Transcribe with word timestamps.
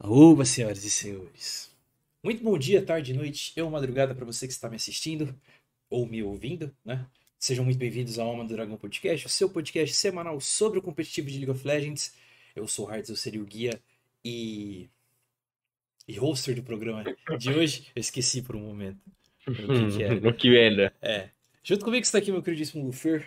Oba, 0.00 0.44
senhoras 0.44 0.84
e 0.84 0.90
senhores. 0.90 1.76
Muito 2.22 2.42
bom 2.42 2.56
dia, 2.56 2.80
tarde, 2.84 3.12
noite 3.12 3.60
ou 3.60 3.68
madrugada 3.68 4.14
para 4.14 4.24
você 4.24 4.46
que 4.46 4.52
está 4.52 4.70
me 4.70 4.76
assistindo 4.76 5.34
ou 5.90 6.06
me 6.06 6.22
ouvindo, 6.22 6.72
né? 6.84 7.04
Sejam 7.36 7.64
muito 7.64 7.78
bem-vindos 7.78 8.16
ao 8.16 8.28
Alma 8.28 8.44
do 8.44 8.54
Dragão 8.54 8.76
Podcast, 8.76 9.26
o 9.26 9.28
seu 9.28 9.50
podcast 9.50 9.92
semanal 9.96 10.40
sobre 10.40 10.78
o 10.78 10.82
competitivo 10.82 11.28
de 11.28 11.38
League 11.38 11.50
of 11.50 11.66
Legends. 11.66 12.14
Eu 12.54 12.68
sou 12.68 12.86
o 12.86 12.92
Hearts, 12.92 13.10
eu 13.10 13.16
seria 13.16 13.42
o 13.42 13.44
guia 13.44 13.80
e... 14.24 14.88
e 16.06 16.16
hoster 16.16 16.54
do 16.54 16.62
programa 16.62 17.02
de 17.36 17.50
hoje. 17.50 17.88
Eu 17.94 18.00
esqueci 18.00 18.40
por 18.40 18.54
um 18.54 18.60
momento 18.60 19.00
o 19.48 19.52
que, 19.52 19.66
que 19.96 20.02
era. 20.02 20.20
No 20.20 20.32
que 20.32 20.56
era. 20.56 20.94
É. 21.02 21.30
Junto 21.64 21.84
comigo 21.84 22.04
está 22.04 22.18
aqui 22.18 22.30
meu 22.30 22.42
queridíssimo 22.42 22.86
Lufer. 22.86 23.26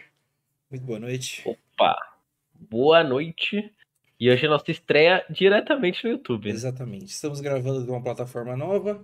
Muito 0.69 0.85
boa 0.85 0.99
noite. 0.99 1.43
Opa! 1.45 1.97
Boa 2.53 3.03
noite. 3.03 3.73
E 4.21 4.29
hoje 4.29 4.43
é 4.43 4.47
a 4.47 4.51
nossa 4.51 4.69
estreia 4.69 5.25
diretamente 5.31 6.03
no 6.03 6.11
YouTube. 6.11 6.47
né? 6.47 6.53
Exatamente. 6.53 7.07
Estamos 7.07 7.41
gravando 7.41 7.83
de 7.83 7.89
uma 7.89 8.03
plataforma 8.03 8.55
nova. 8.55 9.03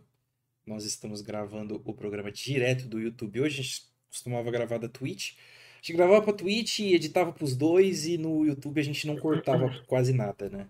Nós 0.64 0.86
estamos 0.86 1.22
gravando 1.22 1.82
o 1.84 1.91
programa 1.91 2.32
direto 2.32 2.88
do 2.88 3.00
YouTube. 3.00 3.41
Hoje 3.41 3.60
a 3.60 3.64
gente 3.64 3.82
costumava 4.12 4.52
gravar 4.52 4.77
da 4.77 4.88
Twitch. 4.88 5.34
A 5.74 5.77
gente 5.77 5.98
gravava 5.98 6.22
pra 6.22 6.34
Twitch 6.34 6.82
e 6.82 6.94
editava 6.94 7.34
pros 7.34 7.55
dois, 7.55 8.05
e 8.05 8.16
no 8.20 8.46
YouTube 8.46 8.80
a 8.80 8.84
gente 8.84 9.08
não 9.08 9.18
cortava 9.18 9.68
quase 9.88 10.14
nada, 10.14 10.52
né? 10.52 10.68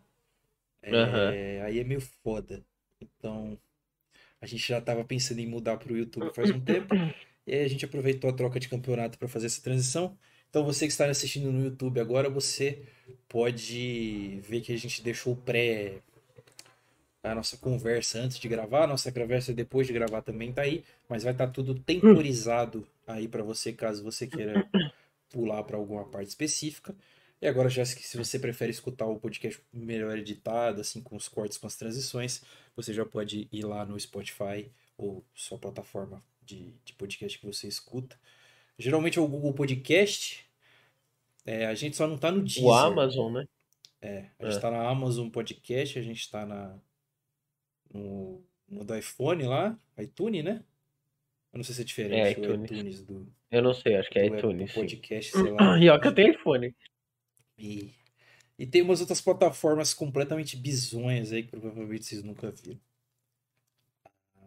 É, 0.81 0.95
Aham. 0.95 1.29
Aí 1.65 1.79
é 1.79 1.83
meio 1.83 1.99
foda. 1.99 2.63
Então, 3.01 3.59
a 4.39 4.45
gente 4.45 4.65
já 4.65 4.79
tava 4.79 5.03
pensando 5.03 5.39
em 5.39 5.45
mudar 5.45 5.75
pro 5.75 5.97
YouTube 5.97 6.33
faz 6.33 6.51
um 6.51 6.61
tempo. 6.61 6.95
E 7.45 7.53
aí 7.53 7.63
a 7.63 7.67
gente 7.69 7.85
aproveitou 7.85 8.29
a 8.29 8.33
troca 8.33 8.59
de 8.59 8.67
campeonato 8.67 9.17
para 9.17 9.29
fazer 9.29 9.45
essa 9.45 9.61
transição. 9.61 10.17
Então, 10.49 10.63
você 10.63 10.85
que 10.85 10.91
está 10.91 11.05
assistindo 11.05 11.51
no 11.51 11.63
YouTube 11.63 11.99
agora, 11.99 12.29
você 12.29 12.81
pode 13.27 14.39
ver 14.41 14.61
que 14.61 14.73
a 14.73 14.77
gente 14.77 15.01
deixou 15.01 15.35
pré 15.35 16.01
a 17.23 17.35
nossa 17.35 17.57
conversa 17.57 18.19
antes 18.19 18.39
de 18.39 18.47
gravar, 18.47 18.83
a 18.83 18.87
nossa 18.87 19.11
conversa 19.11 19.53
depois 19.53 19.85
de 19.87 19.93
gravar 19.93 20.21
também 20.21 20.53
tá 20.53 20.61
aí, 20.61 20.83
mas 21.09 21.23
vai 21.23 21.33
estar 21.33 21.47
tudo 21.47 21.75
temporizado 21.75 22.87
aí 23.05 23.27
para 23.27 23.43
você 23.43 23.73
caso 23.73 24.03
você 24.03 24.27
queira 24.27 24.67
pular 25.29 25.63
para 25.63 25.77
alguma 25.77 26.05
parte 26.05 26.29
específica. 26.29 26.95
E 27.41 27.47
agora 27.47 27.69
já 27.69 27.85
se 27.85 28.17
você 28.17 28.39
prefere 28.39 28.71
escutar 28.71 29.05
o 29.05 29.19
podcast 29.19 29.61
melhor 29.71 30.17
editado, 30.17 30.81
assim 30.81 31.01
com 31.01 31.15
os 31.15 31.27
cortes, 31.27 31.57
com 31.57 31.67
as 31.67 31.75
transições, 31.75 32.41
você 32.75 32.93
já 32.93 33.05
pode 33.05 33.47
ir 33.51 33.63
lá 33.63 33.85
no 33.85 33.99
Spotify 33.99 34.71
ou 34.97 35.23
sua 35.35 35.57
plataforma 35.57 36.23
de, 36.43 36.73
de 36.83 36.93
podcast 36.93 37.37
que 37.37 37.45
você 37.45 37.67
escuta. 37.67 38.17
Geralmente 38.77 39.17
é 39.17 39.21
o 39.21 39.27
Google 39.27 39.53
Podcast. 39.53 40.45
É, 41.45 41.65
a 41.65 41.73
gente 41.73 41.95
só 41.95 42.07
não 42.07 42.17
tá 42.17 42.31
no 42.31 42.41
Deezer. 42.43 42.63
O 42.63 42.73
Amazon, 42.73 43.33
né? 43.33 43.47
A 44.39 44.45
gente 44.45 44.57
É. 44.57 44.59
tá 44.59 44.69
na 44.69 44.87
Amazon 44.87 45.29
Podcast, 45.29 45.97
a 45.97 46.01
gente 46.01 46.29
tá 46.29 46.45
na, 46.45 46.77
no, 47.93 48.43
no 48.67 48.83
do 48.85 48.95
iPhone 48.95 49.43
lá, 49.43 49.77
iTunes, 49.97 50.43
né? 50.43 50.63
Eu 51.51 51.57
não 51.57 51.63
sei 51.63 51.73
se 51.75 51.81
é 51.81 51.85
diferente 51.85 52.15
É, 52.19 52.23
o 52.25 52.43
iTunes. 52.43 52.71
iTunes 52.71 53.03
do, 53.03 53.33
Eu 53.49 53.61
não 53.63 53.73
sei, 53.73 53.95
acho 53.95 54.09
que 54.09 54.19
é 54.19 54.27
iTunes. 54.27 54.69
Apple 54.69 54.73
sim. 54.73 54.79
Podcast, 54.81 55.31
sei 55.31 55.51
lá. 55.51 55.57
E 55.81 55.89
ó, 55.89 55.99
que 55.99 56.07
eu 56.07 56.13
tenho 56.13 56.33
iPhone. 56.33 56.75
E, 57.57 57.91
e 58.59 58.67
tem 58.67 58.81
umas 58.83 58.99
outras 59.01 59.19
plataformas 59.21 59.93
completamente 59.93 60.55
bizonhas 60.55 61.31
aí 61.31 61.41
que 61.43 61.49
provavelmente 61.49 62.05
vocês 62.05 62.23
nunca 62.23 62.51
viram. 62.51 62.79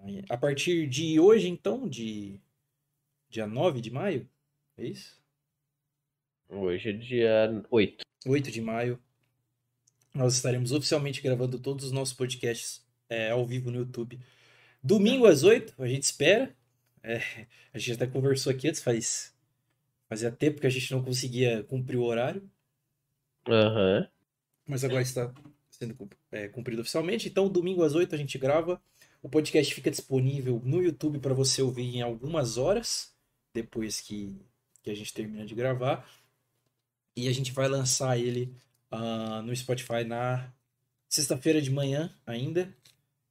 Aí, 0.05 0.23
A 0.29 0.37
partir 0.37 0.87
de 0.87 1.19
hoje, 1.19 1.49
então, 1.49 1.89
de 1.89 2.39
dia 3.31 3.47
9 3.47 3.81
de 3.81 3.91
maio, 3.91 4.29
é 4.77 4.85
isso? 4.85 5.17
Hoje 6.49 6.91
é 6.91 6.93
dia 6.93 7.65
8. 7.71 8.05
8 8.27 8.51
de 8.51 8.61
maio, 8.61 9.01
nós 10.13 10.35
estaremos 10.35 10.73
oficialmente 10.73 11.23
gravando 11.23 11.59
todos 11.59 11.85
os 11.85 11.93
nossos 11.93 12.13
podcasts 12.13 12.85
é, 13.09 13.31
ao 13.31 13.47
vivo 13.47 13.71
no 13.71 13.79
YouTube. 13.79 14.19
Domingo 14.83 15.27
às 15.27 15.45
8, 15.45 15.81
a 15.81 15.87
gente 15.87 16.03
espera. 16.03 16.55
É, 17.03 17.47
a 17.73 17.79
gente 17.79 17.93
até 17.93 18.07
conversou 18.07 18.53
aqui 18.53 18.69
antes, 18.69 18.83
faz, 18.83 19.33
fazia 20.09 20.33
tempo 20.33 20.61
que 20.61 20.67
a 20.67 20.71
gente 20.71 20.91
não 20.91 21.03
conseguia 21.03 21.63
cumprir 21.65 21.97
o 21.97 22.05
horário, 22.05 22.51
Aham. 23.49 24.09
mas 24.67 24.85
agora 24.85 25.03
está 25.03 25.33
sendo 25.71 25.97
é, 26.33 26.49
cumprido 26.49 26.83
oficialmente. 26.83 27.29
Então, 27.29 27.49
domingo 27.49 27.85
às 27.85 27.95
8 27.95 28.13
a 28.15 28.19
gente 28.19 28.37
grava. 28.37 28.83
O 29.23 29.29
podcast 29.29 29.73
fica 29.75 29.91
disponível 29.91 30.61
no 30.65 30.83
YouTube 30.83 31.19
para 31.21 31.35
você 31.35 31.63
ouvir 31.63 31.95
em 31.97 32.03
algumas 32.03 32.57
horas, 32.57 33.15
depois 33.53 34.01
que, 34.01 34.35
que 34.83 34.91
a 34.91 34.95
gente 34.95 35.13
termina 35.13 35.45
de 35.47 35.55
gravar. 35.55 36.09
E 37.17 37.29
a 37.29 37.33
gente 37.33 37.53
vai 37.53 37.69
lançar 37.69 38.19
ele 38.19 38.55
ah, 38.91 39.43
no 39.43 39.55
Spotify 39.55 40.05
na 40.07 40.53
sexta-feira 41.09 41.61
de 41.61 41.71
manhã 41.71 42.15
ainda. 42.27 42.73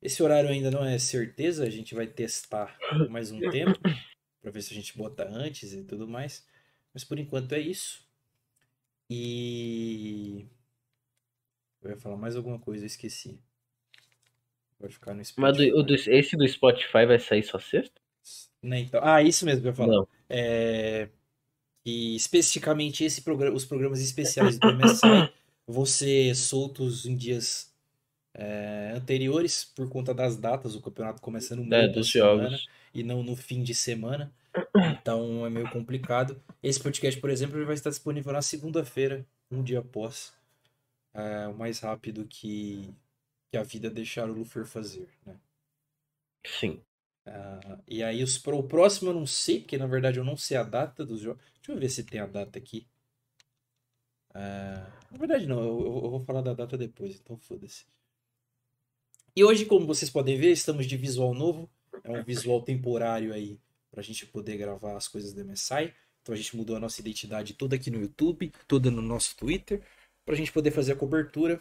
Esse 0.01 0.21
horário 0.23 0.49
ainda 0.49 0.71
não 0.71 0.83
é 0.85 0.97
certeza, 0.97 1.65
a 1.65 1.69
gente 1.69 1.93
vai 1.93 2.07
testar 2.07 2.77
mais 3.09 3.31
um 3.31 3.39
tempo 3.49 3.77
para 4.41 4.51
ver 4.51 4.61
se 4.61 4.71
a 4.73 4.75
gente 4.75 4.97
bota 4.97 5.27
antes 5.27 5.73
e 5.73 5.83
tudo 5.83 6.07
mais. 6.07 6.45
Mas 6.93 7.03
por 7.03 7.19
enquanto 7.19 7.53
é 7.53 7.59
isso. 7.59 8.07
E 9.09 10.45
eu 11.81 11.89
ia 11.91 11.97
falar 11.97 12.17
mais 12.17 12.35
alguma 12.35 12.59
coisa, 12.59 12.83
eu 12.83 12.87
esqueci. 12.87 13.39
Vai 14.79 14.89
ficar 14.89 15.13
no 15.13 15.17
Mas 15.17 15.27
Spotify. 15.27 15.71
do- 15.71 15.79
o 15.79 15.83
do- 15.83 15.95
esse 15.95 16.37
do 16.37 16.47
Spotify 16.47 17.05
vai 17.05 17.19
sair 17.19 17.43
só 17.43 17.59
sexta? 17.59 17.99
Né, 18.63 18.81
então... 18.81 18.99
Ah, 19.03 19.21
isso 19.23 19.45
mesmo 19.45 19.61
que 19.61 19.67
eu 19.67 19.71
ia 19.71 19.75
falar. 19.75 19.93
Não. 19.93 20.07
É, 20.29 21.09
E 21.85 22.15
especificamente 22.15 23.03
esse 23.03 23.21
programa, 23.21 23.55
os 23.55 23.65
programas 23.65 24.01
especiais 24.01 24.59
do 24.59 24.67
MSI 24.73 25.31
vão 25.67 25.85
ser 25.85 26.35
soltos 26.35 27.05
em 27.05 27.15
dias 27.15 27.73
é, 28.35 28.93
anteriores 28.95 29.65
por 29.65 29.89
conta 29.89 30.13
das 30.13 30.37
datas, 30.37 30.75
o 30.75 30.81
campeonato 30.81 31.21
começando 31.21 31.63
no 31.63 31.73
É, 31.73 31.81
meio 31.81 31.93
da 31.93 32.03
semana 32.03 32.49
jogos. 32.49 32.67
e 32.93 33.03
não 33.03 33.23
no 33.23 33.35
fim 33.35 33.63
de 33.63 33.73
semana. 33.75 34.33
Então 35.01 35.45
é 35.45 35.49
meio 35.49 35.69
complicado. 35.69 36.41
Esse 36.61 36.81
podcast, 36.81 37.19
por 37.21 37.29
exemplo, 37.29 37.57
ele 37.57 37.65
vai 37.65 37.75
estar 37.75 37.89
disponível 37.91 38.33
na 38.33 38.41
segunda-feira, 38.41 39.25
um 39.51 39.63
dia 39.63 39.79
após. 39.79 40.33
É, 41.13 41.47
o 41.47 41.53
mais 41.55 41.79
rápido 41.79 42.25
que, 42.27 42.93
que 43.51 43.57
a 43.57 43.63
vida 43.63 43.89
deixar 43.89 44.29
o 44.29 44.33
Lufer 44.33 44.65
fazer, 44.65 45.07
né? 45.25 45.35
Sim. 46.45 46.81
Ah, 47.29 47.79
e 47.87 48.03
aí 48.03 48.23
os, 48.23 48.43
o 48.45 48.63
próximo 48.63 49.09
eu 49.11 49.13
não 49.13 49.25
sei, 49.25 49.59
porque 49.61 49.77
na 49.77 49.87
verdade 49.87 50.17
eu 50.19 50.23
não 50.25 50.35
sei 50.37 50.57
a 50.57 50.63
data 50.63 51.05
dos 51.05 51.21
jogos. 51.21 51.41
Deixa 51.55 51.71
eu 51.71 51.79
ver 51.79 51.89
se 51.89 52.03
tem 52.03 52.19
a 52.19 52.25
data 52.27 52.57
aqui. 52.59 52.87
Ah, 54.33 54.91
na 55.11 55.17
verdade 55.19 55.45
não, 55.47 55.59
eu, 55.61 55.79
eu- 56.03 56.09
vou 56.11 56.19
falar 56.25 56.41
da 56.41 56.53
data 56.53 56.75
depois, 56.77 57.15
então 57.19 57.37
foda-se. 57.37 57.85
E 59.35 59.43
hoje, 59.43 59.65
como 59.65 59.85
vocês 59.87 60.09
podem 60.11 60.37
ver, 60.37 60.51
estamos 60.51 60.85
de 60.85 60.95
visual 60.97 61.33
novo. 61.33 61.69
É 62.03 62.11
um 62.11 62.23
visual 62.23 62.61
temporário 62.61 63.33
aí 63.33 63.59
pra 63.91 64.01
gente 64.03 64.25
poder 64.25 64.57
gravar 64.57 64.95
as 64.95 65.07
coisas 65.07 65.33
do 65.33 65.41
MSI. 65.41 65.93
Então 66.21 66.33
a 66.33 66.37
gente 66.37 66.55
mudou 66.55 66.75
a 66.75 66.79
nossa 66.79 67.01
identidade 67.01 67.53
toda 67.53 67.75
aqui 67.75 67.89
no 67.89 67.99
YouTube, 68.01 68.51
toda 68.67 68.91
no 68.91 69.01
nosso 69.01 69.35
Twitter, 69.35 69.81
pra 70.25 70.35
gente 70.35 70.51
poder 70.51 70.71
fazer 70.71 70.93
a 70.93 70.95
cobertura. 70.95 71.59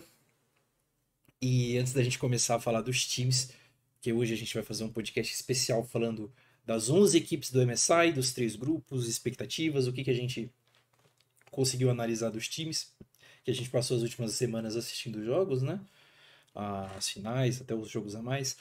E 1.43 1.77
antes 1.79 1.93
da 1.93 2.03
gente 2.03 2.19
começar 2.19 2.57
a 2.57 2.61
falar 2.61 2.81
dos 2.83 3.05
times, 3.07 3.51
que 4.01 4.13
hoje 4.13 4.35
a 4.35 4.37
gente 4.37 4.55
vai 4.55 4.63
fazer 4.63 4.85
um 4.85 4.93
podcast 4.93 5.35
especial 5.35 5.85
falando 5.85 6.33
das 6.65 6.91
11 6.91 7.17
equipes 7.17 7.51
do 7.51 7.65
MSI, 7.67 8.13
dos 8.15 8.33
três 8.33 8.55
grupos, 8.55 9.09
expectativas, 9.09 9.87
o 9.87 9.93
que, 9.93 10.05
que 10.05 10.11
a 10.11 10.15
gente 10.15 10.51
conseguiu 11.51 11.91
analisar 11.91 12.31
dos 12.31 12.47
times, 12.49 12.93
que 13.45 13.51
a 13.51 13.55
gente 13.55 13.71
passou 13.71 13.97
as 13.97 14.03
últimas 14.03 14.33
semanas 14.35 14.77
assistindo 14.77 15.25
jogos, 15.25 15.63
né? 15.63 15.81
As 16.55 17.09
finais, 17.09 17.61
até 17.61 17.75
os 17.75 17.89
jogos 17.89 18.15
a 18.15 18.23
mais. 18.23 18.57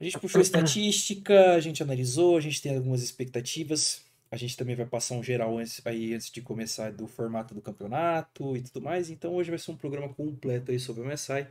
A 0.00 0.04
gente 0.04 0.18
puxou 0.18 0.40
estatística, 0.40 1.52
a 1.52 1.60
gente 1.60 1.82
analisou, 1.82 2.36
a 2.36 2.40
gente 2.40 2.62
tem 2.62 2.74
algumas 2.74 3.02
expectativas. 3.02 4.02
A 4.30 4.36
gente 4.36 4.56
também 4.56 4.76
vai 4.76 4.86
passar 4.86 5.16
um 5.16 5.22
geral 5.22 5.58
antes, 5.58 5.84
aí, 5.84 6.14
antes 6.14 6.30
de 6.30 6.40
começar 6.40 6.92
do 6.92 7.06
formato 7.06 7.52
do 7.52 7.60
campeonato 7.60 8.56
e 8.56 8.62
tudo 8.62 8.80
mais. 8.80 9.10
Então 9.10 9.34
hoje 9.34 9.50
vai 9.50 9.58
ser 9.58 9.72
um 9.72 9.76
programa 9.76 10.08
completo 10.14 10.70
aí 10.70 10.78
sobre 10.78 11.02
o 11.02 11.06
MSI. 11.06 11.46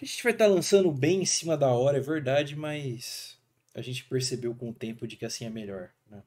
A 0.00 0.04
gente 0.04 0.22
vai 0.22 0.32
estar 0.32 0.46
lançando 0.48 0.92
bem 0.92 1.22
em 1.22 1.24
cima 1.24 1.56
da 1.56 1.68
hora, 1.72 1.96
é 1.96 2.00
verdade, 2.00 2.54
mas 2.54 3.38
a 3.74 3.80
gente 3.80 4.04
percebeu 4.04 4.54
com 4.54 4.68
o 4.68 4.74
tempo 4.74 5.06
de 5.06 5.16
que 5.16 5.24
assim 5.24 5.46
é 5.46 5.50
melhor, 5.50 5.90
né? 6.10 6.22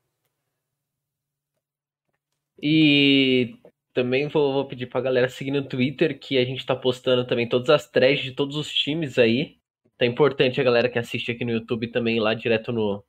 E 2.62 3.56
também 3.94 4.28
vou, 4.28 4.54
vou 4.54 4.68
pedir 4.68 4.88
pra 4.88 5.02
galera 5.02 5.30
seguir 5.30 5.52
no 5.52 5.68
Twitter, 5.68 6.18
que 6.20 6.38
a 6.38 6.46
gente 6.46 6.66
tá 6.66 6.76
postando 6.76 7.26
também 7.26 7.48
todas 7.48 7.70
as 7.70 7.90
threads 7.90 8.24
de 8.24 8.32
todos 8.32 8.56
os 8.56 8.74
times 8.74 9.18
aí. 9.18 9.58
É 10.00 10.06
importante 10.06 10.60
a 10.60 10.64
galera 10.64 10.90
que 10.90 11.00
assiste 11.00 11.32
aqui 11.32 11.46
no 11.46 11.52
YouTube 11.52 11.88
também 11.92 12.18
ir 12.18 12.20
lá 12.20 12.34
direto 12.34 12.72
no, 12.72 13.04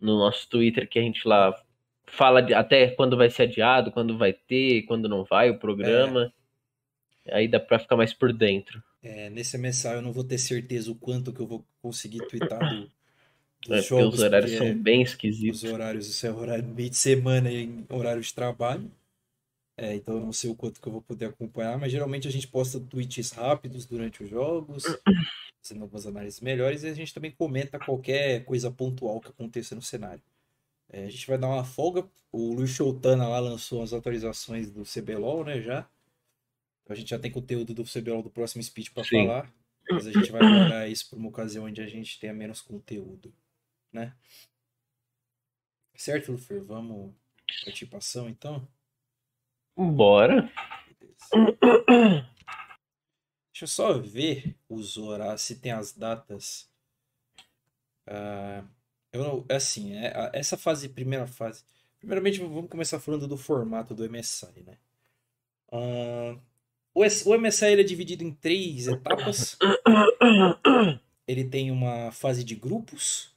no 0.00 0.18
nosso 0.18 0.48
Twitter, 0.48 0.88
que 0.88 0.98
a 0.98 1.02
gente 1.02 1.26
lá 1.26 1.54
fala 2.06 2.42
de- 2.42 2.54
até 2.54 2.90
quando 2.92 3.16
vai 3.16 3.30
ser 3.30 3.44
adiado, 3.44 3.92
quando 3.92 4.18
vai 4.18 4.32
ter, 4.32 4.82
quando 4.84 5.08
não 5.08 5.24
vai 5.24 5.50
o 5.50 5.58
programa. 5.58 6.32
Aí 7.30 7.48
dá 7.48 7.60
pra 7.60 7.78
ficar 7.80 7.96
mais 7.96 8.14
por 8.14 8.32
dentro. 8.32 8.82
É, 9.02 9.28
nesse 9.30 9.56
MSI 9.58 9.94
eu 9.96 10.02
não 10.02 10.12
vou 10.12 10.24
ter 10.24 10.38
certeza 10.38 10.90
o 10.90 10.94
quanto 10.96 11.32
que 11.32 11.40
eu 11.40 11.46
vou 11.46 11.66
conseguir 11.82 12.22
twittar 12.22 12.64
do, 12.66 12.90
dos 13.66 13.82
É, 13.94 14.04
jogos, 14.04 14.20
os 14.20 14.20
horários 14.20 14.52
são 14.52 14.76
bem 14.80 15.02
os 15.46 15.64
esquisitos. 15.64 15.64
horários, 15.64 16.08
isso 16.08 16.26
é 16.26 16.32
horário 16.32 16.66
meio 16.68 16.90
de 16.90 16.96
semana 16.96 17.50
e 17.50 17.84
horário 17.90 18.22
de 18.22 18.32
trabalho. 18.34 18.90
É, 19.76 19.94
então 19.96 20.16
eu 20.16 20.20
não 20.24 20.32
sei 20.32 20.50
o 20.50 20.56
quanto 20.56 20.80
que 20.80 20.88
eu 20.88 20.92
vou 20.92 21.02
poder 21.02 21.26
acompanhar, 21.26 21.78
mas 21.78 21.92
geralmente 21.92 22.28
a 22.28 22.30
gente 22.30 22.48
posta 22.48 22.80
tweets 22.80 23.32
rápidos 23.32 23.86
durante 23.86 24.22
os 24.24 24.30
jogos, 24.30 25.00
fazendo 25.62 25.82
algumas 25.82 26.06
análises 26.06 26.40
melhores, 26.40 26.84
e 26.84 26.88
a 26.88 26.94
gente 26.94 27.14
também 27.14 27.32
comenta 27.32 27.80
qualquer 27.80 28.44
coisa 28.44 28.70
pontual 28.70 29.20
que 29.20 29.28
aconteça 29.30 29.74
no 29.74 29.82
cenário. 29.82 30.22
É, 30.88 31.04
a 31.06 31.10
gente 31.10 31.26
vai 31.26 31.38
dar 31.38 31.48
uma 31.48 31.64
folga. 31.64 32.08
O 32.32 32.54
Luiz 32.54 32.70
Choutana 32.70 33.28
lá 33.28 33.40
lançou 33.40 33.82
as 33.82 33.92
atualizações 33.92 34.70
do 34.70 34.84
CBLOL, 34.86 35.44
né, 35.44 35.60
já. 35.62 35.88
A 36.88 36.94
gente 36.94 37.10
já 37.10 37.18
tem 37.18 37.30
conteúdo 37.30 37.72
do 37.72 37.84
CBLOL 37.84 38.22
do 38.22 38.30
próximo 38.30 38.62
speech 38.62 38.90
para 38.90 39.04
falar, 39.04 39.52
mas 39.90 40.06
a 40.06 40.12
gente 40.12 40.30
vai 40.30 40.40
guardar 40.40 40.90
isso 40.90 41.08
para 41.08 41.18
uma 41.18 41.28
ocasião 41.28 41.64
onde 41.64 41.80
a 41.80 41.86
gente 41.86 42.18
tenha 42.18 42.34
menos 42.34 42.60
conteúdo, 42.60 43.34
né? 43.92 44.14
Certo, 45.94 46.32
Lufer? 46.32 46.62
Vamos 46.64 47.14
participação 47.64 48.28
então? 48.28 48.66
Bora. 49.76 50.50
Beleza. 51.00 52.32
Deixa 53.52 53.64
eu 53.64 53.68
só 53.68 53.98
ver 53.98 54.56
os 54.68 54.96
horários, 54.96 55.42
se 55.42 55.60
tem 55.60 55.72
as 55.72 55.92
datas. 55.92 56.68
Ah, 58.06 58.64
eu 59.12 59.22
não, 59.22 59.46
assim, 59.48 59.94
é, 59.94 60.30
essa 60.32 60.56
fase, 60.56 60.88
primeira 60.88 61.26
fase. 61.26 61.64
Primeiramente, 61.98 62.40
vamos 62.40 62.70
começar 62.70 62.98
falando 62.98 63.28
do 63.28 63.36
formato 63.36 63.94
do 63.94 64.08
MSI, 64.08 64.62
né? 64.64 64.78
Ah, 65.70 66.36
o, 66.94 67.38
MSI 67.38 67.66
ele 67.66 67.82
é 67.82 67.84
dividido 67.84 68.24
em 68.24 68.32
três 68.32 68.86
etapas. 68.88 69.56
Ele 71.26 71.44
tem 71.44 71.70
uma 71.70 72.10
fase 72.10 72.42
de 72.42 72.54
grupos, 72.54 73.32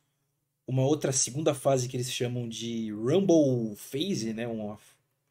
uma 0.68 0.84
outra 0.84 1.12
segunda 1.12 1.54
fase 1.54 1.88
que 1.88 1.96
eles 1.96 2.12
chamam 2.12 2.50
de 2.50 2.92
Rumble 2.92 3.76
Phase, 3.76 4.34
né? 4.34 4.48
Uma, 4.48 4.80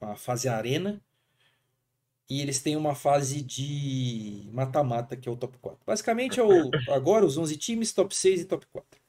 uma 0.01 0.17
fase 0.17 0.49
arena. 0.49 1.03
E 2.29 2.41
eles 2.41 2.63
têm 2.63 2.77
uma 2.77 2.95
fase 2.95 3.43
de 3.43 4.49
mata-mata, 4.53 5.17
que 5.17 5.29
é 5.29 5.33
o 5.33 5.37
top 5.37 5.59
4. 5.59 5.81
Basicamente 5.85 6.41
é 6.41 6.43
o, 6.43 6.71
agora 6.89 7.27
os 7.27 7.37
11 7.37 7.57
times, 7.57 7.93
top 7.93 8.15
6 8.15 8.43
e 8.43 8.45
top 8.47 8.67
4. 8.73 9.01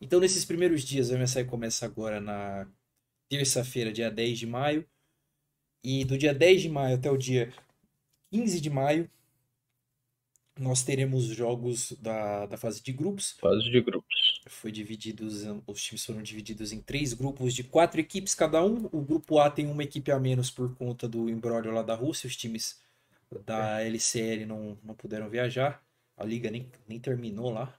Então, 0.00 0.20
nesses 0.20 0.44
primeiros 0.44 0.82
dias, 0.82 1.10
o 1.10 1.16
MSI 1.16 1.44
começa 1.44 1.86
agora 1.86 2.20
na 2.20 2.66
terça-feira, 3.28 3.92
dia 3.92 4.10
10 4.10 4.38
de 4.40 4.46
maio. 4.46 4.86
E 5.84 6.04
do 6.04 6.16
dia 6.16 6.32
10 6.32 6.62
de 6.62 6.68
maio 6.68 6.96
até 6.96 7.10
o 7.10 7.16
dia 7.16 7.52
15 8.30 8.60
de 8.60 8.70
maio, 8.70 9.10
nós 10.58 10.82
teremos 10.82 11.30
os 11.30 11.36
jogos 11.36 11.92
da, 12.00 12.46
da 12.46 12.56
fase 12.56 12.82
de 12.82 12.92
grupos. 12.92 13.32
Fase 13.40 13.70
de 13.70 13.80
grupos. 13.80 14.40
Foi 14.46 14.70
divididos, 14.70 15.44
os 15.66 15.82
times 15.82 16.04
foram 16.04 16.22
divididos 16.22 16.72
em 16.72 16.80
três 16.80 17.12
grupos 17.14 17.54
de 17.54 17.64
quatro 17.64 18.00
equipes 18.00 18.34
cada 18.34 18.62
um. 18.64 18.88
O 18.92 19.00
grupo 19.00 19.38
A 19.38 19.50
tem 19.50 19.66
uma 19.66 19.82
equipe 19.82 20.12
a 20.12 20.18
menos 20.18 20.50
por 20.50 20.74
conta 20.76 21.08
do 21.08 21.28
imbróglio 21.28 21.72
lá 21.72 21.82
da 21.82 21.94
Rússia. 21.94 22.26
Os 22.26 22.36
times 22.36 22.80
da 23.44 23.80
LCL 23.82 24.46
não, 24.46 24.78
não 24.84 24.94
puderam 24.94 25.28
viajar. 25.28 25.82
A 26.16 26.24
liga 26.24 26.50
nem, 26.50 26.70
nem 26.86 27.00
terminou 27.00 27.50
lá. 27.50 27.74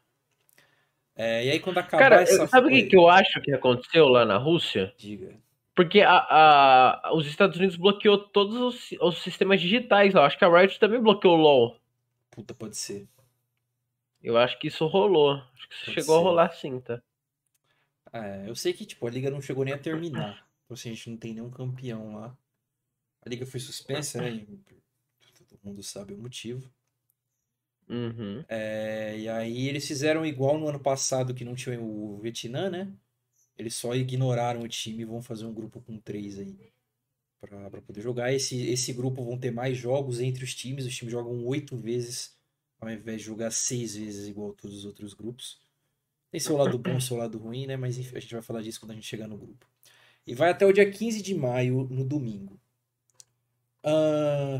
É, 1.16 1.46
e 1.46 1.52
aí 1.52 1.60
quando 1.60 1.78
acabar 1.78 2.10
Cara, 2.10 2.22
essa 2.24 2.48
sabe 2.48 2.68
o 2.68 2.70
que, 2.72 2.88
que 2.88 2.98
eu 2.98 3.08
acho 3.08 3.40
que 3.42 3.52
aconteceu 3.52 4.08
lá 4.08 4.26
na 4.26 4.38
Rússia? 4.38 4.92
Diga. 4.98 5.36
Porque 5.76 6.02
a, 6.02 6.18
a- 7.08 7.14
os 7.16 7.26
Estados 7.28 7.58
Unidos 7.58 7.76
bloqueou 7.76 8.18
todos 8.18 8.56
os, 8.56 8.92
os 9.02 9.22
sistemas 9.24 9.60
digitais 9.62 10.14
lá. 10.14 10.26
Acho 10.26 10.38
que 10.38 10.46
a 10.46 10.50
Riot 10.50 10.80
também 10.80 11.02
bloqueou 11.02 11.36
o 11.38 11.42
LoL. 11.42 11.80
Puta, 12.32 12.54
pode 12.54 12.76
ser. 12.78 13.08
Eu 14.24 14.38
acho 14.38 14.58
que 14.58 14.68
isso 14.68 14.88
rolou. 14.88 15.34
Acho 15.54 15.68
que 15.70 15.76
isso 15.76 15.86
Pode 15.86 15.96
chegou 15.96 16.16
a 16.16 16.18
ser. 16.18 16.24
rolar 16.24 16.52
sim, 16.54 16.80
tá? 16.80 17.02
É, 18.12 18.48
eu 18.48 18.56
sei 18.56 18.74
que 18.74 18.86
tipo, 18.86 19.06
a 19.08 19.10
liga 19.10 19.30
não 19.30 19.42
chegou 19.42 19.64
nem 19.66 19.74
a 19.74 19.78
terminar. 19.78 20.48
Então, 20.66 20.76
assim, 20.76 20.90
a 20.92 20.94
gente 20.94 21.10
não 21.10 21.18
tem 21.18 21.34
nenhum 21.34 21.50
campeão 21.50 22.16
lá. 22.16 22.38
A 23.26 23.30
liga 23.30 23.46
foi 23.46 23.60
suspensa, 23.60 24.22
né? 24.22 24.46
Todo 25.50 25.60
mundo 25.64 25.84
sabe 25.84 26.14
o 26.14 26.18
motivo. 26.18 26.72
Uhum. 27.90 28.44
É, 28.48 29.18
e 29.18 29.30
aí 29.30 29.68
eles 29.68 29.88
fizeram 29.88 30.26
igual 30.26 30.58
no 30.60 30.68
ano 30.68 30.80
passado 30.80 31.34
que 31.34 31.46
não 31.46 31.56
tinha 31.56 31.80
o 31.82 32.20
Vietnã, 32.20 32.70
né? 32.70 32.94
Eles 33.58 33.76
só 33.76 33.96
ignoraram 33.96 34.62
o 34.62 34.68
time 34.68 35.04
e 35.04 35.06
vão 35.06 35.22
fazer 35.22 35.46
um 35.46 35.54
grupo 35.54 35.82
com 35.82 35.98
três 36.00 36.40
aí 36.40 36.72
pra 37.42 37.82
poder 37.82 38.02
jogar. 38.02 38.34
Esse, 38.34 38.62
esse 38.68 38.94
grupo 38.94 39.24
vão 39.24 39.38
ter 39.38 39.52
mais 39.52 39.78
jogos 39.78 40.20
entre 40.20 40.44
os 40.44 40.56
times. 40.56 40.86
Os 40.86 40.96
times 40.96 41.12
jogam 41.12 41.44
oito 41.46 41.76
vezes 41.78 42.36
ao 42.80 42.90
invés 42.90 43.20
de 43.22 43.28
jogar 43.28 43.52
seis 43.52 43.96
vezes 43.96 44.28
igual 44.28 44.54
todos 44.54 44.78
os 44.80 44.86
outros 44.86 45.14
grupos. 45.14 45.60
Tem 46.32 46.40
seu 46.40 46.58
lado 46.58 46.78
bom 46.78 47.00
seu 47.00 47.18
lado 47.18 47.38
ruim, 47.38 47.68
né? 47.68 47.78
Mas 47.78 47.98
a 47.98 48.20
gente 48.20 48.34
vai 48.34 48.44
falar 48.44 48.62
disso 48.62 48.80
quando 48.80 48.92
a 48.92 48.96
gente 48.96 49.08
chegar 49.08 49.28
no 49.28 49.38
grupo. 49.38 49.68
E 50.28 50.36
vai 50.36 50.50
até 50.52 50.66
o 50.66 50.74
dia 50.74 50.90
15 50.92 51.22
de 51.22 51.36
maio, 51.36 51.88
no 51.90 52.06
domingo. 52.06 52.60
Ah, 53.84 54.60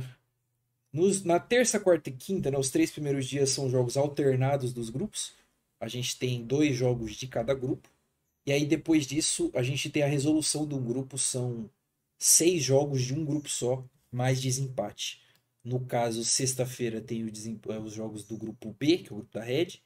nos- 0.94 1.24
na 1.24 1.40
terça, 1.40 1.80
quarta 1.80 2.10
e 2.10 2.14
quinta, 2.14 2.52
né, 2.52 2.58
os 2.58 2.70
três 2.72 2.92
primeiros 2.92 3.28
dias 3.28 3.50
são 3.50 3.70
jogos 3.70 3.98
alternados 3.98 4.74
dos 4.74 4.90
grupos. 4.90 5.34
A 5.80 5.88
gente 5.88 6.18
tem 6.18 6.46
dois 6.46 6.76
jogos 6.76 7.16
de 7.16 7.28
cada 7.28 7.54
grupo. 7.54 7.90
E 8.46 8.52
aí, 8.52 8.66
depois 8.66 9.08
disso, 9.08 9.52
a 9.54 9.64
gente 9.64 9.90
tem 9.90 10.04
a 10.04 10.08
resolução 10.08 10.66
do 10.66 10.80
grupo. 10.80 11.18
São 11.18 11.70
seis 12.18 12.64
jogos 12.64 13.02
de 13.04 13.14
um 13.14 13.24
grupo 13.26 13.50
só, 13.50 13.86
mais 14.12 14.42
desempate. 14.42 15.22
No 15.64 15.86
caso, 15.86 16.26
sexta-feira 16.26 17.02
tem 17.02 17.22
eh, 17.22 17.80
os 17.80 17.94
jogos 17.94 18.26
do 18.26 18.38
grupo 18.38 18.76
B, 18.78 18.98
que 18.98 19.10
é 19.10 19.14
o 19.14 19.18
grupo 19.18 19.34
da 19.34 19.44
Red. 19.44 19.80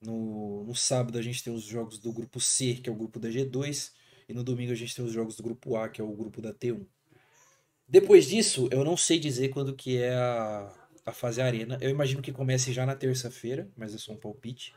No, 0.00 0.64
no 0.64 0.74
sábado, 0.74 1.18
a 1.18 1.22
gente 1.22 1.42
tem 1.42 1.52
os 1.52 1.64
jogos 1.64 1.98
do 1.98 2.12
grupo 2.12 2.40
C, 2.40 2.74
que 2.74 2.88
é 2.88 2.92
o 2.92 2.96
grupo 2.96 3.18
da 3.18 3.28
G2. 3.28 3.92
E 4.28 4.34
no 4.34 4.42
domingo, 4.42 4.72
a 4.72 4.74
gente 4.74 4.94
tem 4.94 5.04
os 5.04 5.12
jogos 5.12 5.36
do 5.36 5.42
grupo 5.42 5.76
A, 5.76 5.88
que 5.88 6.00
é 6.00 6.04
o 6.04 6.16
grupo 6.16 6.40
da 6.40 6.52
T1. 6.52 6.86
Depois 7.88 8.26
disso, 8.26 8.68
eu 8.72 8.84
não 8.84 8.96
sei 8.96 9.18
dizer 9.18 9.50
quando 9.50 9.74
que 9.74 9.98
é 9.98 10.14
a, 10.14 10.88
a 11.04 11.12
fase 11.12 11.40
arena. 11.40 11.78
Eu 11.80 11.90
imagino 11.90 12.22
que 12.22 12.32
comece 12.32 12.72
já 12.72 12.84
na 12.84 12.96
terça-feira, 12.96 13.70
mas 13.76 13.94
é 13.94 13.98
só 13.98 14.12
um 14.12 14.16
palpite. 14.16 14.74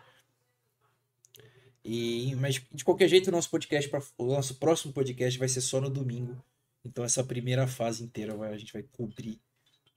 E, 1.83 2.35
mas 2.35 2.61
de 2.71 2.83
qualquer 2.83 3.07
jeito, 3.07 3.27
o 3.27 3.31
nosso 3.31 3.49
podcast, 3.49 3.89
o 4.17 4.25
nosso 4.25 4.55
próximo 4.55 4.93
podcast 4.93 5.39
vai 5.39 5.47
ser 5.47 5.61
só 5.61 5.79
no 5.79 5.89
domingo. 5.89 6.43
Então 6.83 7.03
essa 7.03 7.23
primeira 7.23 7.67
fase 7.67 8.03
inteira 8.03 8.33
a 8.47 8.57
gente 8.57 8.73
vai 8.73 8.83
cobrir 8.83 9.39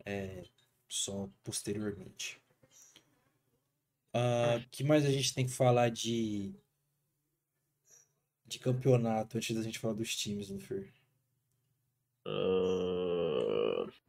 é, 0.05 0.45
só 0.89 1.29
posteriormente. 1.45 2.41
O 4.15 4.69
que 4.71 4.85
mais 4.85 5.07
a 5.07 5.11
gente 5.11 5.33
tem 5.33 5.47
que 5.47 5.53
falar 5.53 5.89
de 5.89 6.55
de 8.47 8.59
campeonato 8.59 9.39
antes 9.39 9.57
da 9.57 9.63
gente 9.63 9.79
falar 9.79 9.95
dos 9.95 10.15
times, 10.15 10.51
Lufer? 10.51 10.93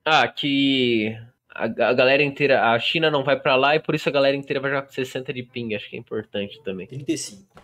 Ah, 0.05 0.27
que 0.27 1.17
a, 1.53 1.65
a 1.65 1.93
galera 1.93 2.23
inteira, 2.23 2.71
a 2.71 2.79
China 2.79 3.09
não 3.11 3.23
vai 3.23 3.39
pra 3.39 3.55
lá 3.55 3.75
e 3.75 3.79
por 3.79 3.95
isso 3.95 4.09
a 4.09 4.11
galera 4.11 4.35
inteira 4.35 4.59
vai 4.59 4.71
jogar 4.71 4.83
com 4.83 4.91
60 4.91 5.33
de 5.33 5.43
ping, 5.43 5.75
acho 5.75 5.89
que 5.89 5.95
é 5.95 5.99
importante 5.99 6.61
também. 6.63 6.87
35. 6.87 7.61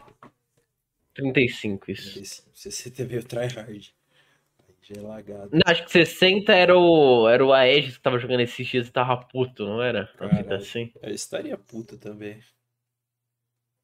35, 1.13 1.91
isso. 1.91 2.13
35. 2.13 2.49
CCT 2.53 3.03
veio 3.05 3.23
tryhard. 3.23 3.93
Já 4.81 5.19
é. 5.19 5.47
Não, 5.51 5.61
acho 5.67 5.85
que 5.85 5.91
60 5.91 6.51
era 6.51 6.75
o, 6.75 7.29
era 7.29 7.45
o 7.45 7.53
Aegis 7.53 7.97
que 7.97 8.01
tava 8.01 8.17
jogando 8.17 8.39
esses 8.39 8.65
dias 8.65 8.87
e 8.87 8.91
tava 8.91 9.15
puto, 9.17 9.65
não 9.65 9.81
era? 9.81 10.07
Caralho. 10.17 10.53
assim. 10.53 10.91
Eu 11.01 11.11
estaria 11.11 11.55
puta 11.57 11.95
também. 11.95 12.39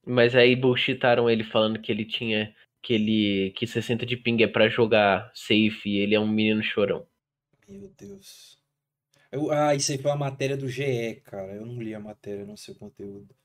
Mas 0.03 0.35
aí 0.35 0.55
bullshitaram 0.55 1.29
ele 1.29 1.43
falando 1.43 1.79
que 1.79 1.91
ele 1.91 2.05
tinha. 2.05 2.55
Que 2.81 2.93
ele. 2.93 3.53
Que 3.55 3.67
60 3.67 4.05
de 4.05 4.17
ping 4.17 4.41
é 4.41 4.47
pra 4.47 4.67
jogar 4.67 5.31
safe 5.33 5.81
e 5.85 5.97
ele 5.97 6.15
é 6.15 6.19
um 6.19 6.27
menino 6.27 6.63
chorão. 6.63 7.05
Meu 7.67 7.89
Deus. 7.97 8.59
Eu- 9.35 9.51
ah, 9.51 9.75
isso 9.75 9.91
aí 9.91 9.97
foi 9.99 10.11
a 10.11 10.15
matéria 10.15 10.57
do 10.57 10.67
GE, 10.67 11.15
cara. 11.21 11.53
Eu 11.55 11.65
não 11.65 11.81
li 11.81 11.93
a 11.93 11.99
matéria, 11.99 12.45
não 12.45 12.57
sei 12.57 12.73
o 12.73 12.77
conteúdo. 12.77 13.35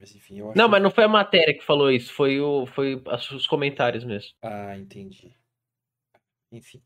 Mas 0.00 0.14
enfim, 0.16 0.38
eu 0.38 0.50
acho 0.50 0.56
Não, 0.58 0.64
que- 0.64 0.70
mas 0.72 0.82
não 0.82 0.90
foi 0.90 1.04
a 1.04 1.08
matéria 1.08 1.54
que 1.54 1.64
falou 1.64 1.90
isso, 1.90 2.12
foi, 2.12 2.40
o, 2.40 2.66
foi 2.66 3.00
os 3.36 3.46
comentários 3.46 4.04
mesmo. 4.04 4.30
Ah, 4.42 4.76
entendi. 4.76 5.34
Enfim. 6.52 6.82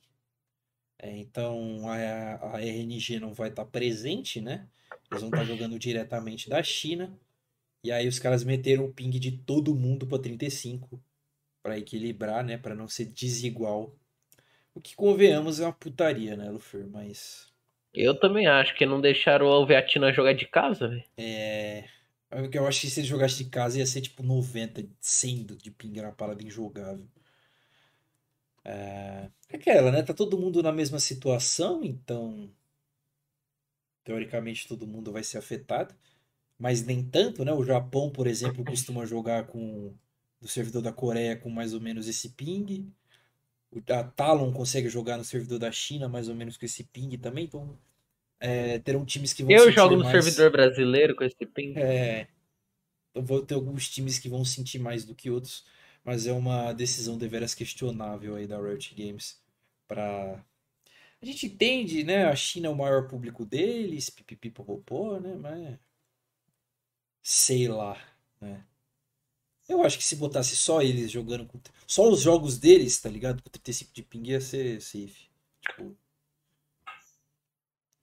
É, 0.98 1.16
então 1.18 1.88
a, 1.88 2.56
a 2.56 2.62
RNG 2.62 3.20
não 3.20 3.34
vai 3.34 3.50
estar 3.50 3.64
presente, 3.66 4.40
né? 4.40 4.68
Eles 5.10 5.20
vão 5.22 5.30
estar 5.30 5.44
jogando 5.44 5.78
diretamente 5.78 6.48
da 6.48 6.62
China. 6.62 7.18
E 7.84 7.92
aí 7.92 8.08
os 8.08 8.18
caras 8.20 8.44
meteram 8.44 8.86
o 8.86 8.94
ping 8.94 9.10
de 9.10 9.32
todo 9.32 9.74
mundo 9.76 10.06
para 10.06 10.20
35 10.22 11.02
para 11.62 11.78
equilibrar, 11.78 12.44
né? 12.44 12.58
Para 12.58 12.74
não 12.76 12.88
ser 12.88 13.06
desigual. 13.06 13.96
O 14.74 14.82
que 14.82 14.96
convenhamos 14.96 15.60
é 15.60 15.66
uma 15.66 15.74
putaria, 15.74 16.36
né, 16.36 16.50
Lufer? 16.50 16.86
Mas 16.88 17.53
Eu 17.94 18.18
também 18.18 18.46
acho 18.46 18.74
que 18.74 18.84
não 18.84 19.00
deixaram 19.00 19.46
o 19.46 19.66
Vietnã 19.66 20.12
jogar 20.12 20.32
de 20.32 20.46
casa, 20.46 20.88
velho. 20.88 21.04
é. 21.16 21.84
Eu 22.52 22.66
acho 22.66 22.80
que 22.80 22.90
se 22.90 22.98
ele 22.98 23.06
jogasse 23.06 23.44
de 23.44 23.48
casa 23.48 23.78
ia 23.78 23.86
ser 23.86 24.00
tipo 24.00 24.20
90, 24.20 24.84
100 25.00 25.46
de 25.56 25.70
ping, 25.70 26.00
uma 26.00 26.10
parada 26.10 26.42
injogável. 26.42 27.06
É 28.64 29.56
aquela, 29.56 29.92
né? 29.92 30.02
Tá 30.02 30.12
todo 30.12 30.38
mundo 30.38 30.62
na 30.62 30.72
mesma 30.72 30.98
situação, 30.98 31.84
então 31.84 32.50
teoricamente 34.02 34.68
todo 34.68 34.86
mundo 34.86 35.12
vai 35.12 35.22
ser 35.22 35.38
afetado, 35.38 35.94
mas 36.58 36.84
nem 36.84 37.02
tanto, 37.02 37.44
né? 37.44 37.52
O 37.52 37.64
Japão, 37.64 38.10
por 38.10 38.26
exemplo, 38.26 38.64
costuma 38.64 39.06
jogar 39.06 39.46
com 39.46 39.94
do 40.40 40.48
servidor 40.48 40.82
da 40.82 40.92
Coreia 40.92 41.36
com 41.36 41.48
mais 41.48 41.72
ou 41.72 41.80
menos 41.80 42.06
esse 42.06 42.30
ping. 42.30 42.92
A 43.88 44.04
Talon 44.04 44.52
consegue 44.52 44.88
jogar 44.88 45.16
no 45.16 45.24
servidor 45.24 45.58
da 45.58 45.72
China, 45.72 46.08
mais 46.08 46.28
ou 46.28 46.34
menos 46.34 46.56
com 46.56 46.64
esse 46.64 46.84
ping 46.84 47.16
também, 47.18 47.44
então 47.44 47.78
é, 48.40 48.78
terão 48.80 49.04
times 49.04 49.32
que 49.32 49.42
vão 49.42 49.52
Eu 49.52 49.70
jogo 49.72 49.96
no 49.96 50.04
mais- 50.04 50.24
servidor 50.24 50.50
brasileiro 50.52 51.14
com 51.16 51.24
esse 51.24 51.46
ping. 51.46 51.74
É, 51.76 52.28
eu 53.14 53.22
vou 53.22 53.44
ter 53.44 53.54
alguns 53.54 53.88
times 53.88 54.18
que 54.18 54.28
vão 54.28 54.44
sentir 54.44 54.78
mais 54.78 55.04
do 55.04 55.14
que 55.14 55.30
outros, 55.30 55.64
mas 56.04 56.26
é 56.26 56.32
uma 56.32 56.72
decisão 56.72 57.16
deveras 57.18 57.54
questionável 57.54 58.36
aí 58.36 58.46
da 58.46 58.60
Riot 58.60 58.94
Games 58.94 59.40
para 59.88 60.44
a 61.22 61.26
gente 61.26 61.46
entende, 61.46 62.04
né? 62.04 62.26
A 62.26 62.36
China 62.36 62.66
é 62.66 62.70
o 62.70 62.76
maior 62.76 63.08
público 63.08 63.46
deles, 63.46 64.10
pipipipopopô, 64.10 65.18
né? 65.18 65.34
Mas 65.36 65.78
sei 67.22 67.68
lá, 67.68 67.96
né? 68.40 68.64
Eu 69.68 69.82
acho 69.82 69.96
que 69.96 70.04
se 70.04 70.16
botasse 70.16 70.56
só 70.56 70.82
eles 70.82 71.10
jogando 71.10 71.46
com 71.46 71.58
só 71.86 72.08
os 72.10 72.20
jogos 72.20 72.58
deles, 72.58 73.00
tá 73.00 73.08
ligado? 73.08 73.42
Com 73.42 73.50
35 73.50 73.92
de 73.94 74.02
ping 74.02 74.28
ia 74.28 74.40
ser 74.40 74.80
safe. 74.80 75.28
Tipo, 75.60 75.96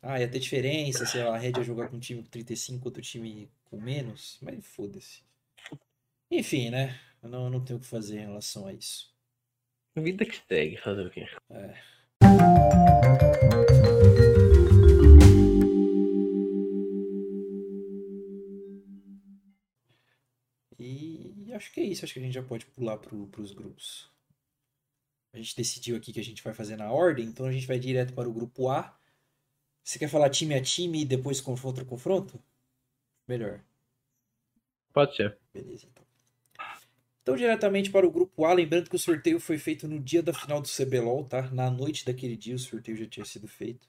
ah, 0.02 0.20
ia 0.20 0.28
ter 0.28 0.40
diferença, 0.40 1.06
lá, 1.24 1.36
a 1.36 1.38
Red 1.38 1.54
ia 1.58 1.64
jogar 1.64 1.90
com 1.90 1.98
um 1.98 2.00
time 2.00 2.24
com 2.24 2.30
35, 2.30 2.88
outro 2.88 3.02
time 3.02 3.52
com 3.66 3.80
menos, 3.80 4.40
mas 4.42 4.66
foda-se. 4.66 5.22
Enfim, 6.32 6.72
né? 6.72 7.00
Eu 7.22 7.30
não, 7.30 7.50
não 7.50 7.64
tenho 7.64 7.78
o 7.78 7.82
que 7.82 7.88
fazer 7.88 8.18
em 8.18 8.26
relação 8.26 8.66
a 8.66 8.74
isso. 8.74 9.14
Vida 9.96 10.26
que 10.26 10.42
segue, 10.48 10.78
fazer 10.78 11.06
o 11.06 11.12
quê? 11.12 11.28
E 11.52 13.01
acho 21.62 21.72
que 21.72 21.80
é 21.80 21.84
isso, 21.84 22.04
acho 22.04 22.14
que 22.14 22.20
a 22.20 22.24
gente 22.24 22.34
já 22.34 22.42
pode 22.42 22.66
pular 22.66 22.98
pro, 22.98 23.28
pros 23.28 23.54
grupos. 23.54 24.10
A 25.32 25.38
gente 25.38 25.56
decidiu 25.56 25.96
aqui 25.96 26.12
que 26.12 26.20
a 26.20 26.24
gente 26.24 26.44
vai 26.44 26.54
fazer 26.54 26.76
na 26.76 26.92
ordem, 26.92 27.26
então 27.26 27.46
a 27.46 27.52
gente 27.52 27.68
vai 27.68 27.80
direto 27.80 28.14
para 28.14 28.28
o 28.28 28.34
grupo 28.34 28.68
A. 28.68 28.98
Você 29.84 29.98
quer 29.98 30.10
falar 30.10 30.30
time 30.30 30.56
a 30.56 30.62
time 30.62 31.02
e 31.02 31.06
depois 31.06 31.40
confronto 31.40 31.80
a 31.80 31.86
confronto? 31.86 32.42
Melhor. 33.28 33.62
Pode 34.92 35.16
ser. 35.16 35.38
Beleza, 35.54 35.88
então. 35.90 36.04
Então, 37.22 37.36
diretamente 37.36 37.92
para 37.92 38.06
o 38.06 38.12
grupo 38.12 38.46
A, 38.46 38.54
lembrando 38.54 38.90
que 38.90 38.96
o 38.96 39.00
sorteio 39.00 39.40
foi 39.40 39.58
feito 39.58 39.88
no 39.88 40.00
dia 40.00 40.24
da 40.24 40.34
final 40.34 40.60
do 40.60 40.68
CBLOL, 40.68 41.24
tá? 41.24 41.44
Na 41.52 41.70
noite 41.70 42.04
daquele 42.04 42.36
dia 42.36 42.56
o 42.56 42.60
sorteio 42.60 42.98
já 42.98 43.06
tinha 43.06 43.26
sido 43.26 43.48
feito. 43.48 43.88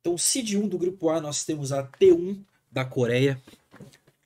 Então, 0.00 0.16
seed 0.16 0.54
1 0.54 0.66
do 0.66 0.78
grupo 0.78 1.10
A, 1.10 1.20
nós 1.20 1.44
temos 1.44 1.70
a 1.70 1.86
T1 1.86 2.42
da 2.72 2.84
Coreia, 2.84 3.40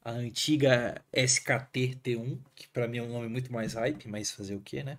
a 0.08 0.12
antiga 0.12 1.04
SKT 1.12 2.00
T1, 2.02 2.38
que 2.54 2.66
para 2.68 2.88
mim 2.88 2.96
é 2.96 3.02
um 3.02 3.12
nome 3.12 3.28
muito 3.28 3.52
mais 3.52 3.74
hype, 3.74 4.08
mas 4.08 4.30
fazer 4.30 4.54
o 4.54 4.60
quê, 4.60 4.82
né? 4.82 4.98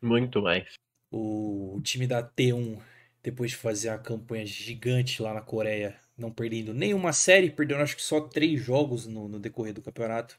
Muito 0.00 0.40
mais. 0.40 0.78
O 1.10 1.80
time 1.82 2.06
da 2.06 2.22
T1, 2.22 2.80
depois 3.24 3.50
de 3.50 3.56
fazer 3.56 3.88
a 3.88 3.98
campanha 3.98 4.46
gigante 4.46 5.20
lá 5.20 5.34
na 5.34 5.40
Coreia, 5.40 5.98
não 6.16 6.30
perdendo 6.30 6.72
nenhuma 6.72 7.12
série, 7.12 7.50
perdendo 7.50 7.82
acho 7.82 7.96
que 7.96 8.02
só 8.02 8.20
três 8.20 8.62
jogos 8.62 9.04
no, 9.04 9.26
no 9.26 9.40
decorrer 9.40 9.74
do 9.74 9.82
campeonato. 9.82 10.38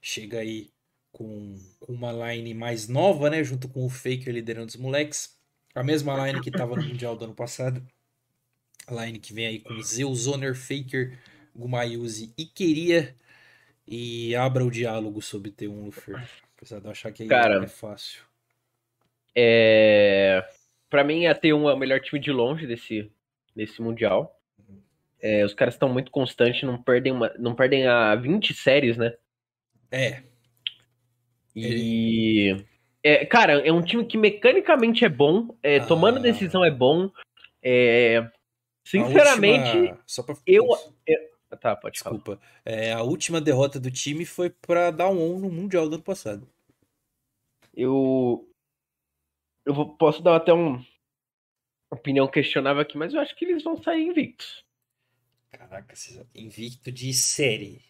Chega 0.00 0.38
aí 0.38 0.70
com, 1.10 1.56
uma 1.88 2.12
line 2.12 2.54
mais 2.54 2.86
nova, 2.86 3.28
né? 3.28 3.42
Junto 3.42 3.68
com 3.68 3.84
o 3.84 3.90
Faker 3.90 4.32
liderando 4.32 4.68
os 4.68 4.76
moleques. 4.76 5.36
A 5.74 5.82
mesma 5.82 6.24
line 6.24 6.40
que 6.40 6.50
estava 6.50 6.76
no 6.76 6.86
Mundial 6.86 7.16
do 7.16 7.24
ano 7.24 7.34
passado. 7.34 7.84
A 8.86 9.04
line 9.04 9.18
que 9.18 9.34
vem 9.34 9.46
aí 9.46 9.58
com 9.58 9.82
Zeus, 9.82 10.20
Zoner, 10.20 10.54
Faker, 10.54 11.18
Gumayuzi 11.58 12.32
e 12.38 12.44
Queria. 12.46 13.14
E 13.86 14.34
abra 14.36 14.64
o 14.64 14.70
diálogo 14.70 15.20
sobre 15.20 15.50
T1 15.50 15.84
Lufer. 15.86 16.22
Apesar 16.56 16.78
de 16.78 16.86
eu 16.86 16.90
achar 16.90 17.10
que 17.10 17.22
aí 17.24 17.28
Cara, 17.28 17.64
é 17.64 17.66
fácil. 17.66 18.22
É... 19.34 20.44
Pra 20.90 21.02
mim, 21.04 21.26
a 21.26 21.34
T1 21.34 21.70
é 21.70 21.74
o 21.74 21.78
melhor 21.78 22.00
time 22.00 22.20
de 22.20 22.30
longe 22.30 22.66
desse, 22.66 23.10
desse 23.54 23.80
Mundial. 23.82 24.34
É, 25.20 25.44
os 25.44 25.52
caras 25.52 25.74
estão 25.74 25.88
muito 25.88 26.10
constantes, 26.12 26.62
não 26.62 26.80
perdem, 26.80 27.12
uma, 27.12 27.32
não 27.38 27.54
perdem 27.54 27.86
a 27.88 28.14
20 28.14 28.54
séries, 28.54 28.96
né? 28.96 29.14
É, 29.90 30.22
E. 31.56 32.64
É, 33.02 33.24
cara, 33.26 33.66
é 33.66 33.72
um 33.72 33.82
time 33.82 34.04
que 34.04 34.16
mecanicamente 34.16 35.04
é 35.04 35.08
bom, 35.08 35.56
é, 35.62 35.80
tomando 35.80 36.18
Ah. 36.18 36.22
decisão 36.22 36.64
é 36.64 36.70
bom. 36.70 37.10
É, 37.62 38.28
sinceramente, 38.84 39.76
última- 39.76 39.98
só 40.06 40.22
pra... 40.22 40.36
eu- 40.46 40.68
Tá, 41.56 41.74
pode 41.74 42.00
falar. 42.00 42.16
Desculpa. 42.16 42.40
É, 42.64 42.92
a 42.92 43.02
última 43.02 43.40
derrota 43.40 43.80
do 43.80 43.90
time 43.90 44.24
foi 44.26 44.50
pra 44.50 44.90
dar 44.90 45.08
um 45.08 45.20
on 45.20 45.38
no 45.38 45.50
Mundial 45.50 45.88
do 45.88 45.94
ano 45.94 46.04
passado. 46.04 46.46
Eu. 47.74 48.48
Eu 49.64 49.74
vou- 49.74 49.96
posso 49.96 50.22
dar 50.22 50.36
até 50.36 50.52
um. 50.52 50.84
Opinião 51.90 52.28
questionável 52.28 52.82
aqui, 52.82 52.98
mas 52.98 53.14
eu 53.14 53.20
acho 53.20 53.34
que 53.34 53.46
eles 53.46 53.62
vão 53.64 53.82
sair 53.82 54.02
invictos. 54.06 54.62
Caraca, 55.50 55.94
invicto 56.34 56.92
de 56.92 57.14
série. 57.14 57.82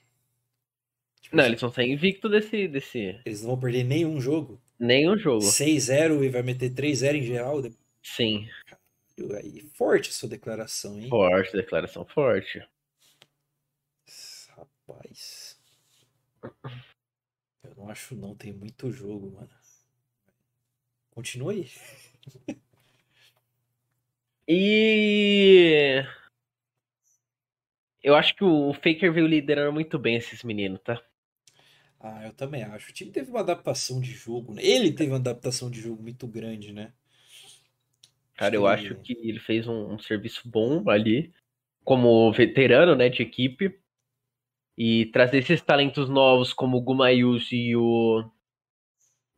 Tipo, 1.20 1.34
Não, 1.36 1.44
eles 1.44 1.60
vão 1.60 1.72
sair 1.72 1.90
invicto 1.90 2.28
desse. 2.28 2.68
desse 2.68 3.20
eles 3.26 3.42
não 3.42 3.50
vão 3.50 3.60
perder 3.60 3.82
nenhum 3.82 4.20
jogo. 4.20 4.60
nenhum 4.78 5.18
jogo. 5.18 5.42
6-0 5.42 6.22
e 6.22 6.28
vai 6.28 6.42
meter 6.42 6.70
3-0 6.70 7.16
em 7.18 7.22
geral. 7.22 7.60
Sim, 8.02 8.48
Aí, 9.36 9.68
forte 9.74 10.10
a 10.10 10.12
sua 10.12 10.28
declaração, 10.28 10.96
hein? 10.96 11.08
forte, 11.08 11.52
declaração 11.56 12.04
forte. 12.04 12.64
Rapaz. 14.98 15.56
Eu 17.62 17.74
não 17.76 17.88
acho 17.88 18.16
não, 18.16 18.34
tem 18.34 18.52
muito 18.52 18.90
jogo, 18.90 19.30
mano. 19.30 19.50
Continua 21.10 21.52
aí. 21.52 21.70
E. 24.50 26.02
Eu 28.02 28.14
acho 28.16 28.34
que 28.34 28.42
o 28.42 28.72
Faker 28.72 29.12
veio 29.12 29.26
liderando 29.26 29.74
muito 29.74 29.98
bem 29.98 30.16
esses 30.16 30.42
meninos, 30.42 30.80
tá? 30.82 31.04
Ah, 32.00 32.24
eu 32.24 32.32
também 32.32 32.62
acho. 32.62 32.90
O 32.90 32.94
time 32.94 33.12
teve 33.12 33.30
uma 33.30 33.40
adaptação 33.40 34.00
de 34.00 34.10
jogo, 34.10 34.54
né? 34.54 34.64
Ele 34.64 34.90
teve 34.90 35.10
uma 35.10 35.18
adaptação 35.18 35.70
de 35.70 35.82
jogo 35.82 36.02
muito 36.02 36.26
grande, 36.26 36.72
né? 36.72 36.94
Cara, 38.36 38.54
eu 38.54 38.66
acho 38.66 38.94
que 39.02 39.12
ele 39.12 39.38
fez 39.38 39.68
um, 39.68 39.92
um 39.92 39.98
serviço 39.98 40.48
bom 40.48 40.88
ali, 40.88 41.30
como 41.84 42.32
veterano, 42.32 42.94
né, 42.94 43.10
de 43.10 43.22
equipe. 43.22 43.78
E 44.80 45.06
trazer 45.06 45.38
esses 45.38 45.60
talentos 45.60 46.08
novos 46.08 46.52
como 46.52 46.76
o 46.76 46.80
Gumayusi 46.80 47.56
e 47.56 47.76
o. 47.76 48.24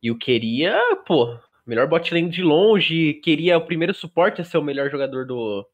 E 0.03 0.11
o 0.11 0.17
Queria, 0.17 0.79
pô, 1.07 1.39
melhor 1.65 1.87
bot 1.87 2.13
lane 2.13 2.29
de 2.29 2.43
longe. 2.43 3.15
Queria 3.15 3.57
o 3.57 3.65
primeiro 3.65 3.93
suporte 3.93 4.39
a 4.39 4.45
ser 4.45 4.59
o 4.59 4.63
melhor 4.63 4.89
jogador 4.91 5.25
do, 5.25 5.67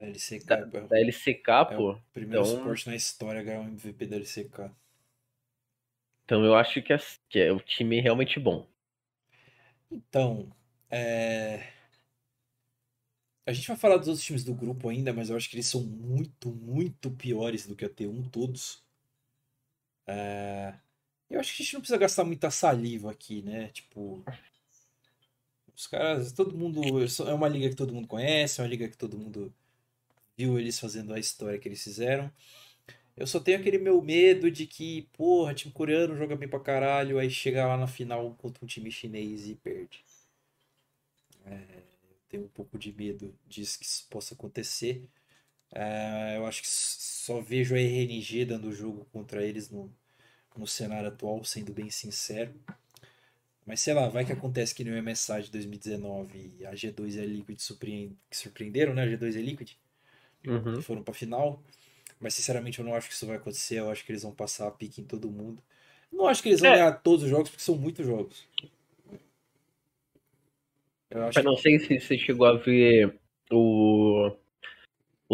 LCK 0.00 0.44
da, 0.46 0.60
o 0.64 0.88
da 0.88 0.98
LCK, 1.00 1.50
É 1.50 1.64
pô. 1.76 1.98
primeiro 2.12 2.44
Então- 2.44 2.56
suporte 2.58 2.86
na 2.88 2.94
história 2.94 3.40
a 3.40 3.44
ganhar 3.44 3.60
um 3.60 3.68
MVP 3.68 4.06
da 4.06 4.16
LCK. 4.16 4.70
Então 6.24 6.44
eu 6.44 6.54
acho 6.54 6.80
que 6.82 6.92
é, 6.92 6.98
que 7.28 7.38
é 7.40 7.52
o 7.52 7.58
time 7.60 8.00
realmente 8.00 8.38
bom. 8.40 8.66
Então, 9.90 10.50
é... 10.90 11.68
a 13.46 13.52
gente 13.52 13.68
vai 13.68 13.76
falar 13.76 13.96
dos 13.98 14.08
outros 14.08 14.24
times 14.24 14.42
do 14.42 14.54
grupo 14.54 14.88
ainda, 14.88 15.12
mas 15.12 15.30
eu 15.30 15.36
acho 15.36 15.48
que 15.50 15.56
eles 15.56 15.66
são 15.66 15.82
muito, 15.82 16.50
muito 16.50 17.10
piores 17.10 17.66
do 17.66 17.76
que 17.76 17.84
a 17.84 17.90
T1 17.90 18.30
todos. 18.30 18.83
É, 20.06 20.74
Eu 21.30 21.40
acho 21.40 21.56
que 21.56 21.62
a 21.62 21.64
gente 21.64 21.74
não 21.74 21.80
precisa 21.82 21.98
gastar 21.98 22.24
muita 22.24 22.50
saliva 22.50 23.10
aqui, 23.12 23.42
né? 23.42 23.68
Tipo, 23.68 24.24
os 25.76 25.86
caras, 25.86 26.32
todo 26.32 26.56
mundo, 26.56 26.80
é 27.28 27.32
uma 27.34 27.48
liga 27.48 27.68
que 27.68 27.74
todo 27.76 27.92
mundo 27.94 28.08
conhece, 28.08 28.60
é 28.60 28.64
uma 28.64 28.68
liga 28.70 28.88
que 28.88 28.96
todo 28.96 29.18
mundo 29.18 29.52
viu 30.36 30.58
eles 30.58 30.78
fazendo 30.80 31.14
a 31.14 31.20
história 31.20 31.58
que 31.58 31.68
eles 31.68 31.82
fizeram. 31.84 32.30
Eu 33.16 33.26
só 33.26 33.40
tenho 33.40 33.58
aquele 33.60 33.78
meu 33.78 34.02
medo 34.02 34.50
de 34.50 34.66
que, 34.66 35.02
porra, 35.14 35.54
time 35.54 35.72
coreano 35.74 36.16
joga 36.16 36.36
bem 36.36 36.48
pra 36.48 36.60
caralho, 36.60 37.18
aí 37.18 37.30
chega 37.30 37.66
lá 37.66 37.76
na 37.76 37.86
final 37.88 38.34
contra 38.36 38.64
um 38.64 38.68
time 38.68 38.90
chinês 38.92 39.48
e 39.48 39.56
perde. 39.56 40.04
É, 41.44 41.52
eu 42.10 42.16
tenho 42.28 42.44
um 42.44 42.48
pouco 42.48 42.78
de 42.78 42.92
medo 42.92 43.34
disso 43.46 43.78
que 43.78 43.84
isso 43.84 44.06
possa 44.08 44.34
acontecer. 44.34 45.08
É, 45.74 46.36
eu 46.36 46.46
acho 46.46 46.62
que 46.62 46.68
só 46.68 47.40
vejo 47.40 47.74
a 47.74 47.78
RNG 47.78 48.44
dando 48.44 48.72
jogo 48.72 49.06
contra 49.12 49.44
eles 49.44 49.70
no, 49.70 49.92
no 50.56 50.66
cenário 50.66 51.08
atual, 51.08 51.44
sendo 51.44 51.72
bem 51.74 51.90
sincero. 51.90 52.54
Mas 53.66 53.80
sei 53.80 53.94
lá, 53.94 54.08
vai 54.08 54.24
que 54.24 54.32
acontece 54.32 54.74
que 54.74 54.84
nem 54.84 54.92
o 54.92 54.96
MSI 54.96 55.42
de 55.42 55.50
2019 55.50 56.54
e 56.58 56.66
a 56.66 56.74
G2 56.74 57.14
e 57.16 57.20
a 57.20 57.24
Liquid 57.26 57.58
surpreend- 57.60 58.16
que 58.30 58.36
surpreenderam, 58.36 58.94
né? 58.94 59.02
A 59.02 59.08
G2 59.08 59.34
e 59.36 59.38
a 59.38 59.42
Liquid 59.42 59.70
Uhum. 60.46 60.74
que 60.74 60.82
foram 60.82 61.02
pra 61.02 61.14
final. 61.14 61.62
Mas 62.20 62.34
sinceramente 62.34 62.78
eu 62.80 62.84
não 62.86 62.94
acho 62.94 63.08
que 63.08 63.14
isso 63.14 63.26
vai 63.26 63.36
acontecer. 63.36 63.80
Eu 63.80 63.90
acho 63.90 64.04
que 64.04 64.12
eles 64.12 64.22
vão 64.24 64.32
passar 64.34 64.68
a 64.68 64.72
pique 64.72 65.00
em 65.02 65.04
todo 65.04 65.30
mundo. 65.30 65.62
Não 66.12 66.26
acho 66.28 66.42
que 66.42 66.50
eles 66.50 66.60
vão 66.60 66.70
É. 66.70 66.72
ganhar 66.72 66.92
todos 67.02 67.24
os 67.24 67.30
jogos, 67.30 67.50
porque 67.50 67.64
são 67.64 67.76
muitos 67.76 68.06
jogos. 68.06 68.46
Eu 71.10 71.24
acho 71.24 71.40
Eu 71.40 71.42
não 71.44 71.56
sei 71.56 71.78
se 71.78 72.00
você 72.00 72.18
chegou 72.18 72.46
a 72.46 72.54
ver 72.56 73.18
o, 73.52 74.30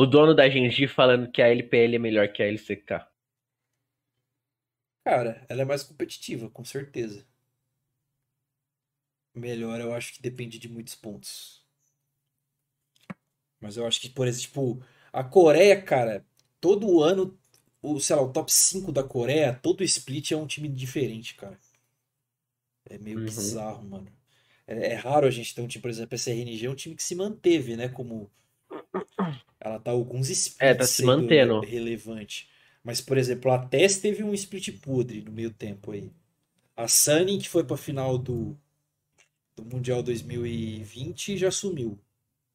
o 0.00 0.06
dono 0.06 0.34
da 0.34 0.48
Genji 0.48 0.88
falando 0.88 1.30
que 1.30 1.40
a 1.42 1.48
LPL 1.48 1.94
é 1.96 1.98
melhor 1.98 2.28
que 2.32 2.42
a 2.42 2.46
LCK. 2.46 3.06
Cara, 5.04 5.44
ela 5.50 5.60
é 5.60 5.64
mais 5.66 5.82
competitiva, 5.82 6.48
com 6.48 6.64
certeza. 6.64 7.26
melhor 9.34 9.80
eu 9.80 9.92
acho 9.92 10.12
que 10.14 10.22
depende 10.22 10.56
de 10.56 10.68
muitos 10.68 10.94
pontos. 10.94 11.64
Mas 13.60 13.76
eu 13.76 13.86
acho 13.86 14.00
que, 14.00 14.08
por 14.10 14.26
exemplo, 14.26 14.42
tipo, 14.48 14.84
a 15.12 15.22
Coreia, 15.24 15.80
cara, 15.80 16.24
todo 16.60 17.02
ano, 17.02 17.38
o, 17.82 17.98
sei 18.00 18.16
lá, 18.16 18.22
o 18.22 18.32
top 18.32 18.52
5 18.52 18.92
da 18.92 19.02
Coreia, 19.04 19.54
todo 19.54 19.84
split 19.84 20.32
é 20.32 20.36
um 20.36 20.46
time 20.46 20.68
diferente, 20.68 21.34
cara. 21.34 21.58
É 22.88 22.98
meio 22.98 23.18
Uhum. 23.18 23.22
bizarro, 23.22 23.82
mano. 23.88 24.12
É, 24.66 24.92
é 24.92 24.94
raro 24.94 25.26
a 25.26 25.30
gente 25.30 25.54
ter 25.54 25.62
um 25.62 25.68
time, 25.68 25.82
por 25.82 25.90
exemplo, 25.90 26.14
essa 26.14 26.30
RNG 26.30 26.66
é 26.66 26.70
um 26.70 26.74
time 26.74 26.94
que 26.96 27.02
se 27.02 27.14
manteve, 27.14 27.76
né? 27.76 27.88
Como 27.88 28.30
ela 29.60 29.78
tá 29.78 29.90
alguns 29.90 30.28
splits 30.30 30.56
É, 30.60 30.74
tá 30.74 30.84
se 30.84 31.04
mantendo. 31.04 31.60
relevante. 31.60 32.48
Mas, 32.82 33.00
por 33.00 33.18
exemplo, 33.18 33.50
a 33.52 33.58
TES 33.58 33.98
teve 33.98 34.22
um 34.22 34.32
split 34.34 34.80
podre 34.80 35.22
no 35.22 35.32
meio 35.32 35.50
tempo 35.50 35.92
aí. 35.92 36.10
A 36.76 36.88
Sunny, 36.88 37.38
que 37.38 37.48
foi 37.48 37.62
pra 37.62 37.76
final 37.76 38.16
do, 38.16 38.56
do 39.54 39.64
Mundial 39.64 40.02
2020, 40.02 41.36
já 41.36 41.50
sumiu. 41.50 41.98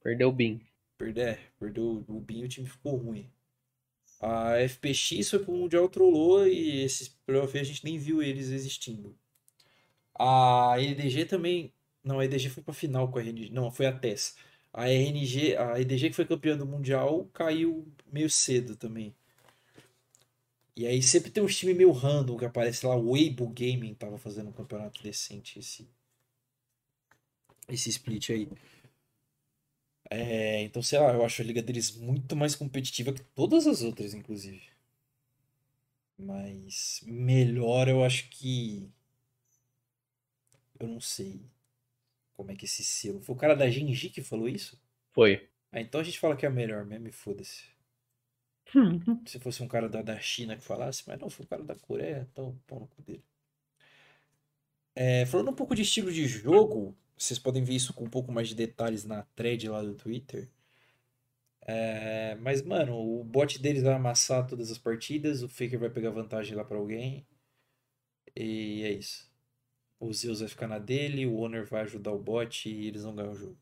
Perdeu 0.01 0.29
o 0.29 0.31
Bin. 0.31 0.61
Perdeu, 0.97 1.27
é, 1.27 1.39
perdeu 1.59 2.03
o 2.07 2.19
BIM 2.19 2.41
e 2.41 2.45
o 2.45 2.47
time 2.47 2.67
ficou 2.67 2.95
ruim. 2.95 3.29
A 4.21 4.55
FPX 4.67 5.29
foi 5.29 5.39
pro 5.39 5.51
Mundial, 5.53 5.89
trollou 5.89 6.47
e 6.47 6.81
esses 6.81 7.09
playoffs 7.25 7.61
a 7.61 7.63
gente 7.63 7.83
nem 7.83 7.97
viu 7.97 8.23
eles 8.23 8.49
existindo. 8.49 9.15
A 10.17 10.75
EDG 10.79 11.25
também. 11.25 11.71
Não, 12.03 12.19
a 12.19 12.25
EDG 12.25 12.49
foi 12.49 12.63
pra 12.63 12.73
final 12.73 13.09
com 13.11 13.19
a 13.19 13.21
RNG. 13.21 13.49
Não, 13.51 13.69
foi 13.71 13.85
a 13.87 13.91
TES. 13.91 14.35
A 14.75 14.89
RNG, 14.89 15.55
a 15.55 15.79
EDG 15.79 16.09
que 16.09 16.15
foi 16.15 16.25
campeã 16.25 16.57
do 16.57 16.65
Mundial, 16.65 17.25
caiu 17.33 17.87
meio 18.11 18.29
cedo 18.29 18.75
também. 18.75 19.15
E 20.75 20.85
aí 20.85 21.01
sempre 21.01 21.31
tem 21.31 21.41
uns 21.41 21.55
times 21.57 21.77
meio 21.77 21.91
random 21.91 22.35
que 22.37 22.43
aparece 22.43 22.85
lá. 22.85 22.93
O 22.95 23.11
Weibo 23.11 23.47
Gaming 23.47 23.93
tava 23.93 24.17
fazendo 24.17 24.49
um 24.49 24.53
campeonato 24.53 25.01
decente 25.01 25.59
esse, 25.59 25.87
esse 27.69 27.89
split 27.89 28.31
aí. 28.31 28.49
É, 30.09 30.61
então, 30.63 30.81
sei 30.81 30.99
lá, 30.99 31.13
eu 31.13 31.23
acho 31.23 31.41
a 31.41 31.45
liga 31.45 31.61
deles 31.61 31.91
muito 31.95 32.35
mais 32.35 32.53
competitiva 32.53 33.13
que 33.13 33.23
todas 33.33 33.65
as 33.67 33.81
outras, 33.81 34.13
inclusive. 34.13 34.61
Mas 36.17 37.01
melhor 37.05 37.87
eu 37.87 38.03
acho 38.03 38.29
que. 38.29 38.89
Eu 40.79 40.87
não 40.87 40.99
sei 40.99 41.41
como 42.35 42.51
é 42.51 42.55
que 42.55 42.65
esse 42.65 42.83
selo. 42.83 43.21
Foi 43.21 43.35
o 43.35 43.37
cara 43.37 43.55
da 43.55 43.69
Genji 43.69 44.09
que 44.09 44.21
falou 44.21 44.47
isso? 44.47 44.79
Foi. 45.11 45.49
Ah, 45.71 45.81
então 45.81 46.01
a 46.01 46.03
gente 46.03 46.19
fala 46.19 46.35
que 46.35 46.45
é 46.45 46.49
a 46.49 46.51
melhor 46.51 46.85
mesmo 46.85 47.07
e 47.07 47.11
foda-se. 47.11 47.63
Se 49.25 49.39
fosse 49.39 49.63
um 49.63 49.67
cara 49.67 49.87
da, 49.89 50.01
da 50.01 50.19
China 50.19 50.55
que 50.55 50.63
falasse, 50.63 51.03
mas 51.07 51.19
não, 51.19 51.29
foi 51.29 51.45
o 51.45 51.47
cara 51.47 51.63
da 51.63 51.75
Coreia, 51.75 52.27
então 52.31 52.57
pau 52.67 52.79
no 52.79 52.87
cu 52.87 53.01
dele. 53.01 53.23
É, 54.95 55.25
falando 55.25 55.51
um 55.51 55.55
pouco 55.55 55.75
de 55.75 55.81
estilo 55.81 56.11
de 56.11 56.25
jogo, 56.27 56.95
vocês 57.17 57.37
podem 57.39 57.63
ver 57.63 57.75
isso 57.75 57.93
com 57.93 58.05
um 58.05 58.09
pouco 58.09 58.31
mais 58.31 58.47
de 58.49 58.55
detalhes 58.55 59.03
na 59.05 59.23
thread 59.35 59.67
lá 59.69 59.81
do 59.81 59.95
Twitter. 59.95 60.49
É, 61.67 62.35
mas, 62.35 62.61
mano, 62.61 62.95
o 62.95 63.23
bot 63.23 63.59
deles 63.59 63.83
vai 63.83 63.93
amassar 63.93 64.45
todas 64.47 64.71
as 64.71 64.77
partidas, 64.77 65.41
o 65.43 65.49
Faker 65.49 65.79
vai 65.79 65.89
pegar 65.89 66.11
vantagem 66.11 66.55
lá 66.55 66.63
pra 66.63 66.77
alguém. 66.77 67.25
E 68.35 68.83
é 68.83 68.91
isso. 68.91 69.29
O 69.99 70.11
Zeus 70.13 70.39
vai 70.41 70.49
ficar 70.49 70.67
na 70.67 70.77
dele, 70.77 71.25
o 71.25 71.37
Honor 71.37 71.65
vai 71.65 71.83
ajudar 71.83 72.11
o 72.11 72.19
bot 72.19 72.69
e 72.69 72.87
eles 72.87 73.03
vão 73.03 73.15
ganhar 73.15 73.31
o 73.31 73.35
jogo. 73.35 73.57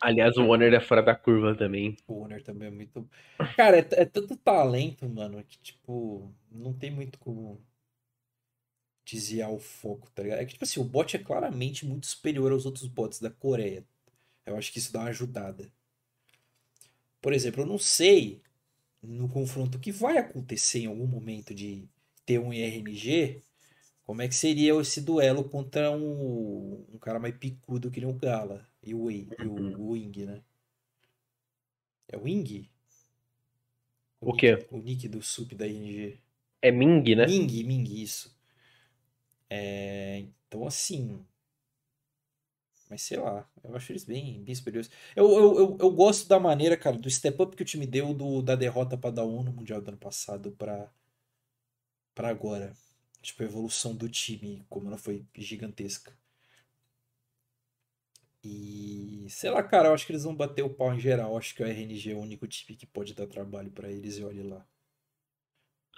Aliás, 0.00 0.36
o 0.36 0.46
Warner 0.46 0.74
é 0.74 0.80
fora 0.80 1.02
da 1.02 1.14
curva 1.14 1.56
também. 1.56 1.96
O 2.06 2.20
Honor 2.20 2.42
também 2.42 2.68
é 2.68 2.70
muito. 2.70 3.08
Cara, 3.56 3.78
é, 3.78 3.86
é 3.92 4.04
tanto 4.04 4.36
talento, 4.36 5.08
mano, 5.08 5.42
que, 5.44 5.58
tipo, 5.58 6.32
não 6.50 6.72
tem 6.72 6.90
muito 6.90 7.18
como 7.18 7.60
desviar 9.04 9.50
o 9.50 9.58
foco, 9.58 10.10
tá 10.10 10.22
ligado? 10.22 10.40
É 10.40 10.44
que, 10.44 10.52
tipo 10.52 10.64
assim, 10.64 10.80
o 10.80 10.84
bot 10.84 11.16
é 11.16 11.18
claramente 11.18 11.86
muito 11.86 12.06
superior 12.06 12.52
aos 12.52 12.66
outros 12.66 12.86
bots 12.86 13.20
da 13.20 13.30
Coreia. 13.30 13.84
Eu 14.46 14.56
acho 14.56 14.72
que 14.72 14.78
isso 14.78 14.92
dá 14.92 15.00
uma 15.00 15.08
ajudada. 15.08 15.70
Por 17.20 17.32
exemplo, 17.32 17.62
eu 17.62 17.66
não 17.66 17.78
sei 17.78 18.42
no 19.02 19.28
confronto 19.28 19.78
que 19.78 19.90
vai 19.90 20.18
acontecer 20.18 20.80
em 20.80 20.86
algum 20.86 21.06
momento 21.06 21.54
de 21.54 21.88
ter 22.24 22.38
um 22.38 22.52
IRNG, 22.52 23.42
como 24.04 24.22
é 24.22 24.28
que 24.28 24.34
seria 24.34 24.74
esse 24.80 25.00
duelo 25.00 25.44
contra 25.48 25.90
um, 25.90 26.84
um 26.94 26.98
cara 26.98 27.18
mais 27.20 27.36
picudo 27.36 27.90
que 27.90 28.00
nem 28.00 28.08
o 28.10 28.14
Gala 28.14 28.66
e 28.82 28.94
o, 28.94 29.10
e 29.10 29.46
o, 29.46 29.52
o 29.52 29.90
Wing, 29.92 30.26
né? 30.26 30.42
É 32.08 32.16
o 32.16 32.22
Wing? 32.22 32.70
O 34.22 34.32
nick- 34.32 34.40
quê? 34.40 34.66
O 34.70 34.78
nick 34.78 35.06
do 35.08 35.22
sup 35.22 35.54
da 35.54 35.66
ING. 35.66 36.18
É 36.60 36.70
Ming, 36.72 37.14
né? 37.14 37.26
Ming, 37.26 37.64
Ming, 37.66 37.86
isso. 38.02 38.30
É, 39.50 40.18
então, 40.48 40.66
assim. 40.66 41.24
Mas 42.88 43.02
sei 43.02 43.18
lá, 43.18 43.48
eu 43.64 43.74
acho 43.74 43.90
eles 43.92 44.04
bem, 44.04 44.42
bem 44.44 44.54
superiores. 44.54 44.90
Eu, 45.16 45.30
eu, 45.32 45.58
eu, 45.58 45.76
eu 45.80 45.90
gosto 45.90 46.28
da 46.28 46.38
maneira, 46.38 46.76
cara, 46.76 46.96
do 46.98 47.10
step 47.10 47.40
up 47.42 47.56
que 47.56 47.62
o 47.62 47.66
time 47.66 47.86
deu 47.86 48.12
do, 48.14 48.42
da 48.42 48.54
derrota 48.54 48.96
pra 48.98 49.10
Dawn 49.10 49.42
no 49.42 49.52
Mundial 49.52 49.80
do 49.80 49.88
ano 49.88 49.96
passado 49.98 50.52
pra, 50.52 50.90
pra 52.14 52.28
agora. 52.30 52.74
Tipo, 53.22 53.42
a 53.42 53.46
evolução 53.46 53.94
do 53.96 54.08
time, 54.08 54.64
como 54.68 54.88
ela 54.88 54.98
foi 54.98 55.24
gigantesca. 55.36 56.12
E 58.44 59.26
sei 59.28 59.50
lá, 59.50 59.62
cara, 59.62 59.88
eu 59.88 59.94
acho 59.94 60.04
que 60.04 60.12
eles 60.12 60.24
vão 60.24 60.34
bater 60.34 60.62
o 60.62 60.70
pau 60.70 60.92
em 60.92 60.98
geral. 61.00 61.30
Eu 61.32 61.38
acho 61.38 61.54
que 61.54 61.62
o 61.62 61.66
RNG 61.66 62.10
é 62.10 62.14
o 62.14 62.20
único 62.20 62.46
time 62.46 62.76
que 62.76 62.86
pode 62.86 63.14
dar 63.14 63.26
trabalho 63.26 63.70
pra 63.70 63.90
eles 63.90 64.18
e 64.18 64.24
olhe 64.24 64.42
lá. 64.42 64.66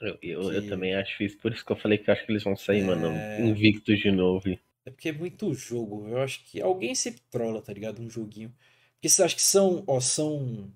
Eu, 0.01 0.19
eu, 0.21 0.53
eu 0.53 0.69
também 0.69 0.95
acho 0.95 1.23
isso. 1.23 1.39
Por 1.39 1.53
isso 1.53 1.65
que 1.65 1.73
eu 1.73 1.77
falei 1.77 1.99
que 1.99 2.11
eu 2.11 2.13
acho 2.13 2.27
que 2.27 2.33
eles 2.33 2.43
vão 2.43 2.57
sair, 2.57 2.85
mano, 2.85 3.07
É. 3.07 3.41
invictos 3.41 3.99
de 3.99 4.11
novo. 4.11 4.49
É 4.85 4.91
porque 4.91 5.09
é 5.09 5.13
muito 5.13 5.53
jogo. 5.55 6.07
Eu 6.09 6.19
acho 6.19 6.45
que 6.45 6.61
alguém 6.61 6.95
sempre 6.95 7.23
trola, 7.31 7.63
tá 7.63 7.73
ligado? 7.73 8.03
Um 8.03 8.11
joguinho. 8.11 8.55
Porque 8.95 9.09
você 9.09 9.23
acha 9.23 9.35
que 9.35 9.43
são, 9.43 9.83
ó, 9.87 10.01
são 10.01 10.71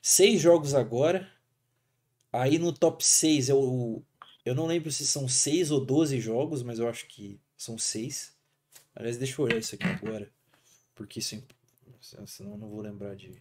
seis 0.00 0.40
jogos 0.40 0.74
agora. 0.74 1.30
Aí 2.32 2.58
no 2.58 2.72
top 2.72 3.04
6 3.04 3.48
eu, 3.48 4.02
eu 4.44 4.54
não 4.54 4.66
lembro 4.66 4.90
se 4.90 5.06
são 5.06 5.28
seis 5.28 5.70
ou 5.70 5.84
12 5.84 6.20
jogos, 6.20 6.62
mas 6.62 6.78
eu 6.78 6.88
acho 6.88 7.06
que 7.06 7.40
são 7.56 7.78
seis. 7.78 8.36
Aliás, 8.94 9.16
deixa 9.16 9.40
eu 9.40 9.44
olhar 9.44 9.58
isso 9.58 9.74
aqui 9.74 9.84
agora. 9.84 10.32
Porque 10.94 11.20
isso, 11.20 11.36
é 11.36 12.26
senão 12.26 12.52
eu 12.52 12.58
não 12.58 12.68
vou 12.68 12.80
lembrar 12.80 13.14
de, 13.16 13.34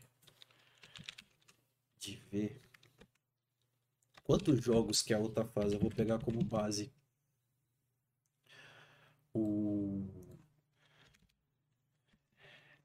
de 2.00 2.16
ver. 2.32 2.62
Quantos 4.24 4.64
jogos 4.64 5.02
que 5.02 5.14
a 5.14 5.20
outra 5.20 5.46
faz? 5.46 5.74
Eu 5.74 5.80
vou 5.80 5.90
pegar 5.90 6.20
como 6.20 6.44
base 6.44 6.92
o 9.34 10.06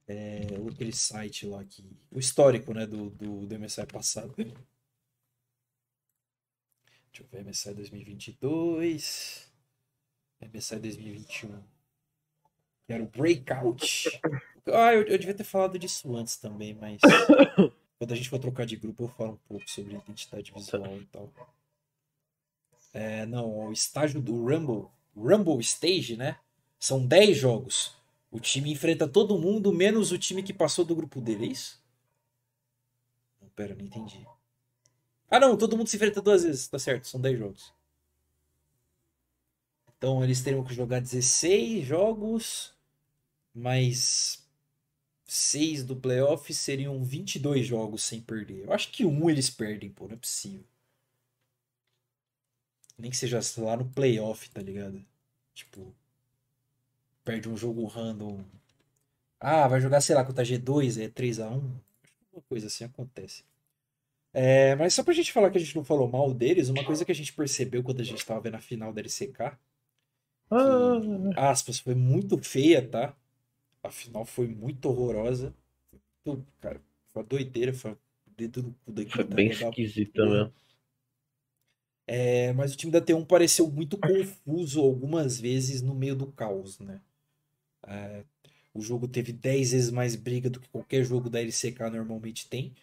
é, 0.07 0.47
aquele 0.73 0.93
site 0.93 1.47
lá 1.47 1.65
que 1.65 1.85
o 2.11 2.19
histórico, 2.19 2.73
né, 2.73 2.87
do, 2.87 3.11
do, 3.11 3.47
do 3.47 3.59
MSI 3.59 3.87
passado. 3.87 4.35
Deixa 7.17 7.23
eu 7.23 7.29
ver, 7.29 7.49
MSI 7.49 7.73
2022, 7.73 9.51
MSI 10.53 10.79
2021. 10.79 11.63
Que 12.87 12.93
era 12.93 13.03
o 13.03 13.07
Breakout. 13.07 14.21
Ah, 14.67 14.93
eu, 14.93 15.03
eu 15.05 15.17
devia 15.17 15.33
ter 15.33 15.45
falado 15.45 15.79
disso 15.79 16.15
antes 16.15 16.37
também, 16.37 16.75
mas 16.75 17.01
quando 17.99 18.13
a 18.13 18.15
gente 18.15 18.29
for 18.29 18.39
trocar 18.39 18.67
de 18.67 18.77
grupo 18.77 19.05
eu 19.05 19.09
falo 19.09 19.33
um 19.33 19.49
pouco 19.49 19.71
sobre 19.71 19.95
identidade 19.95 20.53
visual 20.53 20.99
e 20.99 21.07
tal. 21.07 21.33
É, 22.93 23.25
não, 23.25 23.69
o 23.69 23.73
estágio 23.73 24.21
do 24.21 24.45
Rumble, 24.45 24.91
Rumble 25.17 25.61
Stage, 25.61 26.19
né? 26.19 26.39
São 26.79 27.07
10 27.07 27.35
jogos. 27.35 27.95
O 28.31 28.39
time 28.39 28.73
enfrenta 28.73 29.09
todo 29.09 29.39
mundo, 29.39 29.73
menos 29.73 30.13
o 30.13 30.19
time 30.19 30.43
que 30.43 30.53
passou 30.53 30.85
do 30.85 30.95
grupo 30.95 31.21
dele, 31.21 31.47
é 31.47 31.49
isso? 31.53 31.83
Não, 33.41 33.49
pera, 33.51 33.75
não 33.75 33.87
entendi. 33.87 34.27
Ah, 35.31 35.41
não, 35.41 35.57
todo 35.57 35.77
mundo 35.77 35.89
se 35.89 35.97
enfrenta 35.97 36.23
duas 36.23 36.43
vezes, 36.45 36.69
tá 36.69 36.79
certo, 36.79 37.07
são 37.09 37.21
10 37.21 37.39
jogos. 37.39 37.73
Então 39.97 40.23
eles 40.23 40.43
teriam 40.43 40.65
que 40.65 40.75
jogar 40.75 41.01
16 41.01 41.85
jogos, 41.87 42.75
mais 43.55 44.47
6 45.27 45.85
do 45.85 45.97
playoff 45.97 46.53
seriam 46.55 47.03
22 47.05 47.67
jogos 47.67 48.03
sem 48.05 48.21
perder. 48.21 48.65
Eu 48.65 48.73
acho 48.73 48.91
que 48.93 49.05
um 49.05 49.29
eles 49.31 49.51
perdem, 49.51 49.91
pô, 49.91 50.07
não 50.07 50.15
é 50.15 50.19
possível. 50.19 50.65
Nem 52.99 53.11
que 53.11 53.17
seja 53.17 53.41
lá 53.59 53.77
no 53.77 53.89
playoff, 53.91 54.51
tá 54.51 54.61
ligado? 54.63 55.05
Tipo, 55.55 55.95
perde 57.25 57.49
um 57.49 57.57
jogo 57.57 57.85
random. 57.87 58.45
Ah, 59.41 59.69
vai 59.69 59.81
jogar, 59.81 60.01
sei 60.01 60.15
lá, 60.15 60.25
contra 60.25 60.45
G2, 60.45 60.99
é 60.99 61.09
3x1. 61.09 61.61
Uma 62.33 62.43
coisa 62.49 62.67
assim 62.69 62.85
acontece. 62.85 63.45
É, 64.39 64.75
mas 64.77 64.93
só 64.93 65.03
pra 65.03 65.15
gente 65.15 65.33
falar 65.33 65.51
que 65.51 65.57
a 65.57 65.61
gente 65.61 65.75
não 65.75 65.83
falou 65.83 66.07
mal 66.07 66.35
deles, 66.35 66.69
uma 66.69 66.85
coisa 66.85 67.07
que 67.07 67.13
a 67.13 67.15
gente 67.15 67.33
percebeu 67.33 67.83
quando 67.83 68.01
a 68.01 68.05
gente 68.05 68.25
tava 68.25 68.39
vendo 68.41 68.57
a 68.57 68.61
final 68.61 68.93
da 68.93 69.01
LCK, 69.01 69.59
que, 70.59 71.35
aspas, 71.37 71.79
foi 71.79 71.95
muito 71.95 72.37
feia, 72.43 72.87
tá? 72.87 73.17
A 73.83 73.91
final 73.91 74.27
foi 74.27 74.47
muito 74.47 74.89
horrorosa. 74.91 75.55
Muito, 76.27 76.47
cara, 76.61 76.83
foi 77.09 77.23
uma 77.23 77.29
doideira, 77.29 77.73
foi 77.73 77.93
um 77.93 77.97
dedo 78.37 78.63
no 78.63 78.75
cu 78.85 78.93
da 78.93 79.07
Foi 79.07 79.25
bem 79.25 79.49
esquisita 79.49 80.27
mesmo. 80.27 80.53
É, 82.07 82.53
mas 82.53 82.75
o 82.75 82.77
time 82.77 82.93
da 82.93 83.01
T1 83.01 83.25
pareceu 83.27 83.71
muito 83.71 83.99
confuso 83.99 84.81
algumas 84.81 85.41
vezes 85.41 85.83
no 85.83 85.95
meio 85.95 86.15
do 86.15 86.27
caos, 86.33 86.79
né? 86.79 87.01
É, 87.87 88.25
O 88.75 88.81
jogo 88.83 89.09
teve 89.09 89.33
10 89.33 89.73
vezes 89.73 89.91
mais 89.91 90.17
briga 90.17 90.51
do 90.51 90.61
que 90.61 90.69
qualquer 90.69 91.05
jogo 91.05 91.31
da 91.31 91.41
LCK 91.41 91.91
normalmente 91.91 92.49
tem. 92.49 92.75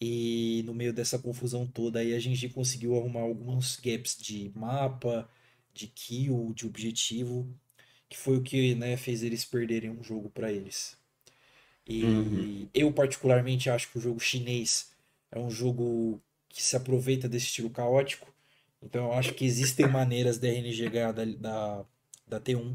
E 0.00 0.62
no 0.66 0.74
meio 0.74 0.92
dessa 0.92 1.18
confusão 1.18 1.66
toda 1.66 2.00
aí 2.00 2.14
a 2.14 2.18
gente 2.18 2.48
conseguiu 2.48 2.96
arrumar 2.96 3.20
alguns 3.20 3.76
gaps 3.76 4.16
de 4.16 4.50
mapa, 4.54 5.28
de 5.72 5.86
kill, 5.88 6.52
de 6.54 6.66
objetivo, 6.66 7.48
que 8.08 8.16
foi 8.16 8.36
o 8.36 8.42
que 8.42 8.74
né, 8.74 8.96
fez 8.96 9.22
eles 9.22 9.44
perderem 9.44 9.90
um 9.90 10.02
jogo 10.02 10.30
para 10.30 10.52
eles. 10.52 10.96
E 11.86 12.04
uhum. 12.04 12.68
eu 12.72 12.92
particularmente 12.92 13.68
acho 13.68 13.90
que 13.90 13.98
o 13.98 14.00
jogo 14.00 14.20
chinês 14.20 14.90
é 15.30 15.38
um 15.38 15.50
jogo 15.50 16.20
que 16.48 16.62
se 16.62 16.76
aproveita 16.76 17.28
desse 17.28 17.46
estilo 17.46 17.70
caótico. 17.70 18.32
Então 18.82 19.06
eu 19.06 19.12
acho 19.14 19.34
que 19.34 19.44
existem 19.44 19.88
maneiras 19.88 20.38
da 20.38 20.48
RNG 20.48 20.90
da, 20.90 21.12
da, 21.12 21.84
da 22.26 22.40
T1, 22.40 22.74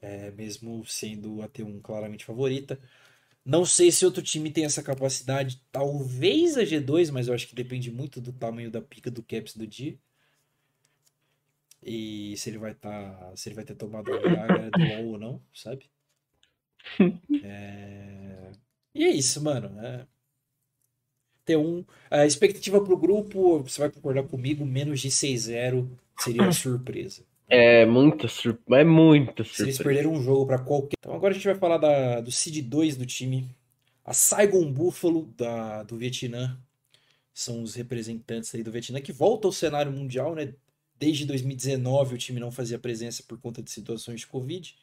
é, 0.00 0.30
mesmo 0.32 0.84
sendo 0.84 1.42
a 1.42 1.48
T1 1.48 1.80
claramente 1.80 2.24
favorita. 2.24 2.78
Não 3.46 3.64
sei 3.64 3.92
se 3.92 4.04
outro 4.04 4.20
time 4.20 4.50
tem 4.50 4.64
essa 4.64 4.82
capacidade. 4.82 5.62
Talvez 5.70 6.58
a 6.58 6.64
G2, 6.64 7.12
mas 7.12 7.28
eu 7.28 7.34
acho 7.34 7.46
que 7.46 7.54
depende 7.54 7.92
muito 7.92 8.20
do 8.20 8.32
tamanho 8.32 8.72
da 8.72 8.82
pica 8.82 9.08
do 9.08 9.22
Caps 9.22 9.56
do 9.56 9.64
dia. 9.64 9.96
E 11.80 12.36
se 12.36 12.50
ele 12.50 12.58
vai 12.58 12.72
estar. 12.72 13.14
Tá, 13.16 13.36
se 13.36 13.48
ele 13.48 13.54
vai 13.54 13.64
ter 13.64 13.76
tomado 13.76 14.12
a 14.12 14.18
Viagra 14.18 14.68
do 14.68 14.78
LoL 14.82 15.06
ou 15.12 15.18
não, 15.18 15.42
sabe? 15.54 15.88
É... 17.44 18.50
E 18.92 19.04
é 19.04 19.10
isso, 19.10 19.40
mano. 19.40 19.78
É... 19.78 20.04
T1. 21.46 21.86
A 22.10 22.26
expectativa 22.26 22.82
pro 22.82 22.96
grupo, 22.96 23.62
você 23.62 23.80
vai 23.80 23.90
concordar 23.92 24.24
comigo, 24.24 24.66
menos 24.66 25.00
de 25.00 25.08
6-0 25.08 25.88
seria 26.18 26.42
uma 26.42 26.52
surpresa. 26.52 27.24
É 27.48 27.86
muita 27.86 28.26
surpresa. 28.28 28.80
É 28.80 28.84
muita 28.84 29.44
surpresa. 29.44 29.54
Se 29.54 29.62
eles 29.62 29.78
perderam 29.78 30.12
um 30.12 30.22
jogo 30.22 30.46
para 30.46 30.58
qualquer. 30.58 30.96
Então 30.98 31.14
agora 31.14 31.32
a 31.32 31.34
gente 31.34 31.46
vai 31.46 31.54
falar 31.54 31.78
da, 31.78 32.20
do 32.20 32.30
Seed 32.32 32.66
2 32.66 32.96
do 32.96 33.06
time. 33.06 33.48
A 34.04 34.12
Saigon 34.12 34.70
Buffalo 34.72 35.26
da, 35.36 35.82
do 35.82 35.96
Vietnã. 35.96 36.58
São 37.32 37.62
os 37.62 37.74
representantes 37.74 38.54
aí 38.54 38.62
do 38.62 38.72
Vietnã 38.72 39.00
que 39.00 39.12
voltam 39.12 39.48
ao 39.48 39.52
cenário 39.52 39.92
mundial, 39.92 40.34
né? 40.34 40.54
Desde 40.98 41.26
2019 41.26 42.14
o 42.14 42.18
time 42.18 42.40
não 42.40 42.50
fazia 42.50 42.78
presença 42.78 43.22
por 43.22 43.38
conta 43.38 43.62
de 43.62 43.70
situações 43.70 44.20
de 44.20 44.26
Covid. 44.26 44.74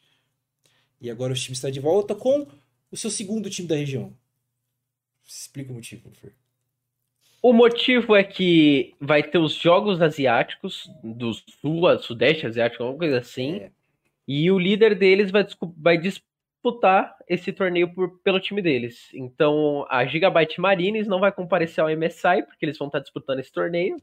E 1.00 1.10
agora 1.10 1.32
o 1.32 1.36
time 1.36 1.54
está 1.54 1.68
de 1.68 1.80
volta 1.80 2.14
com 2.14 2.46
o 2.90 2.96
seu 2.96 3.10
segundo 3.10 3.50
time 3.50 3.66
da 3.66 3.74
região. 3.74 4.16
Explica 5.26 5.72
o 5.72 5.74
motivo, 5.74 6.10
Fer. 6.12 6.32
O 7.44 7.52
motivo 7.52 8.16
é 8.16 8.24
que 8.24 8.94
vai 8.98 9.22
ter 9.22 9.36
os 9.36 9.52
Jogos 9.52 10.00
Asiáticos, 10.00 10.90
do 11.02 11.34
Sul, 11.34 11.98
Sudeste 11.98 12.46
Asiático, 12.46 12.82
alguma 12.82 13.00
coisa 13.00 13.18
assim. 13.18 13.56
É. 13.56 13.70
E 14.26 14.50
o 14.50 14.58
líder 14.58 14.94
deles 14.94 15.30
vai, 15.30 15.46
vai 15.76 15.98
disputar 15.98 17.14
esse 17.28 17.52
torneio 17.52 17.92
por, 17.92 18.18
pelo 18.20 18.40
time 18.40 18.62
deles. 18.62 19.10
Então 19.12 19.84
a 19.90 20.06
Gigabyte 20.06 20.58
Marines 20.58 21.06
não 21.06 21.20
vai 21.20 21.30
comparecer 21.30 21.84
ao 21.84 21.94
MSI, 21.94 22.44
porque 22.46 22.64
eles 22.64 22.78
vão 22.78 22.86
estar 22.86 23.00
disputando 23.00 23.40
esse 23.40 23.52
torneio. 23.52 23.98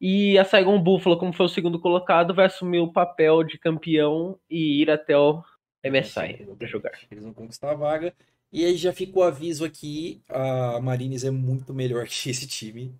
E 0.00 0.38
a 0.38 0.44
Saigon 0.46 0.82
Buffalo, 0.82 1.18
como 1.18 1.34
foi 1.34 1.44
o 1.44 1.50
segundo 1.50 1.78
colocado, 1.78 2.32
vai 2.32 2.46
assumir 2.46 2.78
o 2.78 2.90
papel 2.90 3.44
de 3.44 3.58
campeão 3.58 4.38
e 4.48 4.80
ir 4.80 4.90
até 4.90 5.18
o 5.18 5.44
MSI 5.84 6.48
para 6.56 6.66
jogar. 6.66 6.98
Eles 7.10 7.24
vão 7.24 7.34
conquistar 7.34 7.72
a 7.72 7.74
vaga. 7.74 8.14
E 8.52 8.66
aí 8.66 8.76
já 8.76 8.92
fica 8.92 9.18
o 9.18 9.22
aviso 9.22 9.64
aqui, 9.64 10.22
a 10.28 10.78
Marines 10.78 11.24
é 11.24 11.30
muito 11.30 11.72
melhor 11.72 12.06
que 12.06 12.28
esse 12.28 12.46
time. 12.46 12.94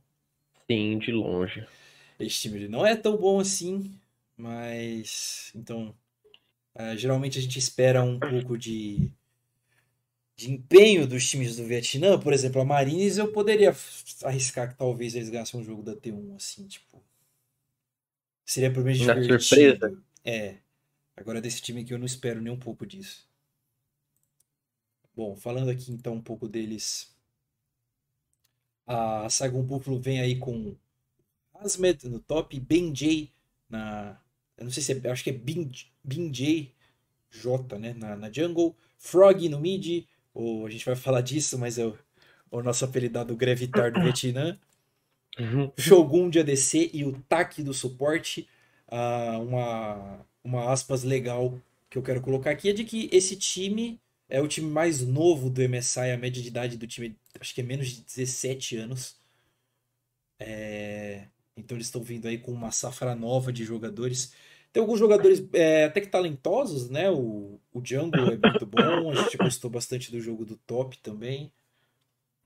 Sim, 0.70 0.98
de 0.98 1.12
longe. 1.12 1.66
Esse 2.18 2.40
time 2.40 2.68
não 2.68 2.86
é 2.86 2.96
tão 2.96 3.16
bom 3.16 3.38
assim, 3.38 3.92
mas 4.36 5.52
então 5.54 5.94
uh, 6.74 6.96
geralmente 6.96 7.38
a 7.38 7.42
gente 7.42 7.58
espera 7.58 8.02
um 8.02 8.18
pouco 8.18 8.56
de, 8.56 9.10
de 10.36 10.50
empenho 10.50 11.06
dos 11.06 11.28
times 11.28 11.56
do 11.56 11.64
Vietnã. 11.64 12.18
Por 12.18 12.32
exemplo, 12.32 12.62
a 12.62 12.64
Marines 12.64 13.18
eu 13.18 13.30
poderia 13.30 13.74
arriscar 14.24 14.70
que 14.70 14.78
talvez 14.78 15.14
eles 15.14 15.28
ganhassem 15.28 15.60
um 15.60 15.64
jogo 15.64 15.82
da 15.82 15.94
T1 15.94 16.36
assim, 16.36 16.66
tipo 16.66 17.02
seria 18.44 18.72
por 18.72 18.84
menos 18.84 19.00
divertido. 19.00 19.40
surpresa. 19.40 20.02
É. 20.24 20.56
Agora 21.16 21.40
desse 21.40 21.60
time 21.60 21.82
aqui 21.82 21.92
eu 21.92 21.98
não 21.98 22.06
espero 22.06 22.40
nem 22.40 22.52
um 22.52 22.58
pouco 22.58 22.86
disso. 22.86 23.26
Bom, 25.14 25.36
falando 25.36 25.70
aqui 25.70 25.92
então 25.92 26.14
um 26.14 26.22
pouco 26.22 26.48
deles. 26.48 27.14
A 28.86 29.28
Saigon 29.28 29.62
Buffalo 29.62 30.00
vem 30.00 30.20
aí 30.20 30.38
com 30.38 30.74
Asmed 31.54 32.08
no 32.08 32.18
top, 32.18 32.58
Benjay 32.58 33.30
na. 33.68 34.18
Eu 34.56 34.64
não 34.64 34.72
sei 34.72 34.82
se 34.82 34.92
é. 34.92 35.10
Acho 35.10 35.24
que 35.24 35.30
é 35.30 35.40
Benjay 36.04 36.72
J, 37.30 37.78
né? 37.78 37.94
Na, 37.94 38.16
na 38.16 38.30
jungle. 38.30 38.76
Frog 38.98 39.48
no 39.48 39.60
mid. 39.60 40.06
Ou 40.34 40.66
a 40.66 40.70
gente 40.70 40.84
vai 40.84 40.96
falar 40.96 41.20
disso, 41.20 41.58
mas 41.58 41.78
é 41.78 41.86
o, 41.86 41.96
o 42.50 42.62
nosso 42.62 42.84
apelidado 42.84 43.36
Gravitar 43.36 43.92
do 43.92 44.00
Vietnã. 44.02 44.58
Uhum. 45.38 45.72
Shogun 45.78 46.28
de 46.28 46.40
ADC 46.40 46.90
e 46.92 47.04
o 47.04 47.12
Taki 47.28 47.62
do 47.62 47.72
suporte. 47.72 48.48
Uh, 48.88 49.40
uma, 49.42 50.26
uma 50.44 50.70
aspas 50.70 51.02
legal 51.02 51.58
que 51.88 51.96
eu 51.96 52.02
quero 52.02 52.20
colocar 52.20 52.50
aqui 52.50 52.68
é 52.68 52.72
de 52.72 52.84
que 52.84 53.08
esse 53.12 53.36
time 53.36 53.98
é 54.32 54.40
o 54.40 54.48
time 54.48 54.70
mais 54.70 55.06
novo 55.06 55.50
do 55.50 55.60
MSI, 55.68 56.10
a 56.10 56.16
média 56.16 56.40
de 56.42 56.48
idade 56.48 56.78
do 56.78 56.86
time 56.86 57.14
acho 57.38 57.54
que 57.54 57.60
é 57.60 57.64
menos 57.64 57.88
de 57.88 58.00
17 58.00 58.78
anos. 58.78 59.14
É... 60.40 61.26
Então 61.54 61.76
eles 61.76 61.88
estão 61.88 62.02
vindo 62.02 62.26
aí 62.26 62.38
com 62.38 62.50
uma 62.50 62.70
safra 62.70 63.14
nova 63.14 63.52
de 63.52 63.62
jogadores. 63.62 64.34
Tem 64.72 64.80
alguns 64.80 64.98
jogadores 64.98 65.46
é, 65.52 65.84
até 65.84 66.00
que 66.00 66.06
talentosos, 66.06 66.88
né? 66.88 67.10
O, 67.10 67.60
o 67.74 67.80
Django 67.82 68.16
é 68.16 68.38
muito 68.38 68.64
bom, 68.64 69.10
a 69.10 69.14
gente 69.16 69.36
gostou 69.36 69.68
bastante 69.70 70.10
do 70.10 70.18
jogo 70.18 70.46
do 70.46 70.56
Top 70.56 70.96
também. 71.02 71.52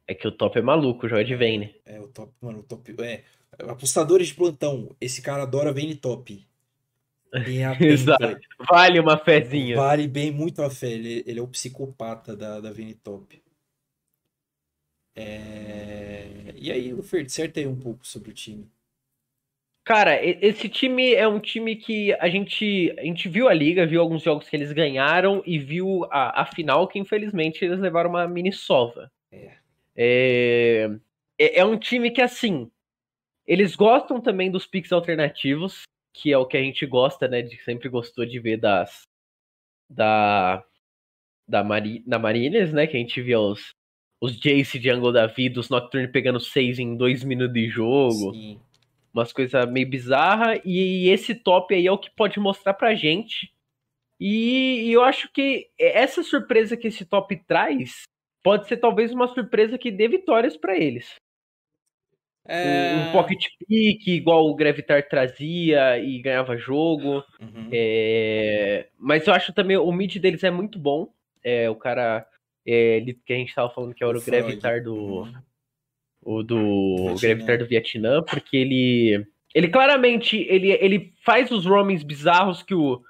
É 0.08 0.14
que 0.14 0.26
o 0.26 0.32
Top 0.32 0.58
é 0.58 0.62
maluco, 0.62 1.08
joga 1.08 1.24
de 1.24 1.36
Vayne. 1.36 1.72
É, 1.84 2.00
o 2.00 2.08
Top, 2.08 2.32
mano, 2.40 2.58
o 2.58 2.62
Top. 2.64 2.96
É, 3.00 3.22
apostadores 3.60 4.26
de 4.26 4.34
plantão, 4.34 4.90
esse 5.00 5.22
cara 5.22 5.44
adora 5.44 5.72
Vayne 5.72 5.94
Top. 5.94 6.44
Bem 7.78 7.88
Exato. 7.88 8.38
Vale 8.70 9.00
uma 9.00 9.18
fezinha. 9.18 9.76
Vale 9.76 10.08
bem 10.08 10.30
muito 10.30 10.62
a 10.62 10.70
fé. 10.70 10.90
Ele, 10.90 11.22
ele 11.26 11.38
é 11.38 11.42
o 11.42 11.48
psicopata 11.48 12.36
da, 12.36 12.60
da 12.60 12.72
Top. 13.02 13.42
É... 15.14 16.52
E 16.54 16.70
aí, 16.70 16.92
Lufer, 16.92 17.24
disserta 17.24 17.60
aí 17.60 17.66
um 17.66 17.78
pouco 17.78 18.06
sobre 18.06 18.30
o 18.30 18.34
time. 18.34 18.68
Cara, 19.84 20.20
esse 20.20 20.68
time 20.68 21.14
é 21.14 21.28
um 21.28 21.38
time 21.38 21.76
que 21.76 22.12
a 22.14 22.28
gente, 22.28 22.92
a 22.98 23.02
gente 23.02 23.28
viu 23.28 23.48
a 23.48 23.54
liga, 23.54 23.86
viu 23.86 24.00
alguns 24.00 24.20
jogos 24.20 24.48
que 24.48 24.56
eles 24.56 24.72
ganharam 24.72 25.42
e 25.46 25.60
viu 25.60 26.04
a, 26.10 26.42
a 26.42 26.44
final 26.44 26.88
que 26.88 26.98
infelizmente 26.98 27.64
eles 27.64 27.78
levaram 27.78 28.10
uma 28.10 28.26
mini 28.26 28.52
sova. 28.52 29.10
É. 29.30 29.52
É, 29.94 30.90
é, 31.38 31.60
é 31.60 31.64
um 31.64 31.78
time 31.78 32.10
que, 32.10 32.20
assim, 32.20 32.68
eles 33.46 33.76
gostam 33.76 34.20
também 34.20 34.50
dos 34.50 34.66
picks 34.66 34.90
alternativos 34.90 35.84
que 36.16 36.32
é 36.32 36.38
o 36.38 36.46
que 36.46 36.56
a 36.56 36.62
gente 36.62 36.86
gosta, 36.86 37.28
né? 37.28 37.42
De 37.42 37.56
sempre 37.62 37.88
gostou 37.88 38.24
de 38.24 38.40
ver 38.40 38.56
das 38.56 39.02
da 39.88 40.64
da, 41.48 41.62
Mari, 41.62 42.02
da 42.06 42.18
Marines, 42.18 42.72
né? 42.72 42.86
Que 42.86 42.96
a 42.96 43.00
gente 43.00 43.20
via 43.20 43.38
os 43.38 43.70
os 44.18 44.40
Jace 44.40 44.80
Jungle 44.80 45.12
da 45.12 45.26
vida, 45.26 45.60
os 45.60 45.68
Nocturne 45.68 46.08
pegando 46.08 46.40
seis 46.40 46.78
em 46.78 46.96
dois 46.96 47.22
minutos 47.22 47.52
de 47.52 47.68
jogo. 47.68 48.32
Sim. 48.32 48.58
Umas 49.12 49.30
coisas 49.30 49.70
meio 49.70 49.88
bizarras. 49.88 50.58
E 50.64 51.10
esse 51.10 51.34
top 51.34 51.74
aí 51.74 51.86
é 51.86 51.92
o 51.92 51.98
que 51.98 52.10
pode 52.10 52.40
mostrar 52.40 52.72
pra 52.74 52.94
gente. 52.94 53.52
E, 54.18 54.86
e 54.86 54.92
eu 54.92 55.02
acho 55.02 55.30
que 55.32 55.68
essa 55.78 56.22
surpresa 56.22 56.78
que 56.78 56.88
esse 56.88 57.04
top 57.04 57.36
traz 57.46 58.04
pode 58.42 58.66
ser 58.66 58.78
talvez 58.78 59.12
uma 59.12 59.28
surpresa 59.28 59.76
que 59.76 59.90
dê 59.90 60.08
vitórias 60.08 60.56
para 60.56 60.76
eles. 60.78 61.14
É... 62.48 63.08
Um, 63.08 63.12
pocket 63.12 63.44
pick, 63.66 64.06
igual 64.08 64.46
o 64.46 64.54
Gravitar 64.54 65.08
trazia 65.08 65.98
e 65.98 66.20
ganhava 66.20 66.56
jogo. 66.56 67.24
Uhum. 67.40 67.68
É... 67.72 68.88
Mas 68.98 69.26
eu 69.26 69.34
acho 69.34 69.52
também 69.52 69.76
o 69.76 69.92
mid 69.92 70.16
deles 70.16 70.44
é 70.44 70.50
muito 70.50 70.78
bom. 70.78 71.08
É, 71.42 71.70
o 71.70 71.76
cara 71.76 72.26
é, 72.66 73.00
que 73.24 73.32
a 73.32 73.36
gente 73.36 73.54
tava 73.54 73.70
falando 73.70 73.94
que 73.94 74.02
era 74.02 74.16
o, 74.16 74.20
o 74.20 74.24
Gravitar 74.24 74.82
do. 74.82 74.94
Uhum. 74.94 75.34
O 76.22 76.42
do 76.42 76.58
o 76.58 77.20
Gravitar 77.20 77.58
do 77.58 77.66
Vietnã, 77.66 78.22
porque 78.22 78.56
ele. 78.56 79.24
Ele 79.54 79.68
claramente 79.68 80.36
ele, 80.50 80.72
ele 80.72 81.14
faz 81.24 81.50
os 81.50 81.64
roamings 81.64 82.02
bizarros 82.02 82.62
que 82.62 82.74
o, 82.74 83.00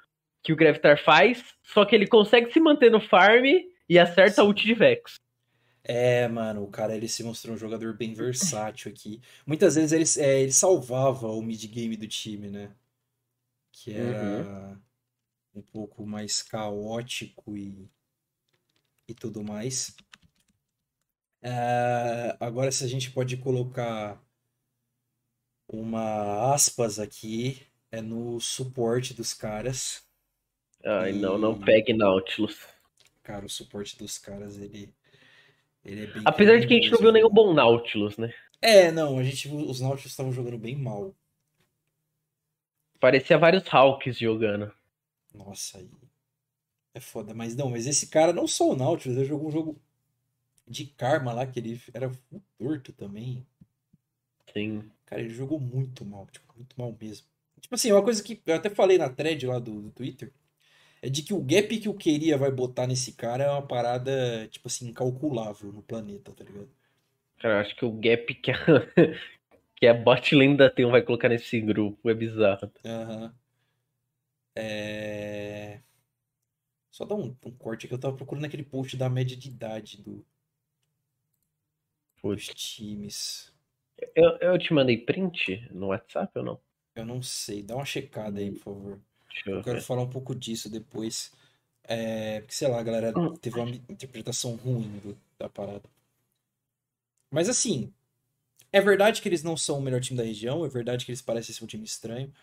que 0.41 0.53
o 0.53 0.55
Gravitar 0.55 0.97
faz, 0.97 1.43
só 1.61 1.83
que 1.83 1.93
ele 1.93 2.07
consegue 2.07 2.53
se 2.53 2.59
manter 2.59 2.89
no 2.89 3.01
farm 3.01 3.43
e 3.89 3.99
acerta 3.99 4.35
Sim. 4.35 4.41
a 4.41 4.43
ult 4.45 4.63
de 4.63 4.73
Vex. 4.73 5.15
É, 5.89 6.27
mano, 6.27 6.65
o 6.65 6.67
cara 6.67 6.93
ele 6.93 7.07
se 7.07 7.23
mostrou 7.23 7.55
um 7.55 7.57
jogador 7.57 7.95
bem 7.95 8.13
versátil 8.13 8.91
aqui. 8.91 9.21
Muitas 9.45 9.75
vezes 9.75 10.17
ele, 10.17 10.27
é, 10.27 10.41
ele 10.41 10.51
salvava 10.51 11.27
o 11.29 11.41
mid-game 11.41 11.95
do 11.95 12.05
time, 12.05 12.49
né? 12.49 12.75
Que 13.71 13.93
era 13.93 14.45
uhum. 14.45 14.79
um 15.55 15.61
pouco 15.61 16.05
mais 16.05 16.43
caótico 16.43 17.55
e, 17.55 17.89
e 19.07 19.13
tudo 19.13 19.41
mais. 19.41 19.95
É, 21.41 22.35
agora, 22.37 22.69
se 22.69 22.83
a 22.83 22.87
gente 22.87 23.09
pode 23.11 23.37
colocar 23.37 24.21
uma 25.69 26.53
aspas 26.53 26.99
aqui, 26.99 27.65
é 27.89 28.01
no 28.01 28.41
suporte 28.41 29.13
dos 29.13 29.33
caras. 29.33 30.03
Ai, 30.83 31.11
e... 31.11 31.13
não, 31.13 31.37
não 31.37 31.57
pegue 31.57 31.93
Nautilus. 31.93 32.59
cara, 33.23 33.45
o 33.45 33.49
suporte 33.49 33.97
dos 33.97 34.17
caras, 34.17 34.57
ele. 34.57 34.93
Ele 35.87 36.03
é 36.03 36.07
bem. 36.07 36.21
Apesar 36.25 36.59
de 36.59 36.67
que 36.67 36.73
a 36.73 36.77
gente 36.77 36.91
não 36.91 36.99
viu 36.99 37.11
nenhum 37.13 37.29
bom 37.29 37.53
Nautilus, 37.53 38.17
né? 38.17 38.33
É, 38.61 38.91
não, 38.91 39.17
a 39.17 39.23
gente 39.23 39.47
os 39.47 39.79
Nautilus 39.79 40.11
estavam 40.11 40.33
jogando 40.33 40.57
bem 40.57 40.75
mal. 40.75 41.15
Parecia 42.99 43.37
vários 43.37 43.63
Hawks 43.73 44.17
jogando. 44.17 44.71
Nossa, 45.33 45.77
aí. 45.77 45.89
É 46.93 46.99
foda, 46.99 47.33
mas 47.33 47.55
não, 47.55 47.69
mas 47.69 47.85
esse 47.87 48.07
cara 48.07 48.33
não 48.33 48.47
só 48.47 48.71
o 48.71 48.75
Nautilus, 48.75 49.17
ele 49.17 49.27
jogou 49.27 49.47
um 49.47 49.51
jogo 49.51 49.81
de 50.67 50.85
karma 50.85 51.31
lá, 51.31 51.47
que 51.47 51.59
ele 51.59 51.81
era 51.93 52.11
torto 52.57 52.91
também. 52.91 53.45
Sim. 54.51 54.91
Cara, 55.05 55.21
ele 55.21 55.33
jogou 55.33 55.59
muito 55.59 56.03
mal, 56.03 56.27
tipo, 56.31 56.53
muito 56.55 56.75
mal 56.77 56.93
mesmo. 56.99 57.25
Tipo 57.61 57.75
assim, 57.75 57.91
uma 57.91 58.03
coisa 58.03 58.21
que 58.21 58.41
eu 58.45 58.55
até 58.55 58.69
falei 58.69 58.97
na 58.97 59.09
thread 59.09 59.45
lá 59.45 59.59
do, 59.59 59.83
do 59.83 59.91
Twitter, 59.91 60.33
é 61.07 61.09
de 61.09 61.23
que 61.23 61.33
o 61.33 61.41
gap 61.41 61.79
que 61.79 61.87
o 61.87 61.93
queria 61.93 62.37
vai 62.37 62.51
botar 62.51 62.85
nesse 62.85 63.13
cara 63.13 63.45
é 63.45 63.49
uma 63.49 63.65
parada, 63.65 64.45
tipo 64.49 64.67
assim, 64.67 64.89
incalculável 64.89 65.71
no 65.71 65.81
planeta, 65.81 66.33
tá 66.33 66.43
ligado? 66.43 66.69
Cara, 67.39 67.53
eu 67.53 67.59
acho 67.61 67.75
que 67.77 67.85
o 67.85 67.91
gap 67.93 68.35
que 68.35 68.51
a, 68.51 68.57
que 69.77 69.87
a 69.87 69.93
bot 69.93 70.35
lenda 70.35 70.69
tem 70.69 70.85
vai 70.85 71.01
colocar 71.01 71.29
nesse 71.29 71.61
grupo 71.61 72.09
é 72.09 72.13
bizarro. 72.13 72.69
Aham. 72.83 73.33
É... 74.53 75.79
Só 76.91 77.05
dar 77.05 77.15
um, 77.15 77.33
um, 77.45 77.51
corte 77.51 77.87
que 77.87 77.93
eu 77.93 77.99
tava 77.99 78.17
procurando 78.17 78.43
aquele 78.43 78.63
post 78.63 78.97
da 78.97 79.07
média 79.07 79.37
de 79.37 79.47
idade 79.47 80.01
do, 80.01 80.25
dos 82.21 82.47
times. 82.47 83.53
Eu, 84.13 84.37
eu 84.41 84.59
te 84.59 84.73
mandei 84.73 84.97
print 84.97 85.69
no 85.71 85.87
WhatsApp 85.87 86.37
ou 86.37 86.43
não? 86.43 86.59
Eu 86.95 87.05
não 87.05 87.21
sei. 87.21 87.63
Dá 87.63 87.75
uma 87.75 87.85
checada 87.85 88.41
aí, 88.41 88.51
por 88.51 88.59
favor. 88.59 89.01
Eu, 89.45 89.57
eu 89.57 89.63
quero 89.63 89.81
falar 89.81 90.01
um 90.01 90.09
pouco 90.09 90.35
disso 90.35 90.69
depois. 90.69 91.31
É, 91.83 92.41
porque, 92.41 92.53
sei 92.53 92.67
lá, 92.67 92.79
a 92.79 92.83
galera 92.83 93.17
hum. 93.17 93.35
teve 93.35 93.59
uma 93.59 93.69
interpretação 93.69 94.55
ruim 94.55 94.99
do, 94.99 95.17
da 95.39 95.47
parada. 95.47 95.83
Mas 97.31 97.49
assim, 97.49 97.93
é 98.71 98.81
verdade 98.81 99.21
que 99.21 99.29
eles 99.29 99.43
não 99.43 99.55
são 99.55 99.79
o 99.79 99.81
melhor 99.81 100.01
time 100.01 100.17
da 100.17 100.23
região, 100.23 100.65
é 100.65 100.69
verdade 100.69 101.05
que 101.05 101.11
eles 101.11 101.21
parecem 101.21 101.53
ser 101.53 101.63
um 101.63 101.67
time 101.67 101.85
estranho, 101.85 102.33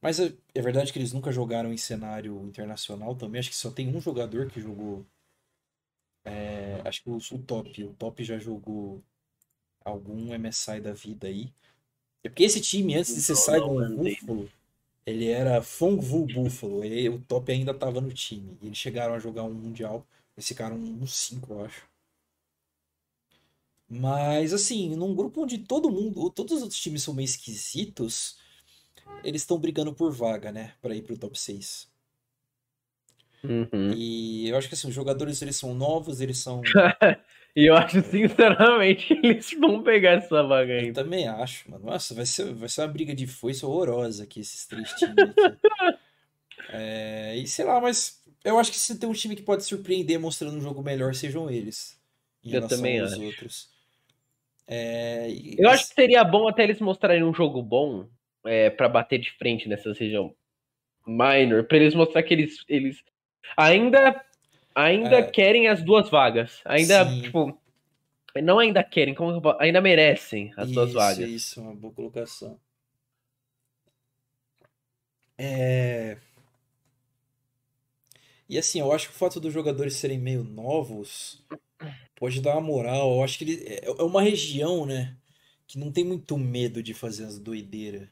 mas 0.00 0.18
é, 0.18 0.32
é 0.54 0.60
verdade 0.60 0.92
que 0.92 0.98
eles 0.98 1.12
nunca 1.12 1.30
jogaram 1.32 1.72
em 1.72 1.76
cenário 1.76 2.44
internacional 2.46 3.14
também. 3.14 3.38
Acho 3.38 3.50
que 3.50 3.56
só 3.56 3.70
tem 3.70 3.94
um 3.94 4.00
jogador 4.00 4.50
que 4.50 4.60
jogou. 4.60 5.06
É, 6.24 6.80
acho 6.84 7.02
que 7.02 7.10
o, 7.10 7.16
o 7.16 7.38
Top. 7.38 7.84
O 7.84 7.94
Top 7.94 8.24
já 8.24 8.38
jogou 8.38 9.02
algum 9.84 10.36
MSI 10.36 10.80
da 10.80 10.92
vida 10.92 11.28
aí. 11.28 11.52
É 12.24 12.28
porque 12.28 12.44
esse 12.44 12.60
time, 12.60 12.96
antes 12.96 13.14
de 13.14 13.22
ser 13.22 13.36
Saigon 13.36 13.96
Buffalo, 13.96 14.48
ele 15.04 15.28
era 15.28 15.62
Fongvu 15.62 16.26
Buffalo. 16.26 16.84
E 16.84 17.08
o 17.08 17.20
top 17.20 17.52
ainda 17.52 17.74
tava 17.74 18.00
no 18.00 18.12
time. 18.12 18.56
E 18.62 18.66
eles 18.66 18.78
chegaram 18.78 19.14
a 19.14 19.18
jogar 19.18 19.42
um 19.44 19.52
Mundial. 19.52 20.06
Eles 20.36 20.48
ficaram 20.48 20.76
um 20.76 21.06
5, 21.06 21.52
eu 21.52 21.64
acho. 21.64 21.86
Mas, 23.88 24.54
assim, 24.54 24.96
num 24.96 25.14
grupo 25.14 25.42
onde 25.42 25.58
todo 25.58 25.90
mundo, 25.90 26.30
todos 26.30 26.52
os 26.54 26.62
outros 26.62 26.80
times 26.80 27.02
são 27.02 27.12
meio 27.12 27.26
esquisitos, 27.26 28.38
eles 29.22 29.42
estão 29.42 29.58
brigando 29.58 29.92
por 29.92 30.10
vaga, 30.10 30.50
né? 30.50 30.72
Pra 30.80 30.94
ir 30.94 31.02
pro 31.02 31.18
top 31.18 31.38
6. 31.38 31.90
Uhum. 33.44 33.92
E 33.94 34.48
eu 34.48 34.56
acho 34.56 34.68
que, 34.68 34.74
assim, 34.74 34.88
os 34.88 34.94
jogadores, 34.94 35.42
eles 35.42 35.56
são 35.56 35.74
novos, 35.74 36.20
eles 36.20 36.38
são... 36.38 36.62
E 37.54 37.66
eu 37.66 37.76
acho, 37.76 38.00
sinceramente, 38.02 39.14
que 39.14 39.14
eles 39.26 39.50
vão 39.58 39.82
pegar 39.82 40.12
essa 40.12 40.42
vaga 40.42 40.72
aí. 40.72 40.88
Eu 40.88 40.94
também 40.94 41.28
acho, 41.28 41.70
mano. 41.70 41.84
Nossa, 41.84 42.14
vai 42.14 42.24
ser, 42.24 42.52
vai 42.54 42.68
ser 42.68 42.80
uma 42.80 42.88
briga 42.88 43.14
de 43.14 43.26
foice 43.26 43.64
horrorosa 43.64 44.24
aqui, 44.24 44.40
esses 44.40 44.66
três 44.66 44.90
times 44.94 45.14
aqui. 45.18 45.58
é, 46.70 47.36
e 47.36 47.46
sei 47.46 47.64
lá, 47.64 47.80
mas 47.80 48.22
eu 48.42 48.58
acho 48.58 48.70
que 48.70 48.78
se 48.78 48.98
tem 48.98 49.08
um 49.08 49.12
time 49.12 49.36
que 49.36 49.42
pode 49.42 49.64
surpreender 49.64 50.18
mostrando 50.18 50.56
um 50.56 50.62
jogo 50.62 50.82
melhor, 50.82 51.14
sejam 51.14 51.50
eles. 51.50 52.00
Em 52.42 52.54
eu 52.54 52.66
também 52.66 53.00
aos 53.00 53.12
acho. 53.12 53.22
outros. 53.22 53.68
É, 54.66 55.28
e... 55.28 55.56
Eu 55.58 55.68
acho 55.68 55.88
que 55.88 55.94
seria 55.94 56.24
bom 56.24 56.48
até 56.48 56.62
eles 56.62 56.80
mostrarem 56.80 57.22
um 57.22 57.34
jogo 57.34 57.62
bom 57.62 58.08
é, 58.46 58.70
para 58.70 58.88
bater 58.88 59.18
de 59.18 59.30
frente 59.32 59.68
nessa 59.68 59.92
região 59.92 60.34
minor, 61.06 61.64
para 61.64 61.78
eles 61.78 61.94
mostrar 61.94 62.22
que 62.22 62.32
eles, 62.32 62.64
eles 62.68 63.02
ainda 63.56 64.24
ainda 64.74 65.18
é. 65.18 65.22
querem 65.22 65.68
as 65.68 65.82
duas 65.82 66.08
vagas. 66.10 66.60
Ainda, 66.64 67.04
Sim. 67.04 67.22
tipo. 67.22 67.58
Não 68.42 68.58
ainda 68.58 68.82
querem, 68.82 69.14
como 69.14 69.42
ainda 69.58 69.80
merecem 69.80 70.52
as 70.56 70.66
isso, 70.66 70.74
duas 70.74 70.92
vagas. 70.94 71.28
Isso, 71.28 71.60
uma 71.60 71.74
boa 71.74 71.92
colocação. 71.92 72.58
É... 75.36 76.16
E 78.48 78.56
assim, 78.58 78.80
eu 78.80 78.92
acho 78.92 79.08
que 79.08 79.14
o 79.14 79.18
fato 79.18 79.38
dos 79.40 79.52
jogadores 79.52 79.94
serem 79.94 80.18
meio 80.18 80.44
novos 80.44 81.44
pode 82.16 82.40
dar 82.40 82.52
uma 82.52 82.60
moral. 82.60 83.16
Eu 83.16 83.24
acho 83.24 83.38
que 83.38 83.44
ele... 83.44 83.64
é, 83.66 83.86
é 83.86 84.02
uma 84.02 84.22
região, 84.22 84.86
né? 84.86 85.16
Que 85.66 85.78
não 85.78 85.92
tem 85.92 86.04
muito 86.04 86.38
medo 86.38 86.82
de 86.82 86.94
fazer 86.94 87.24
as 87.24 87.38
doideiras. 87.38 88.08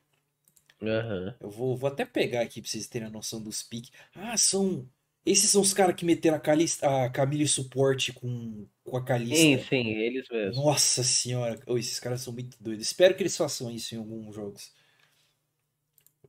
Uhum. 0.81 1.35
Eu 1.41 1.51
vou, 1.51 1.77
vou 1.77 1.89
até 1.89 2.05
pegar 2.05 2.41
aqui 2.41 2.61
pra 2.61 2.71
vocês 2.71 2.87
terem 2.87 3.09
a 3.09 3.11
noção 3.11 3.43
dos 3.43 3.63
piques. 3.63 3.93
Ah, 4.15 4.37
são 4.37 4.87
esses 5.31 5.51
são 5.51 5.63
os 5.63 5.73
caras 5.73 5.95
que 5.95 6.05
meteram 6.05 6.37
a, 6.37 6.41
Calista, 6.41 7.05
a 7.05 7.11
Camille 7.11 7.47
suporte 7.47 8.13
com, 8.13 8.67
com 8.83 8.97
a 8.97 9.05
Calista. 9.05 9.37
Sim, 9.37 9.59
sim, 9.69 9.89
eles 9.89 10.29
mesmos. 10.29 10.57
Nossa 10.57 11.05
senhora, 11.05 11.61
oh, 11.67 11.79
esses 11.79 12.01
caras 12.01 12.21
são 12.21 12.33
muito 12.33 12.57
doidos. 12.61 12.87
Espero 12.87 13.15
que 13.15 13.23
eles 13.23 13.37
façam 13.37 13.71
isso 13.71 13.95
em 13.95 13.99
alguns 13.99 14.35
jogos. 14.35 14.73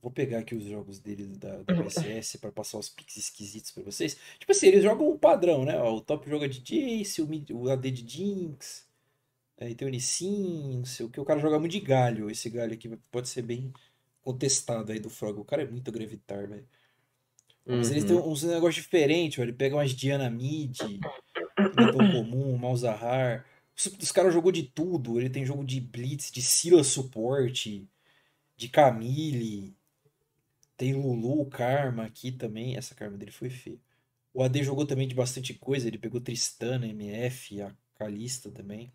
vou 0.00 0.10
pegar 0.10 0.38
aqui 0.38 0.54
os 0.54 0.64
jogos 0.64 1.00
deles 1.00 1.36
da, 1.36 1.62
da 1.62 1.74
BCS 1.82 2.38
para 2.38 2.52
passar 2.52 2.78
os 2.78 2.88
piques 2.88 3.16
esquisitos 3.16 3.72
para 3.72 3.82
vocês. 3.82 4.16
Tipo 4.38 4.52
assim, 4.52 4.68
eles 4.68 4.84
jogam 4.84 5.10
um 5.10 5.18
padrão, 5.18 5.64
né? 5.64 5.80
o 5.82 6.00
top 6.00 6.28
joga 6.30 6.48
de 6.48 6.60
Jace, 6.60 7.22
o, 7.22 7.28
o 7.56 7.70
AD 7.70 7.90
de 7.90 8.08
Jinx, 8.08 8.86
aí 9.58 9.74
tem 9.74 9.88
o 9.88 9.90
Nissin, 9.90 10.78
não 10.78 10.84
sei 10.84 11.06
o 11.06 11.10
que. 11.10 11.20
O 11.20 11.24
cara 11.24 11.40
joga 11.40 11.58
muito 11.58 11.72
de 11.72 11.80
galho. 11.80 12.30
Esse 12.30 12.48
galho 12.48 12.74
aqui 12.74 12.88
pode 13.10 13.28
ser 13.28 13.42
bem 13.42 13.72
contestado 14.22 14.92
aí 14.92 15.00
do 15.00 15.10
Frog. 15.10 15.40
O 15.40 15.44
cara 15.44 15.62
é 15.62 15.66
muito 15.66 15.90
Gravitar, 15.90 16.48
velho. 16.48 16.68
Mas 17.64 17.88
uhum. 17.88 17.92
eles 17.92 18.04
têm 18.04 18.16
uns 18.16 18.42
negócios 18.42 18.82
diferentes, 18.82 19.38
Ele 19.38 19.52
pega 19.52 19.76
umas 19.76 19.92
Diana 19.92 20.28
Mid, 20.28 20.78
que 20.78 21.00
não 21.76 21.88
é 21.88 21.92
tão 21.92 22.10
comum, 22.10 22.56
Malzahar. 22.56 23.44
Os, 23.76 23.86
os 23.86 24.12
caras 24.12 24.34
jogou 24.34 24.50
de 24.50 24.64
tudo. 24.64 25.18
Ele 25.18 25.30
tem 25.30 25.46
jogo 25.46 25.64
de 25.64 25.80
Blitz, 25.80 26.30
de 26.30 26.42
Sila 26.42 26.82
suporte, 26.82 27.88
de 28.56 28.68
Camille. 28.68 29.76
Tem 30.76 30.94
Lulu, 30.94 31.46
Karma 31.46 32.04
aqui 32.04 32.32
também. 32.32 32.76
Essa 32.76 32.94
Karma 32.94 33.16
dele 33.16 33.30
foi 33.30 33.48
feia. 33.48 33.78
O 34.34 34.42
AD 34.42 34.62
jogou 34.64 34.86
também 34.86 35.06
de 35.06 35.14
bastante 35.14 35.54
coisa. 35.54 35.86
Ele 35.86 35.98
pegou 35.98 36.20
Tristana, 36.20 36.86
MF, 36.86 37.62
a 37.62 37.72
Kalista 37.94 38.50
também. 38.50 38.92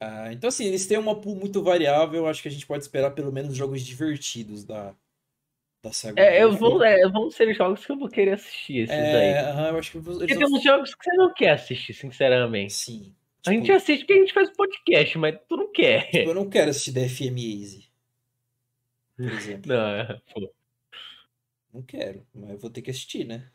Ah, 0.00 0.32
então, 0.32 0.48
assim, 0.48 0.64
eles 0.64 0.86
têm 0.86 0.98
uma 0.98 1.20
pool 1.20 1.36
muito 1.36 1.62
variável. 1.62 2.26
Acho 2.26 2.40
que 2.42 2.48
a 2.48 2.50
gente 2.50 2.66
pode 2.66 2.84
esperar 2.84 3.10
pelo 3.10 3.32
menos 3.32 3.54
jogos 3.56 3.82
divertidos 3.82 4.64
da, 4.64 4.94
da. 5.84 6.22
É, 6.22 6.42
eu 6.42 6.52
vou, 6.52 6.82
é, 6.82 7.08
vão 7.08 7.30
ser 7.30 7.54
jogos 7.54 7.84
que 7.84 7.92
eu 7.92 7.98
vou 7.98 8.08
querer 8.08 8.32
assistir 8.32 8.78
esses 8.78 8.94
é, 8.94 9.12
daí. 9.12 9.68
eu 9.70 9.78
acho 9.78 9.90
que 9.92 9.98
eles 9.98 10.18
Porque 10.18 10.36
tem 10.36 10.46
uns 10.46 10.62
jogos 10.62 10.94
que 10.94 11.04
você 11.04 11.16
não 11.16 11.32
quer 11.32 11.50
assistir, 11.50 11.92
sinceramente. 11.92 12.72
Sim. 12.72 13.00
Tipo... 13.00 13.14
A 13.46 13.52
gente 13.52 13.64
tipo 13.64 13.76
assiste 13.76 14.00
porque 14.00 14.12
a 14.12 14.16
gente 14.16 14.32
faz 14.32 14.50
podcast, 14.50 15.18
mas 15.18 15.38
tu 15.48 15.56
não 15.56 15.70
quer. 15.70 16.10
Tipo, 16.10 16.30
eu 16.30 16.34
não 16.34 16.48
quero 16.48 16.70
assistir 16.70 16.92
DFM 16.92 17.38
Easy. 17.38 17.88
Por 19.16 19.26
exemplo. 19.26 19.72
Não, 19.72 19.86
é, 19.86 20.20
pô. 20.32 20.50
Não 21.72 21.82
quero, 21.82 22.26
mas 22.34 22.50
eu 22.50 22.58
vou 22.58 22.70
ter 22.70 22.82
que 22.82 22.90
assistir, 22.90 23.24
né? 23.24 23.48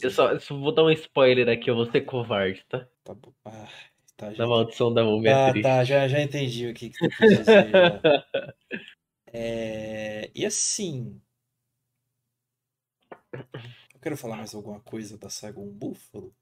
Eu 0.00 0.10
só, 0.10 0.30
eu 0.30 0.40
só 0.40 0.56
vou 0.56 0.72
dar 0.72 0.84
um 0.84 0.90
spoiler 0.90 1.48
aqui, 1.48 1.70
eu 1.70 1.74
vou 1.74 1.90
ser 1.90 2.02
covarde, 2.02 2.64
tá? 2.68 2.86
Tá 3.02 3.14
bom. 3.14 3.32
Ah, 3.44 3.68
tá, 4.16 4.32
já 4.32 4.44
Na 4.44 4.48
maldição 4.48 4.92
da 4.92 5.02
múmia 5.02 5.48
Ah, 5.48 5.62
tá, 5.62 5.82
já, 5.82 6.06
já 6.06 6.20
entendi 6.20 6.68
o 6.68 6.74
que, 6.74 6.90
que 6.90 6.98
tu 6.98 7.08
quis 7.16 7.38
dizer. 7.38 7.70
é... 9.32 10.30
E 10.34 10.44
assim, 10.44 11.20
eu 13.94 14.00
quero 14.00 14.16
falar 14.16 14.36
mais 14.36 14.54
alguma 14.54 14.80
coisa 14.80 15.18
da 15.18 15.28
saga 15.30 15.60
Um 15.60 15.70
Búfalo? 15.70 16.34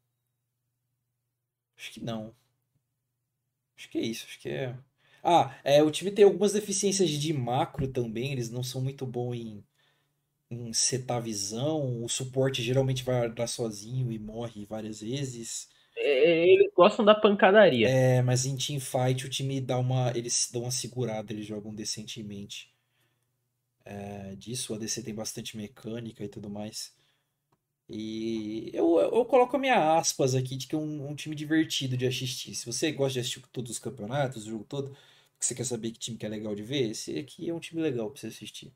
Acho 1.76 1.90
que 1.92 2.00
não. 2.04 2.34
Acho 3.76 3.88
que 3.90 3.98
é 3.98 4.02
isso, 4.02 4.26
acho 4.26 4.38
que 4.40 4.48
é. 4.48 4.74
Ah, 5.22 5.54
é, 5.64 5.82
o 5.82 5.90
time 5.90 6.10
tem 6.10 6.24
algumas 6.24 6.52
deficiências 6.52 7.10
de 7.10 7.32
macro 7.32 7.88
também, 7.88 8.32
eles 8.32 8.50
não 8.50 8.62
são 8.62 8.80
muito 8.80 9.04
bons 9.06 9.34
em, 9.34 9.64
em 10.50 10.72
setar 10.72 11.22
visão, 11.22 12.04
o 12.04 12.08
suporte 12.08 12.62
geralmente 12.62 13.04
vai 13.04 13.26
andar 13.26 13.46
sozinho 13.48 14.12
e 14.12 14.18
morre 14.18 14.64
várias 14.66 15.00
vezes. 15.00 15.68
É, 15.96 16.48
eles 16.48 16.70
gostam 16.74 17.04
da 17.04 17.14
pancadaria. 17.14 17.88
É, 17.88 18.22
mas 18.22 18.46
em 18.46 18.56
teamfight 18.56 19.26
o 19.26 19.30
time 19.30 19.60
dá 19.60 19.78
uma. 19.78 20.12
Eles 20.16 20.50
dão 20.52 20.62
uma 20.62 20.70
segurada, 20.70 21.32
eles 21.32 21.46
jogam 21.46 21.74
decentemente 21.74 22.75
é, 23.86 24.34
disso. 24.36 24.72
O 24.72 24.76
ADC 24.76 25.02
tem 25.02 25.14
bastante 25.14 25.56
mecânica 25.56 26.24
e 26.24 26.28
tudo 26.28 26.50
mais. 26.50 26.92
E 27.88 28.70
eu, 28.74 28.98
eu 28.98 29.24
coloco 29.24 29.56
a 29.56 29.58
minha 29.58 29.96
aspas 29.98 30.34
aqui 30.34 30.56
de 30.56 30.66
que 30.66 30.74
é 30.74 30.78
um, 30.78 31.10
um 31.10 31.14
time 31.14 31.34
divertido 31.36 31.96
de 31.96 32.06
assistir. 32.06 32.54
Se 32.54 32.66
você 32.66 32.92
gosta 32.92 33.14
de 33.14 33.20
assistir 33.20 33.42
todos 33.52 33.70
os 33.70 33.78
campeonatos, 33.78 34.44
o 34.46 34.50
jogo 34.50 34.64
todo, 34.64 34.96
que 35.38 35.46
você 35.46 35.54
quer 35.54 35.64
saber 35.64 35.92
que 35.92 35.98
time 35.98 36.18
que 36.18 36.26
é 36.26 36.28
legal 36.28 36.54
de 36.54 36.62
ver, 36.62 36.90
esse 36.90 37.18
aqui 37.18 37.48
é 37.48 37.54
um 37.54 37.60
time 37.60 37.80
legal 37.82 38.10
para 38.10 38.20
você 38.20 38.26
assistir. 38.28 38.72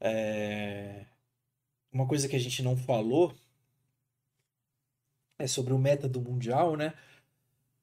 É... 0.00 1.06
Uma 1.92 2.06
coisa 2.08 2.28
que 2.28 2.36
a 2.36 2.38
gente 2.38 2.62
não 2.62 2.76
falou 2.76 3.34
é 5.38 5.46
sobre 5.46 5.72
o 5.72 5.78
meta 5.78 6.08
do 6.08 6.20
Mundial, 6.20 6.76
né? 6.76 6.94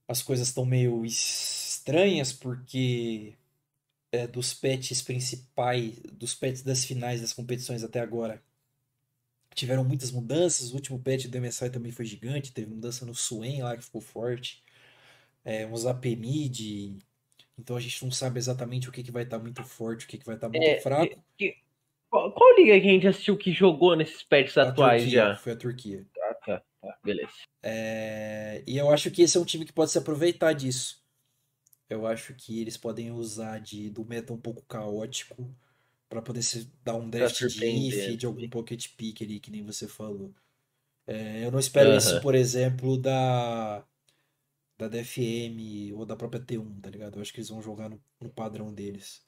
As 0.07 0.21
coisas 0.23 0.47
estão 0.47 0.65
meio 0.65 1.05
estranhas 1.05 2.33
porque 2.33 3.35
é, 4.11 4.27
dos 4.27 4.53
patches 4.53 5.01
principais, 5.01 5.99
dos 6.11 6.33
patches 6.35 6.63
das 6.63 6.83
finais 6.85 7.21
das 7.21 7.33
competições 7.33 7.83
até 7.83 7.99
agora, 7.99 8.41
tiveram 9.55 9.83
muitas 9.83 10.11
mudanças. 10.11 10.71
O 10.71 10.75
último 10.75 10.99
patch 10.99 11.25
do 11.27 11.41
MSI 11.41 11.69
também 11.69 11.91
foi 11.91 12.05
gigante, 12.05 12.53
teve 12.53 12.69
mudança 12.69 13.05
no 13.05 13.15
Swain 13.15 13.61
lá 13.61 13.75
que 13.75 13.83
ficou 13.83 14.01
forte, 14.01 14.63
é, 15.43 15.65
uns 15.67 15.85
AP 15.85 16.05
mid, 16.17 16.99
então 17.59 17.75
a 17.75 17.79
gente 17.79 18.03
não 18.03 18.11
sabe 18.11 18.39
exatamente 18.39 18.87
o 18.87 18.91
que, 18.91 19.03
que 19.03 19.11
vai 19.11 19.23
estar 19.23 19.37
tá 19.37 19.43
muito 19.43 19.63
forte, 19.63 20.05
o 20.05 20.07
que, 20.07 20.17
que 20.17 20.25
vai 20.25 20.35
estar 20.35 20.49
tá 20.49 20.57
muito 20.57 20.69
é, 20.69 20.79
fraco. 20.79 21.21
Que, 21.37 21.57
qual, 22.09 22.31
qual, 22.31 22.55
liga 22.55 22.79
que 22.79 22.87
a 22.87 22.91
gente 22.91 23.07
assistiu 23.07 23.37
que 23.37 23.51
jogou 23.51 23.95
nesses 23.95 24.23
patches 24.23 24.57
a 24.57 24.69
atuais 24.69 25.03
Turquia, 25.03 25.19
já? 25.19 25.35
Foi 25.35 25.51
a 25.51 25.55
Turquia. 25.55 26.07
Ah, 26.23 26.33
tá, 26.45 26.63
tá 26.81 26.97
beleza. 27.03 27.31
É, 27.61 28.63
e 28.65 28.77
eu 28.77 28.89
acho 28.89 29.11
que 29.11 29.21
esse 29.21 29.37
é 29.37 29.39
um 29.39 29.45
time 29.45 29.65
que 29.65 29.73
pode 29.73 29.91
se 29.91 29.97
aproveitar 29.97 30.53
disso. 30.53 30.98
Eu 31.89 32.05
acho 32.07 32.33
que 32.35 32.59
eles 32.59 32.77
podem 32.77 33.11
usar 33.11 33.59
de, 33.59 33.89
do 33.89 34.05
meta 34.05 34.33
um 34.33 34.37
pouco 34.39 34.63
caótico 34.63 35.53
para 36.09 36.21
poder 36.21 36.43
se 36.43 36.71
dar 36.83 36.95
um 36.95 37.09
draft 37.09 37.45
de 37.47 37.65
if, 37.65 38.17
de 38.17 38.25
algum 38.25 38.47
pocket 38.49 38.89
pick 38.95 39.21
ali, 39.21 39.39
que 39.39 39.51
nem 39.51 39.63
você 39.63 39.87
falou. 39.87 40.33
É, 41.07 41.43
eu 41.43 41.51
não 41.51 41.59
espero 41.59 41.93
isso, 41.95 42.19
por 42.21 42.35
exemplo, 42.35 42.97
da 42.97 43.85
da 44.77 44.87
DFM 44.87 45.93
ou 45.93 46.05
da 46.05 46.15
própria 46.15 46.41
T1, 46.41 46.79
tá 46.81 46.89
ligado? 46.89 47.17
Eu 47.17 47.21
acho 47.21 47.33
que 47.33 47.39
eles 47.39 47.49
vão 47.49 47.61
jogar 47.61 47.89
no, 47.89 48.01
no 48.21 48.29
padrão 48.29 48.73
deles. 48.73 49.21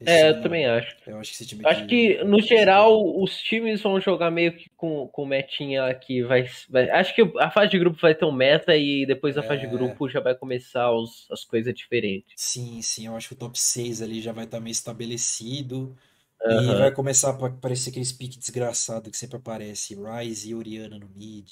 Esse 0.00 0.10
é, 0.10 0.30
eu 0.30 0.42
também 0.42 0.66
acho. 0.66 0.96
Eu 1.06 1.18
acho 1.18 1.30
que 1.30 1.36
esse 1.36 1.46
time 1.46 1.62
Acho 1.64 1.86
que, 1.86 2.22
no 2.24 2.40
geral, 2.40 3.22
os 3.22 3.38
times 3.40 3.80
vão 3.80 4.00
jogar 4.00 4.30
meio 4.30 4.52
que 4.56 4.68
com, 4.76 5.08
com 5.08 5.24
metinha 5.24 5.84
aqui. 5.86 6.22
Vai, 6.22 6.48
vai, 6.68 6.90
acho 6.90 7.14
que 7.14 7.22
a 7.38 7.50
fase 7.50 7.70
de 7.70 7.78
grupo 7.78 7.98
vai 8.00 8.14
ter 8.14 8.24
um 8.24 8.32
meta 8.32 8.76
e 8.76 9.06
depois 9.06 9.34
da 9.36 9.42
é... 9.42 9.46
fase 9.46 9.60
de 9.60 9.66
grupo 9.68 10.08
já 10.08 10.20
vai 10.20 10.34
começar 10.34 10.90
os, 10.92 11.26
as 11.30 11.44
coisas 11.44 11.72
diferentes. 11.72 12.32
Sim, 12.36 12.82
sim. 12.82 13.06
Eu 13.06 13.16
acho 13.16 13.28
que 13.28 13.34
o 13.34 13.38
top 13.38 13.58
6 13.58 14.02
ali 14.02 14.20
já 14.20 14.32
vai 14.32 14.44
estar 14.44 14.58
tá 14.58 14.62
meio 14.62 14.72
estabelecido. 14.72 15.96
Uhum. 16.44 16.74
E 16.74 16.78
vai 16.78 16.92
começar 16.92 17.30
a 17.30 17.46
aparecer 17.46 17.90
aqueles 17.90 18.12
piques 18.12 18.36
desgraçados 18.36 19.10
que 19.10 19.16
sempre 19.16 19.38
aparece. 19.38 19.94
Rise 19.94 20.50
e 20.50 20.54
Oriana 20.54 20.98
no 20.98 21.08
mid. 21.08 21.50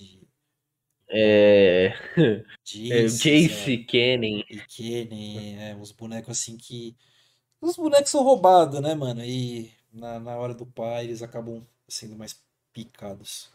É. 1.09 1.95
Jace, 2.65 2.93
é, 2.93 3.07
Jace 3.07 3.79
Kennen. 3.79 4.45
E 4.51 4.59
Kennen, 4.61 5.63
é, 5.63 5.77
uns 5.77 5.93
bonecos 5.93 6.31
assim 6.39 6.57
que. 6.57 6.97
Os 7.63 7.77
bonecos 7.77 8.11
são 8.11 8.25
roubados, 8.25 8.81
né, 8.81 8.93
mano? 8.93 9.25
E 9.25 9.73
na, 9.93 10.19
na 10.19 10.37
hora 10.37 10.53
do 10.53 10.67
pai 10.67 11.05
eles 11.05 11.23
acabam 11.23 11.65
sendo 11.89 12.17
mais 12.17 12.37
picados. 12.73 13.49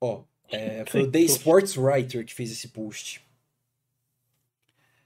Ó, 0.00 0.24
é, 0.48 0.84
foi 0.90 1.02
o 1.02 1.10
The 1.10 1.20
Sports 1.20 1.76
Writer 1.76 2.26
que 2.26 2.34
fez 2.34 2.50
esse 2.50 2.68
post. 2.68 3.24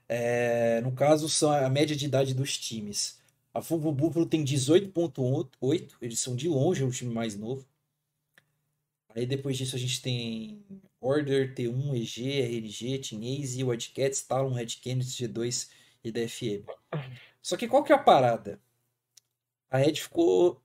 É, 0.09 0.81
no 0.81 0.93
caso, 0.93 1.29
são 1.29 1.53
a 1.53 1.69
média 1.69 1.95
de 1.95 2.07
idade 2.07 2.33
dos 2.33 2.57
times. 2.57 3.19
A 3.53 3.61
Fogo 3.61 3.93
Búfalo 3.93 4.25
tem 4.25 4.43
18.8, 4.43 5.91
eles 6.01 6.19
são 6.19 6.35
de 6.35 6.49
longe 6.49 6.83
o 6.83 6.91
time 6.91 7.13
mais 7.13 7.37
novo. 7.37 7.67
Aí 9.11 9.27
depois 9.27 9.59
disso 9.59 9.77
a 9.77 9.79
gente 9.79 10.01
tem 10.01 10.65
Order, 10.99 11.55
T1, 11.55 11.95
EG, 11.95 12.41
RNG, 12.41 12.99
Team 13.01 13.69
Wildcats, 13.69 14.23
Talon, 14.23 14.55
Red 14.55 14.67
Kennedy, 14.81 15.11
G2 15.11 15.69
e 16.05 16.13
DFM. 16.13 16.65
Só 17.43 17.57
que 17.57 17.67
qual 17.67 17.83
que 17.83 17.93
é 17.93 17.97
a 17.97 17.99
parada? 17.99 18.61
A 19.71 19.79
Red 19.79 19.95
ficou 19.95 20.63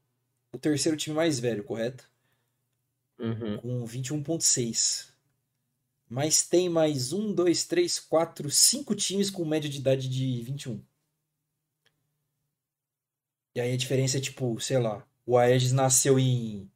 o 0.52 0.58
terceiro 0.58 0.98
time 0.98 1.16
mais 1.16 1.40
velho, 1.40 1.64
correto? 1.64 2.10
Uhum. 3.18 3.58
Com 3.58 3.86
21.6. 3.86 5.10
Mas 6.08 6.44
tem 6.44 6.70
mais 6.70 7.14
um, 7.14 7.34
dois, 7.34 7.66
três, 7.66 8.00
quatro, 8.00 8.50
cinco 8.50 8.96
times 8.96 9.30
com 9.30 9.46
média 9.46 9.70
de 9.70 9.78
idade 9.78 10.10
de 10.10 10.42
21. 10.42 10.84
E 13.56 13.62
aí 13.62 13.74
a 13.74 13.78
diferença 13.78 14.18
é 14.18 14.22
tipo, 14.22 14.60
sei 14.60 14.80
lá, 14.80 15.06
o 15.26 15.38
Aegis 15.38 15.72
nasceu 15.72 16.20
em 16.20 16.70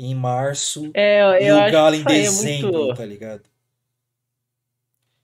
em 0.00 0.14
março 0.14 0.92
é, 0.94 1.44
e 1.44 1.50
o 1.50 1.72
Galo 1.72 1.96
em 1.96 2.04
dezembro, 2.04 2.68
é 2.68 2.84
muito... 2.84 2.94
tá 2.94 3.04
ligado? 3.04 3.42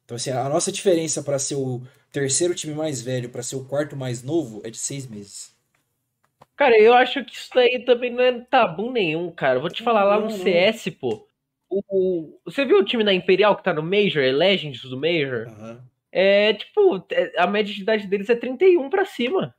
Então, 0.04 0.16
assim, 0.16 0.30
a 0.30 0.48
nossa 0.48 0.70
diferença 0.70 1.22
para 1.22 1.38
ser 1.38 1.54
o 1.54 1.82
terceiro 2.12 2.54
time 2.54 2.74
mais 2.74 3.00
velho 3.00 3.30
para 3.30 3.42
ser 3.42 3.56
o 3.56 3.64
quarto 3.64 3.96
mais 3.96 4.22
novo 4.22 4.60
é 4.64 4.70
de 4.70 4.76
seis 4.76 5.06
meses. 5.06 5.54
Cara, 6.56 6.78
eu 6.78 6.92
acho 6.94 7.24
que 7.24 7.34
isso 7.34 7.50
daí 7.54 7.84
também 7.84 8.12
não 8.12 8.22
é 8.22 8.40
tabu 8.40 8.92
nenhum, 8.92 9.30
cara. 9.30 9.58
Vou 9.58 9.70
te 9.70 9.82
falar, 9.82 10.04
lá 10.04 10.20
no 10.20 10.30
CS, 10.30 10.90
pô. 10.90 11.26
O, 11.68 11.82
o, 11.88 12.40
você 12.44 12.64
viu 12.64 12.78
o 12.78 12.84
time 12.84 13.02
da 13.02 13.12
Imperial 13.12 13.56
que 13.56 13.64
tá 13.64 13.72
no 13.72 13.82
Major, 13.82 14.22
é 14.22 14.30
Legends 14.30 14.82
do 14.82 14.96
Major? 14.96 15.48
Uhum. 15.48 15.80
É, 16.12 16.54
tipo, 16.54 17.04
é, 17.10 17.32
a 17.36 17.46
média 17.46 17.74
de 17.74 17.82
idade 17.82 18.06
deles 18.06 18.30
é 18.30 18.36
31 18.36 18.88
pra 18.88 19.04
cima. 19.04 19.52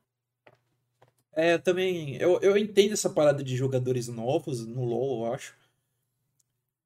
É, 1.35 1.55
eu 1.55 1.59
também. 1.59 2.15
Eu, 2.15 2.39
eu 2.41 2.57
entendo 2.57 2.93
essa 2.93 3.09
parada 3.09 3.43
de 3.43 3.57
jogadores 3.57 4.07
novos 4.07 4.65
no 4.65 4.85
LoL, 4.85 5.25
eu 5.25 5.33
acho. 5.33 5.53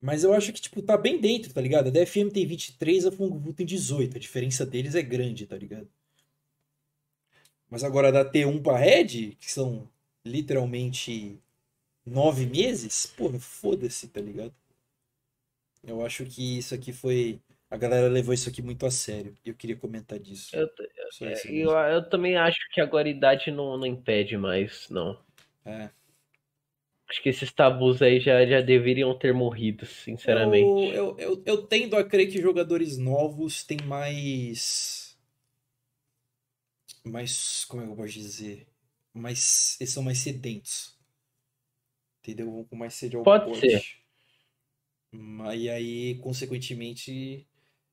Mas 0.01 0.23
eu 0.23 0.33
acho 0.33 0.53
que, 0.53 0.61
tipo, 0.61 0.81
tá 0.81 0.97
bem 0.97 1.19
dentro, 1.19 1.53
tá 1.53 1.59
ligado? 1.59 1.87
A 1.87 1.91
DFM 1.91 2.31
tem 2.31 2.45
23, 2.45 3.05
a 3.05 3.11
Fungo 3.11 3.53
tem 3.53 3.65
18. 3.65 4.15
A 4.15 4.19
diferença 4.19 4.65
deles 4.65 4.95
é 4.95 5.01
grande, 5.01 5.45
tá 5.45 5.57
ligado? 5.57 5.89
Mas 7.69 7.83
agora 7.83 8.11
da 8.11 8.23
T1 8.23 8.61
pra 8.63 8.77
Red, 8.77 9.35
que 9.39 9.51
são 9.51 9.87
literalmente 10.25 11.37
nove 12.05 12.45
meses, 12.45 13.05
porra, 13.05 13.39
foda-se, 13.39 14.07
tá 14.07 14.21
ligado? 14.21 14.53
Eu 15.83 16.05
acho 16.05 16.25
que 16.25 16.57
isso 16.57 16.73
aqui 16.73 16.91
foi 16.91 17.39
a 17.69 17.77
galera 17.77 18.07
levou 18.07 18.33
isso 18.33 18.49
aqui 18.49 18.61
muito 18.61 18.85
a 18.85 18.91
sério. 18.91 19.35
E 19.45 19.49
eu 19.49 19.55
queria 19.55 19.75
comentar 19.75 20.17
disso. 20.17 20.55
Eu, 20.55 20.67
eu, 21.21 21.29
eu, 21.45 21.71
eu, 21.71 22.09
também 22.09 22.35
acho 22.35 22.59
que 22.73 22.81
agora 22.81 23.07
a 23.07 23.11
idade 23.11 23.51
não, 23.51 23.77
não 23.77 23.85
impede 23.85 24.35
mais, 24.37 24.89
não. 24.89 25.19
É. 25.63 25.89
Acho 27.09 27.23
que 27.23 27.29
esses 27.29 27.51
tabus 27.51 28.03
aí 28.03 28.19
já, 28.19 28.45
já 28.45 28.61
deveriam 28.61 29.17
ter 29.17 29.33
morrido, 29.33 29.83
sinceramente. 29.83 30.95
Eu, 30.95 31.17
eu, 31.17 31.19
eu, 31.19 31.43
eu 31.43 31.63
tendo 31.63 31.95
a 31.95 32.03
crer 32.03 32.29
que 32.29 32.39
jogadores 32.39 32.99
novos 32.99 33.63
têm 33.63 33.79
mais. 33.83 35.17
Mais. 37.03 37.65
Como 37.65 37.81
é 37.81 37.85
que 37.85 37.91
eu 37.91 37.95
posso 37.95 38.13
dizer? 38.13 38.67
Mais, 39.11 39.75
eles 39.79 39.91
são 39.91 40.03
mais 40.03 40.19
sedentos. 40.19 40.95
Entendeu? 42.19 42.67
Com 42.69 42.75
mais 42.75 42.93
sede 42.93 43.15
ao 43.15 43.23
Pode 43.23 43.57
ser. 43.57 43.81
E 45.11 45.67
aí, 45.67 46.15
consequentemente, 46.19 47.47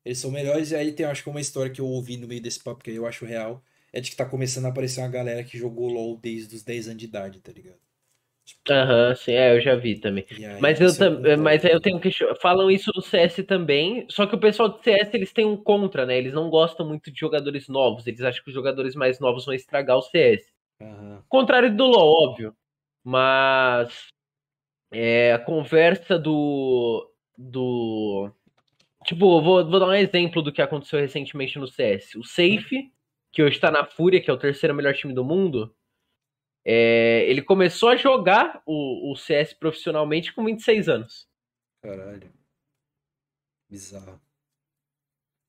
eles 0.04 0.18
são 0.18 0.30
melhores. 0.30 0.72
E 0.72 0.76
aí 0.76 0.92
tem, 0.92 1.06
acho 1.06 1.22
que 1.22 1.30
uma 1.30 1.40
história 1.40 1.72
que 1.72 1.80
eu 1.80 1.86
ouvi 1.86 2.18
no 2.18 2.28
meio 2.28 2.42
desse 2.42 2.62
papo 2.62 2.84
que 2.84 2.90
eu 2.90 3.06
acho 3.06 3.24
real. 3.24 3.64
É 3.94 4.00
de 4.00 4.10
que 4.10 4.16
tá 4.16 4.26
começando 4.26 4.66
a 4.66 4.68
aparecer 4.68 5.00
uma 5.00 5.08
galera 5.08 5.42
que 5.42 5.56
jogou 5.56 5.88
LOL 5.88 6.18
desde 6.18 6.54
os 6.54 6.62
10 6.62 6.88
anos 6.88 6.98
de 6.98 7.06
idade, 7.06 7.40
tá 7.40 7.50
ligado? 7.50 7.85
Aham, 8.68 9.08
uhum, 9.08 9.16
sim, 9.16 9.32
é, 9.32 9.56
eu 9.56 9.60
já 9.60 9.74
vi 9.74 9.98
também. 9.98 10.24
Aí, 10.30 10.60
mas 10.60 10.80
eu 10.80 10.96
também, 10.96 11.36
mas 11.36 11.64
aí 11.64 11.72
eu 11.72 11.80
tenho 11.80 12.00
que 12.00 12.10
falam 12.40 12.70
isso 12.70 12.90
no 12.94 13.02
CS 13.02 13.42
também, 13.44 14.06
só 14.08 14.26
que 14.26 14.34
o 14.34 14.40
pessoal 14.40 14.68
do 14.68 14.82
CS 14.82 15.10
eles 15.14 15.32
têm 15.32 15.44
um 15.44 15.56
contra, 15.56 16.06
né? 16.06 16.16
Eles 16.16 16.32
não 16.32 16.48
gostam 16.48 16.86
muito 16.86 17.10
de 17.10 17.18
jogadores 17.18 17.68
novos, 17.68 18.06
eles 18.06 18.20
acham 18.20 18.42
que 18.42 18.50
os 18.50 18.54
jogadores 18.54 18.94
mais 18.94 19.18
novos 19.18 19.44
vão 19.44 19.54
estragar 19.54 19.96
o 19.96 20.02
CS. 20.02 20.52
Uhum. 20.80 21.20
Contrário 21.28 21.74
do 21.74 21.86
LoL, 21.86 22.30
óbvio. 22.30 22.56
Mas 23.04 24.08
é, 24.90 25.32
a 25.32 25.38
conversa 25.38 26.18
do 26.18 27.10
do 27.36 28.30
Tipo, 29.04 29.40
vou, 29.40 29.64
vou 29.64 29.78
dar 29.80 29.86
um 29.86 29.94
exemplo 29.94 30.42
do 30.42 30.52
que 30.52 30.60
aconteceu 30.60 30.98
recentemente 30.98 31.58
no 31.58 31.68
CS. 31.68 32.18
O 32.18 32.24
Safe, 32.24 32.90
que 33.32 33.42
hoje 33.42 33.60
tá 33.60 33.70
na 33.70 33.84
Fúria, 33.84 34.20
que 34.20 34.28
é 34.28 34.32
o 34.32 34.38
terceiro 34.38 34.74
melhor 34.74 34.94
time 34.94 35.14
do 35.14 35.24
mundo, 35.24 35.72
é, 36.68 37.24
ele 37.30 37.42
começou 37.42 37.90
a 37.90 37.96
jogar 37.96 38.60
o, 38.66 39.12
o 39.12 39.16
CS 39.16 39.54
profissionalmente 39.54 40.32
com 40.34 40.44
26 40.44 40.88
anos. 40.88 41.28
Caralho. 41.80 42.28
Bizarro. 43.70 44.20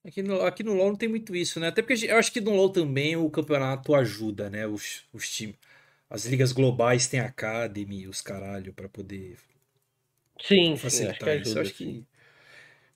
Aqui 0.05 0.21
no, 0.21 0.41
aqui 0.41 0.63
no 0.63 0.75
LoL 0.75 0.89
não 0.89 0.95
tem 0.95 1.09
muito 1.09 1.35
isso, 1.35 1.59
né? 1.59 1.69
Até 1.69 1.81
porque 1.81 2.05
eu 2.05 2.17
acho 2.17 2.31
que 2.31 2.39
no 2.39 2.51
LoL 2.51 2.69
também 2.71 3.15
o 3.15 3.29
campeonato 3.31 3.95
ajuda, 3.95 4.47
né? 4.47 4.67
Os, 4.67 5.05
os 5.11 5.27
times. 5.27 5.57
As 6.07 6.25
ligas 6.25 6.51
globais 6.51 7.07
têm 7.07 7.19
Academy, 7.19 8.07
os 8.07 8.21
caralho, 8.21 8.71
para 8.73 8.87
poder 8.87 9.37
sim, 10.39 10.77
facilitar 10.77 10.89
sim, 10.91 10.99
acho 11.09 11.19
que 11.19 11.29
ajuda, 11.29 11.49
isso. 11.49 11.59
Acho 11.59 11.73
que 11.73 12.07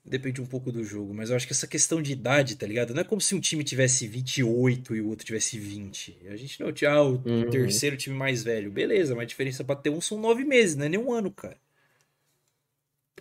depende 0.04 0.40
um 0.40 0.46
pouco 0.46 0.72
do 0.72 0.82
jogo, 0.82 1.14
mas 1.14 1.30
eu 1.30 1.36
acho 1.36 1.46
que 1.46 1.52
essa 1.52 1.66
questão 1.66 2.02
de 2.02 2.12
idade, 2.12 2.56
tá 2.56 2.66
ligado? 2.66 2.92
Não 2.92 3.02
é 3.02 3.04
como 3.04 3.20
se 3.20 3.34
um 3.34 3.40
time 3.40 3.62
tivesse 3.62 4.06
28 4.06 4.96
e 4.96 5.00
o 5.00 5.08
outro 5.08 5.24
tivesse 5.24 5.58
20. 5.58 6.18
A 6.28 6.36
gente 6.36 6.60
não 6.60 6.72
tinha 6.72 6.90
ah, 6.90 7.02
o 7.02 7.22
uhum. 7.24 7.50
terceiro 7.50 7.96
time 7.96 8.16
mais 8.16 8.42
velho. 8.42 8.70
Beleza, 8.70 9.14
mas 9.14 9.22
a 9.22 9.26
diferença 9.26 9.62
pra 9.62 9.76
ter 9.76 9.90
um 9.90 10.00
são 10.00 10.20
nove 10.20 10.44
meses, 10.44 10.76
não 10.76 10.86
é 10.86 10.88
nem 10.88 10.98
um 10.98 11.12
ano, 11.12 11.30
cara. 11.30 11.56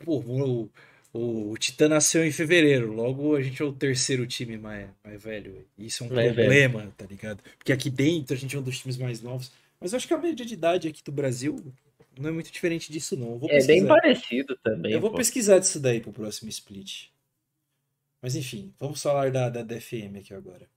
Pô, 0.03 0.19
o, 0.19 0.69
o, 1.13 1.51
o 1.51 1.57
Titã 1.57 1.87
nasceu 1.87 2.25
em 2.25 2.31
fevereiro, 2.31 2.91
logo 2.91 3.35
a 3.35 3.41
gente 3.41 3.61
é 3.61 3.65
o 3.65 3.73
terceiro 3.73 4.25
time 4.25 4.57
mais, 4.57 4.89
mais 5.03 5.21
velho. 5.21 5.65
Isso 5.77 6.03
é 6.03 6.07
um 6.07 6.13
mais 6.13 6.33
problema, 6.33 6.79
velho. 6.79 6.93
tá 6.97 7.05
ligado? 7.05 7.43
Porque 7.57 7.71
aqui 7.71 7.89
dentro 7.89 8.33
a 8.33 8.37
gente 8.37 8.55
é 8.55 8.59
um 8.59 8.63
dos 8.63 8.79
times 8.79 8.97
mais 8.97 9.21
novos. 9.21 9.51
Mas 9.79 9.93
eu 9.93 9.97
acho 9.97 10.07
que 10.07 10.13
a 10.13 10.17
média 10.17 10.45
de 10.45 10.53
idade 10.53 10.87
aqui 10.87 11.03
do 11.03 11.11
Brasil 11.11 11.55
Não 12.19 12.29
é 12.29 12.31
muito 12.31 12.51
diferente 12.51 12.91
disso, 12.91 13.15
não. 13.15 13.39
É 13.49 13.65
bem 13.65 13.85
parecido 13.85 14.57
também. 14.57 14.91
Eu 14.91 14.99
vou 14.99 15.11
pô. 15.11 15.17
pesquisar 15.17 15.59
disso 15.59 15.79
daí 15.79 16.01
pro 16.01 16.11
próximo 16.11 16.49
split. 16.49 17.09
Mas 18.21 18.35
enfim, 18.35 18.73
vamos 18.79 19.01
falar 19.01 19.31
da, 19.31 19.49
da 19.49 19.63
DFM 19.63 20.17
aqui 20.19 20.33
agora. 20.33 20.69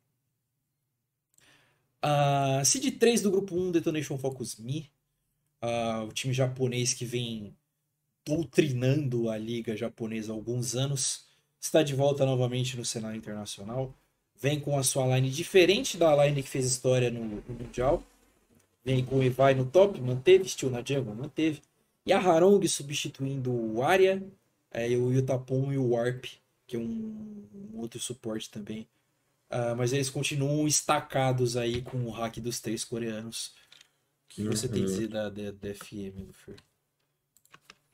A 2.00 2.62
Seed 2.64 2.98
3 2.98 3.22
do 3.22 3.30
grupo 3.30 3.56
1, 3.56 3.72
Detonation 3.72 4.16
Focus 4.18 4.56
Me. 4.56 4.90
Ah, 5.60 6.04
o 6.06 6.12
time 6.12 6.32
japonês 6.32 6.94
que 6.94 7.04
vem 7.04 7.56
doutrinando 8.24 9.28
a 9.28 9.36
liga 9.36 9.76
japonesa 9.76 10.32
há 10.32 10.34
alguns 10.34 10.74
anos. 10.74 11.26
Está 11.60 11.82
de 11.82 11.94
volta 11.94 12.24
novamente 12.24 12.76
no 12.76 12.84
cenário 12.84 13.16
internacional. 13.16 13.94
Vem 14.36 14.60
com 14.60 14.78
a 14.78 14.82
sua 14.82 15.16
line 15.16 15.30
diferente 15.30 15.96
da 15.96 16.24
line 16.24 16.42
que 16.42 16.48
fez 16.48 16.66
história 16.66 17.10
no, 17.10 17.24
no 17.24 17.42
Mundial. 17.54 18.02
Vem 18.84 19.04
com 19.04 19.16
o 19.18 19.22
Evai 19.22 19.54
no 19.54 19.64
top, 19.64 20.00
manteve. 20.00 20.48
Steel 20.48 20.70
na 20.70 20.82
jungle, 20.84 21.14
manteve. 21.14 21.62
E 22.06 22.12
a 22.12 22.18
Harong 22.18 22.66
substituindo 22.68 23.50
o 23.52 23.82
Arya, 23.82 24.22
é, 24.70 24.88
o 24.96 25.10
Yutapon 25.12 25.72
e 25.72 25.78
o 25.78 25.90
Warp, 25.90 26.24
que 26.66 26.76
é 26.76 26.78
um, 26.78 27.48
um 27.74 27.78
outro 27.78 27.98
suporte 27.98 28.50
também. 28.50 28.86
Ah, 29.48 29.74
mas 29.74 29.92
eles 29.92 30.10
continuam 30.10 30.66
estacados 30.66 31.56
aí 31.56 31.80
com 31.82 31.98
o 32.04 32.10
hack 32.10 32.38
dos 32.40 32.60
três 32.60 32.84
coreanos. 32.84 33.48
O 33.48 34.28
que 34.28 34.44
você 34.44 34.68
tem 34.68 34.82
a 34.82 34.86
Uhum. 34.86 34.92
dizer 34.92 35.08
da, 35.08 35.30
da, 35.30 35.50
da 35.52 35.68
FM, 35.74 36.24
Luffy? 36.26 36.56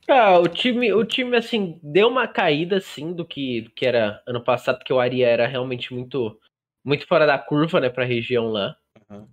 Ah, 0.09 0.39
o 0.39 0.49
time, 0.49 0.93
o 0.93 1.05
time, 1.05 1.37
assim, 1.37 1.79
deu 1.83 2.09
uma 2.09 2.27
caída, 2.27 2.79
assim, 2.79 3.13
do 3.15 3.25
que, 3.25 3.63
do 3.63 3.71
que 3.71 3.87
era 3.87 4.23
ano 4.27 4.43
passado, 4.43 4.79
porque 4.79 4.93
o 4.93 4.99
Aria 5.01 5.29
era 5.29 5.47
realmente 5.47 5.95
muito, 5.95 6.39
muito 6.85 7.07
fora 7.07 7.27
da 7.27 7.39
curva, 7.39 7.81
né, 7.81 7.89
pra 7.89 8.05
região 8.05 8.49
lá. 8.49 8.77
Aham. 9.09 9.29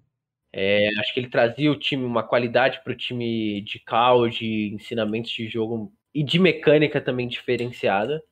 É, 0.51 0.89
acho 0.99 1.13
que 1.13 1.19
ele 1.19 1.29
trazia 1.29 1.71
o 1.71 1.75
time, 1.77 2.03
uma 2.03 2.23
qualidade 2.23 2.81
pro 2.83 2.95
time 2.95 3.61
de 3.61 3.79
call, 3.79 4.29
de 4.29 4.71
ensinamentos 4.73 5.31
de 5.31 5.47
jogo 5.47 5.93
e 6.13 6.23
de 6.23 6.39
mecânica 6.39 6.99
também 7.01 7.27
diferenciada. 7.27 8.23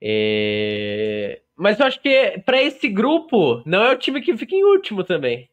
É, 0.00 1.42
Mas 1.56 1.80
eu 1.80 1.86
acho 1.86 2.00
que 2.00 2.38
pra 2.44 2.62
esse 2.62 2.88
grupo, 2.88 3.62
não 3.66 3.82
é 3.82 3.92
o 3.92 3.98
time 3.98 4.20
que 4.22 4.36
fica 4.36 4.54
em 4.54 4.64
último 4.64 5.02
também. 5.04 5.50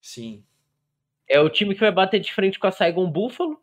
Sim. 0.00 0.44
É 1.28 1.40
o 1.40 1.50
time 1.50 1.74
que 1.74 1.80
vai 1.80 1.90
bater 1.90 2.20
de 2.20 2.32
frente 2.32 2.58
com 2.58 2.66
a 2.66 2.72
Saigon 2.72 3.10
Buffalo. 3.10 3.60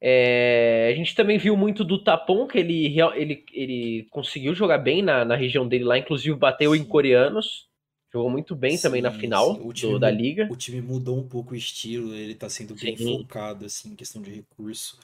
É, 0.00 0.90
a 0.92 0.96
gente 0.96 1.14
também 1.14 1.38
viu 1.38 1.56
muito 1.56 1.84
do 1.84 2.02
Tapon, 2.02 2.46
que 2.46 2.58
ele, 2.58 2.98
ele, 3.14 3.44
ele 3.52 4.06
conseguiu 4.10 4.54
jogar 4.54 4.78
bem 4.78 5.02
na, 5.02 5.24
na 5.24 5.36
região 5.36 5.66
dele 5.66 5.84
lá, 5.84 5.98
inclusive 5.98 6.36
bateu 6.36 6.74
em 6.74 6.80
Sim. 6.80 6.88
coreanos. 6.88 7.68
Jogou 8.12 8.28
muito 8.28 8.54
bem 8.54 8.76
também 8.76 9.00
na 9.00 9.10
Sim, 9.10 9.18
final 9.20 9.54
sim. 9.56 9.60
O 9.62 9.72
do- 9.72 9.98
da 9.98 10.10
liga. 10.10 10.46
O 10.50 10.56
time 10.56 10.82
mudou 10.82 11.18
um 11.18 11.26
pouco 11.26 11.54
o 11.54 11.56
estilo, 11.56 12.14
ele 12.14 12.34
tá 12.34 12.48
sendo 12.48 12.74
bem 12.74 12.94
Sim. 12.94 13.18
focado, 13.20 13.64
assim, 13.64 13.92
em 13.92 13.96
questão 13.96 14.20
de 14.20 14.30
recurso. 14.30 14.98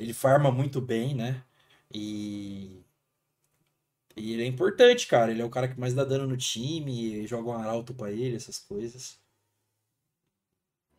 Ele 0.00 0.14
farma 0.14 0.50
muito 0.50 0.80
bem, 0.80 1.14
né? 1.14 1.42
E... 1.92 2.80
e 4.16 4.32
ele 4.32 4.44
é 4.44 4.46
importante, 4.46 5.06
cara. 5.06 5.30
Ele 5.30 5.42
é 5.42 5.44
o 5.44 5.50
cara 5.50 5.68
que 5.68 5.78
mais 5.78 5.92
dá 5.92 6.04
dano 6.04 6.26
no 6.26 6.36
time, 6.38 7.26
joga 7.26 7.50
um 7.50 7.52
arauto 7.52 7.92
pra 7.92 8.10
ele, 8.10 8.34
essas 8.34 8.58
coisas. 8.58 9.18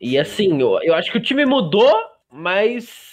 E 0.00 0.16
assim, 0.18 0.60
eu, 0.60 0.78
eu 0.82 0.94
acho 0.94 1.10
que 1.10 1.18
o 1.18 1.22
time 1.22 1.44
mudou, 1.44 1.92
mas 2.30 3.10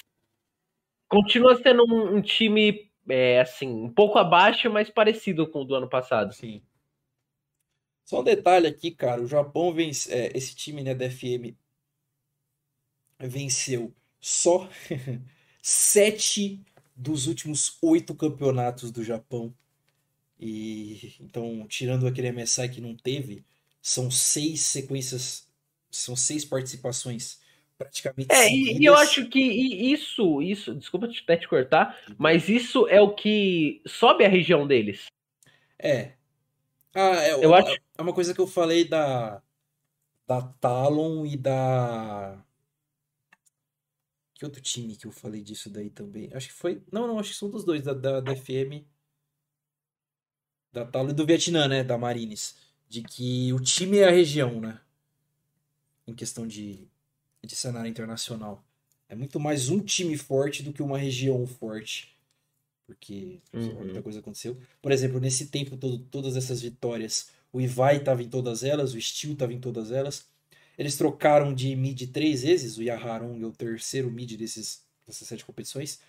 continua 1.10 1.56
sendo 1.56 1.86
um, 1.88 2.18
um 2.18 2.22
time, 2.22 2.92
é, 3.10 3.42
assim, 3.42 3.68
um 3.68 3.90
pouco 3.92 4.20
abaixo, 4.20 4.70
mas 4.70 4.90
parecido 4.92 5.50
com 5.50 5.62
o 5.62 5.66
do 5.66 5.76
ano 5.76 5.90
passado. 5.90 6.34
Sim. 6.34 6.62
Só 8.06 8.22
um 8.22 8.24
detalhe 8.24 8.66
aqui, 8.68 8.92
cara. 8.92 9.22
O 9.22 9.28
Japão 9.28 9.74
vence. 9.74 10.10
é, 10.14 10.32
esse 10.38 10.56
time, 10.56 10.82
né, 10.84 10.96
da 10.96 11.06
FM 11.06 11.58
venceu 13.20 13.94
só 14.20 14.70
sete 15.62 16.62
dos 16.96 17.28
últimos 17.28 17.78
oito 17.82 18.16
campeonatos 18.16 18.92
do 18.92 19.04
Japão. 19.04 19.54
E 20.40 21.16
então, 21.22 21.68
tirando 21.68 22.08
aquele 22.08 22.30
MSI 22.30 22.70
que 22.70 22.82
não 22.82 22.96
teve, 22.96 23.46
são 23.82 24.12
seis 24.12 24.62
sequências, 24.62 25.48
são 25.92 26.16
seis 26.16 26.46
participações 26.46 27.40
praticamente 27.78 28.36
É, 28.36 28.50
e, 28.50 28.78
e 28.82 28.86
eu 28.86 28.96
seguidas. 28.96 28.98
acho 28.98 29.28
que 29.30 29.40
isso, 29.40 30.42
isso, 30.42 30.74
desculpa 30.74 31.08
te- 31.08 31.22
até 31.24 31.38
te 31.38 31.48
cortar, 31.48 31.98
mas 32.18 32.50
isso 32.50 32.88
é 32.88 33.00
o 33.02 33.14
que 33.14 33.82
sobe 33.86 34.26
a 34.26 34.30
região 34.30 34.66
deles. 34.66 35.06
É. 35.78 36.18
Ah, 36.94 37.16
é, 37.24 37.34
Eu 37.40 37.50
uma, 37.50 37.58
acho- 37.60 37.78
é 37.98 38.02
uma 38.02 38.14
coisa 38.14 38.34
que 38.34 38.42
eu 38.42 38.48
falei 38.48 38.88
da, 38.88 39.42
da 40.28 40.42
Talon 40.42 41.26
e 41.26 41.38
da. 41.38 42.44
Que 44.36 44.46
outro 44.46 44.62
time 44.62 44.96
que 44.96 45.08
eu 45.08 45.12
falei 45.12 45.42
disso 45.42 45.72
daí 45.72 45.90
também? 45.90 46.30
Acho 46.34 46.48
que 46.50 46.54
foi. 46.54 46.84
Não, 46.92 47.08
não, 47.08 47.18
acho 47.20 47.32
que 47.32 47.36
são 47.36 47.50
dos 47.50 47.64
dois, 47.66 47.84
da, 47.84 47.94
da, 47.96 48.20
da 48.22 48.32
FM. 48.34 48.86
Da 50.74 50.84
Talon 50.86 51.12
e 51.12 51.14
do 51.14 51.26
Vietnã, 51.26 51.70
né? 51.70 51.86
Da 51.86 51.98
Marines. 51.98 52.56
De 52.90 53.02
que 53.02 53.54
o 53.54 53.62
time 53.62 54.00
é 54.00 54.10
a 54.10 54.12
região, 54.12 54.60
né? 54.60 54.82
Em 56.08 56.14
questão 56.16 56.48
de, 56.48 56.88
de 57.44 57.56
cenário 57.56 57.90
internacional. 57.90 58.64
É 59.10 59.16
muito 59.16 59.40
mais 59.40 59.70
um 59.70 59.80
time 59.82 60.18
forte 60.18 60.64
do 60.64 60.74
que 60.74 60.82
uma 60.84 60.98
região 60.98 61.46
forte. 61.46 62.13
Porque 62.86 63.40
Uhum. 63.54 63.74
muita 63.76 64.02
coisa 64.02 64.20
aconteceu. 64.20 64.58
Por 64.82 64.92
exemplo, 64.92 65.20
nesse 65.20 65.48
tempo 65.48 65.78
todo, 65.78 66.00
todas 66.00 66.36
essas 66.36 66.62
vitórias, 66.62 67.30
o 67.52 67.62
Ivai 67.62 67.98
estava 67.98 68.22
em 68.22 68.30
todas 68.30 68.64
elas, 68.64 68.94
o 68.94 69.02
Steel 69.02 69.34
estava 69.34 69.54
em 69.54 69.60
todas 69.60 69.92
elas. 69.92 70.26
Eles 70.78 70.98
trocaram 70.98 71.54
de 71.54 71.76
mid 71.76 72.12
três 72.12 72.42
vezes, 72.44 72.78
o 72.78 72.84
Yaharong 72.84 73.42
é 73.42 73.46
o 73.46 73.52
terceiro 73.52 74.12
mid 74.12 74.36
desses, 74.38 74.84
dessas 75.08 75.28
sete 75.28 75.46
competições. 75.46 76.00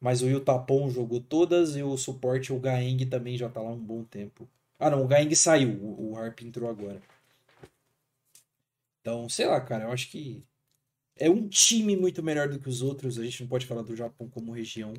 Mas 0.00 0.22
o 0.22 0.28
Yutapon 0.28 0.90
jogou 0.90 1.20
todas 1.20 1.76
e 1.76 1.82
o 1.82 1.96
suporte, 1.96 2.52
o 2.52 2.60
Gaeng, 2.60 3.04
também 3.06 3.36
já 3.36 3.48
tá 3.48 3.60
lá 3.60 3.70
um 3.70 3.78
bom 3.78 4.04
tempo. 4.04 4.48
Ah, 4.78 4.90
não, 4.90 5.04
o 5.04 5.08
Gaeng 5.08 5.34
saiu, 5.34 5.70
o, 5.82 6.12
o 6.12 6.16
Harp 6.16 6.40
entrou 6.42 6.68
agora. 6.70 7.02
Então, 9.00 9.28
sei 9.28 9.46
lá, 9.46 9.60
cara, 9.60 9.84
eu 9.84 9.92
acho 9.92 10.10
que 10.10 10.44
é 11.16 11.30
um 11.30 11.48
time 11.48 11.96
muito 11.96 12.22
melhor 12.22 12.48
do 12.48 12.58
que 12.58 12.68
os 12.68 12.82
outros. 12.82 13.18
A 13.18 13.24
gente 13.24 13.42
não 13.42 13.48
pode 13.48 13.66
falar 13.66 13.82
do 13.82 13.96
Japão 13.96 14.28
como 14.28 14.52
região. 14.52 14.94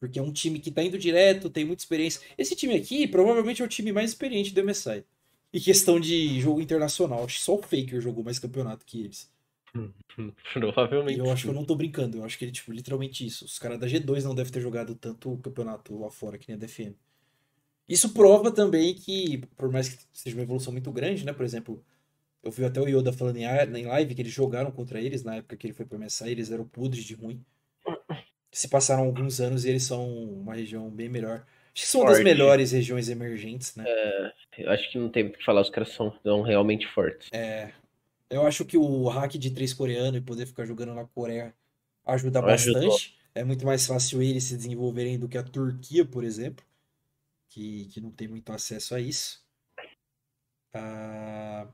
Porque 0.00 0.18
é 0.18 0.22
um 0.22 0.32
time 0.32 0.58
que 0.58 0.70
tá 0.70 0.82
indo 0.82 0.98
direto, 0.98 1.50
tem 1.50 1.64
muita 1.64 1.82
experiência. 1.82 2.22
Esse 2.36 2.56
time 2.56 2.74
aqui 2.74 3.06
provavelmente 3.06 3.60
é 3.60 3.64
o 3.64 3.68
time 3.68 3.92
mais 3.92 4.10
experiente 4.10 4.52
do 4.52 4.64
MSI. 4.64 5.04
E 5.52 5.60
questão 5.60 6.00
de 6.00 6.40
jogo 6.40 6.60
internacional. 6.60 7.24
Acho 7.24 7.36
que 7.36 7.44
só 7.44 7.54
o 7.54 7.62
Faker 7.62 8.00
jogou 8.00 8.24
mais 8.24 8.38
campeonato 8.38 8.86
que 8.86 9.04
eles. 9.04 9.30
E 10.18 10.32
Provavelmente. 10.52 11.18
eu 11.18 11.30
acho 11.30 11.44
que 11.44 11.48
eu 11.48 11.54
não 11.54 11.64
tô 11.64 11.74
brincando. 11.74 12.18
Eu 12.18 12.24
acho 12.24 12.36
que 12.36 12.44
ele, 12.44 12.52
tipo, 12.52 12.72
literalmente 12.72 13.24
isso. 13.24 13.44
Os 13.44 13.58
caras 13.58 13.78
da 13.78 13.86
G2 13.86 14.24
não 14.24 14.34
devem 14.34 14.52
ter 14.52 14.60
jogado 14.60 14.94
tanto 14.94 15.32
o 15.32 15.38
campeonato 15.38 15.96
lá 15.98 16.10
fora 16.10 16.36
que 16.36 16.48
nem 16.48 16.56
a 16.56 16.58
DFM. 16.58 16.94
Isso 17.88 18.12
prova 18.12 18.50
também 18.50 18.94
que, 18.94 19.38
por 19.56 19.70
mais 19.70 19.88
que 19.88 20.04
seja 20.12 20.36
uma 20.36 20.42
evolução 20.42 20.72
muito 20.72 20.90
grande, 20.92 21.24
né? 21.24 21.32
Por 21.32 21.44
exemplo, 21.44 21.82
eu 22.42 22.50
vi 22.50 22.64
até 22.64 22.80
o 22.80 22.88
Yoda 22.88 23.12
falando 23.12 23.36
em, 23.36 23.84
live 23.86 24.14
que 24.14 24.22
eles 24.22 24.32
jogaram 24.32 24.70
contra 24.70 25.00
eles 25.00 25.22
na 25.22 25.36
época 25.36 25.56
que 25.56 25.66
ele 25.66 25.74
foi 25.74 25.84
pro 25.86 25.98
MSI, 25.98 26.30
eles 26.30 26.50
eram 26.50 26.66
podres 26.66 27.04
de 27.04 27.14
ruim. 27.14 27.44
Se 28.52 28.68
passaram 28.68 29.04
alguns 29.04 29.40
anos 29.40 29.64
e 29.64 29.68
eles 29.70 29.84
são 29.84 30.08
uma 30.24 30.54
região 30.54 30.90
bem 30.90 31.08
melhor. 31.08 31.46
Acho 31.72 31.84
que 31.84 31.86
são 31.86 32.00
uma 32.00 32.08
das 32.08 32.18
Forte. 32.18 32.24
melhores 32.24 32.72
regiões 32.72 33.08
emergentes, 33.08 33.76
né? 33.76 33.84
Eu 34.58 34.70
acho 34.70 34.90
que 34.90 34.98
não 34.98 35.08
tem 35.08 35.26
o 35.26 35.32
que 35.32 35.44
falar, 35.44 35.60
os 35.60 35.70
caras 35.70 35.90
são, 35.90 36.12
são 36.22 36.42
realmente 36.42 36.86
fortes. 36.88 37.28
Eu 38.28 38.46
acho 38.46 38.64
que 38.64 38.76
o 38.76 39.08
hack 39.08 39.32
de 39.32 39.50
três 39.50 39.72
coreano 39.74 40.16
e 40.16 40.20
poder 40.20 40.46
ficar 40.46 40.64
jogando 40.64 40.94
na 40.94 41.04
Coreia 41.04 41.54
ajuda 42.04 42.40
Ajudou. 42.40 42.82
bastante. 42.82 43.18
É 43.34 43.44
muito 43.44 43.64
mais 43.64 43.86
fácil 43.86 44.22
eles 44.22 44.44
se 44.44 44.56
desenvolverem 44.56 45.18
do 45.18 45.28
que 45.28 45.38
a 45.38 45.42
Turquia, 45.42 46.04
por 46.04 46.24
exemplo, 46.24 46.64
que, 47.48 47.86
que 47.86 48.00
não 48.00 48.10
tem 48.10 48.28
muito 48.28 48.52
acesso 48.52 48.94
a 48.94 49.00
isso. 49.00 49.44
Ah, 50.72 51.66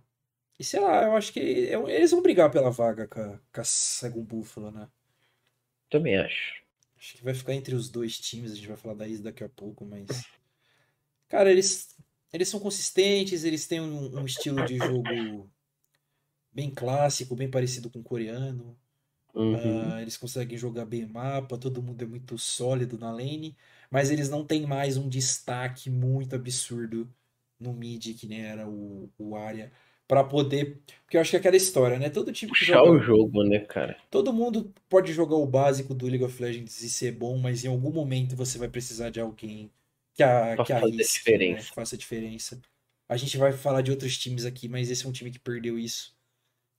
e 0.58 0.64
sei 0.64 0.80
lá, 0.80 1.04
eu 1.04 1.16
acho 1.16 1.32
que 1.32 1.40
eu- 1.40 1.88
eles 1.88 2.10
vão 2.10 2.22
brigar 2.22 2.50
pela 2.50 2.70
vaga 2.70 3.06
com 3.08 3.20
a, 3.20 3.38
com 3.52 3.60
a 3.60 4.22
Buffalo, 4.22 4.70
né? 4.70 4.88
Também 5.90 6.16
acho. 6.18 6.65
Acho 7.06 7.18
que 7.18 7.24
vai 7.24 7.34
ficar 7.34 7.54
entre 7.54 7.72
os 7.72 7.88
dois 7.88 8.18
times, 8.18 8.50
a 8.50 8.56
gente 8.56 8.66
vai 8.66 8.76
falar 8.76 8.94
da 8.94 9.06
Is 9.06 9.20
daqui 9.20 9.44
a 9.44 9.48
pouco, 9.48 9.86
mas. 9.86 10.08
Cara, 11.28 11.52
eles, 11.52 11.96
eles 12.32 12.48
são 12.48 12.58
consistentes, 12.58 13.44
eles 13.44 13.64
têm 13.68 13.80
um, 13.80 14.18
um 14.18 14.24
estilo 14.24 14.64
de 14.64 14.76
jogo 14.76 15.48
bem 16.52 16.68
clássico, 16.68 17.36
bem 17.36 17.48
parecido 17.48 17.88
com 17.88 18.00
o 18.00 18.02
coreano. 18.02 18.76
Uhum. 19.32 19.88
Ah, 19.92 20.02
eles 20.02 20.16
conseguem 20.16 20.58
jogar 20.58 20.84
bem 20.84 21.04
o 21.04 21.08
mapa, 21.08 21.56
todo 21.56 21.80
mundo 21.80 22.02
é 22.02 22.06
muito 22.06 22.36
sólido 22.36 22.98
na 22.98 23.12
lane, 23.12 23.56
mas 23.88 24.10
eles 24.10 24.28
não 24.28 24.44
têm 24.44 24.66
mais 24.66 24.96
um 24.96 25.08
destaque 25.08 25.88
muito 25.88 26.34
absurdo 26.34 27.08
no 27.56 27.72
mid, 27.72 28.18
que 28.18 28.26
nem 28.26 28.42
era 28.42 28.68
o, 28.68 29.08
o 29.16 29.36
Arya, 29.36 29.70
pra 30.06 30.24
poder. 30.24 30.78
Porque 31.04 31.16
eu 31.16 31.20
acho 31.20 31.30
que 31.30 31.36
é 31.36 31.38
aquela 31.38 31.56
história, 31.56 31.98
né? 31.98 32.10
Todo 32.10 32.32
time 32.32 32.52
que 32.52 32.58
Puxar 32.58 32.74
joga. 32.74 32.90
o 32.90 32.98
jogo, 33.00 33.44
né, 33.44 33.60
cara? 33.60 33.96
Todo 34.10 34.32
mundo 34.32 34.72
pode 34.88 35.12
jogar 35.12 35.36
o 35.36 35.46
básico 35.46 35.94
do 35.94 36.06
League 36.06 36.24
of 36.24 36.42
Legends 36.42 36.82
e 36.82 36.90
ser 36.90 37.12
bom, 37.12 37.38
mas 37.38 37.64
em 37.64 37.68
algum 37.68 37.90
momento 37.92 38.34
você 38.36 38.58
vai 38.58 38.68
precisar 38.68 39.10
de 39.10 39.20
alguém 39.20 39.70
que, 40.14 40.22
a, 40.22 40.56
que 40.56 40.72
fazer 40.72 40.84
arrisque, 40.84 40.96
né? 40.96 41.04
diferença. 41.04 41.72
Faça 41.74 41.94
a 41.94 41.98
diferença. 41.98 42.60
A 43.08 43.16
gente 43.16 43.36
vai 43.38 43.52
falar 43.52 43.82
de 43.82 43.90
outros 43.90 44.18
times 44.18 44.44
aqui, 44.44 44.68
mas 44.68 44.90
esse 44.90 45.06
é 45.06 45.08
um 45.08 45.12
time 45.12 45.30
que 45.30 45.38
perdeu 45.38 45.78
isso 45.78 46.16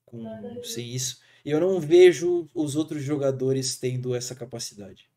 com, 0.06 0.24
sem 0.64 0.94
isso. 0.94 1.22
E 1.46 1.52
eu 1.52 1.60
não 1.60 1.80
vejo 1.80 2.50
os 2.54 2.76
outros 2.76 3.04
jogadores 3.04 3.78
tendo 3.78 4.14
essa 4.14 4.36
capacidade 4.36 5.10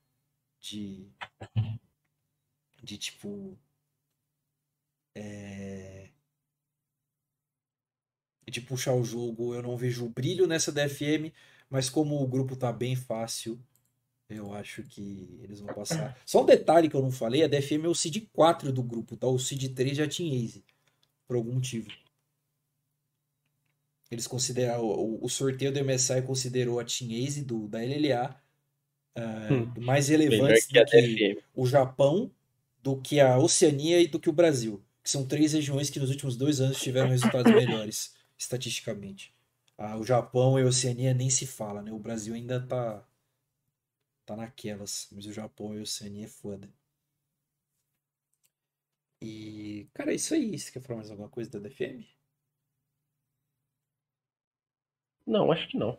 de. 0.61 1.09
De 2.83 2.97
tipo. 2.97 3.59
É, 5.15 6.09
de 8.51 8.61
puxar 8.61 8.94
o 8.94 9.05
jogo. 9.05 9.55
Eu 9.55 9.62
não 9.62 9.76
vejo 9.76 10.09
brilho 10.09 10.46
nessa 10.46 10.72
DFM, 10.72 11.32
mas 11.68 11.88
como 11.88 12.20
o 12.20 12.26
grupo 12.26 12.57
tá 12.57 12.72
bem 12.72 12.96
fácil, 12.96 13.59
eu 14.28 14.53
acho 14.53 14.82
que 14.84 15.38
eles 15.42 15.61
vão 15.61 15.74
passar. 15.74 16.16
Só 16.26 16.42
um 16.42 16.46
detalhe 16.46 16.88
que 16.88 16.96
eu 16.96 17.03
não 17.03 17.11
falei: 17.11 17.42
a 17.42 17.48
DFM 17.48 17.84
é 17.84 17.88
o 17.88 17.94
seed 17.94 18.26
4 18.32 18.72
do 18.72 18.82
grupo, 18.82 19.16
tá? 19.16 19.26
O 19.26 19.38
seed 19.38 19.74
3 19.74 19.96
já 19.96 20.09
tinha 20.09 20.34
Easy, 20.34 20.64
por 21.26 21.36
algum 21.36 21.55
motivo. 21.55 21.88
Eles 24.11 24.26
consideram 24.26 24.84
o, 24.84 25.24
o 25.24 25.28
sorteio 25.28 25.72
do 25.72 25.84
MSI 25.84 26.22
considerou 26.22 26.80
a 26.80 26.84
Team 26.84 27.12
Ace 27.12 27.44
do 27.44 27.68
da 27.68 27.78
LLA 27.78 28.36
uh, 29.16 29.55
hum, 29.55 29.72
mais 29.78 30.09
relevantes 30.09 30.66
que 30.66 30.80
do 30.80 30.90
que 30.90 31.42
o 31.55 31.66
Japão, 31.66 32.30
do 32.82 33.01
que 33.01 33.20
a 33.20 33.38
Oceania 33.38 34.01
e 34.01 34.09
do 34.09 34.18
que 34.18 34.28
o 34.28 34.32
Brasil, 34.32 34.82
que 35.03 35.11
são 35.11 35.24
três 35.24 35.53
regiões 35.53 35.90
que 35.90 36.01
nos 36.01 36.11
últimos 36.11 36.36
dois 36.36 36.61
anos 36.61 36.80
tiveram 36.80 37.09
resultados 37.09 37.53
melhores 37.55 38.12
estatisticamente. 38.41 39.34
Ah, 39.78 39.97
o 39.99 40.05
Japão 40.05 40.59
e 40.59 40.62
a 40.62 40.66
Oceania 40.66 41.14
nem 41.14 41.30
se 41.30 41.47
fala, 41.47 41.82
né? 41.82 41.93
O 41.93 41.99
Brasil 41.99 42.34
ainda 42.34 42.61
tá 42.66 43.07
tá 44.24 44.34
naquelas, 44.34 45.09
mas 45.12 45.26
o 45.26 45.32
Japão 45.32 45.74
e 45.74 45.78
a 45.78 45.82
Oceania 45.82 46.24
é 46.24 46.28
foda. 46.28 46.72
E, 49.22 49.88
cara, 49.95 50.12
é 50.12 50.16
isso 50.16 50.34
aí. 50.34 50.59
Você 50.59 50.70
quer 50.72 50.80
falar 50.82 50.99
mais 50.99 51.11
alguma 51.11 51.28
coisa 51.30 51.51
da 51.51 51.59
DFM? 51.59 52.07
Não, 55.26 55.51
acho 55.51 55.66
que 55.68 55.78
não. 55.78 55.99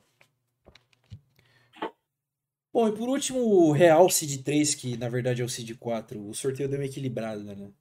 Bom, 2.74 2.88
e 2.88 2.96
por 2.96 3.10
último, 3.10 3.40
o 3.40 3.72
Real 3.72 4.10
Seed 4.10 4.44
3, 4.44 4.76
que 4.76 4.98
na 4.98 5.10
verdade 5.10 5.42
é 5.42 5.46
o 5.46 5.50
Seed 5.50 5.78
4. 5.78 6.26
O 6.28 6.34
sorteio 6.34 6.70
deu 6.70 6.80
uma 6.80 6.86
equilibrada, 6.86 7.44
né? 7.44 7.72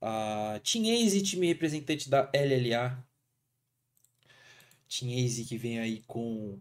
A 0.00 0.60
Team 0.64 0.84
Ace, 0.86 1.22
time 1.22 1.46
representante 1.46 2.10
da 2.10 2.30
LLA. 2.34 3.04
Ace 5.00 5.44
que 5.44 5.56
vem 5.56 5.78
aí 5.78 6.02
com 6.06 6.60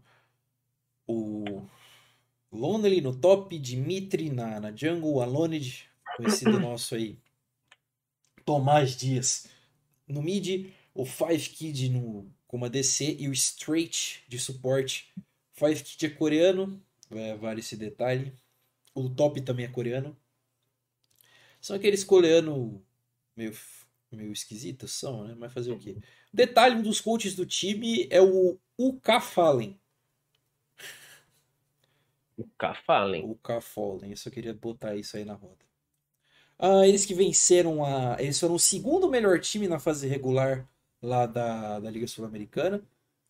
o 1.08 1.66
Lonely 2.52 3.02
no 3.02 3.16
top, 3.16 3.58
Dimitri 3.60 4.30
na, 4.30 4.60
na 4.60 4.76
jungle, 4.76 5.22
Alonid, 5.22 5.90
conhecido 6.16 6.60
nosso 6.60 6.96
aí, 6.96 7.20
Tomás 8.46 8.96
Dias 8.96 9.48
no 10.08 10.22
mid, 10.22 10.72
o 10.94 11.06
Five 11.06 11.50
Kid 11.50 11.90
no 11.90 12.32
como 12.48 12.66
a 12.66 12.70
DC 12.70 13.16
e 13.18 13.30
o 13.30 13.34
Straight 13.34 14.24
de 14.28 14.38
suporte. 14.38 15.14
Five 15.54 15.84
Kit 15.84 16.06
é 16.06 16.10
coreano, 16.10 16.82
é, 17.10 17.36
vale 17.36 17.62
esse 17.62 17.78
detalhe. 17.78 18.38
O 18.94 19.10
top 19.10 19.42
também 19.42 19.66
é 19.66 19.70
coreano. 19.70 20.18
São 21.62 21.76
aqueles 21.76 22.04
coreanos 22.04 22.82
meio, 23.36 23.56
meio 24.12 24.34
esquisitos, 24.34 24.92
são, 24.92 25.24
né? 25.24 25.36
Mas 25.38 25.54
fazer 25.54 25.72
o 25.72 25.80
quê? 25.80 25.98
Detalhe, 26.34 26.76
um 26.76 26.82
dos 26.82 27.02
coaches 27.02 27.36
do 27.36 27.46
time 27.46 28.08
é 28.10 28.22
o 28.22 28.58
UK 28.78 29.20
Fallen. 29.22 29.80
K 32.58 32.74
Fallen. 32.74 33.38
K 33.44 33.62
Fallen, 33.62 34.12
eu 34.12 34.18
só 34.18 34.30
queria 34.30 34.54
botar 34.54 34.96
isso 34.96 35.18
aí 35.18 35.26
na 35.26 35.34
roda. 35.34 35.66
Ah, 36.58 36.88
eles 36.88 37.06
que 37.06 37.14
venceram 37.14 37.84
a. 37.84 38.18
Eles 38.20 38.40
foram 38.40 38.56
o 38.56 38.60
segundo 38.60 39.10
melhor 39.10 39.40
time 39.40 39.68
na 39.68 39.80
fase 39.80 40.08
regular 40.08 40.68
lá 41.02 41.26
da, 41.26 41.80
da 41.80 41.90
Liga 41.90 42.08
Sul-Americana. 42.08 42.82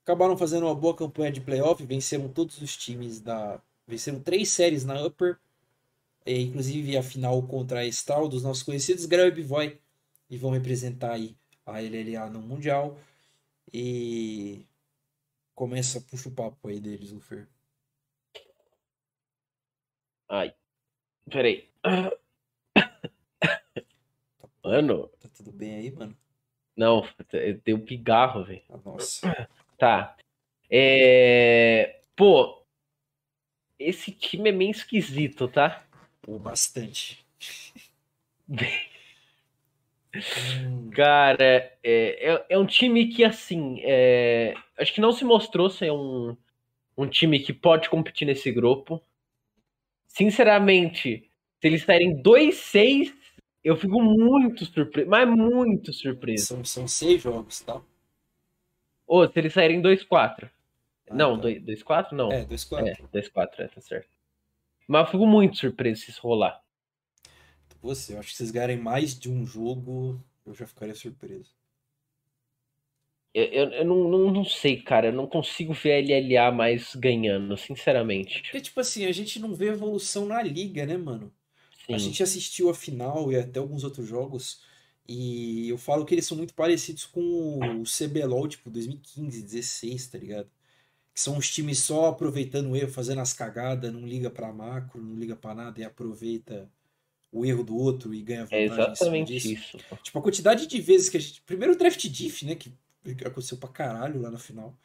Acabaram 0.03 0.37
fazendo 0.37 0.65
uma 0.65 0.75
boa 0.75 0.95
campanha 0.95 1.31
de 1.31 1.41
playoff, 1.41 1.83
venceram 1.85 2.27
todos 2.29 2.61
os 2.61 2.75
times 2.75 3.19
da. 3.21 3.61
Venceram 3.87 4.19
três 4.19 4.49
séries 4.51 4.85
na 4.85 5.01
Upper, 5.05 5.37
e, 6.25 6.41
inclusive 6.41 6.97
a 6.97 7.03
final 7.03 7.41
contra 7.43 7.79
a 7.81 7.87
Stal, 7.87 8.27
dos 8.27 8.43
nossos 8.43 8.63
conhecidos 8.63 9.05
Grau 9.05 9.27
e 9.27 9.31
Bivoy, 9.31 9.79
e 10.29 10.37
vão 10.37 10.51
representar 10.51 11.13
aí 11.13 11.35
a 11.71 11.81
LLA 11.81 12.29
no 12.29 12.41
Mundial. 12.41 12.97
E 13.73 14.65
começa, 15.55 16.01
puxa 16.01 16.29
o 16.29 16.31
papo 16.31 16.67
aí 16.67 16.79
deles, 16.79 17.11
Lufer. 17.11 17.47
Ai, 20.29 20.53
peraí. 21.29 21.69
Mano. 24.63 25.07
Tá 25.19 25.29
tudo 25.35 25.51
bem 25.51 25.75
aí, 25.75 25.91
mano? 25.91 26.15
Não, 26.77 27.03
deu 27.65 27.77
um 27.77 27.85
pigarro, 27.85 28.45
velho. 28.45 28.61
Ah, 28.69 28.77
nossa. 28.85 29.49
Tá. 29.77 30.15
É... 30.69 32.01
Pô, 32.15 32.63
esse 33.77 34.11
time 34.11 34.49
é 34.49 34.51
meio 34.53 34.71
esquisito, 34.71 35.47
tá? 35.47 35.83
Pô, 36.21 36.37
bastante. 36.39 37.25
Cara, 40.93 41.43
é, 41.43 41.77
é, 41.83 42.45
é, 42.49 42.57
um 42.57 42.65
time 42.65 43.07
que, 43.07 43.23
assim, 43.23 43.79
é, 43.83 44.53
acho 44.77 44.93
que 44.93 45.01
não 45.01 45.11
se 45.11 45.23
mostrou 45.23 45.69
ser 45.69 45.91
um, 45.91 46.35
um 46.97 47.07
time 47.07 47.39
que 47.39 47.53
pode 47.53 47.89
competir 47.89 48.25
nesse 48.25 48.51
grupo. 48.51 49.01
Sinceramente, 50.07 51.29
se 51.61 51.67
eles 51.67 51.83
saírem 51.83 52.21
2-6, 52.21 53.13
eu 53.63 53.77
fico 53.77 54.01
muito 54.01 54.65
surpreso, 54.65 55.09
mas 55.09 55.29
muito 55.29 55.93
surpreso. 55.93 56.47
São, 56.47 56.65
são 56.65 56.87
seis 56.87 57.21
jogos, 57.21 57.61
tá? 57.61 57.81
Ou 59.07 59.27
se 59.27 59.39
eles 59.39 59.53
saírem 59.53 59.81
2-4. 59.81 60.49
Ah, 61.09 61.15
não, 61.15 61.39
2-4 61.39 61.85
tá. 61.85 62.15
não. 62.15 62.31
É, 62.31 62.43
2-4. 62.45 62.87
É, 62.87 62.93
2-4, 63.13 63.49
é, 63.59 63.67
tá 63.67 63.81
certo. 63.81 64.09
Mas 64.87 65.05
eu 65.05 65.11
fico 65.11 65.25
muito 65.25 65.57
surpreso 65.57 66.01
se 66.01 66.11
isso 66.11 66.21
rolar. 66.21 66.61
Você, 67.81 68.13
eu 68.13 68.19
acho 68.19 68.29
que 68.29 68.33
se 68.33 68.37
vocês 68.37 68.51
ganharem 68.51 68.77
mais 68.77 69.17
de 69.17 69.29
um 69.29 69.45
jogo, 69.45 70.23
eu 70.45 70.53
já 70.53 70.67
ficaria 70.67 70.93
surpreso. 70.93 71.49
Eu, 73.33 73.45
eu, 73.45 73.69
eu 73.71 73.85
não, 73.85 74.09
não, 74.09 74.31
não, 74.31 74.45
sei, 74.45 74.81
cara. 74.81 75.07
Eu 75.07 75.13
não 75.13 75.25
consigo 75.25 75.73
ver 75.73 75.93
a 75.93 75.99
LLA 75.99 76.51
mais 76.51 76.95
ganhando, 76.95 77.57
sinceramente. 77.57 78.41
Porque, 78.43 78.61
tipo 78.61 78.79
assim, 78.79 79.05
a 79.05 79.11
gente 79.11 79.39
não 79.39 79.55
vê 79.55 79.67
evolução 79.67 80.25
na 80.25 80.43
liga, 80.43 80.85
né, 80.85 80.97
mano? 80.97 81.33
Sim. 81.85 81.93
A 81.95 81.97
gente 81.97 82.21
assistiu 82.21 82.69
a 82.69 82.75
final 82.75 83.31
e 83.31 83.37
até 83.37 83.59
alguns 83.59 83.83
outros 83.83 84.07
jogos. 84.07 84.61
E 85.07 85.69
eu 85.69 85.77
falo 85.77 86.05
que 86.05 86.13
eles 86.13 86.25
são 86.25 86.37
muito 86.37 86.53
parecidos 86.53 87.05
com 87.05 87.59
o 87.81 87.83
CBLOL, 87.83 88.47
tipo, 88.47 88.69
2015, 88.69 89.41
16, 89.41 90.07
tá 90.07 90.17
ligado? 90.17 90.49
Que 91.13 91.19
são 91.21 91.37
os 91.37 91.49
times 91.49 91.79
só 91.79 92.07
aproveitando 92.07 92.71
o 92.71 92.75
erro, 92.75 92.91
fazendo 92.91 93.21
as 93.21 93.33
cagadas, 93.33 93.91
não 93.93 94.05
liga 94.05 94.29
pra 94.29 94.53
macro, 94.53 95.01
não 95.01 95.15
liga 95.17 95.35
pra 95.35 95.55
nada 95.55 95.79
e 95.79 95.83
aproveita 95.83 96.69
o 97.31 97.45
erro 97.45 97.63
do 97.63 97.75
outro 97.75 98.13
e 98.13 98.21
ganha 98.21 98.43
vantagem. 98.43 98.63
É 98.63 98.73
exatamente 98.73 99.35
isso. 99.35 99.77
Tipo, 100.03 100.19
a 100.19 100.21
quantidade 100.21 100.67
de 100.67 100.81
vezes 100.81 101.09
que 101.09 101.17
a 101.17 101.19
gente. 101.19 101.41
Primeiro 101.41 101.73
o 101.73 101.77
draft 101.77 102.05
diff, 102.07 102.45
né? 102.45 102.55
Que 102.55 102.73
aconteceu 103.25 103.57
pra 103.57 103.69
caralho 103.69 104.21
lá 104.21 104.29
na 104.29 104.37
final. 104.37 104.77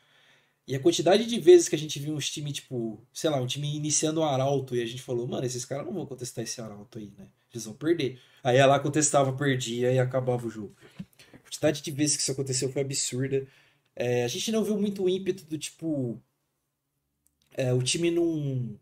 E 0.66 0.74
a 0.74 0.80
quantidade 0.80 1.26
de 1.26 1.38
vezes 1.38 1.68
que 1.68 1.76
a 1.76 1.78
gente 1.78 1.98
viu 2.00 2.14
uns 2.14 2.28
times, 2.28 2.54
tipo, 2.54 3.00
sei 3.12 3.30
lá, 3.30 3.40
um 3.40 3.46
time 3.46 3.76
iniciando 3.76 4.20
um 4.20 4.24
arauto 4.24 4.74
e 4.74 4.82
a 4.82 4.86
gente 4.86 5.00
falou, 5.00 5.26
mano, 5.26 5.46
esses 5.46 5.64
caras 5.64 5.86
não 5.86 5.92
vão 5.92 6.06
contestar 6.06 6.42
esse 6.42 6.60
arauto 6.60 6.98
aí, 6.98 7.12
né? 7.16 7.28
Eles 7.52 7.64
vão 7.64 7.74
perder. 7.74 8.20
Aí 8.42 8.56
ela 8.56 8.78
contestava, 8.80 9.32
perdia 9.32 9.92
e 9.92 9.98
acabava 9.98 10.44
o 10.44 10.50
jogo. 10.50 10.74
A 11.32 11.38
quantidade 11.38 11.82
de 11.82 11.90
vezes 11.92 12.16
que 12.16 12.22
isso 12.22 12.32
aconteceu 12.32 12.72
foi 12.72 12.82
absurda. 12.82 13.46
É, 13.94 14.24
a 14.24 14.28
gente 14.28 14.50
não 14.50 14.64
viu 14.64 14.76
muito 14.76 15.08
ímpeto 15.08 15.44
do 15.44 15.56
tipo. 15.56 16.20
É, 17.52 17.72
o 17.72 17.80
time 17.82 18.10
não. 18.10 18.76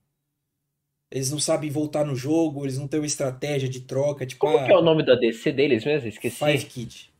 Eles 1.14 1.30
não 1.30 1.38
sabem 1.38 1.70
voltar 1.70 2.04
no 2.04 2.16
jogo, 2.16 2.64
eles 2.64 2.76
não 2.76 2.88
têm 2.88 2.98
uma 2.98 3.06
estratégia 3.06 3.68
de 3.68 3.82
troca. 3.82 4.26
Tipo, 4.26 4.40
Como 4.40 4.58
ah, 4.58 4.64
que 4.64 4.72
é 4.72 4.76
o 4.76 4.82
nome 4.82 5.06
da 5.06 5.14
DC 5.14 5.52
deles 5.52 5.84
mesmo? 5.84 6.08
Esqueci. 6.08 6.36
Five 6.36 6.66
Kid. 6.66 7.12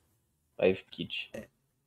Five 0.60 0.84
Kid. 0.90 1.14
É. 1.32 1.44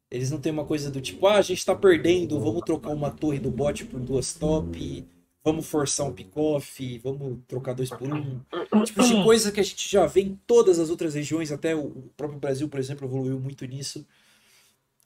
Eles 0.10 0.32
não 0.32 0.40
têm 0.40 0.54
uma 0.54 0.64
coisa 0.64 0.90
do 0.90 1.02
tipo, 1.02 1.28
ah, 1.28 1.36
a 1.36 1.42
gente 1.42 1.66
tá 1.66 1.76
perdendo, 1.76 2.40
vamos 2.40 2.62
trocar 2.62 2.92
uma 2.92 3.12
torre 3.12 3.40
do 3.40 3.52
bot 3.52 3.84
por 3.88 4.00
duas 4.00 4.34
top, 4.34 5.06
vamos 5.44 5.68
forçar 5.68 6.08
um 6.08 6.14
pick-off, 6.14 6.98
vamos 7.00 7.40
trocar 7.46 7.74
dois 7.74 7.90
por 7.90 8.08
um. 8.14 8.40
Tipo 8.86 9.04
de 9.04 9.24
coisa 9.26 9.52
que 9.52 9.60
a 9.60 9.64
gente 9.64 9.90
já 9.92 10.06
vê 10.06 10.22
em 10.22 10.40
todas 10.48 10.80
as 10.80 10.90
outras 10.90 11.14
regiões, 11.14 11.52
até 11.52 11.76
o 11.76 11.90
próprio 12.16 12.40
Brasil, 12.40 12.70
por 12.70 12.80
exemplo, 12.80 13.06
evoluiu 13.06 13.38
muito 13.38 13.66
nisso. 13.66 14.08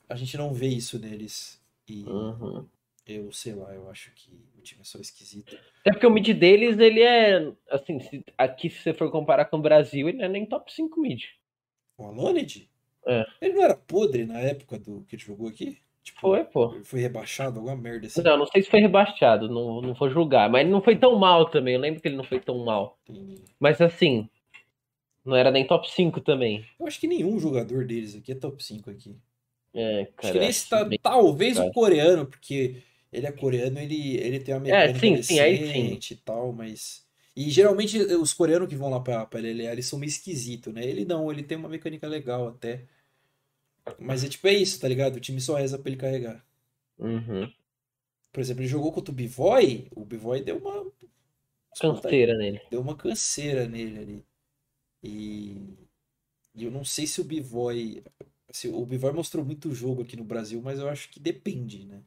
A 0.07 0.15
gente 0.15 0.37
não 0.37 0.53
vê 0.53 0.67
isso 0.67 0.99
neles. 0.99 1.59
E 1.87 2.03
uhum. 2.03 2.63
eu 3.07 3.31
sei 3.31 3.55
lá, 3.55 3.73
eu 3.73 3.89
acho 3.89 4.11
que 4.13 4.29
o 4.61 4.63
time 4.63 4.81
é 4.81 4.85
só 4.85 4.99
esquisito. 4.99 5.57
É 5.85 5.91
porque 5.91 6.05
o 6.05 6.11
mid 6.11 6.27
deles, 6.29 6.79
ele 6.79 7.01
é. 7.01 7.51
Assim, 7.69 7.99
se, 7.99 8.23
aqui 8.37 8.69
se 8.69 8.83
você 8.83 8.93
for 8.93 9.11
comparar 9.11 9.45
com 9.45 9.57
o 9.57 9.61
Brasil, 9.61 10.07
ele 10.07 10.21
é 10.21 10.29
nem 10.29 10.45
top 10.45 10.71
5 10.71 10.99
mid. 11.01 11.23
O 11.97 12.05
Alonid? 12.05 12.69
É. 13.05 13.25
Ele 13.41 13.53
não 13.55 13.63
era 13.63 13.75
podre 13.75 14.25
na 14.25 14.39
época 14.39 14.77
do 14.77 15.03
que 15.07 15.15
ele 15.15 15.23
jogou 15.23 15.47
aqui? 15.47 15.79
Tipo, 16.03 16.21
foi, 16.21 16.43
pô. 16.45 16.79
Foi 16.83 16.99
rebaixado, 16.99 17.59
alguma 17.59 17.75
merda 17.75 18.07
assim. 18.07 18.21
Não, 18.21 18.37
não 18.37 18.45
sei 18.45 18.61
se 18.61 18.69
foi 18.69 18.79
rebaixado, 18.79 19.47
não, 19.47 19.81
não 19.81 19.93
vou 19.93 20.09
julgar. 20.09 20.49
Mas 20.49 20.61
ele 20.61 20.71
não 20.71 20.81
foi 20.81 20.95
tão 20.95 21.17
mal 21.17 21.49
também. 21.49 21.75
Eu 21.75 21.79
lembro 21.79 22.01
que 22.01 22.07
ele 22.07 22.17
não 22.17 22.23
foi 22.23 22.39
tão 22.39 22.63
mal. 22.63 22.97
Entendi. 23.07 23.41
Mas 23.59 23.81
assim, 23.81 24.27
não 25.23 25.35
era 25.35 25.51
nem 25.51 25.65
top 25.65 25.89
5 25.91 26.21
também. 26.21 26.65
Eu 26.79 26.87
acho 26.87 26.99
que 26.99 27.07
nenhum 27.07 27.39
jogador 27.39 27.85
deles 27.85 28.15
aqui 28.15 28.31
é 28.31 28.35
top 28.35 28.63
5 28.63 28.89
aqui. 28.89 29.15
É, 29.73 30.05
cara. 30.15 30.17
Acho 30.17 30.33
que 30.33 30.39
nem 30.39 30.49
está, 30.49 30.89
talvez 31.01 31.59
o 31.59 31.71
coreano, 31.71 32.25
porque 32.25 32.81
ele 33.11 33.27
é 33.27 33.31
coreano, 33.31 33.79
ele, 33.79 34.17
ele 34.17 34.39
tem 34.39 34.53
uma 34.55 34.61
É, 34.67 34.93
mecânica 34.93 35.21
sim, 35.21 35.21
sim, 35.23 35.39
aí 35.39 35.57
sim. 35.65 36.03
e 36.11 36.15
tal, 36.17 36.51
mas. 36.53 37.05
E 37.35 37.49
geralmente 37.49 37.97
os 37.99 38.33
coreanos 38.33 38.67
que 38.69 38.75
vão 38.75 38.89
lá 38.89 38.99
pra, 38.99 39.25
pra 39.25 39.39
LLA, 39.39 39.71
eles 39.73 39.85
são 39.85 39.99
meio 39.99 40.09
esquisitos, 40.09 40.73
né? 40.73 40.85
Ele 40.85 41.05
não, 41.05 41.31
ele 41.31 41.43
tem 41.43 41.57
uma 41.57 41.69
mecânica 41.69 42.07
legal 42.07 42.47
até. 42.49 42.87
Mas 43.97 44.21
é 44.25 44.27
tipo, 44.27 44.47
é 44.49 44.53
isso, 44.53 44.81
tá 44.81 44.87
ligado? 44.89 45.15
O 45.15 45.19
time 45.21 45.39
só 45.39 45.55
reza 45.55 45.79
pra 45.79 45.89
ele 45.89 45.97
carregar. 45.97 46.45
Uhum. 46.99 47.51
Por 48.31 48.39
exemplo, 48.41 48.61
ele 48.61 48.69
jogou 48.69 48.91
contra 48.91 49.11
o 49.11 49.15
Bivoy, 49.15 49.87
o 49.95 50.05
Bivoy 50.05 50.41
deu 50.41 50.57
uma. 50.57 50.91
Canseira 51.79 52.37
nele. 52.37 52.61
Deu 52.69 52.81
uma 52.81 52.95
canseira 52.95 53.67
nele 53.67 53.99
ali. 53.99 54.25
E, 55.03 55.57
e 56.55 56.63
eu 56.63 56.71
não 56.71 56.85
sei 56.85 57.07
se 57.07 57.21
o 57.21 57.25
Bivoy. 57.25 58.03
Se, 58.51 58.67
o 58.69 58.85
Bivoy 58.85 59.13
mostrou 59.13 59.45
muito 59.45 59.73
jogo 59.73 60.01
aqui 60.03 60.15
no 60.17 60.23
Brasil, 60.23 60.61
mas 60.61 60.79
eu 60.79 60.89
acho 60.89 61.09
que 61.09 61.19
depende, 61.19 61.85
né? 61.85 62.03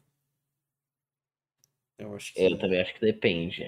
Eu 1.99 2.14
acho 2.14 2.32
que. 2.34 2.40
Eu 2.42 2.59
também 2.59 2.80
acho 2.80 2.95
que 2.95 3.01
depende. 3.01 3.62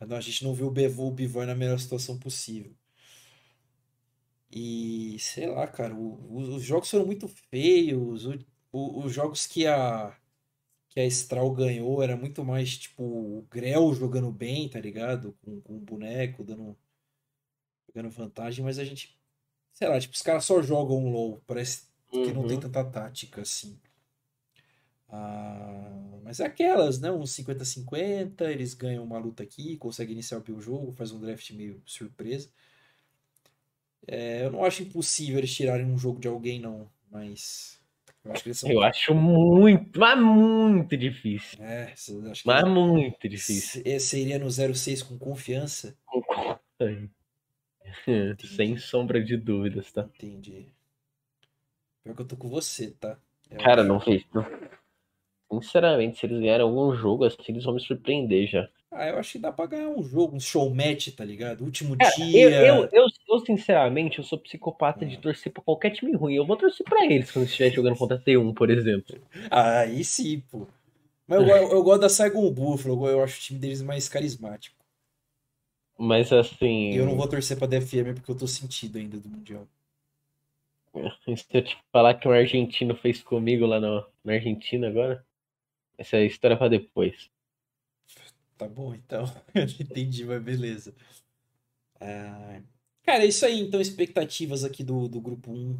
Não, 0.00 0.16
a 0.16 0.20
gente 0.20 0.42
não 0.44 0.54
viu 0.54 0.66
o 0.66 0.70
Bevo, 0.70 1.06
o 1.06 1.10
Bivoy 1.10 1.46
na 1.46 1.54
melhor 1.54 1.78
situação 1.78 2.18
possível. 2.18 2.74
E 4.50 5.16
sei 5.18 5.46
lá, 5.46 5.66
cara, 5.66 5.94
o- 5.94 6.54
os 6.54 6.62
jogos 6.62 6.90
foram 6.90 7.06
muito 7.06 7.26
feios. 7.28 8.26
o- 8.26 8.38
o- 8.72 9.04
os 9.04 9.12
jogos 9.12 9.46
que 9.46 9.66
a 9.66 10.16
que 10.90 11.00
a 11.00 11.06
Stral 11.06 11.50
ganhou 11.52 12.02
era 12.02 12.14
muito 12.18 12.44
mais 12.44 12.76
tipo 12.76 13.02
o 13.02 13.46
Grell 13.50 13.94
jogando 13.94 14.30
bem, 14.30 14.68
tá 14.68 14.78
ligado? 14.78 15.34
Com, 15.42 15.58
com 15.62 15.76
o 15.78 15.80
boneco, 15.80 16.44
dando 16.44 16.76
pegando 17.86 18.10
vantagem, 18.10 18.64
mas 18.64 18.78
a 18.78 18.84
gente, 18.84 19.18
sei 19.72 19.88
lá, 19.88 19.98
tipo, 20.00 20.14
os 20.14 20.22
caras 20.22 20.44
só 20.44 20.60
jogam 20.62 20.98
um 20.98 21.10
LoL, 21.10 21.42
parece 21.46 21.88
que 22.10 22.32
não 22.32 22.46
tem 22.46 22.56
Uhum. 22.56 22.60
tanta 22.60 22.84
tática 22.84 23.40
assim. 23.42 23.80
Ah, 25.12 26.20
mas 26.24 26.40
é 26.40 26.46
aquelas, 26.46 27.00
né? 27.00 27.10
Uns 27.12 27.32
50-50, 27.32 28.50
eles 28.50 28.74
ganham 28.74 29.04
uma 29.04 29.18
luta 29.18 29.42
aqui, 29.44 29.76
conseguem 29.78 30.14
iniciar 30.14 30.38
o 30.38 30.60
jogo, 30.62 30.92
faz 30.92 31.12
um 31.12 31.20
draft 31.20 31.50
meio 31.52 31.82
surpresa. 31.86 32.50
É, 34.06 34.44
eu 34.44 34.50
não 34.50 34.64
acho 34.64 34.82
impossível 34.82 35.38
eles 35.38 35.54
tirarem 35.54 35.86
um 35.86 35.96
jogo 35.98 36.20
de 36.20 36.28
alguém, 36.28 36.60
não, 36.60 36.88
mas 37.10 37.80
eu 38.24 38.32
acho 38.32 38.48
eles 38.48 38.58
são. 38.58 38.70
Eu 38.70 38.82
acho 38.82 39.14
muito, 39.14 39.98
mas 40.00 40.18
muito 40.18 40.96
difícil. 40.96 41.58
É, 41.58 41.92
acho 42.30 42.46
Mas 42.46 42.64
muito 42.64 43.28
difícil. 43.28 43.82
se- 43.82 44.00
seria 44.00 44.38
no 44.38 44.50
06 44.50 45.02
com 45.02 45.18
confiança. 45.18 45.96
Sem 48.56 48.76
sombra 48.76 49.24
de 49.24 49.36
dúvidas, 49.36 49.90
tá? 49.92 50.08
Entendi. 50.14 50.72
Pior 52.04 52.14
que 52.14 52.22
eu 52.22 52.26
tô 52.28 52.36
com 52.36 52.48
você, 52.48 52.92
tá? 52.92 53.18
Eu 53.50 53.58
Cara, 53.64 53.82
não 53.82 53.98
fez. 53.98 54.26
não. 54.34 54.44
Sinceramente, 55.52 56.18
se 56.18 56.26
eles 56.26 56.40
ganharem 56.40 56.62
algum 56.64 56.94
jogo 56.94 57.24
assim, 57.24 57.36
eles 57.48 57.64
vão 57.64 57.74
me 57.74 57.80
surpreender 57.80 58.48
já. 58.48 58.68
Ah, 58.90 59.08
eu 59.08 59.18
acho 59.18 59.32
que 59.32 59.38
dá 59.38 59.50
pra 59.50 59.66
ganhar 59.66 59.88
um 59.88 60.02
jogo, 60.02 60.36
um 60.36 60.40
show 60.40 60.68
match, 60.74 61.08
tá 61.16 61.24
ligado? 61.24 61.64
Último 61.64 61.96
Cara, 61.96 62.14
dia. 62.14 62.50
eu, 62.60 62.84
eu, 62.84 62.88
eu, 62.92 63.06
eu, 63.28 63.38
sinceramente, 63.40 64.18
eu 64.18 64.24
sou 64.24 64.38
psicopata 64.38 65.06
de 65.06 65.16
Ah. 65.16 65.20
torcer 65.20 65.50
pra 65.52 65.62
qualquer 65.62 65.90
time 65.90 66.14
ruim. 66.14 66.34
Eu 66.34 66.46
vou 66.46 66.56
torcer 66.56 66.84
pra 66.84 67.04
eles 67.06 67.30
quando 67.30 67.46
estiver 67.46 67.70
jogando 67.70 67.96
contra 67.96 68.18
T1, 68.18 68.52
por 68.52 68.70
exemplo. 68.70 69.18
Ah, 69.50 69.80
aí 69.80 70.04
sim, 70.04 70.40
pô. 70.50 70.66
Mas 71.26 71.40
eu, 71.40 71.46
go- 71.46 71.74
eu 71.74 71.82
gosto 71.82 72.00
da 72.02 72.08
Saigon 72.08 72.50
Buffalo, 72.52 73.08
eu 73.08 73.22
acho 73.22 73.38
o 73.38 73.42
time 73.42 73.58
deles 73.58 73.80
mais 73.82 74.08
carismático. 74.08 74.76
Mas 75.98 76.32
assim, 76.32 76.94
eu 76.94 77.06
não 77.06 77.16
vou 77.16 77.28
torcer 77.28 77.56
pra 77.56 77.66
DFM 77.66 78.14
porque 78.14 78.30
eu 78.30 78.36
tô 78.36 78.46
sentido 78.46 78.98
ainda 78.98 79.18
do 79.18 79.28
Mundial. 79.28 79.66
se 81.36 81.46
eu 81.56 81.64
te 81.64 81.76
falar 81.90 82.14
que 82.14 82.28
um 82.28 82.32
argentino 82.32 82.94
fez 82.96 83.22
comigo 83.22 83.66
lá 83.66 83.80
na 83.80 84.04
Argentina 84.26 84.88
agora, 84.88 85.24
essa 86.02 86.16
é 86.16 86.26
história 86.26 86.56
pra 86.56 86.68
depois. 86.68 87.30
Tá 88.58 88.68
bom, 88.68 88.94
então. 88.94 89.24
Eu 89.54 89.64
entendi, 89.64 90.24
mas 90.24 90.42
beleza. 90.42 90.94
Ah, 92.00 92.60
Cara, 93.02 93.24
é 93.24 93.26
isso 93.26 93.44
aí. 93.44 93.60
Então, 93.60 93.80
expectativas 93.80 94.64
aqui 94.64 94.84
do, 94.84 95.08
do 95.08 95.20
grupo 95.20 95.50
1 95.52 95.76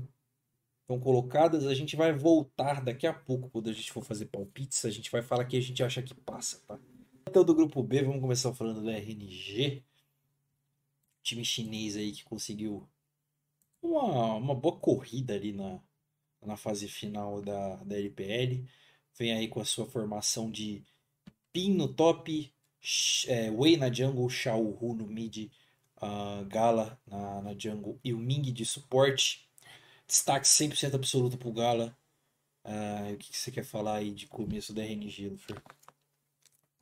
estão 0.83 0.99
colocadas. 1.01 1.67
A 1.67 1.75
gente 1.75 1.95
vai 1.97 2.13
voltar 2.13 2.83
daqui 2.83 3.07
a 3.07 3.13
pouco, 3.13 3.49
quando 3.51 3.71
a 3.71 3.73
gente 3.73 3.93
for 3.93 4.03
fazer 4.03 4.27
palpites. 4.27 4.85
A 4.85 4.91
gente 4.91 5.11
vai 5.11 5.23
falar 5.23 5.45
que 5.45 5.57
a 5.57 5.61
gente 5.61 5.83
acha 5.83 6.03
que 6.03 6.15
passa, 6.15 6.61
tá? 6.67 6.79
Então, 7.29 7.45
do 7.45 7.55
grupo 7.55 7.83
B, 7.83 8.03
vamos 8.03 8.21
começar 8.21 8.53
falando 8.53 8.85
da 8.85 8.93
RNG. 8.93 9.85
Time 11.23 11.45
chinês 11.45 11.97
aí 11.97 12.13
que 12.13 12.25
conseguiu 12.25 12.89
uma, 13.81 14.35
uma 14.35 14.55
boa 14.55 14.77
corrida 14.77 15.35
ali 15.35 15.53
na, 15.53 15.81
na 16.45 16.57
fase 16.57 16.89
final 16.89 17.41
da, 17.41 17.77
da 17.77 17.97
LPL. 17.97 18.67
Vem 19.19 19.33
aí 19.33 19.49
com 19.49 19.61
a 19.61 19.65
sua 19.65 19.87
formação 19.87 20.51
de 20.51 20.85
Pin 21.53 21.75
no 21.75 21.89
top, 21.89 22.53
é, 23.29 23.51
Wei 23.51 23.77
na 23.77 23.93
jungle, 23.93 24.29
Xiao 24.31 24.63
Hu 24.81 24.95
no 24.95 25.07
mid, 25.07 25.51
ah, 25.99 26.45
Gala 26.49 27.01
na, 27.07 27.43
na 27.43 27.55
jungle 27.59 27.99
e 28.05 28.13
o 28.15 28.19
Ming 28.19 28.53
de 28.53 28.65
suporte. 28.65 29.49
Destaque 30.07 30.49
100% 30.49 30.97
absoluto 30.97 31.39
pro 31.39 31.53
Gala. 31.53 31.97
Ah, 32.65 33.11
o 33.15 33.19
que, 33.19 33.31
que 33.33 33.39
você 33.39 33.53
quer 33.53 33.65
falar 33.65 33.97
aí 33.99 34.13
de 34.13 34.27
começo 34.29 34.75
da 34.75 34.83
RNG, 34.85 35.29
Lufer? 35.31 35.63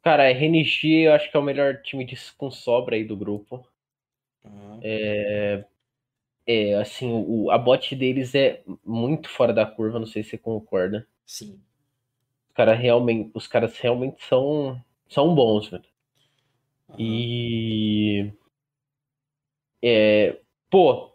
Cara, 0.03 0.25
a 0.25 0.29
RNG 0.31 1.07
eu 1.07 1.15
acho 1.15 1.31
que 1.31 1.37
é 1.39 1.41
o 1.41 1.43
melhor 1.43 1.81
time 1.81 2.05
de, 2.05 2.15
com 2.37 2.51
sobra 2.51 2.97
aí 2.97 3.05
do 3.05 3.17
grupo. 3.17 3.67
Ah, 4.45 4.81
É, 6.47 6.75
assim, 6.75 7.11
o, 7.13 7.51
a 7.51 7.57
bot 7.59 7.95
deles 7.95 8.35
é 8.35 8.63
muito 8.85 9.29
fora 9.29 9.53
da 9.53 9.65
curva, 9.67 9.99
não 9.99 10.07
sei 10.07 10.23
se 10.23 10.31
você 10.31 10.39
concorda. 10.39 11.07
sim. 11.25 11.63
Os 12.61 12.65
caras 12.67 12.79
realmente, 12.81 13.31
os 13.35 13.47
caras 13.47 13.79
realmente 13.79 14.23
são, 14.25 14.79
são 15.09 15.35
bons, 15.35 15.69
velho. 15.69 15.85
Aham. 16.89 17.01
E. 17.01 18.33
É, 19.83 20.41
pô, 20.71 21.15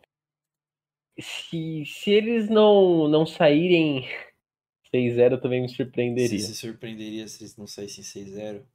se, 1.19 1.83
se 1.85 2.11
eles 2.11 2.49
não, 2.49 3.07
não 3.07 3.25
saírem 3.25 4.07
6-0, 4.91 5.35
eu 5.35 5.41
também 5.41 5.61
me 5.61 5.69
Você 5.69 5.75
surpreenderia. 5.75 6.39
se 6.39 6.55
surpreenderia 6.55 7.27
se 7.27 7.43
eles 7.43 7.55
não 7.57 7.67
saíssem 7.67 8.03
6-0? 8.03 8.67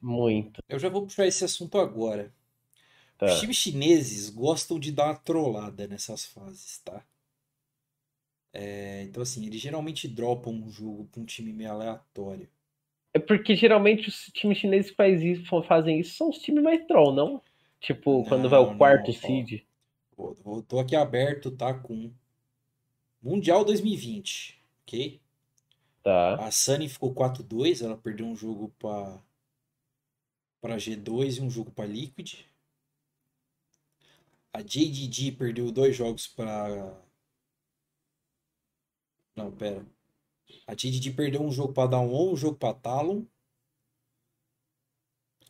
Muito, 0.00 0.62
Eu 0.68 0.78
já 0.78 0.88
vou 0.88 1.06
puxar 1.06 1.26
esse 1.26 1.44
assunto 1.44 1.78
agora. 1.78 2.32
tá? 3.18 3.26
Os 3.26 3.38
times 3.40 3.56
chineses 3.58 4.30
gostam 4.30 4.78
de 4.78 4.92
dar 4.92 5.06
uma 5.06 5.16
trollada 5.16 5.86
nessas 5.88 6.24
fases, 6.26 6.78
tá? 6.78 7.04
É, 8.56 9.02
então, 9.02 9.20
assim, 9.20 9.44
eles 9.46 9.60
geralmente 9.60 10.06
dropam 10.06 10.52
um 10.52 10.70
jogo 10.70 11.08
pra 11.10 11.20
um 11.20 11.24
time 11.24 11.52
meio 11.52 11.72
aleatório. 11.72 12.48
É 13.12 13.18
porque 13.18 13.56
geralmente 13.56 14.08
os 14.08 14.26
times 14.32 14.58
chineses 14.58 14.90
que 14.92 14.96
faz 14.96 15.20
isso, 15.22 15.44
fazem 15.64 15.98
isso 15.98 16.16
são 16.16 16.30
os 16.30 16.38
times 16.38 16.62
mais 16.62 16.86
troll, 16.86 17.12
não? 17.12 17.42
Tipo, 17.80 18.24
quando 18.24 18.48
vai 18.48 18.60
Não, 18.60 18.72
o 18.72 18.78
quarto 18.78 19.08
não, 19.10 19.14
ó. 19.16 19.26
seed. 19.26 19.62
Vou- 20.16 20.34
vou- 20.34 20.62
Tô 20.62 20.78
aqui 20.78 20.94
aberto, 20.94 21.50
tá? 21.50 21.74
Com 21.74 22.12
Mundial 23.20 23.64
2020, 23.64 24.56
ok? 24.82 25.20
Tá. 26.02 26.36
A 26.36 26.50
Sunny 26.50 26.88
ficou 26.88 27.12
4-2, 27.12 27.82
ela 27.82 27.96
perdeu 27.96 28.26
um 28.26 28.36
jogo 28.36 28.72
pra, 28.78 29.20
pra 30.60 30.76
G2 30.78 31.38
e 31.38 31.40
um 31.40 31.50
jogo 31.50 31.72
pra 31.72 31.86
Liquid. 31.86 32.34
A 34.52 34.62
JDG 34.62 35.32
perdeu 35.32 35.72
dois 35.72 35.96
jogos 35.96 36.28
pra. 36.28 37.02
Não, 39.36 39.50
pera. 39.50 39.84
A 40.66 40.74
JDG 40.74 41.12
perdeu 41.12 41.42
um 41.42 41.50
jogo 41.50 41.72
pra 41.72 41.86
Down, 41.86 42.32
um 42.32 42.36
jogo 42.36 42.56
pra 42.56 42.74
Talon. 42.74 43.24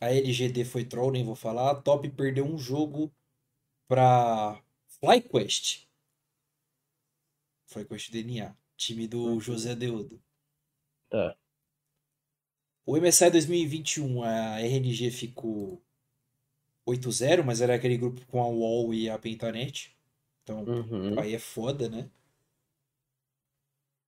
A 0.01 0.11
LGD 0.11 0.65
foi 0.65 0.83
troll, 0.85 1.11
nem 1.11 1.23
vou 1.23 1.35
falar. 1.35 1.71
A 1.71 1.75
Top 1.75 2.07
perdeu 2.11 2.45
um 2.45 2.57
jogo 2.57 3.13
pra 3.87 4.61
FlyQuest. 4.99 5.87
FlyQuest 7.67 8.11
DNA. 8.11 8.55
Time 8.77 9.07
do 9.07 9.39
José 9.39 9.75
Deudo. 9.75 10.21
Tá. 11.09 11.37
O 12.85 12.97
MSI 12.97 13.31
2021, 13.31 14.21
a 14.23 14.59
RNG 14.59 15.09
ficou 15.09 15.81
8-0, 16.85 17.43
mas 17.43 17.61
era 17.61 17.73
aquele 17.73 17.97
grupo 17.97 18.23
com 18.27 18.41
a 18.43 18.47
UOL 18.47 18.93
e 18.93 19.09
a 19.09 19.17
Pentanet. 19.17 19.95
Então, 20.43 20.63
Uhum. 20.63 21.19
aí 21.19 21.33
é 21.33 21.39
foda, 21.39 21.89
né? 21.89 22.09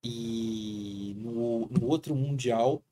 E 0.03 1.13
no, 1.17 1.67
no 1.67 1.87
outro 1.87 2.15
Mundial, 2.15 2.83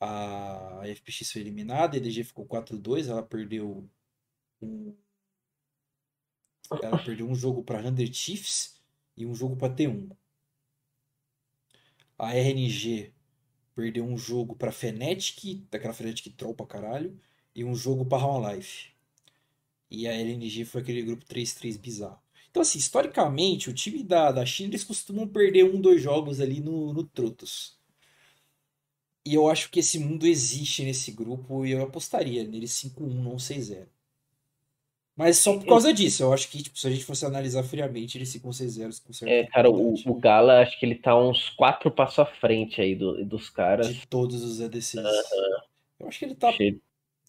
a 0.00 0.82
FPX 0.84 1.32
foi 1.32 1.42
eliminada, 1.42 1.96
a 1.96 1.98
EDG 1.98 2.24
ficou 2.24 2.46
4-2, 2.46 3.08
ela 3.08 3.22
perdeu 3.22 3.88
um, 4.62 4.94
ela 6.82 7.02
perdeu 7.02 7.28
um 7.28 7.34
jogo 7.34 7.62
para 7.62 7.82
100 7.82 8.12
Chiefs 8.12 8.80
e 9.16 9.26
um 9.26 9.34
jogo 9.34 9.56
para 9.56 9.74
T1. 9.74 10.10
A 12.18 12.34
RNG 12.34 13.12
perdeu 13.74 14.04
um 14.04 14.16
jogo 14.16 14.54
para 14.54 14.70
Fnatic, 14.70 15.66
daquela 15.70 15.94
Fnatic 15.94 16.34
troll 16.36 16.54
pra 16.54 16.66
caralho, 16.66 17.18
e 17.54 17.64
um 17.64 17.74
jogo 17.74 18.04
para 18.04 18.22
Round 18.22 18.54
Life. 18.54 18.90
E 19.90 20.06
a 20.06 20.12
LNG 20.12 20.64
foi 20.64 20.82
aquele 20.82 21.02
grupo 21.02 21.24
3-3 21.24 21.78
bizarro. 21.78 22.22
Então, 22.50 22.62
assim, 22.62 22.78
historicamente, 22.78 23.70
o 23.70 23.72
time 23.72 24.02
da, 24.02 24.32
da 24.32 24.44
China, 24.44 24.70
eles 24.70 24.84
costumam 24.84 25.26
perder 25.26 25.64
um, 25.64 25.80
dois 25.80 26.02
jogos 26.02 26.40
ali 26.40 26.60
no, 26.60 26.92
no 26.92 27.04
Trotos. 27.04 27.78
E 29.24 29.34
eu 29.34 29.48
acho 29.48 29.70
que 29.70 29.80
esse 29.80 29.98
mundo 29.98 30.26
existe 30.26 30.82
nesse 30.82 31.12
grupo 31.12 31.64
e 31.64 31.72
eu 31.72 31.82
apostaria 31.82 32.42
nele 32.42 32.66
5-1, 32.66 33.00
não 33.00 33.36
6-0. 33.36 33.86
Mas 35.14 35.36
só 35.36 35.58
por 35.58 35.66
causa 35.66 35.92
disso, 35.92 36.22
eu 36.22 36.32
acho 36.32 36.48
que 36.50 36.62
tipo, 36.62 36.78
se 36.78 36.86
a 36.86 36.90
gente 36.90 37.04
fosse 37.04 37.26
analisar 37.26 37.62
friamente, 37.62 38.16
ele 38.16 38.24
5 38.24 38.48
6-0 38.48 39.02
com 39.02 39.12
certeza. 39.12 39.40
É, 39.42 39.46
cara, 39.48 39.70
o, 39.70 39.94
o 40.06 40.14
Gala, 40.14 40.62
acho 40.62 40.80
que 40.80 40.86
ele 40.86 40.94
tá 40.94 41.14
uns 41.14 41.50
quatro 41.50 41.90
passos 41.90 42.20
à 42.20 42.26
frente 42.26 42.80
aí 42.80 42.94
do, 42.94 43.22
dos 43.24 43.50
caras. 43.50 43.94
De 43.94 44.06
todos 44.06 44.42
os 44.42 44.62
ADCs. 44.62 44.94
Eu 45.98 46.08
acho 46.08 46.18
que 46.18 46.24
ele 46.24 46.34
tá 46.34 46.50
Cheio. 46.52 46.80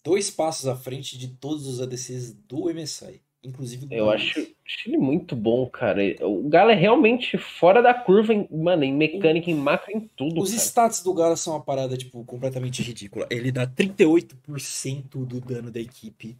dois 0.02 0.30
passos 0.30 0.66
à 0.66 0.74
frente 0.74 1.18
de 1.18 1.28
todos 1.28 1.66
os 1.66 1.82
ADCs 1.82 2.32
do 2.32 2.72
MSI. 2.72 3.20
Inclusive 3.44 3.88
Eu 3.90 4.06
país. 4.06 4.22
acho, 4.22 4.40
acho 4.40 4.88
ele 4.88 4.96
muito 4.96 5.34
bom, 5.34 5.68
cara. 5.68 6.00
O 6.20 6.48
Gala 6.48 6.72
é 6.72 6.76
realmente 6.76 7.36
fora 7.36 7.82
da 7.82 7.92
curva, 7.92 8.32
em, 8.32 8.46
mano, 8.50 8.84
em 8.84 8.92
mecânica, 8.92 9.50
em 9.50 9.54
macro, 9.54 9.90
em 9.90 10.00
tudo, 10.16 10.40
Os 10.40 10.50
cara. 10.50 10.62
stats 10.62 11.02
do 11.02 11.12
Gala 11.12 11.36
são 11.36 11.54
uma 11.54 11.60
parada, 11.60 11.96
tipo, 11.96 12.24
completamente 12.24 12.82
ridícula. 12.82 13.26
Ele 13.30 13.50
dá 13.50 13.66
38% 13.66 15.24
do 15.26 15.40
dano 15.40 15.70
da 15.70 15.80
equipe. 15.80 16.38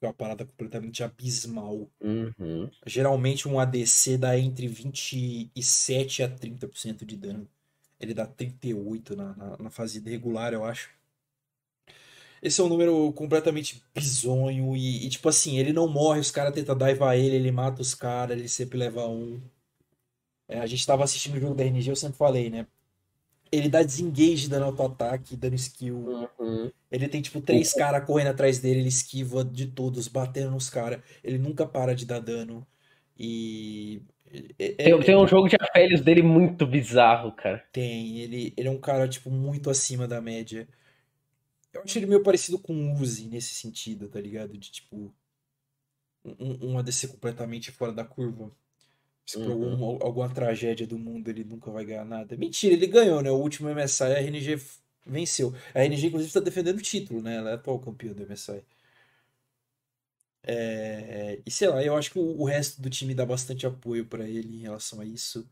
É 0.00 0.06
uma 0.06 0.12
parada 0.12 0.44
completamente 0.44 1.02
abismal. 1.02 1.88
Uhum. 2.00 2.70
Geralmente 2.86 3.48
um 3.48 3.58
ADC 3.58 4.16
dá 4.18 4.38
entre 4.38 4.68
27 4.68 6.22
a 6.22 6.28
30% 6.28 7.04
de 7.04 7.16
dano. 7.16 7.48
Ele 7.98 8.14
dá 8.14 8.26
38 8.26 9.16
na, 9.16 9.34
na, 9.34 9.56
na 9.58 9.70
fase 9.70 9.98
regular, 10.00 10.52
eu 10.52 10.64
acho. 10.64 10.90
Esse 12.42 12.60
é 12.60 12.64
um 12.64 12.68
número 12.68 13.12
completamente 13.12 13.82
bizonho 13.94 14.76
e, 14.76 15.06
e, 15.06 15.08
tipo 15.08 15.28
assim, 15.28 15.58
ele 15.58 15.72
não 15.72 15.88
morre, 15.88 16.20
os 16.20 16.30
caras 16.30 16.54
tentam 16.54 16.76
daivar 16.76 17.16
ele, 17.16 17.36
ele 17.36 17.50
mata 17.50 17.82
os 17.82 17.94
caras, 17.94 18.38
ele 18.38 18.48
sempre 18.48 18.78
leva 18.78 19.06
um. 19.08 19.40
É, 20.48 20.60
a 20.60 20.66
gente 20.66 20.86
tava 20.86 21.04
assistindo 21.04 21.36
o 21.36 21.40
jogo 21.40 21.54
da 21.54 21.64
RNG, 21.64 21.90
eu 21.90 21.96
sempre 21.96 22.16
falei, 22.16 22.48
né? 22.48 22.66
Ele 23.50 23.68
dá 23.68 23.82
desengage 23.82 24.48
dando 24.48 24.64
auto-ataque, 24.66 25.36
dando 25.36 25.54
skill. 25.54 26.28
Uhum. 26.38 26.70
Ele 26.90 27.08
tem, 27.08 27.20
tipo, 27.20 27.40
três 27.40 27.72
caras 27.72 28.04
correndo 28.06 28.28
atrás 28.28 28.58
dele, 28.58 28.80
ele 28.80 28.88
esquiva 28.88 29.44
de 29.44 29.66
todos, 29.66 30.08
batendo 30.08 30.50
nos 30.50 30.70
caras. 30.70 31.00
Ele 31.24 31.38
nunca 31.38 31.66
para 31.66 31.94
de 31.94 32.04
dar 32.06 32.20
dano. 32.20 32.66
E. 33.18 34.02
é- 34.30 34.52
é- 34.58 34.84
Tem, 34.84 35.00
tem 35.00 35.16
um 35.16 35.26
jogo 35.26 35.48
de 35.48 35.56
afélios 35.60 36.00
dele 36.00 36.22
muito 36.22 36.66
bizarro, 36.66 37.32
cara. 37.32 37.64
Tem, 37.72 38.18
ele, 38.20 38.52
ele 38.56 38.68
é 38.68 38.70
um 38.70 38.78
cara, 38.80 39.08
tipo, 39.08 39.30
muito 39.30 39.70
acima 39.70 40.06
da 40.06 40.20
média. 40.20 40.68
Eu 41.72 41.82
acho 41.82 41.98
ele 41.98 42.06
meio 42.06 42.22
parecido 42.22 42.58
com 42.58 42.72
o 42.74 42.94
Uzi 42.94 43.28
nesse 43.28 43.54
sentido, 43.54 44.08
tá 44.08 44.20
ligado? 44.20 44.56
De, 44.56 44.70
tipo, 44.70 45.14
um, 46.24 46.72
um 46.72 46.78
ADC 46.78 47.08
completamente 47.08 47.70
fora 47.70 47.92
da 47.92 48.04
curva. 48.04 48.50
Se 49.26 49.36
por 49.38 49.48
Uhum. 49.48 49.72
algum- 49.72 50.04
alguma 50.06 50.28
tragédia 50.32 50.86
do 50.86 50.98
mundo 50.98 51.28
ele 51.28 51.44
nunca 51.44 51.70
vai 51.70 51.84
ganhar 51.84 52.04
nada. 52.04 52.36
Mentira, 52.36 52.74
ele 52.74 52.86
ganhou, 52.86 53.22
né? 53.22 53.30
O 53.30 53.36
último 53.36 53.68
MSI 53.68 54.04
a 54.04 54.20
RNG 54.20 54.58
venceu. 55.06 55.54
A 55.74 55.80
RNG, 55.80 56.06
inclusive, 56.06 56.32
tá 56.32 56.40
defendendo 56.40 56.78
o 56.78 56.82
título, 56.82 57.20
né? 57.22 57.36
Ela 57.36 57.50
é 57.50 57.54
atual 57.54 57.78
campeã 57.78 58.12
do 58.12 58.22
MSI. 58.22 58.62
É, 60.42 61.40
e 61.44 61.50
sei 61.50 61.68
lá, 61.68 61.82
eu 61.82 61.94
acho 61.94 62.10
que 62.10 62.18
o, 62.18 62.44
resto 62.44 62.80
do 62.80 62.88
time 62.88 63.14
dá 63.14 63.26
bastante 63.26 63.66
apoio 63.66 64.06
pra 64.06 64.26
ele 64.26 64.56
em 64.56 64.60
relação 64.62 65.00
a 65.00 65.04
isso. 65.04 65.46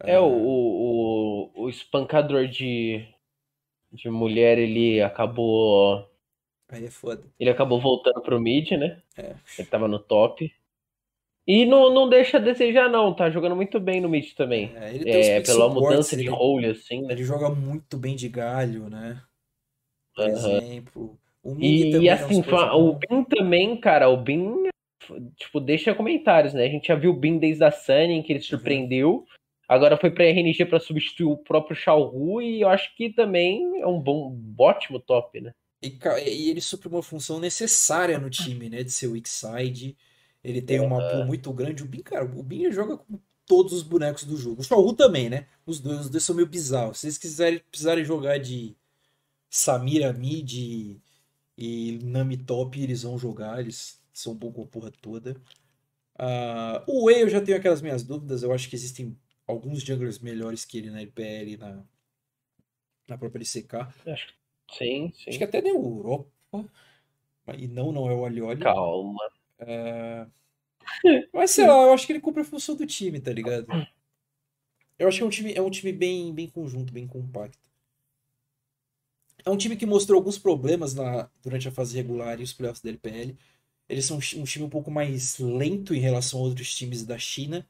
É, 0.00 0.18
o, 0.20 0.26
o, 0.26 1.62
o 1.64 1.68
espancador 1.68 2.46
de, 2.46 3.04
de 3.94 4.10
mulher, 4.10 4.58
ele 4.58 5.00
acabou. 5.00 6.08
Aí 6.68 6.84
é 6.86 6.90
foda. 6.90 7.22
Ele 7.38 7.50
acabou 7.50 7.80
voltando 7.80 8.20
pro 8.20 8.40
mid, 8.40 8.70
né? 8.72 9.00
É. 9.16 9.34
Ele 9.58 9.68
tava 9.68 9.86
no 9.86 9.98
top. 9.98 10.52
E 11.46 11.66
não, 11.66 11.92
não 11.92 12.08
deixa 12.08 12.38
a 12.38 12.40
desejar, 12.40 12.88
não. 12.88 13.14
Tá 13.14 13.30
jogando 13.30 13.54
muito 13.54 13.78
bem 13.78 14.00
no 14.00 14.08
mid 14.08 14.32
também. 14.34 14.74
É, 14.76 14.94
ele 14.94 15.04
tem 15.04 15.14
É, 15.14 15.40
pela 15.40 15.68
mudança 15.68 16.16
de 16.16 16.26
role, 16.28 16.66
assim, 16.66 17.02
né? 17.02 17.12
Ele 17.12 17.22
joga 17.24 17.50
muito 17.50 17.96
bem 17.98 18.16
de 18.16 18.28
galho, 18.28 18.88
né? 18.88 19.22
Por 20.14 20.24
Aham. 20.24 20.58
exemplo. 20.58 21.18
O 21.42 21.54
Ming 21.54 21.66
E, 21.66 21.90
também 21.90 22.02
e 22.02 22.08
é 22.08 22.12
assim, 22.12 22.42
fa- 22.42 22.74
o. 22.74 22.94
Bin 22.94 23.24
também, 23.24 23.76
cara, 23.78 24.08
o 24.08 24.16
Bin, 24.16 24.70
tipo, 25.36 25.60
deixa 25.60 25.94
comentários, 25.94 26.54
né? 26.54 26.64
A 26.64 26.68
gente 26.68 26.88
já 26.88 26.94
viu 26.94 27.10
o 27.10 27.16
Bin 27.16 27.38
desde 27.38 27.62
a 27.62 27.70
Sunny, 27.70 28.22
que 28.22 28.32
ele 28.32 28.40
Uhum. 28.40 29.24
Agora 29.68 29.96
foi 29.96 30.10
pra 30.10 30.24
RNG 30.24 30.66
pra 30.66 30.78
substituir 30.78 31.26
o 31.26 31.36
próprio 31.36 31.76
Xiaohu 31.76 32.42
e 32.42 32.60
eu 32.60 32.68
acho 32.68 32.94
que 32.96 33.10
também 33.10 33.80
é 33.80 33.86
um 33.86 34.00
bom, 34.00 34.32
um 34.32 34.54
ótimo 34.58 35.00
top, 35.00 35.40
né? 35.40 35.54
E, 35.82 35.98
e 36.26 36.50
ele 36.50 36.60
supre 36.60 36.88
uma 36.88 37.02
função 37.02 37.40
necessária 37.40 38.18
no 38.18 38.30
time, 38.30 38.68
né? 38.68 38.82
De 38.82 38.90
ser 38.90 39.06
weak 39.06 39.28
side. 39.28 39.96
Ele 40.42 40.60
tem 40.60 40.80
uma 40.80 40.98
pool 40.98 41.24
muito 41.26 41.52
grande. 41.52 41.82
O 41.82 41.86
Bin, 41.86 42.02
cara, 42.02 42.24
o 42.24 42.42
Bin 42.42 42.70
joga 42.70 42.98
com 42.98 43.18
todos 43.46 43.72
os 43.72 43.82
bonecos 43.82 44.24
do 44.24 44.36
jogo. 44.36 44.60
O 44.60 44.64
Xiaohu 44.64 44.92
também, 44.94 45.28
né? 45.30 45.46
Os 45.66 45.80
dois, 45.80 46.00
os 46.00 46.10
dois 46.10 46.22
são 46.22 46.34
meio 46.36 46.48
bizarros. 46.48 46.98
Se 46.98 47.02
vocês 47.02 47.18
quiserem, 47.18 47.60
precisarem 47.70 48.04
jogar 48.04 48.38
de 48.38 48.76
Samira 49.48 50.12
mid 50.12 50.52
e, 50.52 51.00
e 51.56 51.98
Nami 52.02 52.36
top, 52.36 52.82
eles 52.82 53.02
vão 53.02 53.18
jogar. 53.18 53.60
Eles 53.60 54.02
são 54.12 54.34
bons 54.34 54.52
com 54.52 54.62
a 54.62 54.66
porra 54.66 54.90
toda. 55.00 55.36
Ah, 56.18 56.84
o 56.86 57.04
Wei 57.04 57.22
eu 57.22 57.28
já 57.28 57.40
tenho 57.40 57.58
aquelas 57.58 57.82
minhas 57.82 58.02
dúvidas. 58.02 58.42
Eu 58.42 58.52
acho 58.52 58.68
que 58.68 58.76
existem 58.76 59.16
alguns 59.46 59.82
junglers 59.82 60.18
melhores 60.18 60.64
que 60.64 60.78
ele 60.78 60.90
na 60.90 61.00
LPL 61.00 61.52
e 61.52 61.56
na, 61.56 61.84
na 63.08 63.18
própria 63.18 63.40
LCK. 63.40 63.72
Sim, 64.72 65.06
Acho 65.06 65.32
sim. 65.32 65.38
que 65.38 65.44
até 65.44 65.60
na 65.60 65.68
Europa. 65.68 66.30
E 67.58 67.68
não, 67.68 67.92
não 67.92 68.08
é 68.10 68.14
o 68.14 68.24
Alioli. 68.24 68.60
Calma. 68.60 69.20
Mas 71.32 71.50
sei 71.50 71.66
lá, 71.66 71.82
eu 71.82 71.92
acho 71.92 72.06
que 72.06 72.12
ele 72.12 72.20
cumpre 72.20 72.42
a 72.42 72.44
função 72.44 72.74
do 72.74 72.86
time, 72.86 73.20
tá 73.20 73.32
ligado? 73.32 73.66
Eu 74.98 75.08
acho 75.08 75.18
que 75.18 75.24
é 75.24 75.26
um 75.26 75.30
time, 75.30 75.52
é 75.54 75.62
um 75.62 75.70
time 75.70 75.92
bem, 75.92 76.32
bem 76.32 76.48
conjunto, 76.48 76.92
bem 76.92 77.06
compacto. 77.06 77.58
É 79.44 79.50
um 79.50 79.56
time 79.56 79.76
que 79.76 79.84
mostrou 79.84 80.18
alguns 80.18 80.38
problemas 80.38 80.94
na, 80.94 81.28
durante 81.42 81.68
a 81.68 81.72
fase 81.72 81.94
regular 81.96 82.40
e 82.40 82.44
os 82.44 82.52
playoffs 82.52 82.80
da 82.82 82.88
LPL. 82.88 83.36
Eles 83.88 84.06
são 84.06 84.16
um 84.16 84.44
time 84.44 84.64
um 84.64 84.70
pouco 84.70 84.90
mais 84.90 85.38
lento 85.38 85.94
em 85.94 86.00
relação 86.00 86.40
a 86.40 86.42
outros 86.44 86.74
times 86.74 87.04
da 87.04 87.18
China. 87.18 87.66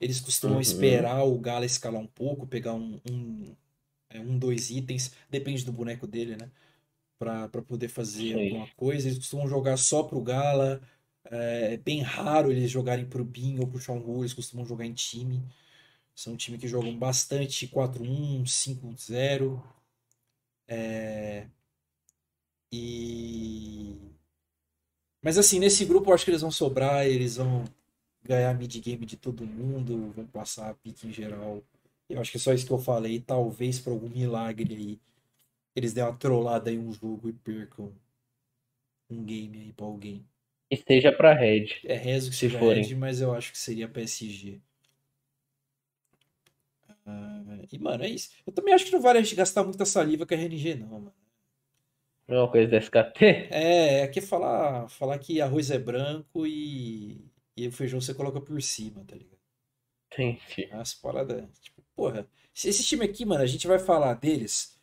Eles 0.00 0.20
costumam 0.20 0.56
Uhum. 0.56 0.60
esperar 0.60 1.24
o 1.24 1.38
Gala 1.38 1.64
escalar 1.66 2.00
um 2.00 2.06
pouco, 2.06 2.46
pegar 2.46 2.74
um, 2.74 3.00
um, 3.10 3.54
é, 4.10 4.20
um, 4.20 4.38
dois 4.38 4.70
itens, 4.70 5.12
depende 5.30 5.64
do 5.64 5.72
boneco 5.72 6.06
dele, 6.06 6.36
né? 6.36 6.50
Pra, 7.18 7.48
pra 7.48 7.62
poder 7.62 7.88
fazer 7.88 8.34
Sim. 8.34 8.44
alguma 8.46 8.68
coisa. 8.76 9.08
Eles 9.08 9.18
costumam 9.18 9.48
jogar 9.48 9.76
só 9.76 10.02
pro 10.02 10.20
Gala. 10.22 10.80
É 11.24 11.76
bem 11.78 12.02
raro 12.02 12.50
eles 12.50 12.70
jogarem 12.70 13.06
pro 13.06 13.24
Bin 13.24 13.58
ou 13.60 13.66
pro 13.66 13.80
Xiaohu, 13.80 14.22
eles 14.22 14.34
costumam 14.34 14.66
jogar 14.66 14.84
em 14.86 14.92
time. 14.92 15.42
São 16.14 16.34
um 16.34 16.36
time 16.36 16.58
que 16.58 16.68
jogam 16.68 16.96
bastante 16.98 17.66
4-1, 17.68 18.44
5-0. 18.46 19.62
É... 20.68 21.46
E... 22.72 23.96
Mas 25.22 25.38
assim, 25.38 25.58
nesse 25.58 25.84
grupo 25.84 26.10
eu 26.10 26.14
acho 26.14 26.24
que 26.24 26.30
eles 26.30 26.42
vão 26.42 26.50
sobrar, 26.50 27.06
eles 27.06 27.36
vão 27.36 27.64
ganhar 28.24 28.54
mid 28.54 28.74
game 28.80 29.04
de 29.06 29.16
todo 29.16 29.46
mundo, 29.46 30.10
vão 30.12 30.26
passar 30.26 30.70
a 30.70 30.74
pique 30.74 31.06
em 31.06 31.12
geral. 31.12 31.62
Eu 32.08 32.20
acho 32.20 32.30
que 32.30 32.36
é 32.36 32.40
só 32.40 32.52
isso 32.52 32.66
que 32.66 32.72
eu 32.72 32.78
falei. 32.78 33.20
Talvez 33.20 33.78
por 33.80 33.92
algum 33.92 34.08
milagre 34.08 34.74
aí, 34.74 35.00
eles 35.76 35.92
dêem 35.92 36.06
uma 36.06 36.16
trollada 36.16 36.70
em 36.70 36.78
um 36.78 36.92
jogo 36.92 37.28
e 37.28 37.32
percam 37.32 37.92
um 39.10 39.24
game 39.24 39.58
aí 39.58 39.72
pra 39.72 39.86
alguém. 39.86 40.26
Esteja 40.70 41.12
pra 41.12 41.34
Red. 41.34 41.68
É 41.84 41.94
rezo 41.96 42.30
que 42.30 42.36
Se 42.36 42.40
seja 42.40 42.58
forem. 42.58 42.82
Red, 42.82 42.94
mas 42.94 43.20
eu 43.20 43.34
acho 43.34 43.52
que 43.52 43.58
seria 43.58 43.88
PSG. 43.88 44.60
Ah, 47.06 47.42
e, 47.70 47.78
mano, 47.78 48.04
é 48.04 48.08
isso. 48.08 48.30
Eu 48.46 48.52
também 48.52 48.72
acho 48.74 48.86
que 48.86 48.92
não 48.92 49.00
vale 49.00 49.18
a 49.18 49.22
gente 49.22 49.34
gastar 49.34 49.62
muita 49.62 49.84
saliva 49.84 50.26
com 50.26 50.34
a 50.34 50.36
RNG, 50.36 50.74
não, 50.74 50.88
mano. 50.88 51.12
Não 52.26 52.36
é 52.36 52.40
uma 52.40 52.50
coisa 52.50 52.70
da 52.70 52.78
SKT? 52.78 53.24
É, 53.50 54.00
é 54.00 54.08
que 54.08 54.20
falar, 54.20 54.88
falar 54.88 55.18
que 55.18 55.40
arroz 55.40 55.70
é 55.70 55.78
branco 55.78 56.46
e, 56.46 57.20
e 57.56 57.66
o 57.68 57.72
feijão 57.72 58.00
você 58.00 58.12
coloca 58.14 58.40
por 58.40 58.60
cima, 58.62 59.04
tá 59.06 59.14
ligado? 59.16 59.38
Entendi. 60.12 60.68
As 60.72 60.94
paradas. 60.94 61.44
Tipo, 61.60 61.82
porra, 61.94 62.26
se 62.52 62.68
esse 62.68 62.84
time 62.84 63.04
aqui, 63.04 63.24
mano, 63.24 63.42
a 63.42 63.46
gente 63.46 63.66
vai 63.66 63.78
falar 63.78 64.14
deles 64.14 64.74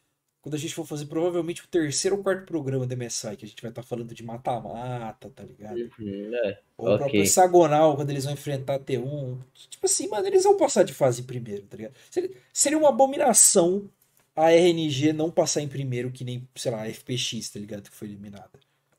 quando 0.41 0.55
a 0.55 0.57
gente 0.57 0.73
for 0.73 0.85
fazer 0.85 1.05
provavelmente 1.05 1.63
o 1.63 1.67
terceiro 1.67 2.17
ou 2.17 2.23
quarto 2.23 2.45
programa 2.47 2.85
do 2.87 2.97
MSI, 2.97 3.37
que 3.37 3.45
a 3.45 3.47
gente 3.47 3.61
vai 3.61 3.69
estar 3.69 3.83
falando 3.83 4.13
de 4.13 4.23
mata-mata, 4.23 5.29
tá 5.29 5.43
ligado? 5.43 5.77
Uhum, 5.99 6.31
é. 6.35 6.59
Ou 6.77 6.87
o 6.87 6.89
Ok. 6.89 6.97
próprio 6.97 7.21
hexagonal, 7.21 7.95
quando 7.95 8.09
eles 8.09 8.23
vão 8.25 8.33
enfrentar 8.33 8.79
T1. 8.79 9.37
Tipo 9.69 9.85
assim, 9.85 10.07
mano, 10.07 10.25
eles 10.25 10.43
vão 10.43 10.57
passar 10.57 10.83
de 10.83 10.93
fase 10.93 11.21
em 11.21 11.25
primeiro, 11.25 11.61
tá 11.67 11.77
ligado? 11.77 11.93
Seria, 12.09 12.31
seria 12.51 12.77
uma 12.77 12.89
abominação 12.89 13.87
a 14.35 14.49
RNG 14.51 15.13
não 15.13 15.29
passar 15.29 15.61
em 15.61 15.67
primeiro, 15.67 16.09
que 16.11 16.23
nem, 16.23 16.47
sei 16.55 16.71
lá, 16.71 16.81
a 16.83 16.87
FPX, 16.91 17.49
tá 17.51 17.59
ligado? 17.59 17.89
Que 17.89 17.95
foi 17.95 18.07
eliminada. 18.07 18.49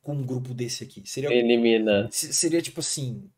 Com 0.01 0.15
um 0.15 0.23
grupo 0.23 0.55
desse 0.55 0.85
aqui. 0.85 1.03
Seria, 1.07 1.33
Elimina. 1.33 2.09
se- 2.13 2.33
seria 2.33 2.63
tipo 2.63 2.79
assim, 2.81 3.29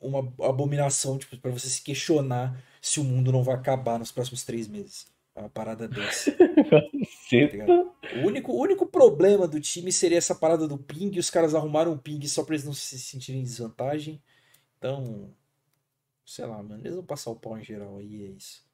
uma 0.00 0.32
abominação, 0.46 1.18
tipo, 1.18 1.36
pra 1.38 1.50
você 1.50 1.68
se 1.68 1.82
questionar 1.82 2.62
se 2.80 3.00
o 3.00 3.04
mundo 3.04 3.32
não 3.32 3.42
vai 3.42 3.54
acabar 3.54 3.98
nos 3.98 4.12
próximos 4.12 4.44
três 4.44 4.68
meses. 4.68 5.06
Uma 5.34 5.48
parada 5.48 5.88
dessa. 5.88 6.30
Cita. 7.28 7.64
O 8.16 8.26
único, 8.26 8.52
o 8.52 8.60
único 8.60 8.86
problema 8.86 9.48
do 9.48 9.60
time 9.60 9.90
seria 9.90 10.18
essa 10.18 10.34
parada 10.34 10.68
do 10.68 10.78
ping, 10.78 11.10
e 11.12 11.18
os 11.18 11.30
caras 11.30 11.54
arrumaram 11.54 11.92
um 11.92 11.98
ping 11.98 12.24
só 12.28 12.44
pra 12.44 12.54
eles 12.54 12.64
não 12.64 12.72
se 12.72 12.98
sentirem 12.98 13.40
em 13.40 13.44
desvantagem. 13.44 14.22
Então, 14.78 15.34
sei 16.24 16.46
lá, 16.46 16.62
mano, 16.62 16.80
eles 16.82 16.94
vão 16.94 17.04
passar 17.04 17.30
o 17.30 17.36
pau 17.36 17.58
em 17.58 17.64
geral 17.64 17.98
aí, 17.98 18.26
é 18.26 18.28
isso. 18.28 18.64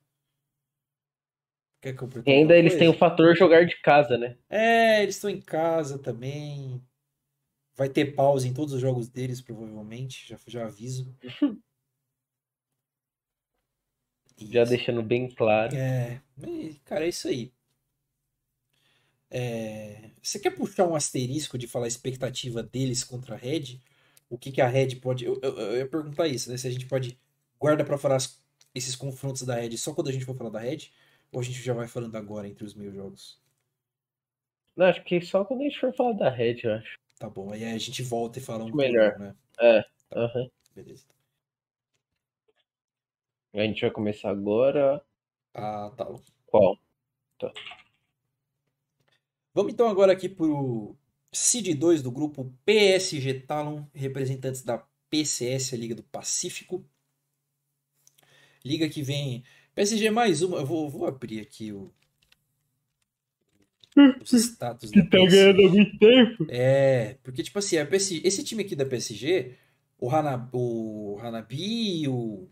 Quer 1.81 1.97
que 1.97 2.03
eu 2.03 2.11
E 2.27 2.31
ainda 2.31 2.57
eles 2.57 2.77
têm 2.77 2.89
o 2.89 2.99
fator 2.99 3.35
jogar 3.35 3.65
de 3.65 3.81
casa, 3.81 4.19
né? 4.19 4.37
É, 4.51 5.03
eles 5.03 5.15
estão 5.15 5.31
em 5.31 5.41
casa 5.41 5.99
também. 5.99 6.83
Vai 7.81 7.89
ter 7.89 8.15
pausa 8.15 8.47
em 8.47 8.53
todos 8.53 8.75
os 8.75 8.81
jogos 8.83 9.09
deles, 9.09 9.41
provavelmente. 9.41 10.29
Já, 10.29 10.37
já 10.47 10.67
aviso. 10.67 11.17
já 14.37 14.65
deixando 14.65 15.03
bem 15.03 15.31
claro. 15.31 15.75
É, 15.75 16.21
cara, 16.85 17.07
é 17.07 17.09
isso 17.09 17.27
aí. 17.27 17.51
É, 19.31 20.11
você 20.21 20.39
quer 20.39 20.51
puxar 20.51 20.87
um 20.87 20.95
asterisco 20.95 21.57
de 21.57 21.67
falar 21.67 21.87
a 21.87 21.89
expectativa 21.89 22.63
deles 22.63 23.03
contra 23.03 23.35
a 23.35 23.39
Red? 23.39 23.81
O 24.29 24.37
que, 24.37 24.53
que 24.53 24.61
a 24.61 24.69
Red 24.69 24.97
pode. 24.97 25.25
Eu, 25.25 25.41
eu, 25.43 25.59
eu 25.59 25.77
ia 25.79 25.89
perguntar 25.89 26.29
isso, 26.29 26.51
né? 26.51 26.59
Se 26.59 26.69
a 26.69 26.71
gente 26.71 26.85
pode. 26.85 27.19
Guarda 27.59 27.83
para 27.83 27.97
falar 27.97 28.19
esses 28.75 28.95
confrontos 28.95 29.41
da 29.41 29.55
Red 29.55 29.79
só 29.79 29.95
quando 29.95 30.09
a 30.09 30.13
gente 30.13 30.27
for 30.27 30.37
falar 30.37 30.51
da 30.51 30.61
Red? 30.61 30.91
Ou 31.33 31.41
a 31.41 31.43
gente 31.43 31.63
já 31.63 31.73
vai 31.73 31.89
falando 31.89 32.15
agora 32.17 32.47
entre 32.47 32.63
os 32.63 32.75
meus 32.75 32.95
jogos? 32.95 33.41
Não, 34.77 34.85
acho 34.85 35.03
que 35.03 35.19
só 35.23 35.47
quando 35.47 35.63
a 35.63 35.65
gente 35.65 35.81
for 35.81 35.95
falar 35.95 36.13
da 36.13 36.29
Red, 36.29 36.61
eu 36.65 36.75
acho. 36.75 37.01
Tá 37.21 37.29
bom, 37.29 37.53
aí 37.53 37.63
a 37.65 37.77
gente 37.77 38.03
volta 38.03 38.39
e 38.39 38.43
fala 38.43 38.65
um 38.65 38.75
melhor, 38.75 39.19
né? 39.19 39.37
É. 39.61 39.83
Tá. 40.09 40.21
Uhum. 40.21 40.51
Beleza. 40.75 41.05
A 43.53 43.59
gente 43.61 43.83
vai 43.83 43.91
começar 43.91 44.31
agora. 44.31 45.05
Ah, 45.53 45.93
tá. 45.95 46.07
Qual? 46.47 46.79
Tá. 47.39 47.53
Vamos 49.53 49.75
então 49.75 49.87
agora 49.87 50.15
aqui 50.15 50.31
pro 50.31 50.97
Seed 51.31 51.79
2 51.79 52.03
do 52.03 52.11
grupo 52.11 52.51
PSG 52.65 53.41
Talon, 53.41 53.85
representantes 53.93 54.63
da 54.63 54.79
PCS, 55.11 55.75
a 55.75 55.77
Liga 55.77 55.95
do 55.95 56.03
Pacífico. 56.05 56.83
Liga 58.65 58.89
que 58.89 59.03
vem. 59.03 59.45
PSG 59.75 60.09
mais 60.09 60.41
uma. 60.41 60.57
Eu 60.57 60.65
vou, 60.65 60.89
vou 60.89 61.07
abrir 61.07 61.41
aqui 61.41 61.71
o. 61.71 61.93
Os 64.21 64.33
status 64.33 64.91
que 64.91 65.03
tá 65.03 65.19
ganhando 65.19 65.69
muito 65.69 65.99
tempo. 65.99 66.47
É, 66.49 67.15
porque 67.23 67.43
tipo 67.43 67.59
assim, 67.59 67.85
PSG, 67.85 68.21
esse 68.25 68.45
time 68.45 68.63
aqui 68.63 68.77
da 68.77 68.87
PSG, 68.87 69.57
o, 69.99 70.09
Hana, 70.11 70.49
o 70.53 71.19
Hanabi 71.21 72.03
e 72.03 72.09
o. 72.09 72.49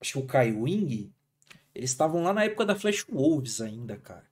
Acho 0.00 0.12
que 0.12 0.18
o 0.18 0.26
Kai 0.26 0.52
Wing, 0.52 1.12
eles 1.74 1.90
estavam 1.90 2.22
lá 2.22 2.32
na 2.32 2.44
época 2.44 2.64
da 2.64 2.74
Flash 2.74 3.04
Wolves 3.08 3.60
ainda, 3.60 3.96
cara. 3.96 4.24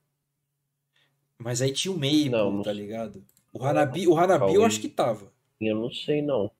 Mas 1.37 1.61
aí 1.61 1.71
tinha 1.71 1.91
o 1.91 1.95
Maple, 1.95 2.29
não, 2.29 2.61
tá 2.63 2.73
ligado? 2.73 3.23
O 3.53 3.63
Hanabi, 3.63 4.07
o 4.07 4.17
Hanabi 4.17 4.55
eu 4.55 4.65
acho 4.65 4.81
que 4.81 4.89
tava. 4.89 5.31
Eu 5.61 5.75
não 5.75 5.91
sei, 5.91 6.21
não. 6.21 6.51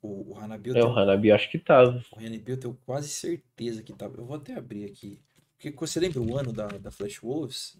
O, 0.00 0.32
o 0.32 0.38
Hanabi 0.38 0.70
eu 0.70 0.76
É, 0.76 0.80
tenho... 0.80 0.92
o 0.92 0.98
Hanabi 0.98 1.28
eu 1.28 1.34
acho 1.34 1.50
que 1.50 1.58
tava. 1.58 2.04
O 2.12 2.18
Hanabi 2.18 2.44
eu 2.52 2.60
tenho 2.60 2.78
quase 2.86 3.08
certeza 3.08 3.82
que 3.82 3.92
tava. 3.92 4.16
Eu 4.18 4.24
vou 4.24 4.36
até 4.36 4.54
abrir 4.54 4.84
aqui. 4.84 5.20
Porque 5.56 5.70
você 5.76 6.00
lembra 6.00 6.20
o 6.20 6.36
ano 6.36 6.52
da, 6.52 6.66
da 6.66 6.90
Flash 6.90 7.20
Wolves? 7.22 7.76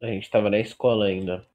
A 0.00 0.06
gente 0.06 0.30
tava 0.30 0.48
na 0.48 0.58
escola 0.58 1.06
ainda. 1.06 1.46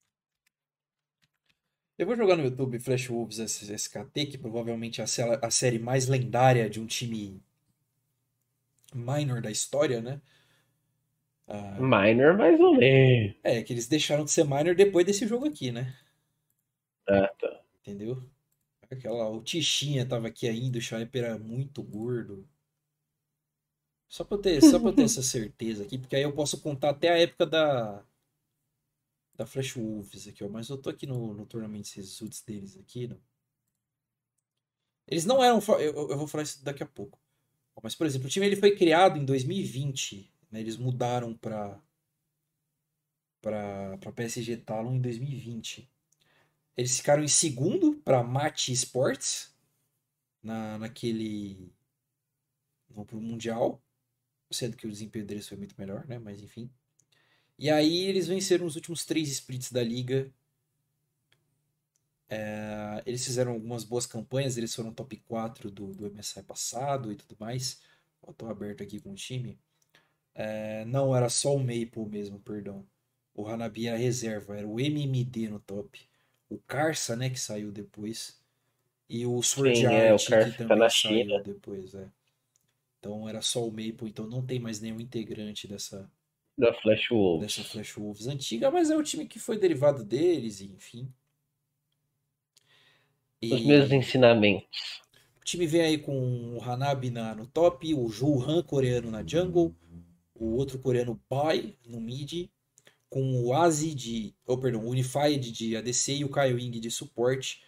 Eu 1.98 2.06
vou 2.06 2.16
jogar 2.16 2.36
no 2.36 2.44
YouTube 2.44 2.80
Flash 2.80 3.08
Wolves 3.08 3.40
SKT, 3.40 4.26
que 4.26 4.38
provavelmente 4.38 5.02
é 5.02 5.04
a 5.42 5.52
série 5.52 5.80
mais 5.80 6.08
lendária 6.08 6.70
de 6.70 6.80
um 6.80 6.86
time 6.86 7.42
minor 8.94 9.42
da 9.42 9.50
história, 9.50 10.02
né? 10.02 10.22
Ah, 11.48 11.78
minor, 11.80 12.38
mais 12.38 12.60
ou 12.60 12.76
menos. 12.76 13.36
É, 13.44 13.64
que 13.64 13.72
eles 13.74 13.88
deixaram 13.88 14.26
de 14.26 14.32
ser 14.32 14.46
minor 14.46 14.76
depois 14.76 15.06
desse 15.06 15.28
jogo 15.28 15.46
aqui, 15.48 15.72
né? 15.72 15.96
Ah, 17.08 17.28
tá. 17.40 17.62
Entendeu? 17.82 18.22
Aquela, 18.90 19.30
o 19.30 19.42
Tichinha 19.42 20.06
tava 20.06 20.28
aqui 20.28 20.48
ainda, 20.48 20.78
o 20.78 20.82
Sharp 20.82 21.16
era 21.16 21.38
muito 21.38 21.82
gordo. 21.84 22.48
Só 24.08 24.24
pra, 24.24 24.38
eu 24.38 24.42
ter, 24.42 24.62
só 24.62 24.80
pra 24.80 24.90
eu 24.90 24.94
ter 24.96 25.04
essa 25.06 25.22
certeza 25.22 25.84
aqui, 25.84 25.98
porque 25.98 26.16
aí 26.16 26.24
eu 26.24 26.34
posso 26.34 26.62
contar 26.62 26.92
até 26.92 27.10
a 27.10 27.18
época 27.18 27.46
da. 27.46 28.04
Da 29.36 29.46
Flash 29.46 29.74
Wolves 29.74 30.28
aqui, 30.28 30.44
ó. 30.44 30.50
Mas 30.50 30.70
eu 30.70 30.78
tô 30.78 30.90
aqui 30.90 31.06
no, 31.06 31.34
no 31.34 31.46
Tournament 31.46 31.84
Results 31.96 32.42
deles 32.42 32.78
aqui. 32.78 33.08
Não. 33.08 33.20
Eles 35.08 35.26
não 35.26 35.44
eram. 35.44 35.60
Eu, 35.80 36.10
eu 36.10 36.18
vou 36.18 36.28
falar 36.28 36.44
isso 36.44 36.64
daqui 36.64 36.84
a 36.84 36.88
pouco. 36.88 37.20
Mas, 37.84 37.94
por 37.94 38.08
exemplo, 38.08 38.28
o 38.28 38.30
time 38.30 38.46
ele 38.46 38.56
foi 38.56 38.76
criado 38.76 39.18
em 39.20 39.26
2020. 39.26 40.32
Né? 40.50 40.60
Eles 40.62 40.78
mudaram 40.78 41.36
para 41.36 41.80
para 43.42 44.12
PSG 44.16 44.58
Talon 44.58 44.96
em 44.96 45.02
2020. 45.02 45.88
Eles 46.76 46.98
ficaram 46.98 47.24
em 47.24 47.28
segundo 47.28 47.96
para 47.98 48.24
Mate 48.24 48.72
Sports 48.74 49.56
na, 50.42 50.80
naquele 50.80 51.72
no 52.90 53.06
pro 53.06 53.22
mundial, 53.22 53.82
sendo 54.52 54.76
que 54.76 54.88
o 54.88 54.92
desempenho 54.92 55.26
deles 55.26 55.48
foi 55.48 55.58
muito 55.58 55.76
melhor, 55.78 56.08
né? 56.08 56.18
Mas 56.18 56.42
enfim. 56.42 56.72
E 57.58 57.70
aí 57.70 58.06
eles 58.06 58.28
venceram 58.28 58.66
os 58.66 58.76
últimos 58.76 59.06
três 59.06 59.30
splits 59.30 59.72
da 59.72 59.84
liga. 59.84 60.32
É, 62.30 63.04
eles 63.06 63.24
fizeram 63.26 63.54
algumas 63.54 63.84
boas 63.84 64.06
campanhas, 64.06 64.58
eles 64.58 64.74
foram 64.74 64.92
top 64.94 65.18
4 65.28 65.70
do, 65.72 65.94
do 65.94 66.08
MSI 66.12 66.44
passado 66.44 67.12
e 67.12 67.16
tudo 67.16 67.36
mais. 67.40 67.82
Estou 68.28 68.50
aberto 68.50 68.82
aqui 68.84 69.00
com 69.00 69.12
o 69.12 69.16
time. 69.16 69.58
É, 70.34 70.86
não, 70.86 71.16
era 71.16 71.30
só 71.30 71.56
o 71.56 71.60
Maple 71.60 72.06
mesmo, 72.10 72.40
perdão. 72.40 72.86
O 73.34 73.48
Hanabi 73.48 73.88
era 73.88 73.98
reserva, 73.98 74.58
era 74.58 74.68
o 74.68 74.80
MMD 74.80 75.50
no 75.50 75.60
top. 75.60 76.00
O 76.50 76.58
Carça, 76.60 77.16
né, 77.16 77.30
que 77.30 77.40
saiu 77.40 77.72
depois. 77.72 78.40
E 79.10 79.26
o 79.26 79.42
Sword 79.44 79.78
Sim, 79.80 79.86
é, 79.86 80.12
Art, 80.12 80.26
que 80.26 80.52
também 80.58 80.80
tá 80.80 80.90
saiu 80.90 80.90
China. 80.90 81.44
depois, 81.44 81.94
é. 81.96 82.10
Então 83.00 83.28
era 83.30 83.42
só 83.42 83.66
o 83.66 83.72
Maple, 83.72 84.10
então 84.10 84.28
não 84.28 84.46
tem 84.46 84.60
mais 84.60 84.82
nenhum 84.82 85.00
integrante 85.00 85.68
dessa 85.68 86.10
da 86.58 86.74
Flash 86.74 87.10
Wolves. 87.10 87.56
Dessa 87.56 87.70
Flash 87.70 87.94
Wolves 87.96 88.28
antiga, 88.28 88.72
mas 88.72 88.90
é 88.90 88.98
o 88.98 89.04
time 89.04 89.26
que 89.26 89.40
foi 89.40 89.58
derivado 89.58 90.04
deles, 90.04 90.62
enfim. 90.62 91.12
E... 93.42 93.54
Os 93.54 93.66
meus 93.66 93.92
ensinamentos. 93.92 95.04
O 95.40 95.44
time 95.44 95.68
vem 95.68 95.82
aí 95.82 95.98
com 95.98 96.58
o 96.58 96.64
Hanabi 96.64 97.10
na, 97.10 97.36
no 97.36 97.46
top, 97.46 97.94
o 97.94 98.10
Juhan 98.10 98.64
coreano 98.64 99.12
na 99.12 99.24
jungle, 99.26 99.76
o 100.34 100.56
outro 100.56 100.80
coreano 100.80 101.22
Pai 101.30 101.76
no 101.86 102.02
mid, 102.02 102.50
com 103.10 103.44
o 103.44 103.54
Azi 103.54 103.94
de, 103.94 104.34
oh, 104.46 104.58
perdão, 104.58 104.84
o 104.84 104.90
Unified 104.90 105.52
de 105.52 105.76
ADC 105.76 106.16
e 106.16 106.26
o 106.26 106.30
Kai 106.30 106.54
Wing 106.54 106.80
de 106.80 106.90
suporte. 106.90 107.62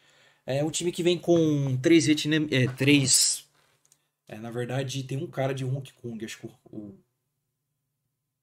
É 0.46 0.64
um 0.64 0.72
time 0.72 0.92
que 0.92 1.04
vem 1.04 1.18
com 1.18 1.78
três 1.78 2.06
Vietnam, 2.06 2.48
é, 2.50 2.68
três 2.68 3.48
é, 4.28 4.38
na 4.38 4.52
verdade 4.52 5.04
tem 5.04 5.18
um 5.18 5.28
cara 5.28 5.54
de 5.54 5.64
Hong 5.64 5.90
Kong, 5.94 6.24
acho 6.26 6.40
que 6.40 6.50
o, 6.66 6.94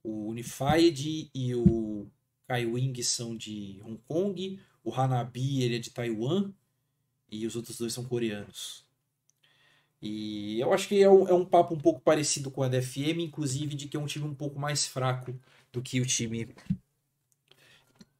o 0.04 0.28
Unified 0.28 1.30
e 1.34 1.54
o 1.54 2.06
Kai 2.46 2.66
Wing 2.66 3.02
são 3.02 3.34
de 3.36 3.80
Hong 3.82 3.98
Kong, 4.06 4.60
o 4.84 4.94
Hanabi 4.94 5.62
ele 5.62 5.76
é 5.76 5.78
de 5.78 5.90
Taiwan 5.90 6.52
e 7.30 7.46
os 7.46 7.56
outros 7.56 7.78
dois 7.78 7.92
são 7.92 8.04
coreanos. 8.04 8.84
E 10.00 10.60
eu 10.60 10.72
acho 10.74 10.86
que 10.86 11.02
é 11.02 11.10
um, 11.10 11.26
é 11.26 11.32
um 11.32 11.46
papo 11.46 11.74
um 11.74 11.80
pouco 11.80 12.00
parecido 12.00 12.50
com 12.50 12.62
a 12.62 12.68
DFM, 12.68 13.22
inclusive 13.22 13.74
de 13.74 13.88
que 13.88 13.96
é 13.96 14.00
um 14.00 14.06
time 14.06 14.26
um 14.26 14.34
pouco 14.34 14.60
mais 14.60 14.86
fraco 14.86 15.34
do 15.72 15.80
que 15.80 15.98
o 16.00 16.06
time 16.06 16.54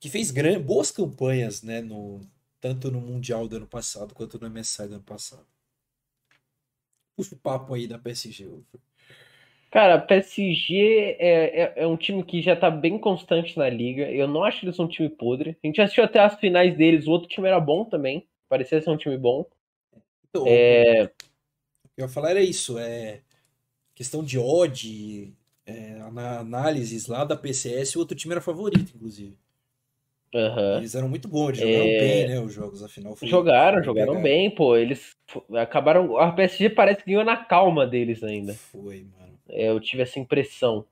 que 0.00 0.08
fez 0.08 0.30
gran, 0.30 0.60
boas 0.60 0.90
campanhas, 0.90 1.62
né, 1.62 1.80
no, 1.80 2.20
tanto 2.60 2.90
no 2.90 3.00
Mundial 3.00 3.46
do 3.46 3.56
ano 3.56 3.66
passado 3.66 4.14
quanto 4.14 4.38
no 4.38 4.50
MSI 4.50 4.88
do 4.88 4.94
ano 4.94 5.04
passado. 5.04 5.46
Puxa 7.16 7.34
o 7.34 7.38
papo 7.38 7.74
aí 7.74 7.86
da 7.86 7.98
PSG. 7.98 8.48
Cara, 9.74 9.96
a 9.96 9.98
PSG 9.98 11.16
é, 11.18 11.62
é, 11.62 11.72
é, 11.78 11.86
um 11.86 11.96
time 11.96 12.22
que 12.22 12.40
já 12.40 12.54
tá 12.54 12.70
bem 12.70 12.96
constante 12.96 13.58
na 13.58 13.68
liga. 13.68 14.08
Eu 14.08 14.28
não 14.28 14.44
acho 14.44 14.60
que 14.60 14.66
eles 14.66 14.76
são 14.76 14.84
um 14.84 14.88
time 14.88 15.08
podre. 15.08 15.58
A 15.64 15.66
gente 15.66 15.80
assistiu 15.80 16.04
até 16.04 16.20
as 16.20 16.38
finais 16.38 16.76
deles, 16.76 17.08
o 17.08 17.10
outro 17.10 17.28
time 17.28 17.48
era 17.48 17.58
bom 17.58 17.84
também. 17.84 18.24
Parecia 18.48 18.80
ser 18.80 18.90
um 18.90 18.96
time 18.96 19.18
bom. 19.18 19.44
Então, 20.30 20.44
é 20.46 21.10
eu 21.96 22.04
ia 22.04 22.08
falar 22.08 22.30
era 22.30 22.40
isso, 22.40 22.78
é 22.78 23.20
questão 23.96 24.22
de 24.22 24.38
odd, 24.38 25.34
é, 25.66 25.94
na 26.12 26.38
análises 26.38 27.08
lá 27.08 27.24
da 27.24 27.36
PCS, 27.36 27.96
o 27.96 28.00
outro 28.00 28.16
time 28.16 28.32
era 28.32 28.40
favorito, 28.40 28.92
inclusive. 28.94 29.36
Uhum. 30.32 30.78
Eles 30.78 30.94
eram 30.94 31.08
muito 31.08 31.26
bons, 31.26 31.58
jogaram 31.58 31.84
é... 31.84 31.98
bem, 31.98 32.28
né, 32.28 32.40
os 32.40 32.52
jogos, 32.52 32.80
afinal. 32.80 33.16
Foi, 33.16 33.26
jogaram, 33.26 33.82
jogaram 33.82 34.22
bem, 34.22 34.52
pô, 34.52 34.76
eles 34.76 35.16
acabaram, 35.52 36.16
a 36.16 36.32
PSG 36.32 36.70
parece 36.70 37.02
que 37.02 37.10
ganhou 37.10 37.24
na 37.24 37.36
calma 37.36 37.84
deles 37.86 38.22
ainda. 38.22 38.54
Foi, 38.54 39.06
mano. 39.18 39.23
É, 39.48 39.68
eu 39.68 39.80
tive 39.80 40.02
essa 40.02 40.18
impressão. 40.18 40.84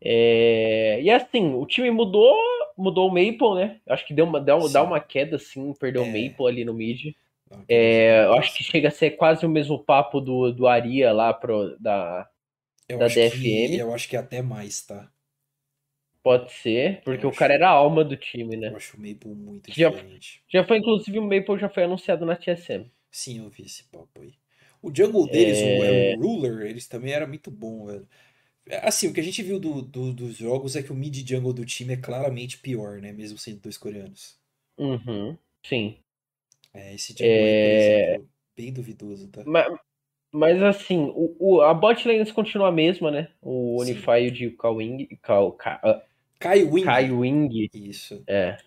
É... 0.00 1.00
E 1.02 1.10
assim, 1.10 1.54
o 1.54 1.66
time 1.66 1.90
mudou, 1.90 2.36
mudou 2.76 3.08
o 3.08 3.10
Maple, 3.10 3.54
né, 3.56 3.80
acho 3.88 4.06
que 4.06 4.14
deu 4.14 4.24
uma, 4.24 4.40
deu, 4.40 4.68
dá 4.68 4.82
uma 4.82 5.00
queda, 5.00 5.36
assim, 5.36 5.72
perdeu 5.74 6.02
é... 6.02 6.04
o 6.04 6.08
Maple 6.08 6.46
ali 6.46 6.64
no 6.64 6.74
mid. 6.74 7.14
É, 7.68 8.24
eu 8.24 8.34
acho 8.34 8.54
que 8.54 8.62
chega 8.62 8.88
a 8.88 8.90
ser 8.90 9.12
quase 9.12 9.46
o 9.46 9.48
mesmo 9.48 9.78
papo 9.78 10.20
do, 10.20 10.52
do 10.52 10.66
Aria 10.66 11.12
lá 11.12 11.32
pro, 11.32 11.76
da, 11.80 12.28
eu 12.88 12.98
da 12.98 13.06
DFM. 13.06 13.40
Que, 13.40 13.76
eu 13.78 13.94
acho 13.94 14.08
que 14.08 14.16
é 14.16 14.18
até 14.18 14.42
mais, 14.42 14.82
tá? 14.82 15.10
Pode 16.22 16.52
ser, 16.52 17.00
porque 17.04 17.26
o 17.26 17.32
cara 17.32 17.54
era 17.54 17.68
a 17.68 17.72
alma 17.72 18.04
do 18.04 18.16
time, 18.16 18.56
né? 18.56 18.68
Eu 18.68 18.76
acho 18.76 18.96
o 18.96 19.00
Maple 19.00 19.34
muito 19.34 19.72
já, 19.72 19.88
diferente. 19.88 20.42
Já 20.48 20.64
foi, 20.64 20.78
inclusive, 20.78 21.18
o 21.18 21.22
Maple 21.22 21.58
já 21.58 21.68
foi 21.68 21.84
anunciado 21.84 22.26
na 22.26 22.36
TSM. 22.36 22.90
Sim, 23.10 23.38
eu 23.38 23.48
vi 23.48 23.62
esse 23.62 23.84
papo 23.84 24.20
aí. 24.20 24.34
O 24.82 24.94
jungle 24.94 25.28
deles, 25.28 25.62
o, 25.62 25.82
É. 25.82 25.84
é 25.84 25.92
o 25.92 26.14
Ruler, 26.16 26.66
eles 26.68 26.86
também 26.88 27.12
era 27.12 27.26
muito 27.26 27.50
bom, 27.50 27.86
velho. 27.86 28.08
É, 28.66 28.86
Assim, 28.88 29.08
o 29.08 29.14
que 29.14 29.20
a 29.20 29.22
gente 29.24 29.42
viu 29.42 29.60
do, 29.60 29.82
do- 29.82 30.12
dos 30.14 30.36
jogos 30.36 30.76
é 30.76 30.82
que 30.82 30.92
o 30.92 30.96
mid 30.96 31.28
jungle 31.28 31.52
do 31.54 31.64
time 31.66 31.94
é 31.94 31.96
claramente 31.98 32.58
pior, 32.58 33.00
né? 33.00 33.12
Mesmo 33.12 33.38
sendo 33.38 33.60
dois 33.62 33.78
coreanos. 33.78 34.38
Uhum, 34.78 35.38
sim. 35.64 36.02
É, 36.72 36.94
esse 36.94 37.14
jungle 37.16 37.46
É, 37.52 37.72
exemplo, 37.74 38.28
bem 38.56 38.72
duvidoso, 38.72 39.28
tá? 39.28 39.46
Mas, 39.46 39.66
mas 40.32 40.62
assim, 40.62 41.12
o, 41.14 41.36
o- 41.40 41.62
a 41.62 41.74
bot 41.74 42.06
lane 42.08 42.32
continua 42.32 42.68
a 42.68 42.72
mesma, 42.72 43.10
né? 43.10 43.30
O. 43.42 43.80
Unify 43.80 44.30
de 44.30 44.50
Kawing, 44.52 45.06
Ka, 45.22 45.52
Ka, 45.58 45.80
ah, 45.84 46.02
Kai 46.40 46.64
Wing. 46.64 46.84
Kai 46.84 47.10
Wing, 47.12 47.70
Isso. 47.72 48.26
é. 48.28 48.58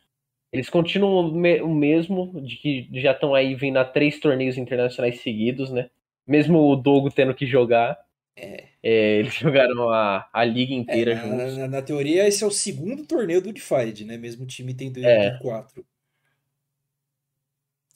Eles 0.53 0.69
continuam 0.69 1.27
o 1.33 1.65
o 1.65 1.75
mesmo, 1.75 2.41
de 2.41 2.57
que 2.57 2.89
já 3.01 3.13
estão 3.13 3.35
aí 3.35 3.55
vindo 3.55 3.77
a 3.77 3.85
três 3.85 4.19
torneios 4.19 4.57
internacionais 4.57 5.21
seguidos, 5.21 5.71
né? 5.71 5.89
Mesmo 6.31 6.59
o 6.59 6.75
Dogo 6.75 7.11
tendo 7.11 7.35
que 7.35 7.45
jogar, 7.45 7.99
É. 8.37 8.63
é, 8.81 9.17
eles 9.19 9.33
jogaram 9.53 9.89
a, 9.89 10.29
a 10.31 10.43
liga 10.45 10.73
É, 10.73 10.77
inteira 10.77 11.15
na, 11.15 11.21
juntos. 11.21 11.57
na- 11.57 11.67
na 11.67 11.81
teoria, 11.81 12.27
esse 12.27 12.43
é 12.43 12.47
o 12.47 12.51
segundo 12.51 13.05
torneio 13.05 13.41
do 13.41 13.49
Unified, 13.49 14.05
né? 14.05 14.17
Mesmo 14.17 14.43
o 14.43 14.47
time 14.47 14.73
tendo 14.73 14.97
ido 14.99 15.07
É. 15.07 15.37
quatro. 15.41 15.85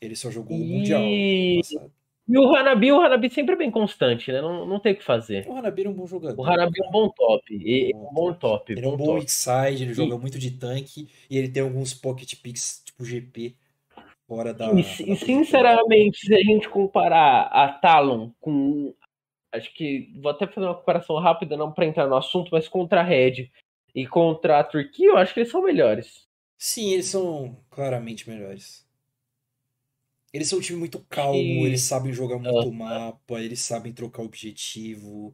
Ele 0.02 0.16
só 0.16 0.30
jogou 0.30 0.58
o 0.58 0.60
Mundial 0.60 1.02
E, 1.02 1.62
passado. 1.64 1.92
e 2.28 2.38
o 2.38 2.54
Hanabi, 2.56 2.92
o 2.92 3.00
Hanabi 3.02 3.30
sempre 3.30 3.54
é 3.56 3.58
bem 3.58 3.72
constante, 3.72 4.32
né? 4.32 4.42
Não, 4.42 4.66
não 4.66 4.80
tem 4.80 4.94
o 4.94 4.98
que 4.98 5.04
fazer. 5.04 5.48
O 5.48 5.56
Hanabi 5.56 5.86
é 5.86 5.90
um 5.90 5.94
bom 5.94 6.06
jogador. 6.06 6.40
O 6.42 6.46
Hanabi 6.46 6.80
é 6.84 6.88
um 6.88 6.92
bom 6.92 7.10
top. 7.10 7.44
E, 7.56 7.94
Bom 7.94 8.10
um 8.10 8.14
bom 8.14 8.34
top. 8.34 8.74
Ele 8.74 8.86
é 8.86 8.88
um 8.88 8.92
bom 8.92 8.98
bom 8.98 9.06
top. 9.14 9.24
inside, 9.24 9.84
ele 9.84 9.92
E- 9.92 9.96
joga 9.96 10.18
muito 10.18 10.38
de 10.38 10.52
tanque 10.52 11.08
e 11.30 11.38
ele 11.38 11.48
tem 11.48 11.64
alguns 11.64 11.94
pocket 11.94 12.36
picks 12.42 12.84
tipo 12.86 13.06
GP 13.06 13.56
fora 14.28 14.54
da. 14.54 14.72
E, 14.74 14.80
e 14.82 15.16
sinceramente, 15.16 16.20
se 16.20 16.34
a 16.34 16.40
gente 16.40 16.70
comparar 16.70 17.44
a 17.48 17.70
Talon 17.74 18.32
com. 18.40 18.94
Acho 19.52 19.74
que. 19.74 20.12
Vou 20.22 20.32
até 20.32 20.48
fazer 20.48 20.66
uma 20.68 20.76
comparação 20.76 21.18
rápida, 21.18 21.56
não 21.56 21.72
para 21.72 21.86
entrar 21.86 22.08
no 22.08 22.18
assunto, 22.18 22.50
mas 22.52 22.68
contra 22.68 23.02
a 23.02 23.04
Red 23.04 23.50
e 23.94 24.06
contra 24.06 24.60
a 24.60 24.64
Turquia, 24.64 25.08
eu 25.10 25.18
acho 25.18 25.34
que 25.34 25.40
eles 25.42 25.52
são 25.52 25.64
melhores. 25.64 26.26
Sim, 26.58 26.92
eles 26.94 27.06
são 27.08 27.58
claramente 27.70 28.30
melhores. 28.30 28.86
Eles 30.34 30.50
são 30.50 30.60
um 30.60 30.62
time 30.62 30.78
muito 30.80 31.00
calmo, 31.10 31.40
que- 31.40 31.66
eles 31.66 31.82
sabem 31.84 32.12
jogar 32.12 32.38
muito 32.38 32.68
Aham. 32.68 32.72
mapa, 32.72 33.42
eles 33.42 33.62
sabem 33.62 33.94
trocar 33.94 34.24
objetivo. 34.24 35.34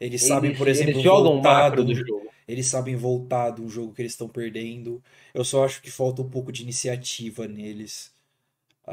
Eles 0.00 0.22
sabem, 0.22 0.50
Eles, 0.50 0.58
por 0.58 0.66
exemplo, 0.68 0.92
eles 0.92 1.02
jogam 1.02 1.32
voltar 1.34 1.70
do- 1.70 1.84
do 1.84 1.94
jogo. 1.94 2.30
Eles 2.48 2.66
sabem 2.66 2.96
voltar 2.96 3.60
um 3.60 3.68
jogo 3.68 3.92
que 3.94 4.00
eles 4.00 4.12
estão 4.12 4.28
perdendo. 4.28 5.02
Eu 5.34 5.44
só 5.44 5.64
acho 5.64 5.82
que 5.82 5.90
falta 5.90 6.22
um 6.22 6.30
pouco 6.30 6.50
de 6.50 6.62
iniciativa 6.62 7.46
neles. 7.46 8.14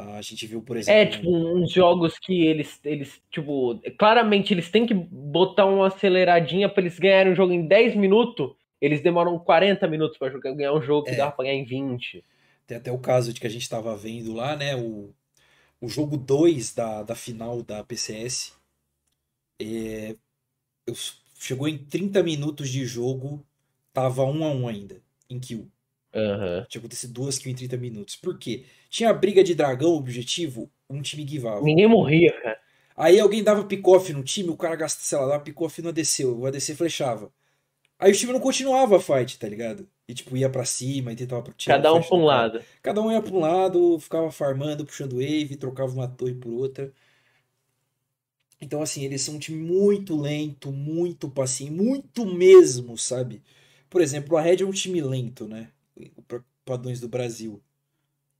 Ah, 0.00 0.16
a 0.18 0.22
gente 0.22 0.46
viu, 0.46 0.62
por 0.62 0.76
É, 0.76 0.80
exemplo, 0.80 1.10
tipo, 1.10 1.28
uns 1.30 1.72
jogos 1.72 2.18
que 2.18 2.46
eles, 2.46 2.80
eles, 2.84 3.20
tipo, 3.30 3.80
claramente 3.98 4.54
eles 4.54 4.70
têm 4.70 4.86
que 4.86 4.94
botar 4.94 5.66
uma 5.66 5.88
aceleradinha 5.88 6.68
pra 6.68 6.80
eles 6.82 6.98
ganharem 6.98 7.32
um 7.32 7.36
jogo 7.36 7.52
em 7.52 7.66
10 7.66 7.94
minutos. 7.96 8.52
Eles 8.80 9.00
demoram 9.00 9.38
40 9.38 9.88
minutos 9.88 10.16
pra 10.18 10.30
jogar, 10.30 10.52
ganhar 10.54 10.72
um 10.72 10.80
jogo 10.82 11.04
que 11.06 11.12
É. 11.12 11.16
dava 11.16 11.32
pra 11.32 11.44
ganhar 11.44 11.56
em 11.56 11.64
20. 11.64 12.24
tem 12.66 12.76
até 12.76 12.92
o 12.92 12.98
caso 12.98 13.32
de 13.32 13.40
que 13.40 13.46
a 13.46 13.50
gente 13.50 13.62
estava 13.62 13.96
vendo 13.96 14.34
lá, 14.34 14.54
né? 14.54 14.76
O, 14.76 15.12
o 15.80 15.88
jogo 15.88 16.16
2 16.16 16.74
da, 16.74 17.02
da 17.02 17.14
final 17.14 17.62
da 17.62 17.84
PCS. 17.84 18.54
É, 19.60 20.16
eu- 20.86 20.94
chegou 21.38 21.68
em 21.68 21.78
30 21.78 22.22
minutos 22.22 22.68
de 22.70 22.84
jogo, 22.86 23.46
tava 23.92 24.24
1 24.24 24.44
a 24.44 24.50
1 24.50 24.68
ainda, 24.68 25.02
em 25.30 25.40
kill. 25.40 25.70
Aham. 26.14 26.66
Tinha 26.68 26.80
acontecido 26.80 27.12
duas 27.14 27.38
kills 27.38 27.52
em 27.52 27.56
30 27.68 27.76
minutos. 27.76 28.16
Por 28.16 28.38
quê? 28.38 28.64
Tinha 28.88 29.12
briga 29.12 29.44
de 29.44 29.54
dragão, 29.54 29.90
objetivo, 29.90 30.70
um 30.88 31.02
time 31.02 31.26
givava. 31.26 31.62
Ninguém 31.62 31.86
morria, 31.86 32.32
cara. 32.40 32.58
Aí 32.96 33.20
alguém 33.20 33.44
dava 33.44 33.64
pick-off 33.64 34.12
no 34.12 34.24
time, 34.24 34.50
o 34.50 34.56
cara 34.56 34.74
gasta, 34.74 35.00
sei 35.02 35.18
lá, 35.18 35.26
dava 35.26 35.44
pick-off 35.44 35.80
no 35.80 35.90
ADC, 35.90 36.24
o 36.24 36.46
ADC 36.46 36.74
flechava. 36.74 37.32
Aí 37.98 38.12
o 38.12 38.14
time 38.14 38.32
não 38.32 38.40
continuava 38.40 38.96
a 38.96 39.00
fight, 39.00 39.38
tá 39.38 39.48
ligado? 39.48 39.88
E 40.08 40.14
tipo, 40.14 40.36
ia 40.36 40.48
pra 40.48 40.64
cima 40.64 41.12
e 41.12 41.16
tentava 41.16 41.52
tirar 41.56 41.76
Cada 41.76 41.92
o 41.92 41.98
um 41.98 42.02
pra 42.02 42.16
um 42.16 42.24
lado. 42.24 42.60
Cada 42.82 43.02
um 43.02 43.12
ia 43.12 43.20
pra 43.20 43.32
um 43.32 43.40
lado, 43.40 43.98
ficava 43.98 44.30
farmando, 44.30 44.84
puxando 44.84 45.16
wave, 45.16 45.56
trocava 45.56 45.92
uma 45.92 46.08
torre 46.08 46.34
por 46.34 46.52
outra. 46.52 46.92
Então, 48.60 48.82
assim, 48.82 49.04
eles 49.04 49.22
são 49.22 49.36
um 49.36 49.38
time 49.38 49.62
muito 49.62 50.20
lento, 50.20 50.72
muito 50.72 51.28
passivo, 51.30 51.72
muito 51.72 52.26
mesmo, 52.26 52.98
sabe? 52.98 53.42
Por 53.88 54.00
exemplo, 54.00 54.36
a 54.36 54.40
Red 54.40 54.62
é 54.62 54.66
um 54.66 54.72
time 54.72 55.00
lento, 55.00 55.46
né? 55.46 55.70
Para 56.26 56.42
padrões 56.64 57.00
do 57.00 57.08
Brasil. 57.08 57.62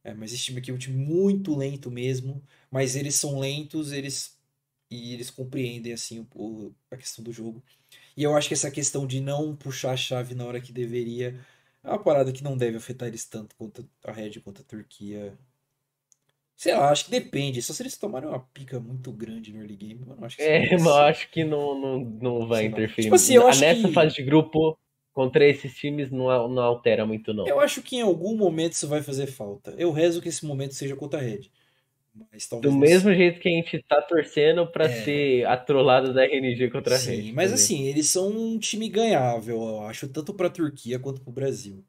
É, 0.09 0.15
mas 0.15 0.33
esse 0.33 0.45
time 0.45 0.59
aqui 0.61 0.71
é 0.71 0.75
um 0.75 0.79
time 0.79 0.97
muito 0.97 1.55
lento 1.57 1.91
mesmo. 1.91 2.43
Mas 2.71 2.97
eles 2.97 3.15
são 3.15 3.39
lentos, 3.39 3.93
eles 3.93 4.37
e 4.91 5.13
eles 5.15 5.31
compreendem 5.31 5.93
assim 5.93 6.27
o- 6.35 6.73
a 6.91 6.97
questão 6.97 7.23
do 7.23 7.31
jogo. 7.33 7.63
E 8.17 8.23
eu 8.23 8.35
acho 8.37 8.49
que 8.49 8.55
essa 8.55 8.71
questão 8.71 9.07
de 9.07 9.21
não 9.21 9.55
puxar 9.57 9.93
a 9.93 9.97
chave 9.97 10.35
na 10.35 10.45
hora 10.47 10.61
que 10.61 10.73
deveria 10.73 11.39
é 11.85 11.89
uma 11.91 11.99
parada 12.03 12.33
que 12.33 12.43
não 12.45 12.57
deve 12.57 12.77
afetar 12.79 13.09
eles 13.09 13.25
tanto 13.27 13.55
quanto 13.57 13.89
a 14.05 14.13
Red 14.13 14.41
quanto 14.41 14.63
a 14.63 14.65
Turquia. 14.65 15.39
Sei 16.57 16.75
lá, 16.75 16.91
acho 16.91 17.05
que 17.05 17.11
depende. 17.13 17.63
Só 17.63 17.73
se 17.73 17.83
eles 17.83 17.97
tomarem 17.97 18.29
uma 18.29 18.41
pica 18.41 18.81
muito 18.81 19.13
grande 19.13 19.53
no 19.53 19.61
early 19.61 19.77
game, 19.77 20.01
eu 20.09 20.17
não 20.17 20.25
acho 20.25 20.37
que 20.37 20.43
É, 20.43 20.77
mas 20.79 20.87
acho 21.17 21.31
que 21.31 21.45
não, 21.45 21.79
não, 21.81 22.01
não 22.01 22.49
vai 22.49 22.65
interferir. 22.67 23.05
Tipo 23.05 23.15
assim, 23.15 23.35
eu 23.35 23.47
acho 23.47 23.61
Nessa 23.61 23.87
que- 23.89 23.95
fase 23.95 24.15
de 24.17 24.23
grupo, 24.25 24.77
contra 25.19 25.45
esses 25.45 25.75
times, 25.75 26.11
não, 26.13 26.49
não 26.49 26.63
altera 26.63 27.05
muito, 27.05 27.35
não. 27.35 27.45
Eu 27.47 27.59
acho 27.59 27.83
que 27.83 27.97
em 27.97 28.03
algum 28.03 28.37
momento 28.37 28.73
isso 28.75 28.87
vai 28.87 29.03
fazer 29.03 29.27
falta. 29.27 29.75
Eu 29.77 29.91
rezo 29.91 30.23
que 30.23 30.29
esse 30.29 30.47
momento 30.47 30.75
seja 30.75 30.95
contra 30.95 31.19
a 31.19 31.23
Red. 31.23 31.51
Mas 32.33 32.47
talvez 32.47 32.73
Do 32.73 32.79
mesmo 32.79 33.13
jeito 33.13 33.41
que 33.41 33.49
a 33.49 33.53
gente 33.53 33.83
tá 33.89 34.01
torcendo 34.03 34.67
pra 34.67 34.85
É. 34.85 35.05
ser 35.05 35.47
a 35.47 35.57
trollada 35.57 36.13
da 36.13 36.25
RNG 36.25 36.71
contra 36.71 36.95
a 36.95 36.99
Sim, 36.99 37.11
Red. 37.11 37.33
mas 37.33 37.51
também. 37.51 37.65
assim, 37.65 37.83
eles 37.87 38.09
são 38.09 38.29
um 38.29 38.59
time 38.59 38.89
ganhável, 38.89 39.57
eu 39.61 39.83
acho, 39.83 40.09
tanto 40.09 40.33
pra 40.33 40.49
Turquia 40.49 40.99
quanto 41.01 41.21
pro 41.21 41.33
Brasil. 41.33 41.85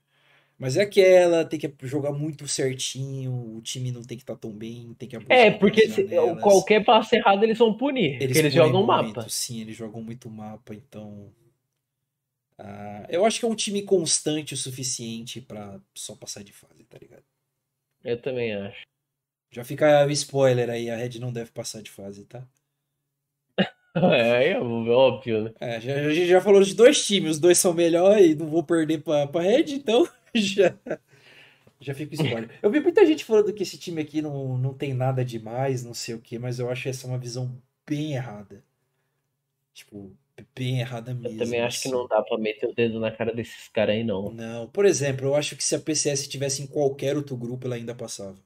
Mas 0.58 0.76
é 0.76 0.82
aquela, 0.82 1.46
tem 1.46 1.58
que 1.60 1.74
jogar 1.84 2.12
muito 2.12 2.48
certinho, 2.48 3.32
o 3.56 3.62
time 3.62 3.92
não 3.92 4.02
tem 4.04 4.18
que 4.18 4.24
estar 4.24 4.36
tão 4.36 4.52
bem, 4.52 4.94
tem 5.00 5.08
que 5.08 5.16
É, 5.30 5.52
porque 5.52 5.88
se- 5.88 6.08
qualquer 6.42 6.84
passo 6.84 7.16
errado 7.16 7.44
eles 7.44 7.58
vão 7.58 7.74
punir. 7.74 8.16
Eles 8.16 8.28
porque 8.28 8.40
eles 8.40 8.54
jogam 8.54 8.86
muito, 8.86 8.88
mapa. 9.16 9.30
Sim, 9.30 9.62
eles 9.62 9.78
jogam 9.78 10.02
muito 10.04 10.30
mapa, 10.30 10.74
então. 10.76 11.32
Ah, 12.60 13.06
eu 13.10 13.26
acho 13.26 13.40
que 13.40 13.46
é 13.46 13.48
um 13.48 13.56
time 13.56 13.82
constante 13.84 14.54
o 14.54 14.58
suficiente 14.58 15.40
pra 15.40 15.80
só 15.96 16.14
passar 16.14 16.44
de 16.44 16.52
fase, 16.52 16.84
tá 16.84 16.98
ligado? 16.98 17.24
Eu 18.04 18.22
também 18.22 18.54
acho. 18.54 18.82
Já 19.52 19.64
fica 19.64 20.06
o 20.06 20.12
spoiler 20.12 20.70
aí, 20.70 20.90
a 20.90 20.96
Red 20.98 21.20
não 21.20 21.32
deve 21.32 21.52
passar 21.52 21.82
de 21.82 21.90
fase, 21.90 22.26
tá? 22.26 22.46
É, 23.96 24.52
é 24.52 24.60
óbvio, 24.60 25.46
né? 25.46 25.54
É, 25.60 25.82
já, 25.82 25.96
a 25.96 26.14
gente 26.14 26.28
já 26.28 26.40
falou 26.40 26.64
de 26.64 26.76
dois 26.76 27.06
times, 27.06 27.32
os 27.32 27.40
dois 27.40 27.58
são 27.58 27.74
melhores 27.74 28.32
e 28.32 28.36
não 28.36 28.46
vou 28.48 28.64
perder 28.64 29.02
pra, 29.02 29.26
pra 29.26 29.42
Red, 29.42 29.74
então 29.74 30.08
já, 30.34 30.78
já 31.82 31.94
fica 31.96 32.12
o 32.12 32.16
spoiler. 32.24 32.52
Eu 32.62 32.70
vi 32.70 32.80
muita 32.80 33.04
gente 33.06 33.26
falando 33.26 33.52
que 33.52 33.64
esse 33.64 33.80
time 33.80 34.00
aqui 34.02 34.22
não, 34.22 34.58
não 34.60 34.76
tem 34.76 34.94
nada 34.94 35.26
demais, 35.26 35.84
não 35.84 35.96
sei 35.96 36.14
o 36.14 36.22
que, 36.22 36.38
mas 36.38 36.60
eu 36.60 36.70
acho 36.70 36.88
essa 36.88 37.08
uma 37.08 37.18
visão 37.18 37.52
bem 37.86 38.14
errada. 38.14 38.64
Tipo, 39.74 40.16
bem 40.56 40.80
errada 40.80 41.12
Eu 41.12 41.16
mesmo. 41.16 41.38
também 41.38 41.62
acho 41.62 41.82
que 41.82 41.88
assim. 41.88 41.98
não 41.98 42.08
dá 42.08 42.22
pra 42.22 42.38
meter 42.38 42.70
o 42.70 42.74
dedo 42.74 43.00
na 43.00 43.12
cara 43.12 43.34
desses 43.34 43.68
caras 43.70 43.96
aí, 43.96 44.04
não. 44.04 44.32
Não, 44.32 44.68
por 44.70 44.86
exemplo, 44.86 45.28
eu 45.28 45.36
acho 45.36 45.56
que 45.56 45.64
se 45.64 45.76
a 45.76 45.80
PCS 45.80 46.22
estivesse 46.22 46.62
em 46.62 46.68
qualquer 46.68 47.16
outro 47.18 47.36
grupo, 47.38 47.68
ela 47.68 47.76
ainda 47.76 47.96
passava. 47.96 48.38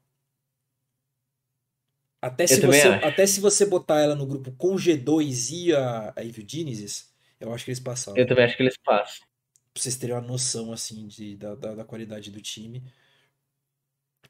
Até 2.21 2.47
se 2.47 2.61
você, 2.61 2.87
acho. 2.87 3.05
até 3.05 3.27
se 3.27 3.41
você 3.41 3.65
botar 3.65 3.99
ela 3.99 4.15
no 4.15 4.25
grupo 4.25 4.51
com 4.53 4.75
G2 4.75 5.51
e 5.51 5.75
a, 5.75 6.13
a 6.15 6.23
Evil 6.23 6.45
Genesis, 6.47 7.13
eu 7.37 7.53
acho 7.53 7.65
que 7.65 7.71
eles 7.71 7.81
passavam. 7.81 8.17
Eu 8.19 8.25
também 8.25 8.45
acho 8.45 8.55
que 8.55 8.63
eles 8.63 8.77
passam. 8.77 9.25
Pra 9.73 9.81
vocês 9.81 9.97
terem 9.97 10.15
uma 10.15 10.21
noção, 10.21 10.71
assim, 10.71 11.05
de, 11.07 11.35
da, 11.35 11.55
da, 11.55 11.75
da 11.75 11.83
qualidade 11.83 12.31
do 12.31 12.39
time. 12.39 12.81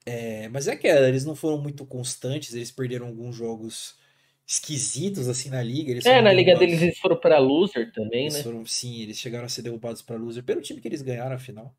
É, 0.05 0.49
mas 0.49 0.67
é 0.67 0.73
aquela, 0.73 1.07
eles 1.07 1.23
não 1.23 1.35
foram 1.35 1.59
muito 1.61 1.85
constantes, 1.85 2.53
eles 2.53 2.71
perderam 2.71 3.07
alguns 3.07 3.35
jogos 3.35 3.95
esquisitos, 4.53 5.27
assim, 5.27 5.49
na 5.49 5.61
liga. 5.63 5.91
Eles 5.91 6.05
É, 6.05 6.21
foram 6.21 6.21
na 6.21 6.33
liga 6.33 6.55
deles 6.55 6.81
eles 6.81 6.99
foram 6.99 7.17
pra 7.19 7.39
loser 7.39 7.91
também, 7.91 8.25
Eles 8.25 8.33
né? 8.33 8.41
foram, 8.41 8.65
sim, 8.65 9.01
eles 9.01 9.17
chegaram 9.19 9.45
a 9.45 9.49
ser 9.49 9.61
derrubados 9.61 10.01
pra 10.01 10.15
loser 10.15 10.43
pelo 10.43 10.61
time 10.61 10.79
que 10.81 10.87
eles 10.87 11.01
ganharam 11.01 11.35
a 11.35 11.39
final. 11.39 11.75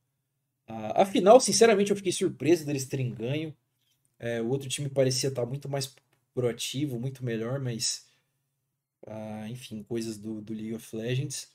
A, 0.66 1.02
a 1.02 1.06
final, 1.06 1.40
sinceramente, 1.40 1.90
eu 1.92 1.96
fiquei 1.96 2.12
surpreso 2.12 2.66
deles 2.66 2.86
terem 2.86 3.12
ganho. 3.14 3.56
É, 4.18 4.42
o 4.42 4.48
outro 4.48 4.68
time 4.68 4.88
parecia 4.90 5.30
estar 5.30 5.46
muito 5.46 5.68
mais 5.68 5.94
proativo, 6.34 7.00
muito 7.00 7.24
melhor, 7.24 7.60
mas 7.60 8.06
ah, 9.06 9.48
enfim, 9.48 9.82
coisas 9.82 10.18
do, 10.18 10.40
do 10.40 10.52
League 10.52 10.74
of 10.74 10.96
Legends. 10.96 11.52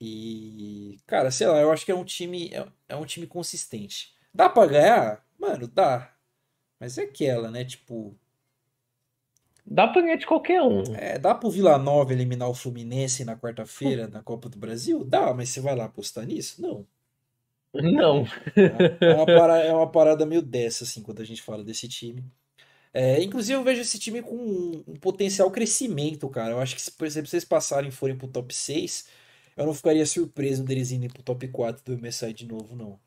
E, 0.00 0.98
cara, 1.06 1.30
sei 1.30 1.46
lá, 1.46 1.60
eu 1.60 1.70
acho 1.70 1.84
que 1.86 1.92
é 1.92 1.94
um 1.94 2.04
time 2.04 2.48
é, 2.52 2.66
é 2.88 2.96
um 2.96 3.06
time 3.06 3.26
consistente. 3.26 4.12
Dá 4.34 4.48
pra 4.48 4.66
ganhar? 4.66 5.24
Mano, 5.38 5.66
dá. 5.66 6.14
Mas 6.80 6.98
é 6.98 7.04
aquela, 7.04 7.50
né? 7.50 7.64
Tipo, 7.64 8.18
Dá 9.64 9.88
pra 9.88 10.02
ganhar 10.02 10.16
de 10.16 10.26
qualquer 10.26 10.60
um. 10.62 10.82
é, 10.96 11.18
dá 11.18 11.34
pro 11.34 11.50
Vila 11.50 11.78
Nova 11.78 12.12
eliminar 12.12 12.48
o 12.48 12.54
Fluminense 12.54 13.24
na 13.24 13.36
quarta-feira 13.36 14.08
na 14.08 14.22
Copa 14.22 14.48
do 14.48 14.58
Brasil? 14.58 15.04
Dá, 15.04 15.32
mas 15.32 15.48
você 15.50 15.60
vai 15.60 15.74
lá 15.74 15.84
apostar 15.84 16.26
nisso? 16.26 16.60
Não. 16.60 16.86
Não. 17.74 18.24
É 19.00 19.14
uma, 19.14 19.26
para- 19.26 19.58
é 19.60 19.72
uma 19.72 19.90
parada 19.90 20.26
meio 20.26 20.42
dessa, 20.42 20.84
assim, 20.84 21.02
quando 21.02 21.22
a 21.22 21.24
gente 21.24 21.40
fala 21.42 21.64
desse 21.64 21.88
time. 21.88 22.24
É, 22.92 23.22
inclusive, 23.22 23.58
eu 23.58 23.64
vejo 23.64 23.80
esse 23.82 23.98
time 23.98 24.22
com 24.22 24.36
um, 24.36 24.84
um 24.88 24.96
potencial 24.96 25.50
crescimento, 25.50 26.28
cara. 26.28 26.52
Eu 26.52 26.60
acho 26.60 26.74
que 26.76 26.82
se, 26.82 26.92
por 26.92 27.06
exemplo, 27.06 27.28
vocês 27.30 27.44
passarem 27.44 27.88
e 27.88 27.92
forem 27.92 28.16
pro 28.16 28.28
top 28.28 28.54
6, 28.54 29.08
eu 29.56 29.66
não 29.66 29.74
ficaria 29.74 30.04
surpreso 30.06 30.64
deles 30.64 30.90
irem 30.90 31.08
pro 31.08 31.22
top 31.22 31.48
4 31.48 31.82
do 31.84 31.94
MSI 31.94 32.32
de 32.34 32.46
novo, 32.46 32.76
não. 32.76 33.00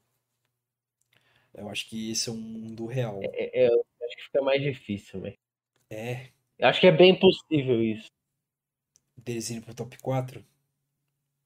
Eu 1.54 1.70
acho 1.70 1.88
que 1.88 2.12
esse 2.12 2.30
é 2.30 2.32
um 2.32 2.38
mundo 2.38 2.86
real. 2.86 3.20
É, 3.24 3.66
é, 3.66 3.70
eu 3.70 3.86
acho 4.04 4.18
que 4.18 4.24
fica 4.24 4.42
mais 4.42 4.62
difícil, 4.62 5.22
velho. 5.22 5.38
É, 5.90 6.28
acho 6.62 6.80
que 6.82 6.88
é 6.88 6.92
bem 6.92 7.18
possível 7.20 7.82
isso. 7.84 8.10
deles 9.18 9.50
irem 9.50 9.62
pro 9.62 9.74
top 9.74 9.98
4. 10.00 10.46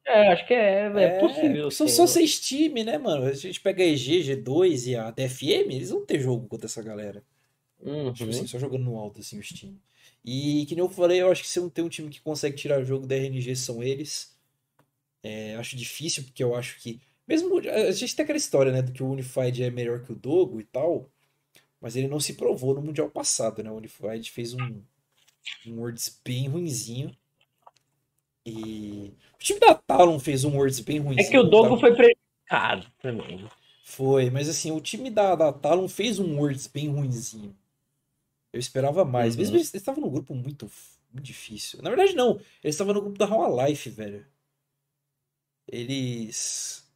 É, 0.05 0.34
acho 0.34 0.47
que 0.47 0.53
é, 0.53 0.88
é, 0.88 1.03
É, 1.03 1.20
possível. 1.20 1.70
são 1.70 1.88
só 1.88 2.07
seis 2.07 2.39
times, 2.39 2.86
né, 2.86 2.97
mano? 2.97 3.26
A 3.26 3.34
gente 3.34 3.62
pega 3.62 3.84
a 3.84 3.86
EG, 3.86 4.22
G2 4.24 4.88
e 4.88 4.95
a 4.95 5.12
DFM, 5.12 5.72
eles 5.72 5.89
vão 5.91 6.05
ter 6.05 6.20
jogo 6.20 6.47
contra 6.47 6.66
essa 6.68 6.82
galera. 6.82 7.24
Uhum. 7.80 8.12
Tipo 8.14 8.30
assim, 8.32 8.47
só 8.47 8.60
jogando 8.60 8.84
no 8.84 8.97
alto, 8.97 9.20
assim, 9.22 9.39
os 9.39 9.47
times. 9.49 9.80
E 10.26 10.66
que 10.68 10.76
nem 10.76 10.84
eu 10.84 10.89
falei, 10.89 11.22
eu 11.22 11.32
acho 11.32 11.43
que 11.43 11.49
se 11.49 11.60
não 11.60 11.70
tem 11.70 11.84
um 11.86 11.89
time 11.89 12.10
que 12.10 12.22
consegue 12.22 12.55
tirar 12.57 12.84
jogo 12.84 13.07
da 13.07 13.16
RNG, 13.16 13.55
são 13.55 13.84
eles. 13.84 14.36
É, 15.24 15.55
acho 15.55 15.76
difícil, 15.78 16.24
porque 16.24 16.43
eu 16.43 16.55
acho 16.55 16.80
que. 16.80 17.01
Mesmo. 17.28 17.60
A 17.60 17.91
gente 17.91 18.16
tem 18.16 18.24
aquela 18.24 18.38
história, 18.38 18.72
né? 18.72 18.82
Do 18.82 18.91
que 18.91 19.03
o 19.03 19.10
Unified 19.12 19.64
é 19.64 19.70
melhor 19.70 20.03
que 20.03 20.12
o 20.12 20.16
Dogo 20.16 20.60
e 20.60 20.64
tal. 20.66 21.10
Mas 21.82 21.95
ele 21.95 22.07
não 22.07 22.20
se 22.20 22.34
provou 22.34 22.76
no 22.76 22.82
Mundial 22.82 23.10
passado, 23.10 23.64
né? 23.64 23.72
O 23.72 23.76
Unified 23.78 24.30
fez 24.32 24.53
um, 24.53 24.82
um 25.65 25.77
Worlds 25.79 26.19
bem 26.23 26.47
ruinzinho. 26.47 27.15
E. 28.45 29.13
O 29.35 29.37
time 29.39 29.59
da 29.59 29.75
Talon 29.75 30.19
fez 30.19 30.43
um 30.43 30.55
Worlds 30.55 30.79
bem 30.79 30.97
É 30.97 30.99
ruinzinho. 31.01 31.29
que 31.29 31.37
o 31.37 31.43
Dogo 31.43 31.77
foi 31.79 31.95
prejudicado 31.95 32.87
também. 33.01 33.47
Foi, 33.83 34.29
mas 34.29 34.47
assim, 34.49 34.71
o 34.71 34.79
time 34.81 35.09
da, 35.09 35.35
da 35.35 35.51
Talon 35.51 35.87
fez 35.87 36.19
um 36.19 36.37
Worlds 36.37 36.67
bem 36.67 36.89
ruinzinho. 36.89 37.55
Eu 38.53 38.59
esperava 38.59 39.05
mais. 39.05 39.35
Uhum. 39.35 39.41
Mesmo 39.41 39.57
eles 39.57 39.73
estavam 39.73 40.01
num 40.03 40.09
grupo 40.09 40.33
muito, 40.35 40.69
muito 41.13 41.25
difícil. 41.25 41.81
Na 41.81 41.89
verdade, 41.89 42.15
não. 42.15 42.37
Eles 42.63 42.75
estavam 42.75 42.93
no 42.93 43.01
grupo 43.01 43.17
da 43.17 43.25
How 43.27 43.65
Life, 43.65 43.89
velho. 43.89 44.25
Eles. 45.67 46.87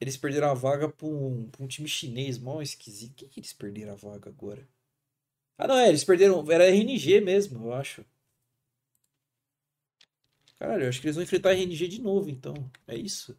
Eles 0.00 0.16
perderam 0.16 0.50
a 0.50 0.54
vaga 0.54 0.88
pra 0.90 1.06
um, 1.06 1.48
pra 1.50 1.64
um 1.64 1.66
time 1.66 1.88
chinês, 1.88 2.38
mó 2.38 2.60
esquisito. 2.60 3.14
Quem 3.16 3.28
que 3.28 3.40
eles 3.40 3.52
perderam 3.54 3.92
a 3.92 3.96
vaga 3.96 4.28
agora? 4.28 4.66
Ah, 5.58 5.66
não, 5.68 5.76
é, 5.78 5.88
eles 5.88 6.04
perderam. 6.04 6.50
Era 6.50 6.66
RNG 6.66 7.20
mesmo, 7.20 7.66
eu 7.66 7.72
acho. 7.74 8.04
Caralho, 10.58 10.84
eu 10.84 10.88
acho 10.90 11.00
que 11.00 11.06
eles 11.06 11.16
vão 11.16 11.22
enfrentar 11.24 11.52
RNG 11.52 11.88
de 11.88 12.00
novo, 12.00 12.28
então. 12.28 12.54
É 12.86 12.94
isso? 12.96 13.34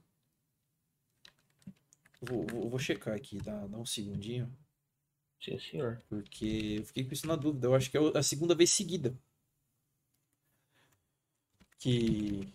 Vou, 2.21 2.45
vou, 2.47 2.69
vou 2.69 2.79
checar 2.79 3.15
aqui, 3.15 3.37
dá, 3.39 3.65
dá 3.67 3.77
um 3.77 3.85
segundinho. 3.85 4.51
Sim, 5.41 5.59
senhor. 5.59 6.03
Porque 6.09 6.77
eu 6.79 6.85
fiquei 6.85 7.05
com 7.05 7.13
isso 7.13 7.27
na 7.27 7.35
dúvida. 7.35 7.67
Eu 7.67 7.75
acho 7.75 7.91
que 7.91 7.97
é 7.97 8.01
a 8.15 8.23
segunda 8.23 8.55
vez 8.55 8.71
seguida 8.71 9.17
que 11.79 12.51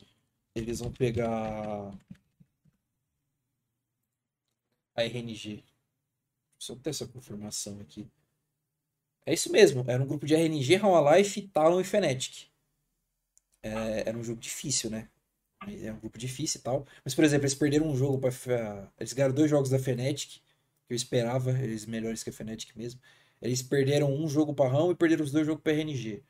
eles 0.54 0.80
vão 0.80 0.92
pegar 0.92 1.92
a 4.96 5.02
RNG. 5.02 5.62
Só 6.58 6.74
ter 6.76 6.90
essa 6.90 7.06
confirmação 7.06 7.80
aqui. 7.80 8.08
É 9.24 9.32
isso 9.32 9.50
mesmo. 9.50 9.84
Era 9.86 10.02
um 10.02 10.06
grupo 10.06 10.26
de 10.26 10.34
RNG, 10.34 10.80
Life, 11.16 11.42
Talon 11.48 11.80
e 11.80 11.84
Fnatic. 11.84 12.46
É, 13.62 14.08
era 14.08 14.18
um 14.18 14.24
jogo 14.24 14.40
difícil, 14.40 14.90
né? 14.90 15.08
É 15.82 15.92
um 15.92 15.98
grupo 15.98 16.18
difícil 16.18 16.60
e 16.60 16.62
tal. 16.62 16.86
Mas, 17.04 17.14
por 17.14 17.22
exemplo, 17.22 17.44
eles 17.44 17.54
perderam 17.54 17.88
um 17.88 17.96
jogo 17.96 18.18
para 18.18 18.90
Eles 18.98 19.12
ganharam 19.12 19.34
dois 19.34 19.48
jogos 19.48 19.70
da 19.70 19.78
Fnatic 19.78 20.40
que 20.86 20.92
eu 20.92 20.96
esperava, 20.96 21.52
eles 21.52 21.86
melhores 21.86 22.22
que 22.22 22.30
a 22.30 22.32
Fnatic 22.32 22.76
mesmo. 22.76 23.00
Eles 23.40 23.62
perderam 23.62 24.12
um 24.12 24.28
jogo 24.28 24.54
para 24.54 24.70
Rão 24.70 24.90
e 24.90 24.94
perderam 24.94 25.24
os 25.24 25.32
dois 25.32 25.46
jogos 25.46 25.62
para 25.62 25.72
RNG. 25.72 26.22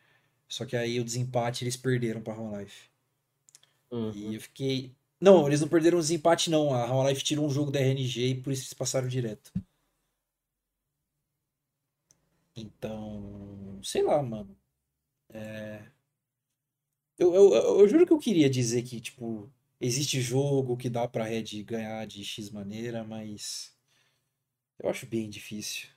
Só 0.48 0.64
que 0.64 0.76
aí 0.76 1.00
o 1.00 1.04
desempate 1.04 1.64
eles 1.64 1.76
perderam 1.76 2.20
para 2.20 2.34
Rão 2.34 2.58
Life. 2.58 2.90
Uhum. 3.90 4.12
E 4.14 4.34
eu 4.34 4.40
fiquei. 4.40 4.94
Não, 5.20 5.46
eles 5.46 5.60
não 5.60 5.68
perderam 5.68 5.98
o 5.98 6.00
desempate, 6.00 6.50
não. 6.50 6.74
A 6.74 6.86
Rão 6.86 7.06
Life 7.08 7.22
tirou 7.22 7.46
um 7.46 7.50
jogo 7.50 7.70
da 7.70 7.80
RNG 7.80 8.28
e 8.28 8.34
por 8.34 8.52
isso 8.52 8.62
eles 8.62 8.74
passaram 8.74 9.08
direto. 9.08 9.52
Então. 12.56 13.80
Sei 13.82 14.02
lá, 14.02 14.22
mano. 14.22 14.56
É. 15.30 15.82
Eu, 17.18 17.34
eu, 17.34 17.54
eu, 17.80 17.88
juro 17.88 18.06
que 18.06 18.12
eu 18.12 18.18
queria 18.18 18.50
dizer 18.50 18.82
que, 18.82 19.00
tipo, 19.00 19.50
existe 19.80 20.20
jogo 20.20 20.76
que 20.76 20.90
dá 20.90 21.06
pra 21.06 21.24
Red 21.24 21.62
ganhar 21.64 22.06
de 22.06 22.24
X 22.24 22.50
maneira, 22.50 23.04
mas. 23.04 23.76
Eu 24.78 24.90
acho 24.90 25.06
bem 25.06 25.30
difícil. 25.30 25.88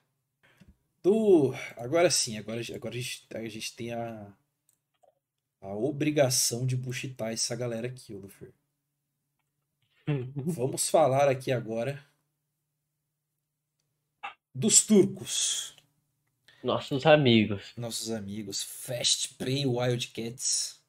Do... 1.04 1.54
Agora 1.78 2.10
sim, 2.10 2.38
agora, 2.38 2.62
agora 2.74 2.96
a, 2.96 3.00
gente, 3.00 3.28
a 3.34 3.50
gente 3.50 3.76
tem 3.76 3.94
a, 3.94 4.34
a 5.62 5.76
obrigação 5.76 6.66
de 6.66 6.76
buchitar 6.76 7.32
essa 7.32 7.56
galera 7.56 7.88
aqui, 7.88 8.14
ô 8.14 8.20
Lufer. 8.20 8.54
Vamos 10.36 10.90
falar 10.90 11.30
aqui 11.30 11.52
agora 11.52 12.04
dos 14.56 14.86
turcos, 14.86 15.75
Nossos 16.66 17.06
amigos. 17.06 17.74
nossos 17.78 18.10
amigos 18.10 18.64
Fast 18.64 19.36
Play 19.36 19.68
Wildcats. 19.68 20.82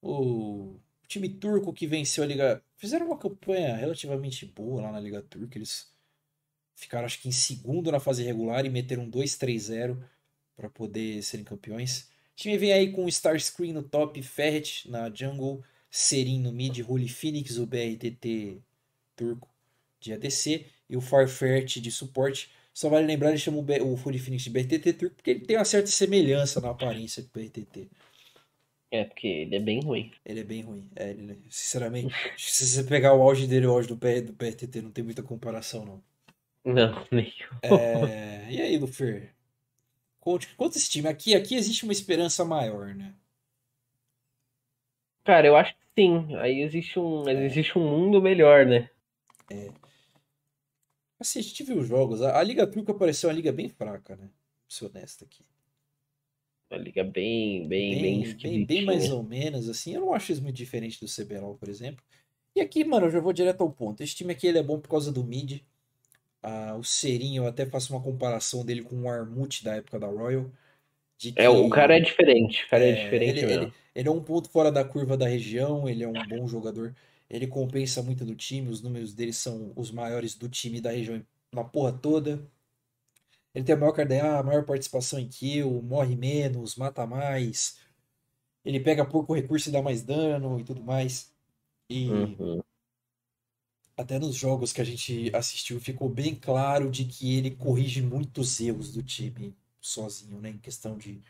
O 0.00 0.80
time 1.06 1.28
turco 1.28 1.74
que 1.74 1.86
venceu 1.86 2.24
a 2.24 2.26
Liga. 2.26 2.64
Fizeram 2.78 3.08
uma 3.08 3.18
campanha 3.18 3.76
relativamente 3.76 4.46
boa 4.46 4.80
lá 4.80 4.92
na 4.92 4.98
Liga 4.98 5.20
Turca. 5.20 5.58
Eles 5.58 5.92
ficaram, 6.74 7.04
acho 7.04 7.20
que, 7.20 7.28
em 7.28 7.32
segundo 7.32 7.92
na 7.92 8.00
fase 8.00 8.24
regular 8.24 8.64
e 8.64 8.70
meteram 8.70 9.10
2-3-0 9.10 10.02
para 10.56 10.70
poder 10.70 11.22
serem 11.22 11.44
campeões. 11.44 12.04
O 12.32 12.36
time 12.36 12.56
vem 12.56 12.72
aí 12.72 12.90
com 12.92 13.04
o 13.04 13.08
Starscream 13.10 13.74
no 13.74 13.82
top, 13.82 14.22
Ferret 14.22 14.88
na 14.88 15.10
jungle, 15.14 15.62
Serin 15.90 16.40
no 16.40 16.50
mid, 16.50 16.80
Holy 16.88 17.10
Phoenix, 17.10 17.58
o 17.58 17.66
BRTT 17.66 18.62
turco 19.14 19.50
de 20.00 20.14
ADC 20.14 20.64
e 20.88 20.96
o 20.96 21.02
Farfetch 21.02 21.76
de 21.76 21.90
suporte. 21.90 22.50
Só 22.72 22.88
vale 22.88 23.06
lembrar, 23.06 23.30
ele 23.30 23.38
chama 23.38 23.58
o, 23.58 23.62
o 23.62 24.00
Holy 24.02 24.18
Phoenix 24.18 24.44
de 24.44 24.50
BRTT 24.50 24.92
turco 24.94 25.16
porque 25.16 25.30
ele 25.30 25.40
tem 25.40 25.56
uma 25.56 25.64
certa 25.64 25.88
semelhança 25.88 26.60
na 26.60 26.70
aparência 26.70 27.22
com 27.22 27.28
o 27.28 27.42
BRTT. 27.42 27.90
É, 28.92 29.04
porque 29.04 29.26
ele 29.26 29.56
é 29.56 29.60
bem 29.60 29.80
ruim. 29.80 30.10
Ele 30.24 30.40
é 30.40 30.44
bem 30.44 30.62
ruim. 30.62 30.88
É, 30.96 31.10
ele, 31.10 31.40
sinceramente, 31.48 32.14
se 32.36 32.66
você 32.66 32.84
pegar 32.84 33.14
o 33.14 33.22
auge 33.22 33.46
dele 33.46 33.66
e 33.66 33.68
o 33.68 33.72
auge 33.72 33.88
do, 33.88 33.94
do 33.94 34.34
PRTT, 34.34 34.82
não 34.82 34.90
tem 34.90 35.04
muita 35.04 35.22
comparação, 35.22 35.84
não. 35.84 36.02
Não, 36.64 37.06
nem. 37.10 37.32
É, 37.62 38.50
e 38.50 38.60
aí, 38.60 38.76
Lufer? 38.78 39.32
Conte, 40.18 40.48
conta 40.56 40.76
esse 40.76 40.90
time. 40.90 41.08
Aqui, 41.08 41.34
aqui 41.34 41.54
existe 41.54 41.84
uma 41.84 41.92
esperança 41.92 42.44
maior, 42.44 42.94
né? 42.94 43.14
Cara, 45.24 45.46
eu 45.46 45.56
acho 45.56 45.72
que 45.74 46.02
sim. 46.02 46.36
Aí 46.36 46.60
existe 46.60 46.98
um, 46.98 47.28
existe 47.28 47.78
um 47.78 47.88
mundo 47.88 48.20
melhor, 48.20 48.66
né? 48.66 48.90
Assim, 51.20 51.38
a 51.38 51.42
gente 51.42 51.62
viu 51.64 51.78
os 51.78 51.86
jogos. 51.86 52.22
A, 52.22 52.38
a 52.38 52.42
Liga 52.42 52.66
Turca 52.66 52.94
pareceu 52.94 53.28
uma 53.28 53.36
liga 53.36 53.52
bem 53.52 53.68
fraca, 53.68 54.16
né? 54.16 54.24
Vou 54.24 54.30
ser 54.68 54.86
honesto 54.86 55.24
aqui. 55.24 55.44
Uma 56.70 56.78
liga 56.80 57.04
bem, 57.04 57.66
bem, 57.68 58.00
bem, 58.00 58.20
Bem, 58.42 58.64
bem, 58.64 58.84
mais 58.84 59.04
esquisitinha. 59.04 59.14
ou 59.16 59.22
menos, 59.22 59.68
assim. 59.68 59.94
Eu 59.94 60.00
não 60.02 60.14
acho 60.14 60.32
isso 60.32 60.42
muito 60.42 60.56
diferente 60.56 61.00
do 61.00 61.06
CBLOL, 61.06 61.56
por 61.56 61.68
exemplo. 61.68 62.04
E 62.54 62.60
aqui, 62.60 62.84
mano, 62.84 63.06
eu 63.06 63.10
já 63.10 63.20
vou 63.20 63.32
direto 63.32 63.60
ao 63.62 63.70
ponto. 63.72 64.02
Esse 64.02 64.14
time 64.14 64.32
aqui 64.32 64.46
ele 64.46 64.58
é 64.58 64.62
bom 64.62 64.78
por 64.80 64.88
causa 64.88 65.12
do 65.12 65.24
mid. 65.24 65.60
Ah, 66.42 66.76
o 66.78 66.84
Serinho, 66.84 67.44
eu 67.44 67.48
até 67.48 67.66
faço 67.66 67.92
uma 67.92 68.02
comparação 68.02 68.64
dele 68.64 68.82
com 68.82 68.96
o 69.02 69.08
Armut 69.08 69.62
da 69.64 69.76
época 69.76 69.98
da 69.98 70.06
Royal. 70.06 70.50
É, 71.36 71.48
o 71.48 71.68
cara 71.68 71.96
é 71.96 72.00
diferente. 72.00 72.64
O 72.64 72.68
cara 72.70 72.84
é, 72.84 72.90
É, 72.90 73.04
diferente 73.04 73.44
ele, 73.44 73.52
ele, 73.52 73.72
ele 73.94 74.08
é 74.08 74.10
um 74.10 74.22
ponto 74.22 74.48
fora 74.48 74.72
da 74.72 74.84
curva 74.84 75.16
da 75.16 75.26
região, 75.26 75.88
ele 75.88 76.02
é 76.02 76.08
um 76.08 76.12
bom 76.28 76.46
jogador, 76.46 76.94
ele 77.30 77.46
compensa 77.46 78.02
muito 78.02 78.24
no 78.26 78.34
time, 78.36 78.68
os 78.70 78.82
números 78.82 79.14
dele 79.14 79.32
são 79.32 79.72
os 79.76 79.90
maiores 79.92 80.34
do 80.34 80.48
time 80.48 80.80
da 80.80 80.90
região 80.92 81.24
na 81.52 81.64
porra 81.64 81.92
toda. 81.92 82.46
Ele 83.54 83.64
tem 83.64 83.74
a 83.74 83.78
maior 83.78 83.92
KDA, 83.92 84.38
a 84.38 84.42
maior 84.42 84.64
participação 84.64 85.18
em 85.18 85.28
kill, 85.28 85.82
morre 85.82 86.16
menos, 86.16 86.76
mata 86.76 87.06
mais. 87.06 87.78
Ele 88.64 88.80
pega 88.80 89.04
pouco 89.06 89.34
recurso 89.34 89.68
e 89.70 89.72
dá 89.72 89.82
mais 89.82 90.02
dano 90.02 90.60
e 90.60 90.64
tudo 90.64 90.82
mais. 90.82 91.32
E 91.90 92.38
Uhum. 92.38 92.62
até 93.96 94.18
nos 94.18 94.34
jogos 94.34 94.72
que 94.72 94.80
a 94.80 94.84
gente 94.84 95.30
assistiu 95.34 95.80
ficou 95.80 96.08
bem 96.08 96.34
claro 96.34 96.90
de 96.90 97.04
que 97.04 97.36
ele 97.36 97.50
corrige 97.50 98.02
muitos 98.02 98.58
erros 98.60 98.92
do 98.92 99.02
time 99.02 99.54
sozinho, 99.80 100.40
né? 100.40 100.50
Em 100.50 100.58
questão 100.58 100.96
de, 100.96 101.22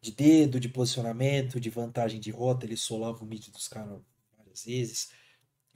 de 0.00 0.12
dedo, 0.12 0.60
de 0.60 0.68
posicionamento, 0.68 1.60
de 1.60 1.70
vantagem 1.70 2.20
de 2.20 2.30
rota, 2.30 2.66
ele 2.66 2.76
solava 2.76 3.22
o 3.24 3.26
mid 3.26 3.48
dos 3.50 3.68
caras 3.68 4.00
várias 4.36 4.64
vezes. 4.64 5.10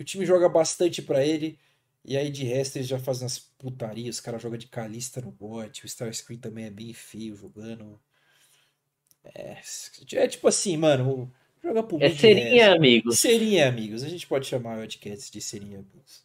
O 0.00 0.04
time 0.04 0.24
joga 0.24 0.48
bastante 0.48 1.02
pra 1.02 1.22
ele, 1.22 1.58
e 2.02 2.16
aí 2.16 2.30
de 2.30 2.42
resto 2.42 2.76
eles 2.76 2.88
já 2.88 2.98
fazem 2.98 3.26
as 3.26 3.38
putarias, 3.38 4.14
os 4.14 4.20
caras 4.20 4.40
jogam 4.40 4.56
de 4.56 4.66
Kalista 4.66 5.20
no 5.20 5.30
bot, 5.30 5.84
o 5.84 5.86
Starscream 5.86 6.40
também 6.40 6.64
é 6.64 6.70
bem 6.70 6.94
feio 6.94 7.36
jogando. 7.36 8.00
É, 9.22 9.60
é 10.14 10.26
tipo 10.26 10.48
assim, 10.48 10.74
mano, 10.78 11.30
joga 11.62 11.82
pro 11.82 12.02
É 12.02 12.08
serinha, 12.08 12.72
amigos. 12.72 13.18
Serinha 13.18 13.68
amigos, 13.68 14.02
a 14.02 14.08
gente 14.08 14.26
pode 14.26 14.46
chamar 14.46 14.78
o 14.78 14.80
Wildcats 14.80 15.30
de 15.30 15.42
serinha 15.42 15.80
amigos. 15.80 16.24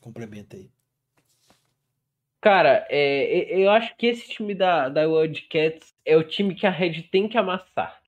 Complementa 0.00 0.56
aí. 0.56 0.70
Cara, 2.40 2.86
é, 2.88 3.60
eu 3.60 3.68
acho 3.70 3.96
que 3.96 4.06
esse 4.06 4.28
time 4.28 4.54
da, 4.54 4.88
da 4.88 5.08
Wildcats 5.08 5.92
é 6.06 6.16
o 6.16 6.22
time 6.22 6.54
que 6.54 6.64
a 6.64 6.70
Red 6.70 7.02
tem 7.10 7.28
que 7.28 7.36
amassar. 7.36 8.00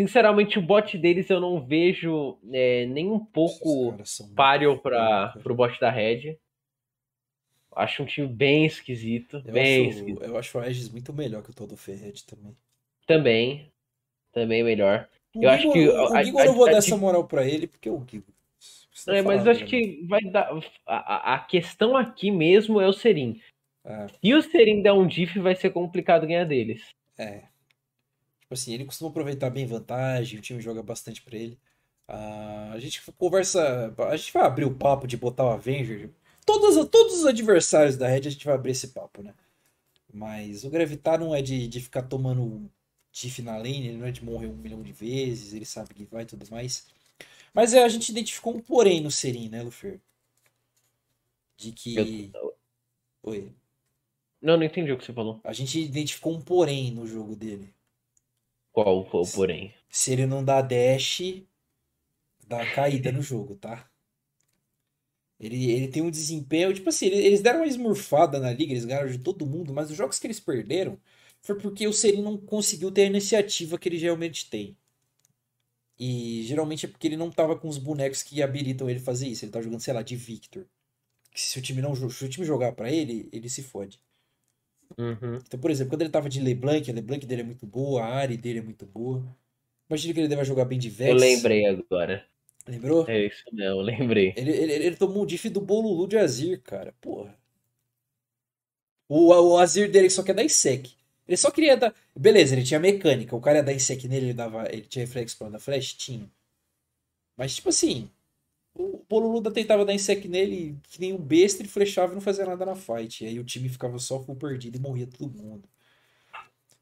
Sinceramente, 0.00 0.58
o 0.58 0.62
bot 0.62 0.96
deles 0.96 1.28
eu 1.28 1.38
não 1.40 1.60
vejo 1.60 2.38
é, 2.52 2.86
nem 2.86 3.10
um 3.10 3.18
pouco 3.18 3.94
páreo 4.34 4.78
para 4.78 5.34
o 5.44 5.54
bot 5.54 5.78
da 5.78 5.90
Red. 5.90 6.38
Acho 7.76 8.02
um 8.02 8.06
time 8.06 8.26
bem 8.26 8.64
esquisito. 8.64 9.42
Eu 9.46 9.52
bem 9.52 9.88
acho, 9.88 9.98
esquisito. 9.98 10.22
Eu 10.24 10.38
acho 10.38 10.56
o 10.58 10.60
Aegis 10.60 10.88
muito 10.90 11.12
melhor 11.12 11.42
que 11.42 11.50
o 11.50 11.54
todo 11.54 11.76
Ferret 11.76 12.24
também. 12.26 12.56
Também. 13.06 13.70
Também 14.32 14.62
melhor. 14.64 15.06
O 15.34 15.44
eu 15.44 15.50
Gigo, 15.58 15.70
acho 15.70 15.72
que. 15.72 15.88
o 15.88 16.16
a- 16.16 16.22
Gigo 16.24 16.38
a- 16.38 16.42
eu 16.42 16.46
não 16.46 16.54
vou 16.54 16.66
a- 16.66 16.70
dar 16.70 16.78
essa 16.78 16.96
moral 16.96 17.26
pra 17.28 17.46
ele, 17.46 17.66
porque 17.66 17.88
o 17.90 18.02
Gigo. 18.10 18.26
Precisa 18.90 19.16
É, 19.16 19.22
mas 19.22 19.44
eu 19.44 19.52
acho 19.52 19.64
que 19.66 20.04
vai 20.08 20.20
dar. 20.22 20.50
A, 20.86 21.34
a- 21.34 21.38
questão 21.40 21.96
aqui 21.96 22.30
mesmo 22.30 22.80
é 22.80 22.88
o 22.88 22.92
Serin. 22.92 23.40
É, 23.84 24.06
Se 24.08 24.34
o 24.34 24.42
Serin 24.42 24.82
der 24.82 24.92
um 24.92 25.06
diff, 25.06 25.38
vai 25.38 25.54
ser 25.54 25.70
complicado 25.70 26.26
ganhar 26.26 26.44
deles. 26.44 26.82
é. 27.18 27.49
Tipo 28.50 28.54
assim, 28.54 28.74
ele 28.74 28.84
costuma 28.84 29.10
aproveitar 29.10 29.48
bem 29.48 29.64
vantagem, 29.64 30.36
o 30.38 30.42
time 30.42 30.60
joga 30.60 30.82
bastante 30.82 31.22
pra 31.22 31.36
ele. 31.38 31.56
Ah, 32.08 32.72
a 32.74 32.80
gente 32.80 33.00
conversa. 33.12 33.94
A 34.10 34.16
gente 34.16 34.32
vai 34.32 34.42
abrir 34.44 34.64
o 34.64 34.74
papo 34.74 35.06
de 35.06 35.16
botar 35.16 35.44
o 35.44 35.50
Avenger. 35.50 36.10
Todos, 36.44 36.74
todos 36.90 37.20
os 37.20 37.26
adversários 37.26 37.96
da 37.96 38.08
Red 38.08 38.26
a 38.26 38.30
gente 38.30 38.44
vai 38.44 38.54
abrir 38.56 38.72
esse 38.72 38.88
papo, 38.88 39.22
né? 39.22 39.34
Mas 40.12 40.64
o 40.64 40.70
Gravitar 40.70 41.18
não 41.20 41.34
é 41.34 41.42
de, 41.42 41.68
de 41.68 41.80
ficar 41.80 42.02
tomando 42.04 42.70
diff 43.12 43.42
na 43.42 43.56
lane, 43.56 43.88
ele 43.88 43.98
não 43.98 44.06
é 44.06 44.12
de 44.12 44.24
morrer 44.24 44.48
um 44.48 44.56
milhão 44.56 44.82
de 44.82 44.92
vezes, 44.92 45.52
ele 45.54 45.64
sabe 45.66 45.94
que 45.94 46.04
vai 46.06 46.24
e 46.24 46.26
tudo 46.26 46.46
mais. 46.50 46.86
Mas 47.54 47.74
é, 47.74 47.84
a 47.84 47.88
gente 47.88 48.10
identificou 48.10 48.56
um 48.56 48.60
porém 48.60 49.00
no 49.00 49.10
Serin, 49.10 49.48
né, 49.50 49.62
Lufer? 49.62 50.00
De 51.56 51.72
que. 51.72 52.30
Eu- 52.34 52.54
Oi. 53.24 53.52
Não, 54.42 54.56
não 54.58 54.64
entendi 54.64 54.92
o 54.92 54.98
que 54.98 55.04
você 55.04 55.12
falou. 55.12 55.40
A 55.44 55.52
gente 55.52 55.80
identificou 55.80 56.34
um 56.34 56.40
porém 56.42 56.92
no 56.92 57.06
jogo 57.06 57.36
dele. 57.36 57.74
Qual 58.72 59.04
foi 59.04 59.20
o 59.20 59.26
porém? 59.28 59.72
Se 59.88 60.12
ele 60.12 60.26
não 60.26 60.44
dá 60.44 60.60
dash, 60.62 61.20
dá 62.46 62.66
caída 62.66 63.10
no 63.10 63.22
jogo, 63.22 63.56
tá? 63.56 63.88
Ele, 65.40 65.70
ele 65.72 65.88
tem 65.88 66.02
um 66.04 66.10
desempenho, 66.10 66.72
tipo 66.74 66.88
assim, 66.88 67.06
ele- 67.06 67.16
eles 67.26 67.40
deram 67.42 67.60
uma 67.60 67.66
esmurfada 67.66 68.38
na 68.38 68.52
liga, 68.52 68.72
eles 68.72 68.84
ganharam 68.84 69.10
de 69.10 69.18
todo 69.18 69.44
mundo, 69.46 69.72
mas 69.74 69.90
os 69.90 69.96
jogos 69.96 70.18
que 70.20 70.26
eles 70.26 70.38
perderam 70.38 71.00
foi 71.40 71.58
porque 71.58 71.86
o 71.88 71.92
Serin 71.92 72.22
não 72.22 72.36
conseguiu 72.38 72.90
ter 72.92 73.02
a 73.02 73.06
iniciativa 73.06 73.76
que 73.78 73.88
ele 73.88 73.98
geralmente 73.98 74.48
tem. 74.50 74.76
E 75.98 76.42
geralmente 76.44 76.84
é 76.86 76.88
porque 76.88 77.06
ele 77.06 77.16
não 77.16 77.30
tava 77.30 77.56
com 77.56 77.68
os 77.68 77.78
bonecos 77.78 78.22
que 78.24 78.42
habilitam 78.42 78.88
ele 78.90 78.98
fazer 78.98 79.28
isso. 79.28 79.44
Ele 79.44 79.52
tá 79.52 79.60
jogando, 79.60 79.80
sei 79.80 79.94
lá, 79.94 80.02
de 80.02 80.16
Victor. 80.16 80.66
Que 81.32 81.40
se 81.40 81.58
o 81.58 81.62
time 81.62 81.82
não 81.82 81.94
se 82.10 82.24
o 82.24 82.28
time 82.30 82.46
jogar 82.46 82.72
pra 82.72 82.90
ele, 82.92 83.28
ele 83.32 83.48
se 83.50 83.62
fode. 83.62 84.00
Uhum. 84.98 85.36
Então, 85.46 85.58
por 85.60 85.70
exemplo, 85.70 85.90
quando 85.90 86.02
ele 86.02 86.10
tava 86.10 86.28
de 86.28 86.40
LeBlanc, 86.40 86.90
a 86.90 86.94
LeBlanc 86.94 87.26
dele 87.26 87.42
é 87.42 87.44
muito 87.44 87.66
boa, 87.66 88.02
a 88.02 88.14
Ari 88.16 88.36
dele 88.36 88.58
é 88.58 88.62
muito 88.62 88.86
boa. 88.86 89.24
Imagina 89.88 90.14
que 90.14 90.20
ele 90.20 90.28
deve 90.28 90.44
jogar 90.44 90.64
bem 90.64 90.78
de 90.78 90.88
Vex. 90.88 91.10
Eu 91.10 91.16
lembrei 91.16 91.66
agora. 91.66 92.24
Lembrou? 92.66 93.08
É 93.08 93.26
isso 93.26 93.42
mesmo, 93.52 93.80
eu 93.80 93.80
lembrei. 93.80 94.32
Ele, 94.36 94.50
ele, 94.50 94.72
ele 94.72 94.96
tomou 94.96 95.22
um 95.22 95.26
diff 95.26 95.48
do 95.48 95.60
Bolulu 95.60 96.06
de 96.06 96.16
Azir, 96.16 96.60
cara. 96.62 96.94
Porra. 97.00 97.36
O, 99.08 99.32
o 99.34 99.58
Azir 99.58 99.90
dele 99.90 100.08
só 100.08 100.22
quer 100.22 100.34
dar 100.34 100.44
ISEC. 100.44 100.92
Ele 101.26 101.36
só 101.36 101.50
queria 101.50 101.76
dar. 101.76 101.94
Beleza, 102.14 102.54
ele 102.54 102.64
tinha 102.64 102.78
mecânica. 102.78 103.34
O 103.34 103.40
cara 103.40 103.58
ia 103.58 103.62
dar 103.64 103.72
ISEC 103.72 104.06
nele, 104.06 104.26
ele, 104.26 104.34
dava... 104.34 104.68
ele 104.72 104.82
tinha 104.82 105.04
reflexo 105.04 105.36
pra 105.36 105.48
dar 105.48 105.58
flash? 105.58 105.94
Tinha. 105.94 106.30
Mas, 107.36 107.56
tipo 107.56 107.70
assim. 107.70 108.08
O 108.74 109.04
Bolulu 109.08 109.42
tentava 109.50 109.84
dar 109.84 109.92
ISEC 109.94 110.28
nele, 110.28 110.76
que 110.88 111.00
nem 111.00 111.12
um 111.12 111.18
besta, 111.18 111.60
ele 111.62 111.68
flechava 111.68 112.12
e 112.12 112.14
não 112.14 112.20
fazia 112.22 112.46
nada 112.46 112.64
na 112.64 112.76
fight. 112.76 113.24
E 113.24 113.26
aí 113.26 113.38
o 113.38 113.44
time 113.44 113.68
ficava 113.68 113.98
só 113.98 114.20
full 114.22 114.36
perdido 114.36 114.76
e 114.76 114.80
morria 114.80 115.06
todo 115.06 115.36
mundo. 115.42 115.68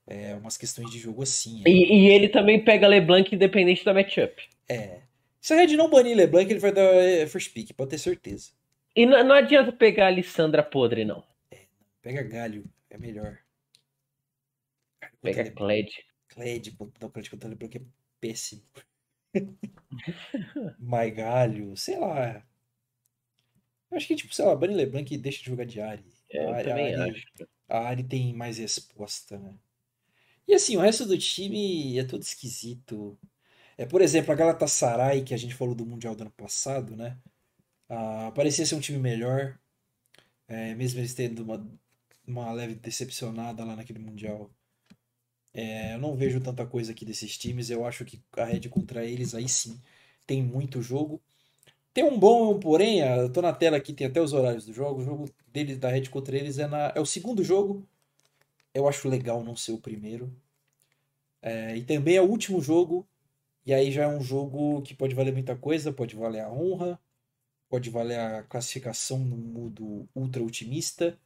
É 0.06 0.35
umas 0.35 0.56
questões 0.56 0.90
de 0.90 0.98
jogo 0.98 1.23
assim. 1.23 1.62
é. 1.66 1.70
E, 1.70 2.06
e 2.06 2.09
ele 2.10 2.28
também 2.28 2.62
pega 2.65 2.86
LeBlanc 2.89 3.35
independente 3.35 3.85
da 3.85 3.93
matchup. 3.93 4.43
É. 4.69 5.01
Se 5.40 5.52
a 5.52 5.56
Red 5.56 5.77
não 5.77 5.89
banir 5.90 6.16
LeBlanc, 6.16 6.51
ele 6.51 6.60
vai 6.60 6.73
dar 6.73 6.82
é, 6.82 7.27
first 7.27 7.52
pick, 7.52 7.73
pode 7.74 7.90
ter 7.90 7.98
certeza. 7.98 8.51
E 8.94 9.06
não, 9.06 9.23
não 9.24 9.35
adianta 9.35 9.73
pegar 9.73 10.05
a 10.05 10.09
Alessandra 10.09 10.62
podre, 10.62 11.05
não. 11.05 11.23
Pega 12.02 12.23
galho, 12.23 12.65
é 12.90 12.98
melhor. 12.98 13.39
Pega 15.23 15.43
Le- 15.43 15.51
Kled. 15.51 15.90
Kled, 16.28 16.77
não, 17.01 17.10
Kled 17.10 17.31
contra 17.31 17.48
LeBlanc 17.48 17.77
é 17.77 17.82
péssimo. 18.20 18.62
Mais 20.78 21.10
galho, 21.14 21.76
sei 21.76 21.98
lá. 21.98 22.42
Eu 23.90 23.96
acho 23.96 24.06
que, 24.06 24.16
tipo, 24.16 24.34
sei 24.34 24.44
lá, 24.44 24.55
Bunny 24.55 24.74
LeBlanc 24.74 25.16
deixa 25.18 25.40
de 25.42 25.46
jogar 25.46 25.64
de 25.64 25.80
Ari. 25.80 26.05
É, 26.30 26.44
A 26.46 26.56
Ari- 26.56 26.68
também 26.68 26.94
a 26.94 27.02
Ari-. 27.05 27.24
A 27.68 27.78
Ari 27.88 28.05
tem 28.05 28.34
mais 28.34 28.59
resposta, 28.59 29.38
né? 29.38 29.55
E 30.48 30.55
assim, 30.55 30.76
o 30.76 30.80
resto 30.80 31.06
do 31.06 31.18
time 31.18 31.98
é 31.98 32.05
todo 32.05 32.22
esquisito. 32.22 33.18
É, 33.78 33.86
por 33.86 34.02
exemplo, 34.02 34.32
a 34.32 34.36
Galatasaray, 34.36 35.24
que 35.24 35.34
a 35.34 35.38
gente 35.38 35.55
falou 35.55 35.74
do 35.74 35.86
Mundial 35.86 36.14
do 36.16 36.22
ano 36.22 36.32
passado, 36.32 36.96
né? 36.96 37.18
Ah, 37.88 38.32
parecia 38.34 38.66
ser 38.66 38.76
um 38.76 38.80
time 38.80 38.98
melhor. 38.98 39.59
É, 40.48 40.74
mesmo 40.74 41.00
eles 41.00 41.14
tendo 41.14 41.42
uma, 41.44 41.66
uma 42.26 42.52
leve 42.52 42.74
decepcionada 42.76 43.64
lá 43.64 43.76
naquele 43.76 43.98
Mundial. 44.00 44.50
É, 45.60 45.94
eu 45.94 45.98
não 45.98 46.14
vejo 46.14 46.40
tanta 46.40 46.64
coisa 46.64 46.93
aqui 46.93 47.05
desses 47.05 47.36
times. 47.36 47.68
Eu 47.68 47.85
acho 47.85 48.05
que 48.05 48.22
a 48.36 48.44
Red 48.44 48.68
contra 48.68 49.05
eles, 49.05 49.35
aí 49.35 49.48
sim, 49.48 49.80
tem 50.26 50.40
muito 50.40 50.80
jogo. 50.80 51.20
Tem 51.94 52.05
um 52.05 52.18
bom 52.18 52.60
porém. 52.60 53.01
Eu 53.01 53.32
tô 53.32 53.43
na 53.43 53.52
tela 53.52 53.76
aqui, 53.76 53.93
tem 53.93 54.06
até 54.06 54.20
os 54.22 54.32
horários 54.32 54.64
do 54.66 54.72
jogo. 54.72 55.01
O 55.01 55.05
jogo 55.05 55.30
deles, 55.48 55.78
da 55.78 55.89
Red 55.90 56.06
contra 56.10 56.36
eles 56.36 56.59
é, 56.60 56.68
na, 56.68 56.93
é 56.94 57.01
o 57.01 57.06
segundo 57.06 57.43
jogo. 57.44 57.89
Eu 58.74 58.89
acho 58.89 59.09
legal 59.09 59.43
não 59.44 59.56
ser 59.56 59.72
o 59.72 59.78
primeiro. 59.78 60.32
É, 61.43 61.76
e 61.76 61.85
também 61.85 62.16
é 62.16 62.22
o 62.22 62.30
último 62.30 62.60
jogo. 62.60 63.06
E 63.66 63.74
aí 63.74 63.93
já 63.93 64.05
é 64.05 64.09
um 64.09 64.22
jogo 64.22 64.82
que 64.82 64.94
pode 64.94 65.14
valer 65.14 65.32
muita 65.32 65.56
coisa. 65.56 65.93
Pode 65.93 66.16
valer 66.16 66.43
a 66.43 66.52
honra. 66.52 67.01
Pode 67.68 67.90
valer 67.90 68.20
a 68.20 68.43
classificação 68.44 69.18
no 69.18 69.36
modo 69.36 70.09
ultra 70.14 70.43
otimista. 70.43 71.18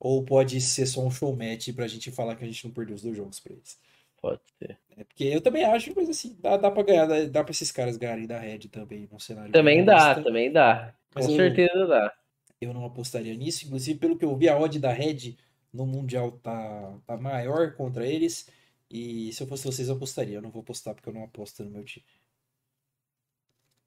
Ou 0.00 0.24
pode 0.24 0.60
ser 0.62 0.86
só 0.86 1.02
um 1.04 1.10
show 1.10 1.36
match 1.36 1.68
pra 1.74 1.86
gente 1.86 2.10
falar 2.10 2.34
que 2.34 2.42
a 2.42 2.46
gente 2.46 2.64
não 2.64 2.72
perdeu 2.72 2.96
os 2.96 3.02
dois 3.02 3.14
jogos 3.16 3.38
pra 3.38 3.52
eles. 3.52 3.78
Pode 4.20 4.40
ser. 4.58 4.78
É 4.96 5.04
porque 5.04 5.24
eu 5.24 5.40
também 5.40 5.62
acho, 5.64 5.92
mas 5.94 6.08
assim, 6.08 6.36
dá, 6.40 6.56
dá 6.56 6.70
pra 6.70 6.82
ganhar, 6.82 7.06
dá, 7.06 7.24
dá 7.26 7.44
pra 7.44 7.50
esses 7.52 7.70
caras 7.70 7.96
ganharem 7.98 8.26
da 8.26 8.38
Red 8.38 8.60
também 8.70 9.06
num 9.12 9.18
cenário 9.18 9.52
Também 9.52 9.84
dá, 9.84 9.98
realista. 9.98 10.22
também 10.24 10.50
dá. 10.52 10.94
Com 11.12 11.20
Mas 11.20 11.28
eu- 11.28 11.36
certeza 11.36 11.86
dá. 11.86 12.14
Eu 12.60 12.72
não 12.74 12.84
apostaria 12.84 13.34
nisso. 13.34 13.66
Inclusive, 13.66 13.98
pelo 13.98 14.16
que 14.18 14.24
eu 14.24 14.36
vi, 14.36 14.48
a 14.48 14.58
odd 14.58 14.78
da 14.78 14.92
Red 14.92 15.36
no 15.72 15.86
Mundial 15.86 16.32
tá, 16.32 16.94
tá 17.06 17.16
maior 17.16 17.74
contra 17.74 18.06
eles. 18.06 18.48
E 18.90 19.32
se 19.32 19.42
eu 19.42 19.46
fosse 19.46 19.64
vocês, 19.64 19.88
eu 19.88 19.94
apostaria. 19.96 20.36
Eu 20.36 20.42
não 20.42 20.50
vou 20.50 20.60
apostar 20.62 20.94
porque 20.94 21.08
eu 21.08 21.14
não 21.14 21.24
aposto 21.24 21.62
no 21.64 21.70
meu 21.70 21.84
time. 21.84 22.04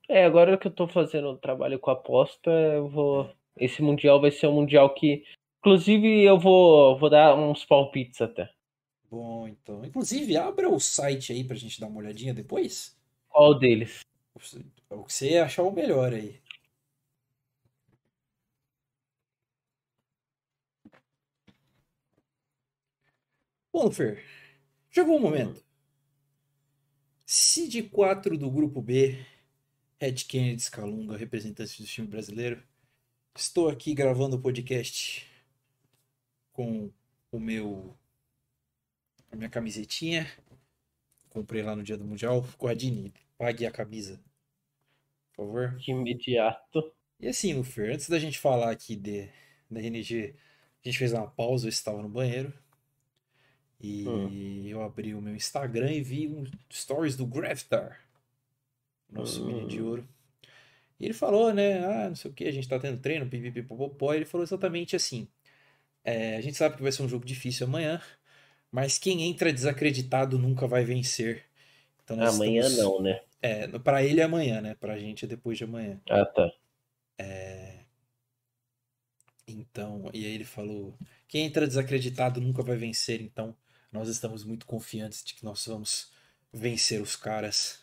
É, 0.09 0.25
agora 0.25 0.57
que 0.57 0.67
eu 0.67 0.71
tô 0.71 0.87
fazendo 0.87 1.37
trabalho 1.37 1.79
com 1.79 1.91
aposta, 1.91 2.49
eu 2.49 2.87
vou. 2.89 3.29
Esse 3.55 3.81
mundial 3.81 4.19
vai 4.19 4.31
ser 4.31 4.47
um 4.47 4.53
mundial 4.53 4.93
que. 4.93 5.23
Inclusive, 5.63 6.21
eu 6.25 6.37
vou, 6.37 6.99
vou 6.99 7.09
dar 7.09 7.39
uns 7.39 7.63
palpites 7.63 8.19
até. 8.19 8.53
Bom, 9.09 9.47
então. 9.47 9.85
Inclusive, 9.85 10.35
abra 10.35 10.67
o 10.69 10.77
site 10.77 11.31
aí 11.31 11.41
pra 11.41 11.55
gente 11.55 11.79
dar 11.79 11.87
uma 11.87 11.99
olhadinha 11.99 12.33
depois. 12.33 12.99
Qual 13.29 13.57
deles? 13.57 14.01
O 14.89 15.05
que 15.05 15.13
você 15.13 15.37
achar 15.37 15.63
o 15.63 15.71
melhor 15.71 16.13
aí. 16.13 16.37
Bom, 23.71 23.89
Fer, 23.89 24.21
chegou 24.91 25.15
o 25.15 25.21
momento. 25.21 25.63
Cid 27.25 27.83
4 27.83 28.37
do 28.37 28.51
grupo 28.51 28.81
B, 28.81 29.17
Red 29.97 30.15
Kennedy 30.27 30.63
Scalunga, 30.63 31.15
representante 31.15 31.81
do 31.81 31.87
time 31.87 32.05
brasileiro. 32.05 32.61
Estou 33.33 33.69
aqui 33.69 33.93
gravando 33.93 34.35
o 34.35 34.41
podcast 34.41 35.31
com 36.53 36.91
o 37.31 37.39
meu 37.39 37.97
a 39.31 39.35
minha 39.35 39.49
camisetinha. 39.49 40.25
Comprei 41.29 41.61
lá 41.61 41.75
no 41.75 41.83
dia 41.83 41.97
do 41.97 42.05
Mundial. 42.05 42.41
Guardini, 42.57 43.13
pague 43.37 43.65
a 43.65 43.71
camisa. 43.71 44.23
Por 45.35 45.45
favor. 45.45 45.83
De 45.83 45.91
imediato. 45.91 46.95
E 47.19 47.27
assim, 47.27 47.53
Lufer, 47.55 47.91
antes 47.91 48.07
da 48.09 48.19
gente 48.19 48.37
falar 48.37 48.69
aqui 48.71 48.95
de, 48.95 49.27
da 49.69 49.79
RNG, 49.79 50.35
a 50.83 50.87
gente 50.87 50.97
fez 50.99 51.11
uma 51.13 51.27
pausa, 51.29 51.65
eu 51.65 51.69
estava 51.69 52.01
no 52.03 52.09
banheiro. 52.09 52.53
E 53.79 54.05
Hum. 54.05 54.29
eu 54.69 54.81
abri 54.81 55.13
o 55.13 55.21
meu 55.21 55.35
Instagram 55.35 55.91
e 55.91 56.01
vi 56.01 56.27
um 56.27 56.43
stories 56.71 57.15
do 57.15 57.25
Graftar, 57.27 57.99
nosso 59.09 59.41
Hum. 59.41 59.47
menino 59.47 59.67
de 59.67 59.81
ouro. 59.81 60.07
E 60.99 61.05
ele 61.05 61.13
falou, 61.13 61.53
né? 61.53 61.85
Ah, 61.85 62.09
não 62.09 62.15
sei 62.15 62.31
o 62.31 62.33
que, 62.33 62.45
a 62.45 62.51
gente 62.51 62.67
tá 62.69 62.79
tendo 62.79 63.01
treino, 63.01 63.29
pipipipopopó. 63.29 64.13
Ele 64.13 64.25
falou 64.25 64.43
exatamente 64.45 64.95
assim: 64.95 65.27
é, 66.03 66.37
a 66.37 66.41
gente 66.41 66.57
sabe 66.57 66.75
que 66.75 66.83
vai 66.83 66.91
ser 66.91 67.03
um 67.03 67.09
jogo 67.09 67.25
difícil 67.25 67.67
amanhã, 67.67 68.01
mas 68.71 68.97
quem 68.97 69.23
entra 69.23 69.53
desacreditado 69.53 70.37
nunca 70.37 70.67
vai 70.67 70.83
vencer. 70.83 71.45
Então 72.03 72.21
Amanhã 72.21 72.61
estamos- 72.67 72.77
não, 72.77 73.01
né? 73.01 73.21
É, 73.41 73.67
pra 73.79 74.03
ele 74.03 74.21
é 74.21 74.23
amanhã, 74.23 74.61
né? 74.61 74.75
Pra 74.75 74.97
gente 74.97 75.25
é 75.25 75.27
depois 75.27 75.57
de 75.57 75.63
amanhã. 75.65 75.99
Ah, 76.09 76.25
tá. 76.25 76.51
Então, 79.47 80.09
e 80.13 80.25
aí 80.25 80.33
ele 80.33 80.45
falou: 80.45 80.97
quem 81.27 81.45
entra 81.45 81.67
desacreditado 81.67 82.39
nunca 82.39 82.63
vai 82.63 82.77
vencer, 82.77 83.21
então 83.21 83.55
nós 83.91 84.07
estamos 84.07 84.43
muito 84.43 84.65
confiantes 84.65 85.23
de 85.23 85.33
que 85.33 85.43
nós 85.43 85.65
vamos 85.65 86.11
vencer 86.51 87.01
os 87.01 87.15
caras. 87.15 87.81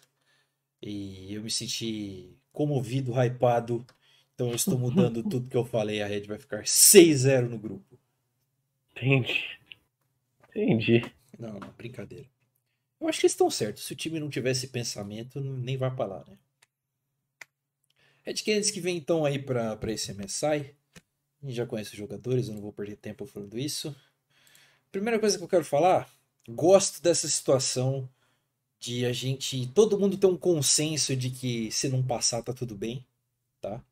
E 0.83 1.35
eu 1.35 1.43
me 1.43 1.51
senti 1.51 2.35
comovido, 2.53 3.13
hypado. 3.13 3.87
Então 4.35 4.49
eu 4.49 4.57
estou 4.57 4.79
mudando 4.79 5.23
tudo 5.29 5.49
que 5.49 5.57
eu 5.57 5.65
falei. 5.65 6.01
A 6.03 6.07
Red 6.07 6.23
vai 6.23 6.39
ficar 6.39 6.67
6-0 6.67 7.49
no 7.49 7.59
grupo. 7.59 7.99
Entendi. 9.01 9.59
Entendi. 10.51 11.13
Não, 11.39 11.59
não, 11.59 11.73
brincadeira. 11.73 12.29
Eu 13.01 13.09
acho 13.09 13.19
que 13.19 13.27
eles 13.27 13.33
estão 13.33 13.51
certos. 13.51 13.85
Se 13.85 13.93
o 13.93 13.97
time 13.97 14.21
não 14.21 14.29
tivesse 14.29 14.69
pensamento, 14.69 15.41
nem 15.41 15.77
vai 15.77 15.95
pra 15.95 16.05
lá, 16.05 16.25
né? 16.27 16.37
Red 18.23 18.35
Canids 18.45 18.71
que 18.71 18.81
vem 18.81 18.99
então 18.99 19.25
aí 19.25 19.39
pra, 19.39 19.75
pra 19.77 19.93
esse 19.93 20.13
MSI. 20.13 20.45
A 21.43 21.47
gente 21.47 21.57
já 21.57 21.67
conhece 21.67 21.93
os 21.93 21.99
jogadores, 21.99 22.49
eu 22.49 22.55
não 22.55 22.61
vou 22.61 22.73
perder 22.73 22.97
tempo 22.97 23.25
falando 23.25 23.59
isso. 23.59 23.97
Primeira 24.93 25.19
coisa 25.19 25.39
que 25.39 25.45
eu 25.45 25.49
quero 25.49 25.65
falar, 25.65 26.13
gosto 26.47 27.03
dessa 27.03 27.27
situação 27.29 28.09
de 28.79 29.07
a 29.07 29.13
gente, 29.13 29.67
todo 29.69 29.99
mundo 29.99 30.19
ter 30.19 30.27
um 30.27 30.37
consenso 30.37 31.17
de 31.17 31.31
que 31.31 31.71
se 31.71 31.89
não 31.89 32.03
passar 32.07 32.43
tá 32.43 32.53
tudo 32.53 32.77
bem, 32.77 33.07
tá? 33.61 33.83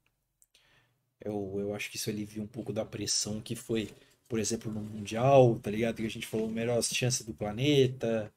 Eu, 1.20 1.56
eu 1.58 1.74
acho 1.74 1.90
que 1.90 1.96
isso 1.96 2.10
alivia 2.10 2.42
um 2.42 2.46
pouco 2.46 2.72
da 2.72 2.84
pressão 2.84 3.40
que 3.40 3.54
foi, 3.56 3.90
por 4.28 4.38
exemplo, 4.38 4.70
no 4.72 4.80
Mundial, 4.80 5.58
tá 5.60 5.70
ligado? 5.70 5.96
Que 5.96 6.06
a 6.06 6.10
gente 6.10 6.26
falou 6.26 6.48
melhor 6.48 6.82
chance 6.82 7.24
do 7.24 7.34
planeta, 7.34 8.32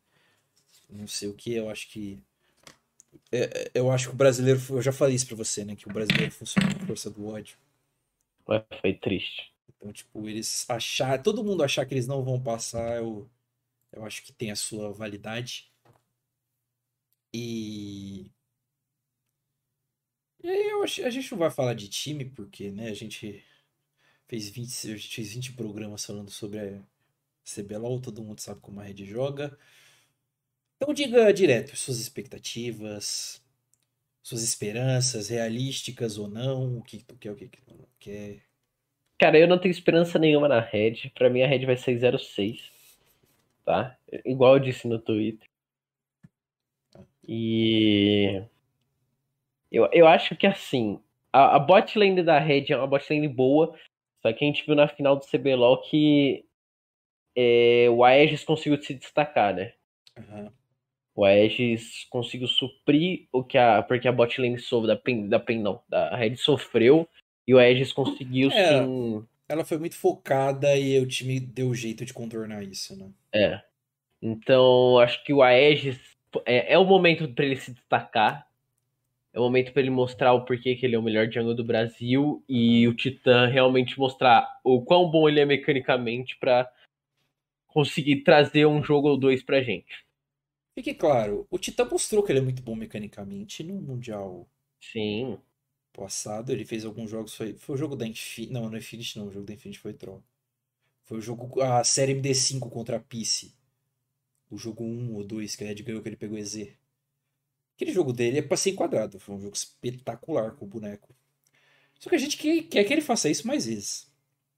não 0.90 1.08
sei 1.08 1.30
o 1.30 1.34
que, 1.34 1.54
eu 1.54 1.70
acho 1.70 1.90
que 1.90 2.24
é, 3.32 3.40
é, 3.44 3.72
eu 3.74 3.92
acho 3.92 4.10
que 4.10 4.14
o 4.14 4.18
brasileiro, 4.18 4.60
eu 4.70 4.82
já 4.82 4.92
falei 4.92 5.16
isso 5.16 5.28
pra 5.28 5.36
você, 5.36 5.64
né? 5.64 5.76
Que 5.76 5.88
o 5.88 5.94
brasileiro 5.94 6.32
funciona 6.32 6.74
com 6.74 6.86
força 6.86 7.10
do 7.10 7.28
ódio. 7.28 7.58
Foi 8.82 8.94
triste. 8.94 9.54
Então, 9.70 9.92
tipo, 9.92 10.28
eles 10.28 10.70
achar, 10.70 11.22
todo 11.22 11.44
mundo 11.44 11.64
achar 11.64 11.86
que 11.86 11.94
eles 11.94 12.08
não 12.08 12.24
vão 12.24 12.42
passar, 12.42 12.98
eu, 12.98 13.30
eu 13.92 14.06
acho 14.06 14.24
que 14.24 14.34
tem 14.34 14.52
a 14.52 14.56
sua 14.56 14.92
validade. 14.92 15.72
E. 17.34 18.32
E 20.44 20.50
aí 20.50 20.70
eu 20.70 20.84
acho, 20.84 21.06
a 21.06 21.10
gente 21.10 21.32
não 21.32 21.38
vai 21.40 21.52
falar 21.52 21.74
de 21.74 21.88
time, 21.88 22.26
porque, 22.26 22.72
né, 22.72 22.90
a 22.90 22.94
gente 22.94 23.44
fez 24.32 24.50
20, 24.50 24.92
a 24.94 24.96
gente 24.96 25.14
fez 25.14 25.34
20 25.34 25.54
programas 25.54 26.06
falando 26.06 26.32
sobre 26.32 26.60
a 26.60 26.80
CBLOL, 27.44 28.00
todo 28.00 28.24
mundo 28.24 28.40
sabe 28.40 28.62
como 28.62 28.80
a 28.80 28.84
rede 28.84 29.04
joga. 29.04 29.58
Então 30.78 30.94
diga 30.94 31.34
direto 31.34 31.76
suas 31.76 32.00
expectativas, 32.00 33.44
suas 34.24 34.42
esperanças, 34.42 35.28
realísticas 35.28 36.18
ou 36.18 36.30
não, 36.30 36.78
o 36.78 36.82
que 36.82 37.04
tu 37.04 37.18
quer, 37.18 37.32
o 37.32 37.36
que 37.36 37.50
tu 37.50 37.76
não 37.78 37.86
quer. 38.00 38.42
Cara, 39.20 39.38
eu 39.38 39.50
não 39.50 39.60
tenho 39.60 39.72
esperança 39.72 40.18
nenhuma 40.18 40.48
na 40.48 40.62
Red. 40.62 41.12
Pra 41.14 41.30
mim 41.30 41.44
a 41.44 41.48
Red 41.48 41.66
vai 41.66 41.76
ser 41.76 42.00
06. 42.00 42.72
Tá? 43.66 43.98
Igual 44.24 44.54
eu 44.54 44.60
disse 44.62 44.88
no 44.88 44.98
Twitter. 44.98 45.48
E. 47.28 48.42
Eu, 49.70 49.90
eu 49.92 50.08
acho 50.08 50.38
que 50.38 50.48
assim. 50.48 51.02
A, 51.34 51.58
a 51.58 51.60
bot 51.60 52.00
lane 52.00 52.24
da 52.24 52.40
Red 52.40 52.68
é 52.70 52.78
uma 52.78 52.88
bot 52.88 53.06
lane 53.14 53.28
boa. 53.28 53.78
Só 54.22 54.32
que 54.32 54.44
a 54.44 54.48
gente 54.48 54.66
viu 54.66 54.76
na 54.76 54.88
final 54.88 55.16
do 55.16 55.26
CBLOL 55.26 55.82
que 55.82 56.46
é, 57.36 57.88
o 57.90 58.04
Aegis 58.04 58.44
conseguiu 58.44 58.82
se 58.82 58.94
destacar, 58.94 59.54
né? 59.54 59.74
Uhum. 60.18 60.52
O 61.16 61.26
Aegis 61.26 62.06
conseguiu 62.10 62.48
suprir 62.48 63.28
o 63.32 63.44
que 63.44 63.58
a. 63.58 63.82
Porque 63.84 64.08
a 64.08 64.12
bot 64.12 64.40
lane 64.40 64.60
sofreu, 64.60 64.88
da 64.88 64.96
PEN, 64.96 65.28
da 65.28 65.40
PEN 65.40 65.60
não, 65.60 65.82
da 65.90 66.16
Red 66.16 66.36
sofreu. 66.38 67.08
E 67.48 67.54
o 67.54 67.60
Aegis 67.60 67.92
conseguiu 67.92 68.50
É. 68.52 68.84
sim. 68.84 69.26
Ela 69.50 69.66
foi 69.66 69.78
muito 69.78 69.96
focada 69.96 70.78
e 70.78 70.98
o 71.00 71.06
time 71.06 71.38
deu 71.38 71.74
jeito 71.76 72.06
de 72.06 72.14
contornar 72.14 72.64
isso, 72.64 72.98
né? 72.98 73.12
É. 73.34 73.62
Então, 74.22 74.98
acho 75.00 75.22
que 75.26 75.34
o 75.34 75.42
Aegis 75.42 76.00
é, 76.46 76.74
é 76.74 76.78
o 76.78 76.86
momento 76.86 77.28
para 77.28 77.46
ele 77.46 77.58
se 77.58 77.74
destacar. 77.74 78.48
É 79.34 79.40
o 79.40 79.44
momento 79.44 79.72
para 79.72 79.82
ele 79.82 79.90
mostrar 79.90 80.34
o 80.34 80.44
porquê 80.44 80.76
que 80.76 80.86
ele 80.86 80.96
é 80.96 81.00
o 81.00 81.04
melhor 81.04 81.32
jungle 81.32 81.56
do 81.56 81.64
Brasil 81.64 82.44
e 82.50 82.86
o 82.88 82.94
Titã 82.94 83.48
realmente 83.48 83.98
mostrar 83.98 84.60
o 84.64 84.82
quão 84.82 85.10
bom 85.10 85.28
ele 85.28 85.40
é 85.40 85.46
mecanicamente 85.46 86.38
para 86.38 86.72
conseguir 87.68 88.24
trazer 88.24 88.66
um 88.66 88.84
jogo 88.84 89.08
ou 89.08 89.18
dois 89.18 89.42
pra 89.42 89.62
gente. 89.62 90.06
Fique 90.76 90.94
claro, 90.94 91.48
o 91.50 91.58
Titã 91.58 91.86
mostrou 91.86 92.24
que 92.24 92.32
ele 92.32 92.40
é 92.40 92.42
muito 92.42 92.62
bom 92.62 92.76
mecanicamente 92.76 93.64
no 93.64 93.82
Mundial 93.82 94.48
Sim. 94.82 95.38
passado. 95.94 96.52
Ele 96.52 96.66
fez 96.66 96.84
alguns 96.84 97.10
jogos, 97.10 97.36
foi, 97.36 97.54
foi 97.54 97.76
o 97.76 97.78
jogo 97.78 97.96
da 97.96 98.06
Infinity, 98.06 98.52
não, 98.52 98.70
não 98.70 98.78
Infinity 98.78 99.18
não, 99.18 99.28
o 99.28 99.32
jogo 99.32 99.46
da 99.46 99.54
Infinity 99.54 99.80
foi 99.80 99.94
Troll. 99.94 100.24
Foi 101.04 101.18
o 101.18 101.22
jogo, 101.22 101.62
a 101.62 101.84
série 101.84 102.14
MD5 102.14 102.70
contra 102.70 102.98
a 102.98 103.00
PC. 103.00 103.52
O 104.50 104.58
jogo 104.58 104.84
1 104.84 105.14
ou 105.16 105.24
2 105.24 105.56
que 105.56 105.64
a 105.64 105.68
Red 105.68 105.76
ganhou, 105.76 106.02
que 106.02 106.10
ele 106.10 106.18
pegou 106.18 106.38
EZ. 106.38 106.70
Aquele 107.82 107.94
jogo 107.94 108.14
dele 108.14 108.38
é 108.38 108.42
pra 108.44 108.56
ser 108.56 108.70
enquadrado, 108.70 109.20
foi 109.20 109.34
um 109.34 109.42
jogo 109.42 109.56
espetacular 109.56 110.52
com 110.52 110.66
o 110.66 110.68
boneco. 110.68 111.10
Só 112.00 112.12
que 112.12 112.16
a 112.16 112.20
gente 112.20 112.38
quer, 112.38 112.84
que 112.84 112.94
ele 112.94 113.02
faça 113.02 113.28
isso 113.28 113.48
mais 113.48 113.66
vezes. 113.66 114.08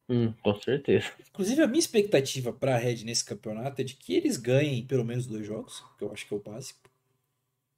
Hum, 0.09 0.33
com 0.43 0.53
certeza. 0.59 1.09
Inclusive, 1.29 1.61
a 1.61 1.67
minha 1.67 1.79
expectativa 1.79 2.51
pra 2.51 2.77
Red 2.77 3.05
nesse 3.05 3.23
campeonato 3.23 3.79
é 3.79 3.85
de 3.85 3.93
que 3.93 4.13
eles 4.13 4.35
ganhem 4.35 4.85
pelo 4.85 5.05
menos 5.05 5.25
dois 5.25 5.47
jogos, 5.47 5.81
que 5.97 6.03
eu 6.03 6.11
acho 6.11 6.27
que 6.27 6.33
é 6.33 6.37
o 6.37 6.41
básico. 6.41 6.81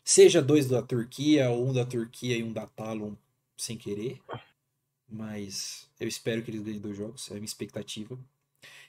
Seja 0.04 0.42
dois 0.42 0.68
da 0.68 0.82
Turquia, 0.82 1.52
ou 1.52 1.70
um 1.70 1.74
da 1.74 1.86
Turquia 1.86 2.36
e 2.36 2.42
um 2.42 2.52
da 2.52 2.66
Talon 2.66 3.14
sem 3.56 3.78
querer. 3.78 4.20
Mas 5.08 5.88
eu 6.00 6.08
espero 6.08 6.42
que 6.42 6.50
eles 6.50 6.64
ganhem 6.64 6.80
dois 6.80 6.98
jogos, 6.98 7.30
é 7.30 7.34
a 7.34 7.36
minha 7.36 7.46
expectativa. 7.46 8.18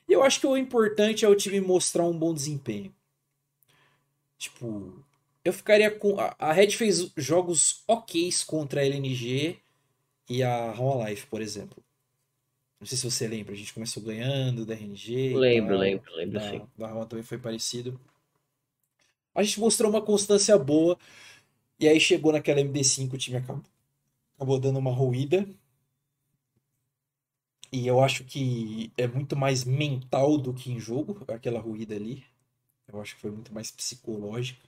E 0.09 0.12
eu 0.15 0.23
acho 0.23 0.41
que 0.41 0.47
o 0.47 0.57
importante 0.57 1.23
é 1.23 1.28
o 1.28 1.37
time 1.37 1.61
mostrar 1.61 2.05
um 2.05 2.19
bom 2.19 2.33
desempenho. 2.33 2.95
Tipo, 4.39 5.05
eu 5.47 5.52
ficaria 5.52 5.89
com. 5.90 6.16
A 6.18 6.52
Red 6.52 6.73
fez 6.73 7.12
jogos 7.16 7.85
OKs 7.86 8.43
contra 8.43 8.81
a 8.81 8.85
LNG 8.85 9.56
e 10.28 10.43
a 10.43 10.73
Home 10.73 11.09
Life, 11.09 11.28
por 11.28 11.40
exemplo. 11.40 11.81
Não 12.81 12.86
sei 12.86 12.98
se 12.98 13.09
você 13.09 13.28
lembra, 13.28 13.55
a 13.55 13.56
gente 13.56 13.73
começou 13.73 14.02
ganhando 14.02 14.66
da 14.66 14.74
RNG. 14.74 15.35
Lembro, 15.36 15.74
tal. 15.74 15.78
lembro, 15.78 16.16
lembro 16.16 16.40
Da, 16.40 16.51
sim. 16.51 16.66
da 16.77 16.89
Roma 16.89 17.06
também 17.06 17.23
foi 17.23 17.39
parecido. 17.39 17.98
A 19.32 19.43
gente 19.44 19.60
mostrou 19.60 19.89
uma 19.89 20.02
constância 20.02 20.59
boa. 20.59 20.98
E 21.78 21.86
aí 21.86 22.01
chegou 22.01 22.32
naquela 22.32 22.60
MD5, 22.60 23.12
o 23.12 23.18
time 23.18 23.36
acabou, 23.36 23.62
acabou 24.35 24.59
dando 24.59 24.81
uma 24.81 24.90
ruída. 24.90 25.48
E 27.73 27.86
eu 27.86 28.02
acho 28.02 28.24
que 28.24 28.90
é 28.97 29.06
muito 29.06 29.36
mais 29.36 29.62
mental 29.62 30.39
do 30.39 30.52
que 30.52 30.73
em 30.73 30.81
jogo, 30.81 31.24
aquela 31.28 31.60
ruída 31.60 31.94
ali. 31.94 32.24
Eu 32.89 33.01
acho 33.01 33.14
que 33.14 33.20
foi 33.20 33.31
muito 33.31 33.55
mais 33.55 33.70
psicológica. 33.70 34.66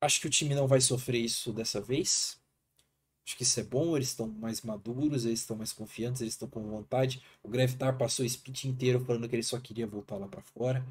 Acho 0.00 0.20
que 0.20 0.26
o 0.26 0.30
time 0.30 0.54
não 0.54 0.66
vai 0.66 0.80
sofrer 0.80 1.20
isso 1.20 1.52
dessa 1.52 1.80
vez. 1.80 2.38
Acho 3.26 3.36
que 3.36 3.42
isso 3.44 3.60
é 3.60 3.62
bom, 3.64 3.96
eles 3.96 4.08
estão 4.08 4.26
mais 4.28 4.62
maduros, 4.62 5.24
eles 5.24 5.40
estão 5.40 5.56
mais 5.56 5.72
confiantes, 5.72 6.22
eles 6.22 6.34
estão 6.34 6.48
com 6.48 6.62
vontade. 6.68 7.22
O 7.42 7.48
Greftar 7.48 7.96
passou 7.98 8.24
o 8.24 8.26
split 8.26 8.64
inteiro 8.64 9.04
falando 9.04 9.28
que 9.28 9.36
ele 9.36 9.42
só 9.42 9.60
queria 9.60 9.86
voltar 9.86 10.16
lá 10.16 10.28
pra 10.28 10.42
fora. 10.42 10.84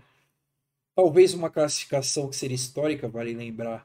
Talvez 0.96 1.34
uma 1.34 1.50
classificação 1.50 2.30
que 2.30 2.36
seria 2.36 2.56
histórica, 2.56 3.08
vale 3.08 3.34
lembrar. 3.34 3.82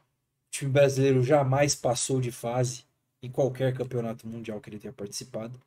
O 0.47 0.51
time 0.51 0.71
brasileiro 0.71 1.23
jamais 1.23 1.75
passou 1.75 2.21
de 2.21 2.31
fase 2.31 2.83
em 3.21 3.31
qualquer 3.31 3.73
campeonato 3.75 4.27
mundial 4.27 4.61
que 4.61 4.69
ele 4.69 4.79
tenha 4.79 4.93
participado. 4.93 5.59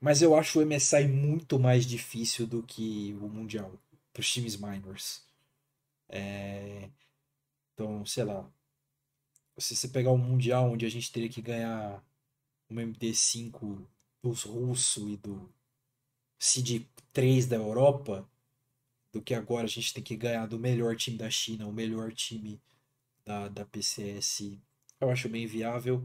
Mas 0.00 0.22
eu 0.22 0.36
acho 0.36 0.60
o 0.60 0.62
MSI 0.62 1.08
muito 1.08 1.58
mais 1.58 1.86
difícil 1.86 2.46
do 2.46 2.62
que 2.62 3.16
o 3.20 3.28
Mundial 3.28 3.72
para 4.12 4.20
os 4.20 4.32
times 4.32 4.56
minors. 4.56 5.22
É, 6.08 6.88
Então, 7.74 8.04
sei 8.06 8.24
lá. 8.24 8.50
Se 9.58 9.74
você 9.76 9.88
pegar 9.88 10.10
um 10.12 10.18
Mundial 10.18 10.70
onde 10.72 10.84
a 10.86 10.88
gente 10.90 11.12
teria 11.12 11.28
que 11.28 11.40
ganhar 11.40 12.02
uma 12.70 12.82
MD5 12.82 13.86
dos 14.22 14.42
russos 14.44 15.12
e 15.12 15.16
do 15.16 15.48
Seed 16.38 16.86
3 17.12 17.46
da 17.46 17.56
Europa, 17.56 18.28
do 19.12 19.22
que 19.22 19.34
agora 19.34 19.64
a 19.66 19.70
gente 19.70 19.94
tem 19.94 20.02
que 20.04 20.16
ganhar 20.16 20.46
do 20.46 20.58
melhor 20.58 20.96
time 20.96 21.18
da 21.18 21.30
China, 21.30 21.68
o 21.68 21.72
melhor 21.72 22.12
time 22.12 22.60
da, 23.26 23.48
da 23.48 23.64
PCS, 23.66 24.60
eu 25.00 25.10
acho 25.10 25.28
bem 25.28 25.46
viável. 25.46 26.04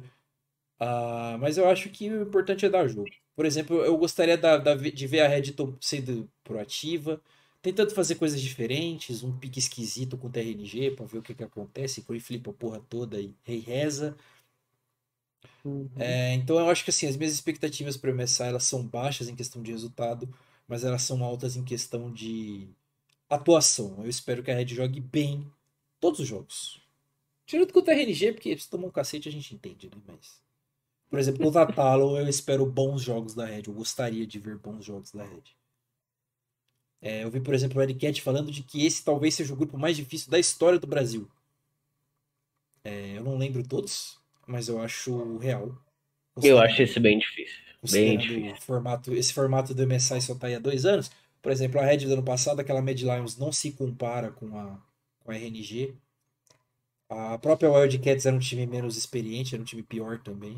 Ah, 0.80 1.38
mas 1.39 1.57
eu 1.57 1.69
acho 1.69 1.89
que 1.89 2.09
o 2.09 2.23
importante 2.23 2.65
é 2.65 2.69
dar 2.69 2.88
jogo. 2.88 3.09
Por 3.35 3.45
exemplo, 3.45 3.77
eu 3.84 3.97
gostaria 3.97 4.38
da- 4.38 4.57
da- 4.57 4.76
de 4.76 5.07
ver 5.07 5.21
a 5.21 5.27
Red 5.27 5.53
sendo 5.81 6.30
proativa, 6.43 7.21
tentando 7.61 7.94
fazer 7.94 8.15
coisas 8.15 8.41
diferentes, 8.41 9.23
um 9.23 9.38
pique 9.38 9.60
esquisito 9.60 10.18
com 10.18 10.27
o 10.27 10.31
TRNG 10.31 10.91
pra 10.91 11.06
ver 11.06 11.19
o 11.19 11.22
que, 11.22 11.34
que 11.36 11.44
acontece, 11.44 12.02
que 12.02 12.19
flipa 12.19 12.52
a 12.52 12.53
porra 12.53 12.80
toda 12.90 13.19
e 13.19 13.36
rei 13.44 13.60
reza. 13.60 14.18
É, 15.98 16.34
então 16.34 16.57
eu 16.60 16.69
acho 16.69 16.84
que 16.84 16.90
assim, 16.90 17.07
as 17.07 17.18
minhas 17.18 17.34
expectativas 17.34 17.98
para 17.98 18.11
o 18.11 18.15
MSI 18.15 18.44
elas 18.44 18.64
são 18.64 18.86
baixas 18.86 19.27
em 19.27 19.36
questão 19.36 19.61
de 19.61 19.72
resultado, 19.72 20.34
mas 20.68 20.84
elas 20.84 21.02
são 21.03 21.23
altas 21.23 21.56
em 21.56 21.64
questão 21.64 22.11
de 22.11 22.68
atuação. 23.30 23.98
Eu 23.99 24.10
espero 24.10 24.44
que 24.44 24.52
a 24.52 24.56
Red 24.56 24.68
jogue 24.68 25.02
bem 25.02 25.52
todos 25.99 26.19
os 26.19 26.27
jogos. 26.27 26.81
Tirando 27.45 27.73
contra 27.73 27.94
a 27.94 27.98
RNG, 27.98 28.34
porque 28.34 28.57
se 28.57 28.69
tomar 28.69 28.88
um 28.88 28.91
cacete 28.91 29.30
a 29.30 29.31
gente 29.31 29.56
entende, 29.56 29.90
né? 29.90 30.02
Mas 30.07 30.41
Por 31.10 31.19
exemplo, 31.19 31.41
contra 31.44 31.64
a 31.64 31.73
Talon, 31.73 32.18
eu 32.19 32.27
espero 32.30 32.65
bons 32.65 33.02
jogos 33.02 33.36
da 33.36 33.45
Red. 33.45 33.64
Eu 33.68 33.73
gostaria 33.73 34.26
de 34.27 34.40
ver 34.40 34.57
bons 34.57 34.86
jogos 34.86 35.11
da 35.11 35.23
Red. 35.26 35.59
É, 37.01 37.23
eu 37.23 37.31
vi, 37.31 37.39
por 37.39 37.53
exemplo, 37.53 37.80
o 37.80 37.81
Eric 37.81 38.21
falando 38.21 38.51
de 38.51 38.61
que 38.61 38.85
esse 38.85 39.03
talvez 39.03 39.34
seja 39.34 39.53
o 39.53 39.57
grupo 39.57 39.77
mais 39.77 39.95
difícil 39.95 40.30
da 40.30 40.39
história 40.39 40.80
do 40.80 40.88
Brasil. 40.88 41.30
É, 42.84 43.17
eu 43.17 43.23
não 43.23 43.38
lembro 43.38 43.65
todos, 43.65 44.19
mas 44.45 44.67
eu 44.67 44.81
acho 44.81 45.38
real. 45.38 45.76
Eu 46.41 46.59
acho 46.59 46.81
esse 46.81 46.99
bem 46.99 47.19
difícil. 47.19 47.57
Bem 47.91 48.17
difícil. 48.17 48.55
Formato, 48.61 49.13
esse 49.13 49.34
formato 49.34 49.73
do 49.73 49.88
MSI 49.88 50.21
só 50.21 50.35
tá 50.35 50.47
aí 50.47 50.55
há 50.55 50.59
dois 50.59 50.85
anos. 50.85 51.11
Por 51.41 51.51
exemplo, 51.51 51.80
a 51.80 51.85
Red 51.85 51.99
do 51.99 52.13
ano 52.13 52.23
passado, 52.23 52.59
aquela 52.59 52.81
Mad 52.81 52.99
Lions 52.99 53.38
não 53.38 53.51
se 53.51 53.71
compara 53.71 54.31
com 54.31 54.57
a, 54.57 54.77
com 55.19 55.31
a 55.31 55.35
RNG. 55.35 55.95
A 57.09 57.38
própria 57.38 57.71
Wildcats 57.71 58.26
era 58.26 58.35
um 58.35 58.39
time 58.39 58.67
menos 58.67 58.97
experiente, 58.97 59.55
era 59.55 59.61
um 59.61 59.65
time 59.65 59.81
pior 59.81 60.19
também. 60.19 60.57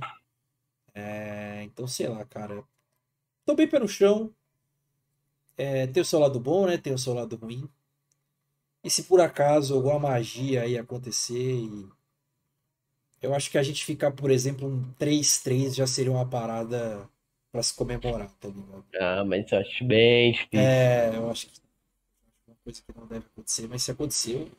É, 0.93 1.61
então, 1.63 1.87
sei 1.87 2.07
lá, 2.07 2.25
cara. 2.25 2.63
Tô 3.45 3.55
bem 3.55 3.67
pé 3.67 3.79
no 3.79 3.87
chão. 3.87 4.33
É, 5.57 5.87
tem 5.87 6.01
o 6.01 6.05
seu 6.05 6.19
lado 6.19 6.39
bom, 6.39 6.65
né? 6.65 6.77
Tem 6.77 6.93
o 6.93 6.97
seu 6.97 7.13
lado 7.13 7.35
ruim. 7.35 7.69
E 8.83 8.89
se 8.89 9.03
por 9.03 9.21
acaso 9.21 9.75
alguma 9.75 9.99
magia 9.99 10.63
aí 10.63 10.77
acontecer 10.77 11.55
e... 11.55 11.89
Eu 13.21 13.35
acho 13.35 13.51
que 13.51 13.57
a 13.59 13.63
gente 13.63 13.85
ficar, 13.85 14.11
por 14.11 14.31
exemplo, 14.31 14.67
um 14.67 14.93
3-3 14.93 15.75
já 15.75 15.85
seria 15.85 16.11
uma 16.11 16.27
parada 16.27 17.07
para 17.51 17.61
se 17.61 17.73
comemorar, 17.75 18.31
tá 18.39 18.47
ligado? 18.47 18.83
Ah, 18.99 19.23
mas 19.23 19.51
eu 19.51 19.59
acho 19.59 19.85
bem 19.85 20.31
difícil. 20.31 20.59
É, 20.59 21.15
eu 21.15 21.29
acho 21.29 21.45
que 21.47 21.61
uma 22.47 22.55
coisa 22.63 22.81
que 22.81 22.97
não 22.97 23.05
deve 23.05 23.25
acontecer, 23.27 23.67
mas 23.67 23.83
se 23.83 23.91
aconteceu, 23.91 24.49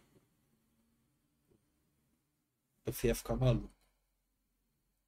eu 2.87 2.95
ia 3.03 3.15
ficar 3.15 3.35
maluco. 3.35 3.71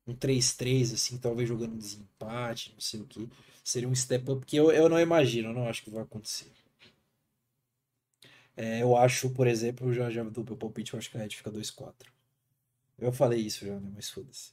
Um 0.07 0.15
3-3, 0.15 0.95
assim, 0.95 1.17
talvez 1.19 1.49
jogando 1.49 1.77
desempate, 1.77 2.73
não 2.73 2.81
sei 2.81 3.01
o 3.01 3.07
que. 3.07 3.29
Seria 3.65 3.89
um 3.89 3.95
step 3.95 4.31
up 4.31 4.45
que 4.45 4.57
eu, 4.57 4.71
eu 4.71 4.91
não 4.91 5.01
imagino, 5.01 5.49
eu 5.49 5.55
não 5.55 5.67
acho 5.67 5.83
que 5.83 5.91
vai 5.91 6.03
acontecer. 6.03 6.53
É, 8.55 8.83
eu 8.83 8.95
acho, 8.95 9.31
por 9.31 9.47
exemplo, 9.47 9.93
já, 9.93 10.11
já 10.11 10.23
do 10.23 10.45
meu 10.45 10.57
palpite, 10.57 10.93
eu 10.93 10.99
acho 10.99 11.11
que 11.11 11.17
a 11.17 11.21
Red 11.21 11.31
fica 11.31 11.51
2-4. 11.51 11.95
Eu 12.99 13.11
falei 13.11 13.41
isso 13.41 13.67
já, 13.67 13.81
né? 13.81 13.91
Mas 13.95 14.11
foda-se. 14.11 14.53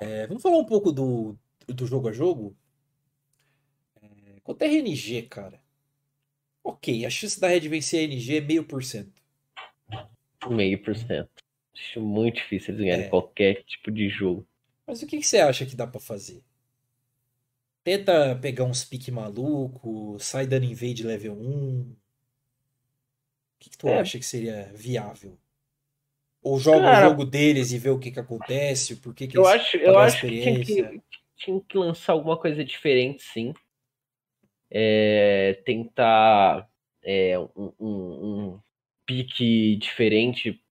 É, 0.00 0.28
vamos 0.28 0.42
falar 0.42 0.56
um 0.58 0.64
pouco 0.64 0.92
do, 0.92 1.36
do 1.66 1.84
jogo 1.84 2.08
a 2.08 2.12
jogo? 2.12 2.56
É, 4.00 4.40
quanto 4.44 4.62
é 4.62 4.66
RNG, 4.66 5.22
cara? 5.22 5.60
Ok, 6.62 7.04
a 7.04 7.10
chance 7.10 7.40
da 7.40 7.48
Red 7.48 7.68
vencer 7.68 8.00
a 8.00 8.02
RNG 8.04 8.36
é 8.36 8.40
meio 8.40 8.64
por 8.64 8.84
cento. 8.84 9.20
Meio 10.48 10.80
por 10.80 10.96
cento. 10.96 11.42
Acho 11.74 12.00
muito 12.00 12.36
difícil 12.36 12.72
eles 12.72 12.86
ganharem 12.86 13.06
é. 13.06 13.08
qualquer 13.08 13.64
tipo 13.64 13.90
de 13.90 14.08
jogo. 14.08 14.46
Mas 14.86 15.02
o 15.02 15.06
que, 15.06 15.18
que 15.18 15.26
você 15.26 15.38
acha 15.38 15.66
que 15.66 15.76
dá 15.76 15.86
para 15.86 16.00
fazer? 16.00 16.42
Tenta 17.88 18.36
pegar 18.36 18.64
uns 18.64 18.84
pique 18.84 19.10
maluco, 19.10 20.18
sai 20.20 20.46
dando 20.46 20.66
invade 20.66 21.02
level 21.02 21.32
1. 21.32 21.80
O 21.80 21.96
que, 23.58 23.70
que 23.70 23.78
tu 23.78 23.88
é. 23.88 24.00
acha 24.00 24.18
que 24.18 24.26
seria 24.26 24.70
viável? 24.74 25.38
Ou 26.42 26.60
joga 26.60 26.82
Cara, 26.82 27.06
o 27.06 27.10
jogo 27.10 27.24
deles 27.24 27.72
e 27.72 27.78
vê 27.78 27.88
o 27.88 27.98
que, 27.98 28.10
que 28.10 28.20
acontece? 28.20 28.96
Por 28.96 29.14
que, 29.14 29.26
que 29.26 29.38
eu 29.38 29.46
acho, 29.46 29.78
eu 29.78 29.98
acho 29.98 30.20
que 30.20 30.28
tinha, 30.28 30.60
que 30.62 31.00
tinha 31.34 31.60
que 31.66 31.78
lançar 31.78 32.12
alguma 32.12 32.36
coisa 32.36 32.62
diferente, 32.62 33.22
sim. 33.22 33.54
É, 34.70 35.58
tentar 35.64 36.68
é, 37.02 37.38
um, 37.38 37.72
um, 37.80 37.86
um 37.88 38.60
pique 39.06 39.76
diferente 39.76 40.62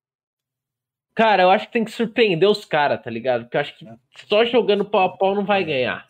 Cara, 1.15 1.41
eu 1.41 1.49
acho 1.49 1.65
que 1.65 1.73
tem 1.73 1.83
que 1.83 1.89
surpreender 1.89 2.47
os 2.47 2.63
caras, 2.63 3.01
tá 3.01 3.09
ligado? 3.09 3.45
Porque 3.45 3.57
eu 3.57 3.61
acho 3.61 3.75
que 3.75 3.87
só 4.29 4.45
jogando 4.45 4.85
pau 4.85 5.07
a 5.07 5.17
pau 5.17 5.33
não 5.33 5.43
vai 5.43 5.63
ganhar. 5.63 6.07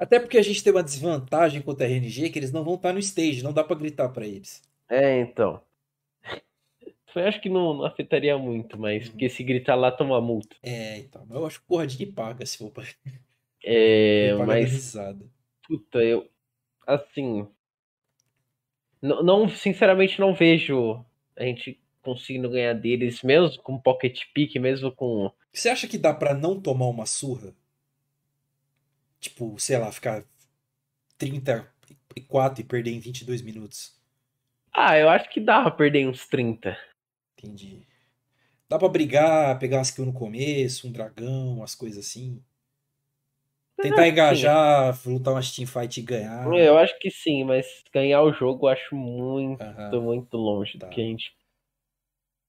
Até 0.00 0.18
porque 0.18 0.38
a 0.38 0.42
gente 0.42 0.64
tem 0.64 0.72
uma 0.72 0.82
desvantagem 0.82 1.60
contra 1.60 1.86
a 1.86 1.88
RNG 1.90 2.30
que 2.30 2.38
eles 2.38 2.50
não 2.50 2.64
vão 2.64 2.76
estar 2.76 2.90
no 2.90 2.98
stage, 2.98 3.44
não 3.44 3.52
dá 3.52 3.62
para 3.62 3.76
gritar 3.76 4.08
para 4.08 4.26
eles. 4.26 4.62
É, 4.88 5.20
então. 5.20 5.60
Eu 7.14 7.26
acho 7.26 7.38
que 7.38 7.50
não, 7.50 7.74
não 7.74 7.84
afetaria 7.84 8.38
muito, 8.38 8.78
mas 8.78 9.04
uhum. 9.04 9.10
porque 9.10 9.28
se 9.28 9.44
gritar 9.44 9.74
lá 9.74 9.92
toma 9.92 10.18
multa. 10.18 10.56
É, 10.62 10.96
então. 10.96 11.26
Eu 11.30 11.44
acho 11.44 11.60
que 11.60 11.66
porra 11.66 11.86
de 11.86 12.06
paga 12.06 12.46
se 12.46 12.56
for 12.56 12.70
pra. 12.70 12.82
É, 13.62 14.32
mas. 14.46 14.72
Risada. 14.72 15.26
Puta, 15.68 15.98
eu. 15.98 16.26
Assim. 16.86 17.46
Não, 19.02 19.22
não, 19.22 19.48
sinceramente, 19.50 20.18
não 20.18 20.34
vejo 20.34 21.04
a 21.36 21.44
gente 21.44 21.78
conseguindo 22.00 22.48
ganhar 22.48 22.72
deles, 22.72 23.22
mesmo 23.22 23.62
com 23.62 23.78
pocket 23.78 24.22
pick, 24.32 24.56
mesmo 24.56 24.90
com. 24.92 25.30
Você 25.52 25.68
acha 25.68 25.86
que 25.86 25.98
dá 25.98 26.14
para 26.14 26.32
não 26.32 26.58
tomar 26.58 26.86
uma 26.86 27.04
surra? 27.04 27.52
Tipo, 29.20 29.58
sei 29.58 29.78
lá, 29.78 29.92
ficar 29.92 30.24
34 31.18 32.62
e 32.62 32.64
perder 32.64 32.92
em 32.92 32.98
22 32.98 33.42
minutos. 33.42 33.94
Ah, 34.72 34.96
eu 34.96 35.08
acho 35.08 35.28
que 35.30 35.40
dá 35.40 35.62
pra 35.62 35.70
perder 35.70 36.08
uns 36.08 36.26
30. 36.26 36.76
Entendi. 37.36 37.86
Dá 38.68 38.78
pra 38.78 38.88
brigar, 38.88 39.58
pegar 39.58 39.78
umas 39.78 39.90
kill 39.90 40.06
no 40.06 40.12
começo, 40.12 40.88
um 40.88 40.92
dragão, 40.92 41.58
umas 41.58 41.74
coisas 41.74 42.06
assim. 42.06 42.42
Tentar 43.76 44.08
engajar, 44.08 44.94
sim. 44.94 45.14
lutar 45.14 45.34
umas 45.34 45.50
teamfight 45.50 46.00
e 46.00 46.02
ganhar. 46.02 46.46
Eu 46.52 46.78
acho 46.78 46.98
que 46.98 47.10
sim, 47.10 47.44
mas 47.44 47.66
ganhar 47.92 48.22
o 48.22 48.32
jogo 48.32 48.66
eu 48.66 48.70
acho 48.70 48.94
muito, 48.94 49.64
muito 50.00 50.36
longe 50.36 50.78
tá. 50.78 50.86
do 50.86 50.90
que 50.90 51.00
a 51.00 51.04
gente 51.04 51.34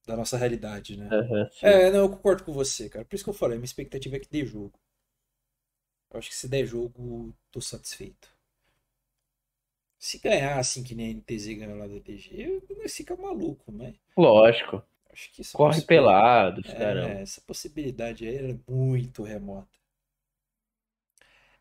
da 0.05 0.17
nossa 0.17 0.37
realidade, 0.37 0.97
né? 0.97 1.09
Uhum, 1.11 1.47
é, 1.61 1.91
não, 1.91 1.99
eu 1.99 2.09
concordo 2.09 2.43
com 2.43 2.51
você, 2.51 2.89
cara. 2.89 3.05
Por 3.05 3.15
isso 3.15 3.23
que 3.23 3.29
eu 3.29 3.33
falei, 3.33 3.57
minha 3.57 3.65
expectativa 3.65 4.15
é 4.15 4.19
que 4.19 4.29
dê 4.29 4.45
jogo. 4.45 4.73
Eu 6.11 6.19
acho 6.19 6.29
que 6.29 6.35
se 6.35 6.47
der 6.47 6.65
jogo, 6.65 7.33
tô 7.51 7.61
satisfeito. 7.61 8.29
Se 9.97 10.17
ganhar 10.17 10.59
assim 10.59 10.83
que 10.83 10.93
nem 10.95 11.07
a 11.07 11.11
NTZ 11.11 11.53
ganhou 11.53 11.77
lá 11.77 11.87
da 11.87 11.93
nós 12.77 12.93
fica 12.93 13.15
maluco, 13.15 13.71
né? 13.71 13.93
Lógico. 14.17 14.83
Acho 15.11 15.31
que 15.31 15.43
Corre 15.53 15.81
pelado, 15.81 16.61
é, 16.65 16.73
caramba. 16.73 17.13
Essa 17.19 17.41
possibilidade 17.41 18.27
aí 18.27 18.35
era 18.35 18.59
muito 18.67 19.23
remota. 19.23 19.69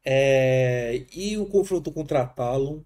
É, 0.04 1.04
e 1.12 1.36
o 1.36 1.46
confronto 1.46 1.92
contra 1.92 2.22
a 2.22 2.26
Talon 2.26 2.82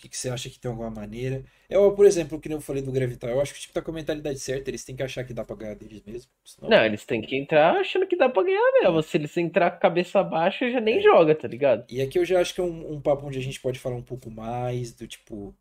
que, 0.00 0.08
que 0.08 0.16
você 0.16 0.30
acha 0.30 0.48
que 0.48 0.58
tem 0.58 0.70
alguma 0.70 0.90
maneira? 0.90 1.44
Eu, 1.68 1.92
por 1.94 2.06
exemplo, 2.06 2.40
que 2.40 2.48
nem 2.48 2.56
eu 2.56 2.62
falei 2.62 2.82
do 2.82 2.90
Gravitar, 2.90 3.30
eu 3.30 3.40
acho 3.40 3.52
que 3.52 3.58
o 3.58 3.62
time 3.62 3.74
tá 3.74 3.82
com 3.82 3.90
a 3.90 3.94
mentalidade 3.94 4.38
certa, 4.38 4.70
eles 4.70 4.82
têm 4.82 4.96
que 4.96 5.02
achar 5.02 5.24
que 5.24 5.34
dá 5.34 5.44
pra 5.44 5.56
ganhar 5.56 5.74
deles 5.74 6.02
mesmo. 6.04 6.30
Senão... 6.44 6.70
Não, 6.70 6.84
eles 6.84 7.04
têm 7.04 7.20
que 7.20 7.36
entrar 7.36 7.76
achando 7.76 8.06
que 8.06 8.16
dá 8.16 8.28
pra 8.28 8.42
ganhar 8.42 8.72
mesmo. 8.80 9.02
Se 9.02 9.16
eles 9.18 9.36
entrar 9.36 9.70
com 9.70 9.76
a 9.76 9.80
cabeça 9.80 10.22
baixa, 10.22 10.70
já 10.70 10.80
nem 10.80 10.98
é. 10.98 11.02
joga, 11.02 11.34
tá 11.34 11.46
ligado? 11.46 11.84
E 11.90 12.00
aqui 12.00 12.18
eu 12.18 12.24
já 12.24 12.40
acho 12.40 12.54
que 12.54 12.60
é 12.60 12.64
um, 12.64 12.94
um 12.94 13.00
papo 13.00 13.26
onde 13.26 13.38
a 13.38 13.42
gente 13.42 13.60
pode 13.60 13.78
falar 13.78 13.96
um 13.96 14.02
pouco 14.02 14.30
mais 14.30 14.92
do 14.92 15.06
tipo. 15.06 15.54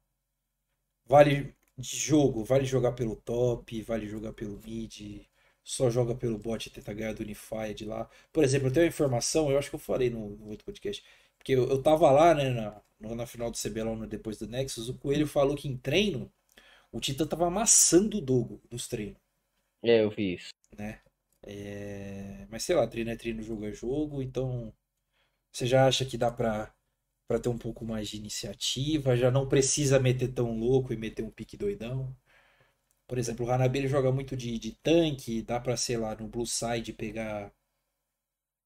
Vale 1.05 1.53
de 1.77 1.97
jogo, 1.97 2.43
vale 2.43 2.65
jogar 2.65 2.91
pelo 2.93 3.15
top, 3.15 3.81
vale 3.81 4.07
jogar 4.07 4.33
pelo 4.33 4.59
mid, 4.65 5.25
só 5.63 5.89
joga 5.89 6.15
pelo 6.15 6.37
bot 6.37 6.67
e 6.67 6.69
tenta 6.69 6.93
ganhar 6.93 7.13
do 7.13 7.23
Unified 7.23 7.85
lá. 7.85 8.09
Por 8.31 8.43
exemplo, 8.43 8.67
eu 8.67 8.73
tenho 8.73 8.85
uma 8.85 8.89
informação, 8.89 9.49
eu 9.49 9.57
acho 9.57 9.69
que 9.69 9.75
eu 9.75 9.79
falei 9.79 10.09
no, 10.09 10.29
no 10.37 10.49
outro 10.49 10.65
podcast, 10.65 11.03
porque 11.37 11.53
eu, 11.53 11.69
eu 11.69 11.81
tava 11.81 12.11
lá, 12.11 12.33
né, 12.35 12.49
na, 12.49 12.81
na 12.99 13.25
final 13.25 13.49
do 13.49 13.57
CBLOL 13.57 14.07
depois 14.07 14.37
do 14.37 14.47
Nexus, 14.47 14.89
o 14.89 14.93
Coelho 14.95 15.27
falou 15.27 15.55
que 15.55 15.67
em 15.67 15.77
treino 15.77 16.31
o 16.91 16.99
Titã 16.99 17.25
tava 17.25 17.47
amassando 17.47 18.17
o 18.17 18.21
Dogo 18.21 18.61
nos 18.69 18.87
treinos. 18.87 19.17
É, 19.83 20.03
eu 20.03 20.09
vi 20.09 20.35
isso. 20.35 20.53
Né? 20.77 20.99
É... 21.43 22.45
Mas 22.49 22.63
sei 22.63 22.75
lá, 22.75 22.87
treino 22.87 23.11
é 23.11 23.15
treino, 23.15 23.41
jogo 23.41 23.65
é 23.65 23.71
jogo, 23.71 24.21
então 24.21 24.73
você 25.51 25.65
já 25.67 25.87
acha 25.87 26.05
que 26.05 26.17
dá 26.17 26.31
pra, 26.31 26.73
pra 27.27 27.39
ter 27.39 27.49
um 27.49 27.57
pouco 27.57 27.85
mais 27.85 28.09
de 28.09 28.17
iniciativa, 28.17 29.15
já 29.15 29.31
não 29.31 29.47
precisa 29.47 29.99
meter 29.99 30.29
tão 30.33 30.57
louco 30.57 30.93
e 30.93 30.97
meter 30.97 31.23
um 31.23 31.31
pique 31.31 31.57
doidão. 31.57 32.15
Por 33.07 33.17
exemplo, 33.17 33.45
o 33.45 33.51
Hanabi 33.51 33.79
ele 33.79 33.87
joga 33.87 34.11
muito 34.11 34.37
de, 34.37 34.59
de 34.59 34.73
tanque, 34.83 35.41
dá 35.41 35.59
pra, 35.59 35.75
sei 35.77 35.97
lá, 35.97 36.15
no 36.15 36.27
Blue 36.27 36.45
Side 36.45 36.93
pegar 36.93 37.51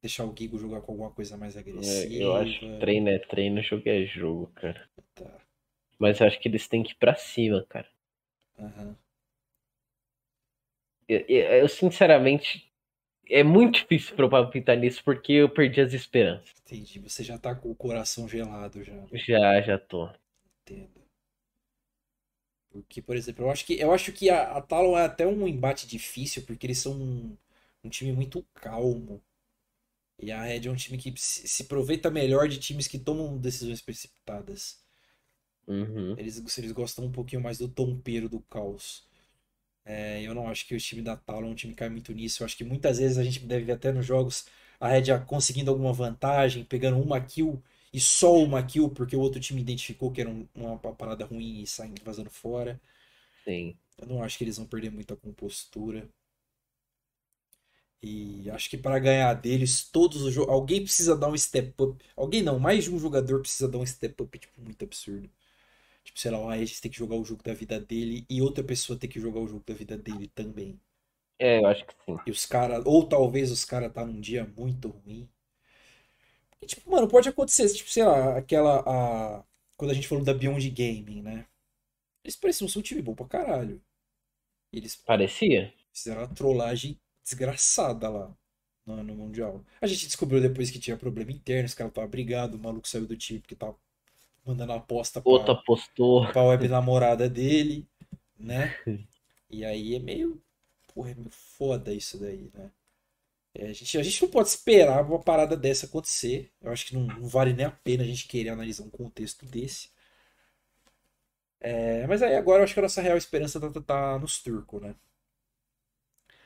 deixar 0.03 0.25
o 0.25 0.35
Gigo 0.37 0.59
jogar 0.59 0.81
com 0.81 0.91
alguma 0.91 1.11
coisa 1.11 1.37
mais 1.37 1.55
agressiva. 1.55 2.13
É, 2.13 2.21
eu 2.21 2.35
acho 2.35 2.59
que 2.59 2.79
treino 2.79 3.09
é 3.09 3.19
treino, 3.19 3.63
jogo 3.63 3.83
é 3.85 4.05
jogo, 4.05 4.47
cara. 4.53 4.87
Tá. 5.15 5.39
Mas 5.97 6.19
eu 6.19 6.27
acho 6.27 6.39
que 6.39 6.49
eles 6.49 6.67
têm 6.67 6.83
que 6.83 6.91
ir 6.91 6.95
pra 6.95 7.15
cima, 7.15 7.65
cara. 7.69 7.87
Uhum. 8.59 8.95
Eu, 11.07 11.19
eu, 11.27 11.41
eu, 11.59 11.69
sinceramente, 11.69 12.69
é 13.29 13.43
muito 13.43 13.79
difícil 13.79 14.13
pra 14.15 14.25
eu 14.25 14.29
palpitar 14.29 14.77
nisso 14.77 15.01
porque 15.05 15.31
eu 15.31 15.49
perdi 15.49 15.79
as 15.79 15.93
esperanças. 15.93 16.53
Entendi. 16.65 16.99
Você 16.99 17.23
já 17.23 17.37
tá 17.37 17.55
com 17.55 17.71
o 17.71 17.75
coração 17.75 18.27
gelado 18.27 18.83
já. 18.83 19.05
Já, 19.13 19.61
já 19.61 19.79
tô. 19.79 20.09
Entendo. 20.61 21.01
Porque, 22.69 23.01
por 23.01 23.15
exemplo, 23.15 23.45
eu 23.45 23.51
acho 23.51 23.65
que, 23.65 23.79
eu 23.79 23.93
acho 23.93 24.11
que 24.11 24.29
a, 24.29 24.57
a 24.57 24.61
Talon 24.61 24.97
é 24.97 25.05
até 25.05 25.25
um 25.25 25.47
embate 25.47 25.87
difícil, 25.87 26.43
porque 26.45 26.65
eles 26.65 26.79
são 26.79 26.93
um, 26.93 27.37
um 27.83 27.89
time 27.89 28.11
muito 28.11 28.45
calmo. 28.53 29.21
E 30.23 30.31
a 30.31 30.41
Red 30.41 30.67
é 30.67 30.71
um 30.71 30.75
time 30.75 30.97
que 30.97 31.13
se 31.17 31.63
aproveita 31.63 32.09
melhor 32.09 32.47
de 32.47 32.57
times 32.57 32.87
que 32.87 32.97
tomam 32.97 33.37
decisões 33.37 33.81
precipitadas. 33.81 34.81
Uhum. 35.67 36.15
Eles, 36.17 36.57
eles 36.57 36.71
gostam 36.71 37.05
um 37.05 37.11
pouquinho 37.11 37.41
mais 37.41 37.57
do 37.57 37.67
tompeiro 37.67 38.29
do 38.29 38.39
caos. 38.41 39.05
É, 39.85 40.21
eu 40.21 40.33
não 40.33 40.47
acho 40.47 40.65
que 40.65 40.75
o 40.75 40.79
time 40.79 41.01
da 41.01 41.17
Talon 41.17 41.47
é 41.47 41.51
um 41.51 41.55
time 41.55 41.73
que 41.73 41.79
cai 41.79 41.89
muito 41.89 42.13
nisso. 42.13 42.41
Eu 42.41 42.45
acho 42.45 42.55
que 42.55 42.63
muitas 42.63 42.99
vezes 42.99 43.17
a 43.17 43.23
gente 43.23 43.39
deve 43.39 43.65
ver 43.65 43.73
até 43.73 43.91
nos 43.91 44.05
jogos 44.05 44.45
a 44.79 44.87
Red 44.87 45.19
conseguindo 45.25 45.71
alguma 45.71 45.93
vantagem, 45.93 46.63
pegando 46.63 46.99
uma 46.99 47.19
kill 47.19 47.61
e 47.91 47.99
só 47.99 48.35
uma 48.37 48.63
kill, 48.63 48.89
porque 48.89 49.15
o 49.15 49.19
outro 49.19 49.39
time 49.39 49.61
identificou 49.61 50.11
que 50.11 50.21
era 50.21 50.29
um, 50.29 50.47
uma 50.55 50.77
parada 50.77 51.25
ruim 51.25 51.61
e 51.61 51.67
saindo 51.67 52.01
vazando 52.03 52.29
fora. 52.29 52.79
Sim. 53.45 53.75
Eu 53.97 54.07
não 54.07 54.23
acho 54.23 54.37
que 54.37 54.43
eles 54.43 54.57
vão 54.57 54.65
perder 54.65 54.91
muita 54.91 55.15
compostura. 55.15 56.09
E 58.03 58.49
acho 58.51 58.69
que 58.69 58.77
para 58.77 58.99
ganhar 58.99 59.33
deles, 59.35 59.85
todos 59.89 60.21
os 60.23 60.33
jogos. 60.33 60.53
Alguém 60.53 60.83
precisa 60.83 61.15
dar 61.15 61.29
um 61.29 61.37
step 61.37 61.73
up. 61.81 62.03
Alguém 62.17 62.43
não, 62.43 62.59
mais 62.59 62.83
de 62.83 62.91
um 62.93 62.99
jogador 62.99 63.39
precisa 63.41 63.69
dar 63.69 63.77
um 63.79 63.85
step 63.85 64.21
up, 64.21 64.37
tipo, 64.39 64.61
muito 64.61 64.83
absurdo. 64.83 65.29
Tipo, 66.03 66.19
sei 66.19 66.31
lá, 66.31 66.39
o 66.39 66.49
Aegis 66.49 66.81
tem 66.81 66.91
que 66.91 66.97
jogar 66.97 67.15
o 67.17 67.25
jogo 67.25 67.43
da 67.43 67.53
vida 67.53 67.79
dele 67.79 68.25
e 68.29 68.41
outra 68.41 68.63
pessoa 68.63 68.99
tem 68.99 69.09
que 69.09 69.19
jogar 69.19 69.39
o 69.41 69.47
jogo 69.47 69.63
da 69.65 69.73
vida 69.73 69.97
dele 69.97 70.29
também. 70.35 70.79
É, 71.39 71.59
eu 71.59 71.67
acho 71.67 71.85
que 71.85 71.93
sim. 72.05 72.17
E 72.25 72.31
os 72.31 72.45
caras. 72.45 72.83
Ou 72.85 73.07
talvez 73.07 73.51
os 73.51 73.63
caras 73.65 73.93
tá 73.93 74.05
num 74.05 74.19
dia 74.19 74.45
muito 74.57 74.89
ruim. 74.89 75.29
E, 76.61 76.65
tipo, 76.65 76.89
mano, 76.89 77.07
pode 77.07 77.27
acontecer, 77.29 77.69
tipo, 77.73 77.89
sei 77.89 78.03
lá, 78.03 78.37
aquela. 78.37 78.83
A... 79.39 79.43
Quando 79.77 79.91
a 79.91 79.93
gente 79.93 80.07
falou 80.07 80.23
da 80.23 80.33
Beyond 80.33 80.69
Gaming, 80.69 81.21
né? 81.21 81.45
Eles 82.23 82.35
pareciam 82.35 82.67
ser 82.67 82.79
um 82.79 82.81
time 82.81 83.01
bom 83.01 83.15
pra 83.15 83.27
caralho. 83.27 83.81
Eles 84.73 84.95
Parecia? 85.05 85.73
fizeram 85.93 86.21
uma 86.21 86.27
trollagem 86.33 86.99
desgraçada 87.23 88.09
lá 88.09 88.35
no, 88.85 89.03
no 89.03 89.15
Mundial. 89.15 89.63
A 89.81 89.87
gente 89.87 90.05
descobriu 90.07 90.41
depois 90.41 90.71
que 90.71 90.79
tinha 90.79 90.97
problema 90.97 91.31
interno, 91.31 91.65
os 91.67 91.73
caras 91.73 91.91
estavam 91.91 92.09
brigados, 92.09 92.59
o 92.59 92.63
maluco 92.63 92.87
saiu 92.87 93.07
do 93.07 93.17
time 93.17 93.39
porque 93.39 93.55
tava 93.55 93.75
mandando 94.45 94.73
aposta 94.73 95.21
pra, 95.21 95.51
apostou. 95.53 96.31
pra 96.31 96.43
web 96.43 96.67
namorada 96.67 97.29
dele, 97.29 97.87
né? 98.39 98.75
E 99.49 99.65
aí 99.65 99.95
é 99.95 99.99
meio. 99.99 100.41
Porra, 100.93 101.11
é 101.11 101.15
meio 101.15 101.31
foda 101.31 101.93
isso 101.93 102.19
daí, 102.19 102.51
né? 102.53 102.71
É, 103.55 103.67
a, 103.69 103.73
gente, 103.73 103.97
a 103.97 104.03
gente 104.03 104.21
não 104.23 104.29
pode 104.29 104.49
esperar 104.49 105.03
uma 105.05 105.19
parada 105.19 105.57
dessa 105.57 105.85
acontecer. 105.87 106.51
Eu 106.61 106.71
acho 106.71 106.85
que 106.87 106.95
não, 106.95 107.03
não 107.07 107.27
vale 107.27 107.53
nem 107.53 107.65
a 107.65 107.71
pena 107.71 108.03
a 108.03 108.07
gente 108.07 108.27
querer 108.27 108.49
analisar 108.49 108.83
um 108.83 108.89
contexto 108.89 109.45
desse. 109.45 109.89
É, 111.59 112.05
mas 112.07 112.21
aí 112.21 112.35
agora 112.35 112.59
eu 112.59 112.63
acho 112.65 112.73
que 112.73 112.79
a 112.79 112.83
nossa 112.83 113.01
real 113.01 113.17
esperança 113.17 113.59
tá, 113.59 113.69
tá- 113.71 113.81
tá 113.81 114.19
nos 114.19 114.41
turcos, 114.41 114.81
né? 114.81 114.95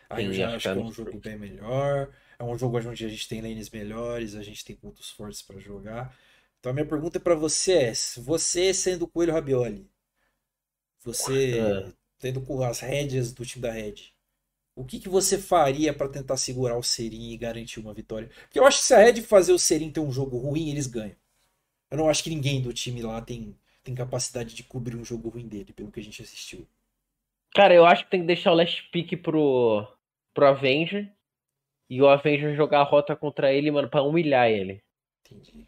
Aí 0.09 0.25
eu 0.25 0.34
já 0.34 0.55
acho 0.55 0.71
que 0.71 0.79
é 0.79 0.81
um 0.81 0.91
jogo 0.91 1.19
bem 1.19 1.38
melhor. 1.38 2.09
É 2.39 2.43
um 2.43 2.57
jogo 2.57 2.77
onde 2.77 3.05
a 3.05 3.09
gente 3.09 3.27
tem 3.27 3.41
lanes 3.41 3.69
melhores, 3.69 4.35
a 4.35 4.43
gente 4.43 4.63
tem 4.63 4.75
pontos 4.75 5.09
fortes 5.09 5.41
pra 5.41 5.59
jogar. 5.59 6.15
Então 6.59 6.71
a 6.71 6.73
minha 6.73 6.85
pergunta 6.85 7.19
pra 7.19 7.35
você 7.35 7.73
é: 7.73 7.93
você 8.17 8.73
sendo 8.73 9.03
o 9.03 9.07
Coelho 9.07 9.34
Rabioli, 9.34 9.89
você 11.03 11.59
Ah. 11.59 11.91
tendo 12.19 12.41
com 12.41 12.61
as 12.63 12.79
rédeas 12.79 13.34
do 13.34 13.45
time 13.45 13.61
da 13.61 13.71
Red, 13.71 13.95
o 14.75 14.85
que 14.85 14.99
que 14.99 15.09
você 15.09 15.38
faria 15.38 15.93
pra 15.93 16.09
tentar 16.09 16.38
segurar 16.38 16.77
o 16.77 16.84
Serin 16.84 17.31
e 17.31 17.38
garantir 17.38 17.79
uma 17.79 17.93
vitória? 17.93 18.29
Porque 18.43 18.59
eu 18.59 18.65
acho 18.65 18.79
que 18.79 18.85
se 18.85 18.93
a 18.93 18.99
Red 18.99 19.21
fazer 19.23 19.53
o 19.53 19.59
Serin 19.59 19.91
ter 19.91 19.99
um 20.01 20.11
jogo 20.11 20.38
ruim, 20.38 20.69
eles 20.71 20.88
ganham. 20.88 21.15
Eu 21.91 21.97
não 21.97 22.09
acho 22.09 22.23
que 22.23 22.29
ninguém 22.29 22.61
do 22.61 22.73
time 22.73 23.01
lá 23.01 23.21
tem, 23.21 23.55
tem 23.84 23.95
capacidade 23.95 24.55
de 24.55 24.63
cobrir 24.63 24.95
um 24.97 25.05
jogo 25.05 25.29
ruim 25.29 25.47
dele, 25.47 25.73
pelo 25.73 25.91
que 25.91 25.99
a 25.99 26.03
gente 26.03 26.21
assistiu. 26.21 26.67
Cara, 27.53 27.73
eu 27.73 27.85
acho 27.85 28.05
que 28.05 28.11
tem 28.11 28.21
que 28.21 28.27
deixar 28.27 28.51
o 28.51 28.55
last 28.55 28.84
pick 28.91 29.17
pro, 29.21 29.88
pro 30.38 30.45
Avenger. 30.45 31.11
E 31.89 31.99
o 31.99 32.07
Avenger 32.07 32.55
jogar 32.55 32.81
a 32.81 32.84
rota 32.84 33.15
contra 33.15 33.51
ele, 33.51 33.72
mano, 33.72 33.89
pra 33.89 34.03
humilhar 34.03 34.47
ele. 34.51 34.84
Entendi. 35.26 35.68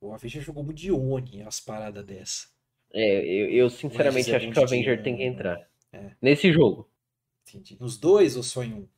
O 0.00 0.12
Avenger 0.12 0.40
jogou 0.40 0.62
muito 0.62 0.78
de 0.78 0.92
Oni 0.92 1.42
as 1.42 1.58
paradas 1.58 2.04
dessa. 2.04 2.46
É, 2.92 3.24
eu, 3.24 3.50
eu 3.50 3.70
sinceramente 3.70 4.32
acho 4.32 4.46
que 4.46 4.50
o 4.52 4.54
de 4.54 4.58
Avenger 4.60 5.02
dinheiro, 5.02 5.02
tem 5.02 5.16
que 5.16 5.24
né? 5.24 5.28
entrar. 5.28 5.68
É. 5.92 6.12
Nesse 6.22 6.52
jogo. 6.52 6.88
Entendi. 7.48 7.76
Nos 7.80 7.98
dois 7.98 8.36
ou 8.36 8.42
só 8.44 8.62
em 8.62 8.72
um? 8.74 8.88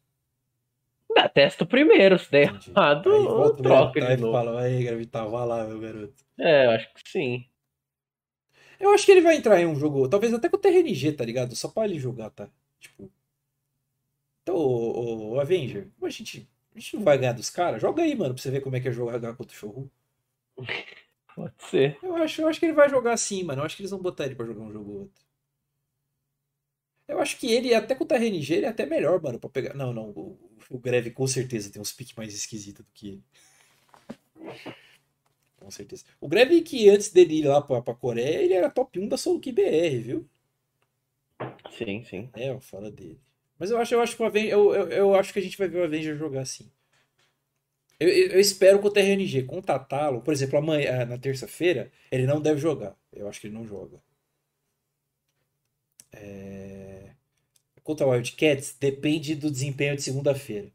Dá, 1.14 1.28
testa 1.28 1.64
o 1.64 1.66
primeiro, 1.66 2.18
se 2.18 2.30
der 2.30 2.48
Entendi. 2.48 2.70
errado, 2.70 3.10
Aí 3.10 3.56
troca 3.62 4.00
de 4.16 4.20
novo. 4.20 4.32
fala, 4.32 4.60
aí, 4.60 4.84
Gravitar, 4.84 5.26
vai 5.28 5.46
lá, 5.46 5.64
meu 5.66 5.80
garoto. 5.80 6.24
É, 6.38 6.66
eu 6.66 6.70
acho 6.72 6.92
que 6.92 7.10
sim. 7.10 7.46
Eu 8.78 8.90
acho 8.90 9.06
que 9.06 9.12
ele 9.12 9.22
vai 9.22 9.36
entrar 9.36 9.58
em 9.58 9.66
um 9.66 9.74
jogo, 9.76 10.08
talvez 10.08 10.34
até 10.34 10.48
com 10.48 10.56
o 10.56 10.60
TRNG, 10.60 11.12
tá 11.12 11.24
ligado? 11.24 11.56
Só 11.56 11.68
pra 11.68 11.86
ele 11.86 11.98
jogar, 11.98 12.30
tá? 12.30 12.50
Tipo. 12.78 13.10
Então, 14.48 14.56
o, 14.56 15.32
o 15.34 15.40
Avenger, 15.40 15.88
a 16.02 16.08
gente, 16.08 16.48
a 16.74 16.78
gente 16.80 16.96
não 16.96 17.04
vai 17.04 17.18
ganhar 17.18 17.34
dos 17.34 17.50
caras? 17.50 17.82
Joga 17.82 18.02
aí, 18.02 18.16
mano, 18.16 18.32
pra 18.32 18.42
você 18.42 18.50
ver 18.50 18.62
como 18.62 18.76
é 18.76 18.80
que 18.80 18.88
é 18.88 18.90
jogar 18.92 19.20
contra 19.36 19.54
o 19.54 19.58
Showroom. 19.58 19.88
Pode 21.36 21.54
ser. 21.58 21.98
Eu 22.02 22.16
acho, 22.16 22.40
eu 22.40 22.48
acho 22.48 22.58
que 22.58 22.64
ele 22.64 22.72
vai 22.72 22.88
jogar 22.88 23.12
assim, 23.12 23.42
mano. 23.42 23.60
Eu 23.60 23.66
acho 23.66 23.76
que 23.76 23.82
eles 23.82 23.90
vão 23.90 24.00
botar 24.00 24.24
ele 24.24 24.34
pra 24.34 24.46
jogar 24.46 24.62
um 24.62 24.72
jogo 24.72 24.90
ou 24.90 24.98
outro. 25.00 25.22
Eu 27.06 27.20
acho 27.20 27.36
que 27.38 27.52
ele, 27.52 27.74
até 27.74 27.94
com 27.94 28.04
o 28.04 28.06
TRNG, 28.06 28.54
ele 28.54 28.64
é 28.66 28.70
até 28.70 28.86
melhor, 28.86 29.20
mano, 29.20 29.38
pra 29.38 29.50
pegar. 29.50 29.74
Não, 29.74 29.92
não. 29.92 30.08
O, 30.10 30.38
o 30.70 30.78
Greve 30.78 31.10
com 31.10 31.26
certeza 31.26 31.70
tem 31.70 31.82
uns 31.82 31.92
piques 31.92 32.16
mais 32.16 32.34
esquisitos 32.34 32.86
do 32.86 32.90
que 32.94 33.08
ele. 33.08 33.24
Com 35.60 35.70
certeza. 35.70 36.04
O 36.18 36.26
Greve 36.26 36.62
que 36.62 36.88
antes 36.88 37.10
dele 37.10 37.40
ir 37.40 37.46
lá 37.46 37.60
pra, 37.60 37.82
pra 37.82 37.94
Coreia, 37.94 38.42
ele 38.42 38.54
era 38.54 38.70
top 38.70 38.98
1 38.98 39.08
da 39.08 39.18
Solo 39.18 39.38
BR, 39.38 39.98
viu? 40.02 40.28
Sim, 41.70 42.02
sim. 42.04 42.30
É, 42.32 42.48
eu 42.48 42.60
falo 42.60 42.90
dele. 42.90 43.27
Mas 43.58 43.70
eu 43.70 43.78
acho, 43.78 43.94
eu 43.94 44.00
acho 44.00 44.16
que 44.16 44.22
o 44.22 44.26
Avenger, 44.26 44.52
eu, 44.52 44.74
eu, 44.74 44.88
eu 44.88 45.14
acho 45.14 45.32
que 45.32 45.38
a 45.38 45.42
gente 45.42 45.58
vai 45.58 45.68
ver 45.68 45.78
o 45.80 45.84
Avenger 45.84 46.16
jogar 46.16 46.42
assim. 46.42 46.70
Eu, 48.00 48.08
eu, 48.08 48.40
espero 48.40 48.80
que 48.80 48.86
o 48.86 48.90
TRNG 48.90 49.42
contra 49.44 49.74
a 49.74 49.78
Talo, 49.78 50.20
por 50.22 50.32
exemplo, 50.32 50.58
amanhã, 50.58 51.04
na 51.04 51.18
terça-feira, 51.18 51.90
ele 52.10 52.26
não 52.26 52.40
deve 52.40 52.60
jogar. 52.60 52.96
Eu 53.12 53.28
acho 53.28 53.40
que 53.40 53.48
ele 53.48 53.54
não 53.54 53.66
joga. 53.66 54.00
É... 56.12 57.10
Contra 57.82 58.06
o 58.06 58.10
Wildcats, 58.10 58.76
depende 58.78 59.34
do 59.34 59.50
desempenho 59.50 59.96
de 59.96 60.02
segunda-feira. 60.02 60.70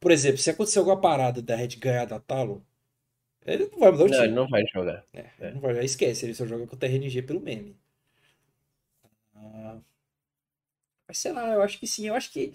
Por 0.00 0.10
exemplo, 0.10 0.38
se 0.38 0.50
acontecer 0.50 0.78
alguma 0.80 1.00
parada 1.00 1.40
da 1.42 1.56
Red 1.56 1.76
ganhar 1.76 2.06
da 2.06 2.20
Talo, 2.20 2.66
ele 3.46 3.68
não 3.70 3.78
vai 3.78 3.90
mudar 3.92 4.04
o 4.04 4.08
Não, 4.08 4.14
time. 4.14 4.26
ele 4.26 4.34
não 4.34 4.48
vai 4.48 4.64
jogar. 4.72 5.04
É, 5.12 5.30
ele 5.40 5.54
não 5.54 5.60
vai, 5.60 5.84
esquece, 5.84 6.26
ele 6.26 6.34
só 6.34 6.46
joga 6.46 6.66
com 6.66 6.74
o 6.76 6.78
TRNG 6.78 7.22
pelo 7.22 7.40
meme. 7.40 7.76
Ah, 9.34 9.78
mas 11.08 11.18
sei 11.18 11.32
lá, 11.32 11.48
eu 11.54 11.62
acho 11.62 11.78
que 11.78 11.86
sim, 11.86 12.06
eu 12.08 12.14
acho 12.14 12.30
que. 12.32 12.54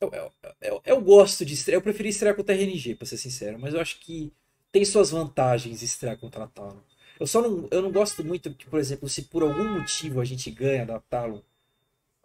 Eu, 0.00 0.10
eu, 0.12 0.32
eu, 0.60 0.82
eu 0.84 1.00
gosto 1.02 1.44
de 1.44 1.54
estrear, 1.54 1.78
eu 1.78 1.82
preferi 1.82 2.08
estrear 2.08 2.34
com 2.34 2.42
o 2.42 2.44
TRNG, 2.44 2.94
pra 2.94 3.06
ser 3.06 3.18
sincero, 3.18 3.58
mas 3.58 3.74
eu 3.74 3.80
acho 3.80 4.00
que 4.00 4.32
tem 4.72 4.84
suas 4.84 5.10
vantagens 5.10 5.82
estrear 5.82 6.18
contra 6.18 6.44
a 6.44 6.46
Talon. 6.48 6.80
Eu 7.18 7.26
só 7.26 7.42
não, 7.42 7.68
eu 7.70 7.82
não 7.82 7.92
gosto 7.92 8.24
muito 8.24 8.54
que, 8.54 8.66
por 8.66 8.78
exemplo, 8.80 9.08
se 9.08 9.22
por 9.22 9.42
algum 9.42 9.78
motivo 9.78 10.20
a 10.20 10.24
gente 10.24 10.50
ganha 10.50 10.86
da 10.86 11.00
Talon, 11.00 11.40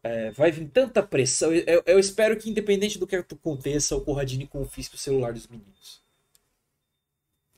é, 0.03 0.31
vai 0.31 0.51
vir 0.51 0.69
tanta 0.69 1.03
pressão. 1.03 1.53
Eu, 1.53 1.83
eu- 1.85 1.99
espero 1.99 2.37
que, 2.37 2.49
independente 2.49 2.99
do 2.99 3.07
que 3.07 3.15
aconteça, 3.15 3.95
o 3.95 4.01
Corradini 4.01 4.47
confisque 4.47 4.95
o 4.95 4.99
celular 4.99 5.33
dos 5.33 5.47
meninos. 5.47 6.01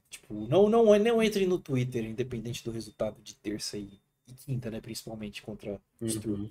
Tipo, 0.09 0.33
não, 0.47 0.69
não, 0.69 0.85
não 0.99 1.21
entre 1.23 1.45
no 1.45 1.59
Twitter, 1.59 2.03
independente 2.05 2.63
do 2.63 2.71
resultado 2.71 3.21
de 3.21 3.35
terça 3.35 3.77
e, 3.77 3.89
e 4.27 4.33
quinta, 4.33 4.69
né? 4.71 4.79
Principalmente 4.81 5.41
contra 5.41 5.79
Uhum. 6.01 6.49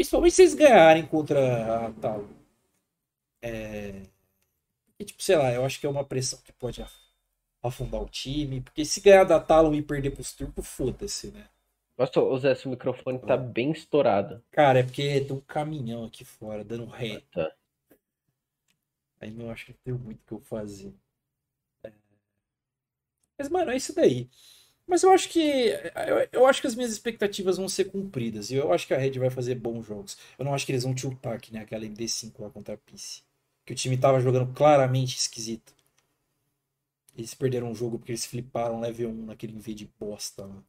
Principalmente 0.00 0.34
se 0.34 0.40
eles 0.40 0.54
ganharem 0.54 1.04
contra 1.06 1.88
a 1.88 1.92
Talon. 1.92 2.24
É... 3.42 4.02
E, 4.98 5.04
tipo, 5.04 5.22
sei 5.22 5.36
lá, 5.36 5.52
eu 5.52 5.62
acho 5.62 5.78
que 5.78 5.84
é 5.84 5.90
uma 5.90 6.04
pressão 6.04 6.38
que 6.42 6.54
pode 6.54 6.80
af- 6.80 6.98
afundar 7.62 8.00
o 8.00 8.08
time. 8.08 8.62
Porque 8.62 8.82
se 8.82 9.02
ganhar 9.02 9.24
da 9.24 9.38
Talon 9.38 9.74
e 9.74 9.82
perder 9.82 10.12
pros 10.12 10.32
turcos, 10.32 10.66
foda-se, 10.66 11.30
né? 11.32 11.50
Nossa, 11.98 12.18
ô 12.18 12.38
Zé, 12.38 12.54
seu 12.54 12.70
microfone 12.70 13.18
tá 13.18 13.36
bem 13.36 13.72
estourado. 13.72 14.42
Cara, 14.50 14.78
é 14.78 14.82
porque 14.82 15.20
tem 15.20 15.36
um 15.36 15.40
caminhão 15.40 16.04
aqui 16.06 16.24
fora 16.24 16.64
dando 16.64 16.86
ré. 16.86 17.22
Tá. 17.30 17.52
Aí 19.20 19.30
não 19.30 19.50
acho 19.50 19.66
que 19.66 19.74
tem 19.74 19.92
muito 19.92 20.18
o 20.22 20.26
que 20.26 20.32
eu 20.32 20.40
fazer. 20.40 20.94
É. 21.84 21.92
Mas, 23.38 23.50
mano, 23.50 23.70
é 23.70 23.76
isso 23.76 23.94
daí. 23.94 24.30
Mas 24.90 25.04
eu 25.04 25.12
acho 25.12 25.28
que. 25.28 25.40
Eu, 26.08 26.28
eu 26.32 26.46
acho 26.46 26.60
que 26.60 26.66
as 26.66 26.74
minhas 26.74 26.90
expectativas 26.90 27.56
vão 27.56 27.68
ser 27.68 27.84
cumpridas. 27.84 28.50
E 28.50 28.56
eu 28.56 28.72
acho 28.72 28.88
que 28.88 28.92
a 28.92 28.98
Red 28.98 29.12
vai 29.20 29.30
fazer 29.30 29.54
bons 29.54 29.86
jogos. 29.86 30.18
Eu 30.36 30.44
não 30.44 30.52
acho 30.52 30.66
que 30.66 30.72
eles 30.72 30.82
vão 30.82 30.92
tiltar 30.92 31.34
aqui, 31.34 31.52
né? 31.52 31.60
Aquela 31.60 31.84
MD5 31.86 32.32
lá 32.40 32.50
contra 32.50 32.74
a 32.74 32.76
Pice. 32.76 33.22
Que 33.64 33.72
o 33.72 33.76
time 33.76 33.96
tava 33.96 34.20
jogando 34.20 34.52
claramente 34.52 35.16
esquisito. 35.16 35.72
Eles 37.16 37.34
perderam 37.34 37.70
o 37.70 37.74
jogo 37.74 37.98
porque 37.98 38.10
eles 38.10 38.26
fliparam 38.26 38.80
level 38.80 39.10
1 39.10 39.26
naquele 39.26 39.52
invade 39.54 39.88
bosta 39.98 40.44
lá. 40.44 40.60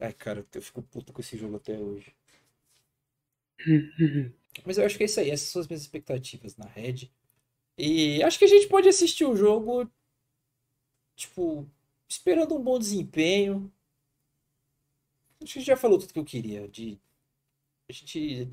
Ai, 0.00 0.12
cara, 0.12 0.44
eu 0.54 0.62
fico 0.62 0.82
puto 0.82 1.12
com 1.12 1.20
esse 1.20 1.38
jogo 1.38 1.56
até 1.56 1.78
hoje. 1.78 2.12
Mas 4.66 4.76
eu 4.76 4.84
acho 4.84 4.96
que 4.96 5.04
é 5.04 5.06
isso 5.06 5.20
aí. 5.20 5.30
Essas 5.30 5.48
são 5.48 5.62
as 5.62 5.68
minhas 5.68 5.82
expectativas 5.82 6.56
na 6.56 6.66
Red. 6.66 7.08
E 7.78 8.22
acho 8.24 8.38
que 8.40 8.44
a 8.44 8.48
gente 8.48 8.66
pode 8.68 8.88
assistir 8.88 9.24
o 9.24 9.36
jogo, 9.36 9.88
tipo, 11.16 11.68
esperando 12.12 12.54
um 12.54 12.62
bom 12.62 12.78
desempenho. 12.78 13.72
Acho 15.42 15.52
que 15.54 15.58
a 15.58 15.60
gente 15.60 15.66
já 15.66 15.76
falou 15.76 15.98
tudo 15.98 16.12
que 16.12 16.18
eu 16.18 16.24
queria. 16.24 16.68
De... 16.68 16.98
A 17.88 17.92
gente. 17.92 18.48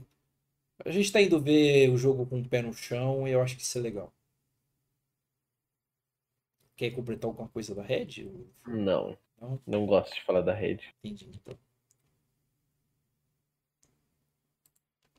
A 0.85 0.91
gente 0.91 1.11
tá 1.11 1.21
indo 1.21 1.39
ver 1.41 1.89
o 1.89 1.97
jogo 1.97 2.25
com 2.25 2.39
o 2.39 2.47
pé 2.47 2.61
no 2.61 2.73
chão 2.73 3.27
e 3.27 3.31
eu 3.31 3.41
acho 3.41 3.55
que 3.55 3.61
isso 3.61 3.77
é 3.77 3.81
legal. 3.81 4.13
Quer 6.75 6.91
completar 6.91 7.27
alguma 7.29 7.49
coisa 7.49 7.75
da 7.75 7.83
Red? 7.83 8.31
Não, 8.65 9.17
Não? 9.41 9.59
não 9.67 9.85
gosto 9.85 10.15
de 10.15 10.23
falar 10.23 10.41
da 10.41 10.53
rede. 10.53 10.95
Entendi, 11.03 11.29
então. 11.35 11.57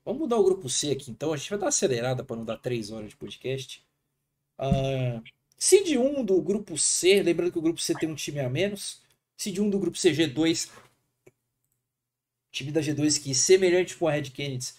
Vamos 0.02 0.20
mudar 0.22 0.38
o 0.38 0.44
grupo 0.44 0.70
C 0.70 0.92
aqui, 0.92 1.10
então. 1.10 1.32
A 1.34 1.36
gente 1.36 1.50
vai 1.50 1.58
dar 1.58 1.66
uma 1.66 1.68
acelerada 1.68 2.24
para 2.24 2.36
não 2.36 2.44
dar 2.46 2.56
3 2.56 2.90
horas 2.90 3.10
de 3.10 3.16
podcast. 3.16 3.86
Uh, 4.58 5.22
Seed 5.62 5.94
1 5.98 6.24
do 6.24 6.40
grupo 6.40 6.78
C, 6.78 7.22
lembrando 7.22 7.52
que 7.52 7.58
o 7.58 7.62
grupo 7.62 7.78
C 7.78 7.94
tem 7.94 8.08
um 8.08 8.14
time 8.14 8.40
a 8.40 8.48
menos. 8.48 9.02
Seed 9.36 9.58
1 9.58 9.68
do 9.68 9.78
grupo 9.78 9.98
C, 9.98 10.10
G2. 10.10 10.70
Time 12.50 12.72
da 12.72 12.80
G2 12.80 13.22
que, 13.22 13.34
semelhante 13.34 13.94
com 13.94 14.08
a 14.08 14.12
Red 14.12 14.30
Kennedy, 14.30 14.72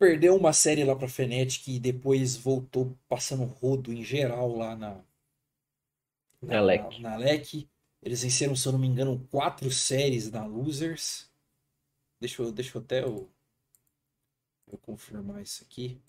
perdeu 0.00 0.34
uma 0.34 0.52
série 0.52 0.82
lá 0.82 0.96
pra 0.96 1.06
Fnatic 1.06 1.68
e 1.68 1.78
depois 1.78 2.36
voltou 2.36 2.98
passando 3.08 3.44
rodo 3.44 3.92
em 3.92 4.02
geral 4.02 4.56
lá 4.56 4.74
na, 4.74 5.00
na, 6.42 6.60
LEC. 6.60 6.98
Na, 6.98 7.10
na 7.10 7.16
LEC. 7.18 7.68
Eles 8.02 8.24
venceram, 8.24 8.56
se 8.56 8.66
eu 8.66 8.72
não 8.72 8.80
me 8.80 8.88
engano, 8.88 9.24
quatro 9.30 9.70
séries 9.70 10.28
na 10.32 10.44
Losers. 10.44 11.30
Deixa 12.18 12.42
eu, 12.42 12.50
deixa 12.50 12.76
eu 12.76 12.82
até 12.82 13.04
eu, 13.04 13.30
eu 14.66 14.78
confirmar 14.78 15.40
isso 15.40 15.62
aqui. 15.62 16.00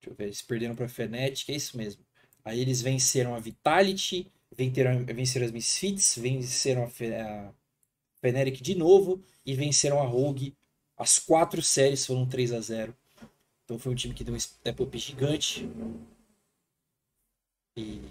Deixa 0.00 0.10
eu 0.10 0.14
ver, 0.14 0.24
eles 0.24 0.40
perderam 0.40 0.74
pra 0.74 0.88
Fnatic, 0.88 1.50
é 1.50 1.54
isso 1.54 1.76
mesmo. 1.76 2.02
Aí 2.42 2.58
eles 2.58 2.80
venceram 2.80 3.34
a 3.34 3.38
Vitality, 3.38 4.26
venceram, 4.50 5.04
venceram 5.04 5.46
as 5.46 5.52
Misfits, 5.52 6.16
venceram 6.16 6.84
a, 6.84 7.52
Fnatic 8.22 8.62
de 8.62 8.74
novo 8.74 9.22
e 9.44 9.54
venceram 9.54 10.00
a 10.00 10.06
Rogue 10.06 10.56
as 10.96 11.18
quatro 11.18 11.62
séries 11.62 12.04
foram 12.04 12.26
3 12.26 12.52
a 12.52 12.60
0 12.60 12.94
Então 13.64 13.78
foi 13.78 13.92
um 13.92 13.94
time 13.94 14.12
que 14.12 14.22
deu 14.22 14.34
um 14.34 14.38
step 14.38 14.82
up 14.82 14.98
gigante. 14.98 15.66
E. 17.74 18.02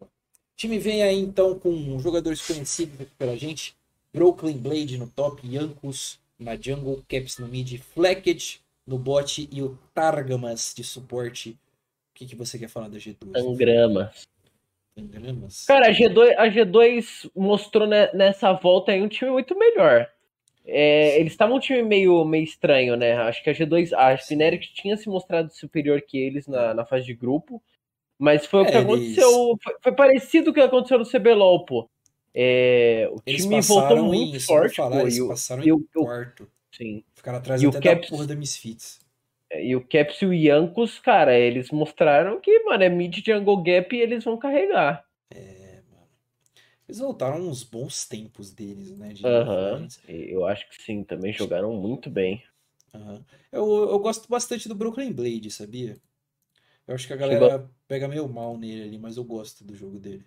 O 0.00 0.56
time 0.56 0.78
vem 0.78 1.02
aí 1.02 1.18
então 1.18 1.58
com 1.58 1.98
jogadores 1.98 2.40
conhecidos 2.40 3.06
pela 3.18 3.36
gente. 3.36 3.76
Brooklyn 4.14 4.56
Blade 4.56 4.96
no 4.96 5.06
top, 5.08 5.46
Yankus 5.46 6.18
na 6.38 6.56
jungle, 6.56 7.02
Caps 7.08 7.38
no 7.38 7.48
mid, 7.48 7.78
Flecked 7.78 8.60
no 8.86 8.98
bot 8.98 9.48
e 9.50 9.62
o 9.62 9.78
Targamas 9.94 10.74
de 10.76 10.84
suporte. 10.84 11.50
O 11.50 12.14
que, 12.14 12.26
que 12.26 12.36
você 12.36 12.58
quer 12.58 12.68
falar 12.68 12.88
da 12.88 12.98
G2? 12.98 13.32
Tangramas. 13.32 14.26
Gramas. 14.98 15.66
Cara, 15.66 15.88
a 15.88 15.90
G2, 15.90 16.34
a 16.38 16.48
G2 16.48 17.30
mostrou 17.36 17.86
nessa 17.86 18.52
volta 18.54 18.92
aí 18.92 19.02
um 19.02 19.08
time 19.08 19.30
muito 19.30 19.56
melhor. 19.58 20.10
É, 20.64 21.20
eles 21.20 21.32
estavam 21.32 21.56
um 21.56 21.60
time 21.60 21.82
meio, 21.82 22.24
meio 22.24 22.42
estranho, 22.42 22.96
né? 22.96 23.12
Acho 23.18 23.42
que 23.44 23.50
a 23.50 23.52
G2, 23.52 23.92
a 23.92 24.16
Fnatic 24.16 24.72
tinha 24.74 24.96
se 24.96 25.08
mostrado 25.08 25.52
superior 25.52 26.00
que 26.00 26.18
eles 26.18 26.46
na, 26.46 26.72
na 26.74 26.84
fase 26.84 27.04
de 27.04 27.14
grupo. 27.14 27.62
Mas 28.18 28.46
foi 28.46 28.62
o 28.62 28.66
que 28.66 28.72
é, 28.72 28.78
aconteceu. 28.78 29.58
Foi, 29.62 29.74
foi, 29.82 29.92
parecido 29.92 30.46
com 30.46 30.50
o 30.52 30.54
que 30.54 30.60
aconteceu 30.60 30.98
no 30.98 31.04
CBLOL, 31.04 31.66
pô. 31.66 31.88
É, 32.38 33.08
o 33.10 33.22
eles 33.24 33.44
time 33.44 33.62
voltou 33.62 34.04
muito 34.04 34.38
forte, 34.40 34.76
falar, 34.76 34.96
pô. 34.96 35.02
Eles 35.04 35.16
e 35.16 35.26
passaram 35.26 35.64
e 35.64 35.70
em 35.70 35.82
quarto. 35.84 36.46
Sim. 36.70 37.02
Ficaram 37.14 37.38
atrás 37.38 37.62
e 37.62 37.66
até 37.66 37.78
o 37.78 37.82
Caps, 37.82 38.02
da 38.02 38.08
porra 38.10 38.26
da 38.26 38.34
Misfits. 38.34 39.00
E 39.54 39.74
o 39.74 39.80
Caps 39.80 40.20
e 40.20 40.26
o 40.26 40.34
Yankos, 40.34 40.98
cara, 40.98 41.34
eles 41.38 41.70
mostraram 41.70 42.38
que, 42.38 42.62
mano, 42.64 42.84
é 42.84 42.90
mid 42.90 43.24
jungle 43.24 43.62
gap 43.62 43.96
e 43.96 44.00
eles 44.00 44.22
vão 44.22 44.36
carregar. 44.36 45.02
É, 45.34 45.80
mano. 45.90 46.08
Eles 46.86 46.98
voltaram 46.98 47.38
uns 47.38 47.62
bons 47.62 48.06
tempos 48.06 48.52
deles, 48.52 48.98
né? 48.98 49.14
Aham, 49.24 49.80
uhum. 49.80 50.14
eu 50.14 50.44
acho 50.44 50.68
que 50.68 50.82
sim, 50.82 51.02
também 51.02 51.32
jogaram 51.32 51.72
muito 51.72 52.10
bem. 52.10 52.42
Uhum. 52.92 53.24
Eu, 53.50 53.90
eu 53.92 53.98
gosto 53.98 54.28
bastante 54.28 54.68
do 54.68 54.74
Brooklyn 54.74 55.10
Blade, 55.10 55.50
sabia? 55.50 55.96
Eu 56.86 56.94
acho 56.94 57.06
que 57.06 57.14
a 57.14 57.16
galera 57.16 57.50
Chegou... 57.50 57.70
pega 57.88 58.06
meio 58.06 58.28
mal 58.28 58.58
nele 58.58 58.82
ali, 58.82 58.98
mas 58.98 59.16
eu 59.16 59.24
gosto 59.24 59.64
do 59.64 59.74
jogo 59.74 59.98
dele. 59.98 60.24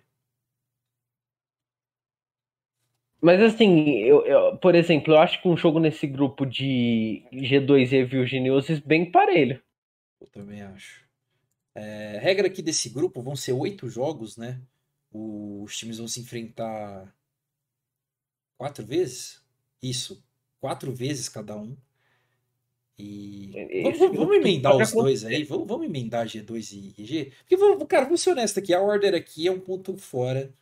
Mas 3.20 3.40
assim, 3.42 3.98
eu, 3.98 4.24
eu, 4.24 4.56
por 4.56 4.74
exemplo, 4.74 5.12
eu 5.12 5.18
acho 5.18 5.42
que 5.42 5.48
um 5.48 5.56
jogo 5.56 5.78
nesse 5.78 6.06
grupo 6.06 6.46
de 6.46 7.22
G2 7.32 8.32
e 8.32 8.40
News 8.40 8.80
bem 8.80 9.10
parelho. 9.10 9.62
Eu 10.20 10.26
também 10.28 10.62
acho. 10.62 11.04
É, 11.74 12.18
regra 12.20 12.46
aqui 12.46 12.62
desse 12.62 12.88
grupo 12.88 13.22
vão 13.22 13.36
ser 13.36 13.52
oito 13.52 13.88
jogos, 13.88 14.36
né? 14.36 14.60
Os 15.12 15.76
times 15.76 15.98
vão 15.98 16.08
se 16.08 16.20
enfrentar 16.20 17.14
quatro 18.56 18.84
vezes? 18.84 19.42
Isso, 19.82 20.24
quatro 20.58 20.92
vezes 20.92 21.28
cada 21.28 21.56
um. 21.56 21.76
E 22.98 23.82
vamos, 23.82 23.98
vamos, 23.98 24.16
vamos 24.16 24.36
emendar 24.36 24.76
os 24.76 24.92
dois 24.92 25.24
aí, 25.24 25.42
vamos, 25.44 25.66
vamos 25.66 25.86
emendar 25.86 26.26
G2 26.26 26.94
e 26.98 27.04
G. 27.04 27.32
Porque, 27.40 27.56
vamos, 27.56 27.86
cara, 27.86 28.06
vou 28.06 28.16
ser 28.16 28.30
honesto 28.30 28.58
aqui, 28.58 28.74
a 28.74 28.80
order 28.80 29.14
aqui 29.14 29.46
é 29.46 29.52
um 29.52 29.60
ponto 29.60 29.96
fora 29.96 30.52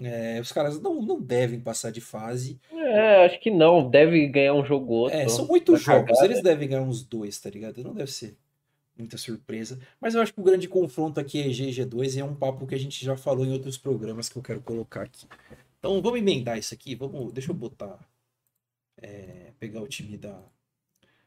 é, 0.00 0.40
os 0.40 0.52
caras 0.52 0.80
não, 0.80 1.02
não 1.02 1.20
devem 1.20 1.58
passar 1.58 1.90
de 1.90 2.00
fase. 2.00 2.60
É, 2.72 3.24
acho 3.24 3.40
que 3.40 3.50
não. 3.50 3.90
Deve 3.90 4.28
ganhar 4.28 4.54
um 4.54 4.64
jogo 4.64 4.92
outro. 4.92 5.18
É, 5.18 5.28
são 5.28 5.48
oito 5.50 5.76
jogos. 5.76 6.10
Cagada. 6.10 6.24
Eles 6.24 6.42
devem 6.42 6.68
ganhar 6.68 6.82
uns 6.82 7.02
dois, 7.02 7.38
tá 7.40 7.50
ligado? 7.50 7.82
Não 7.82 7.94
deve 7.94 8.12
ser 8.12 8.36
muita 8.96 9.16
surpresa. 9.16 9.78
Mas 10.00 10.14
eu 10.14 10.22
acho 10.22 10.32
que 10.32 10.40
o 10.40 10.44
grande 10.44 10.68
confronto 10.68 11.18
aqui 11.18 11.40
é 11.40 11.50
G 11.50 11.68
e 11.68 11.70
G2 11.70 12.16
e 12.16 12.20
é 12.20 12.24
um 12.24 12.34
papo 12.34 12.66
que 12.66 12.74
a 12.74 12.78
gente 12.78 13.04
já 13.04 13.16
falou 13.16 13.44
em 13.44 13.52
outros 13.52 13.76
programas 13.76 14.28
que 14.28 14.36
eu 14.36 14.42
quero 14.42 14.60
colocar 14.60 15.02
aqui. 15.02 15.26
Então 15.78 16.00
vamos 16.00 16.18
emendar 16.18 16.58
isso 16.58 16.72
aqui. 16.72 16.94
Vamos, 16.94 17.32
deixa 17.32 17.50
eu 17.50 17.54
botar. 17.54 17.98
É, 19.00 19.52
pegar 19.60 19.80
o 19.80 19.86
time 19.86 20.16
da, 20.16 20.42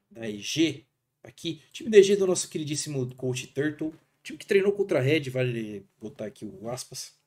da 0.09 0.29
EG 0.29 0.85
aqui. 1.23 1.61
Time 1.71 1.89
da 1.89 1.97
EG 1.97 2.15
do 2.15 2.27
nosso 2.27 2.49
queridíssimo 2.49 3.13
coach 3.15 3.47
Turtle. 3.47 3.93
Time 4.23 4.37
que 4.37 4.45
treinou 4.45 4.71
contra 4.71 4.99
a 4.99 5.01
Red, 5.01 5.29
vale 5.29 5.85
botar 5.99 6.25
aqui 6.25 6.45
o 6.45 6.69
aspas. 6.69 7.20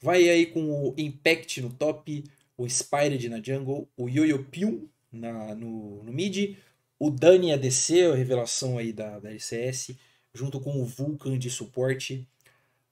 Vai 0.00 0.28
aí 0.28 0.46
com 0.46 0.62
o 0.70 0.94
Impact 0.96 1.60
no 1.60 1.70
top, 1.70 2.24
o 2.56 2.68
Spired 2.68 3.28
na 3.28 3.40
jungle, 3.42 3.88
o 3.96 4.08
Yoyo 4.08 4.44
Pium 4.44 4.88
na, 5.12 5.54
no, 5.54 6.02
no 6.02 6.12
mid, 6.12 6.56
o 6.98 7.10
Dani 7.10 7.52
ADC, 7.52 8.02
a 8.12 8.14
revelação 8.14 8.78
aí 8.78 8.92
da, 8.92 9.18
da 9.18 9.30
LCS, 9.30 9.96
junto 10.32 10.60
com 10.60 10.80
o 10.80 10.84
Vulcan 10.84 11.38
de 11.38 11.50
suporte, 11.50 12.26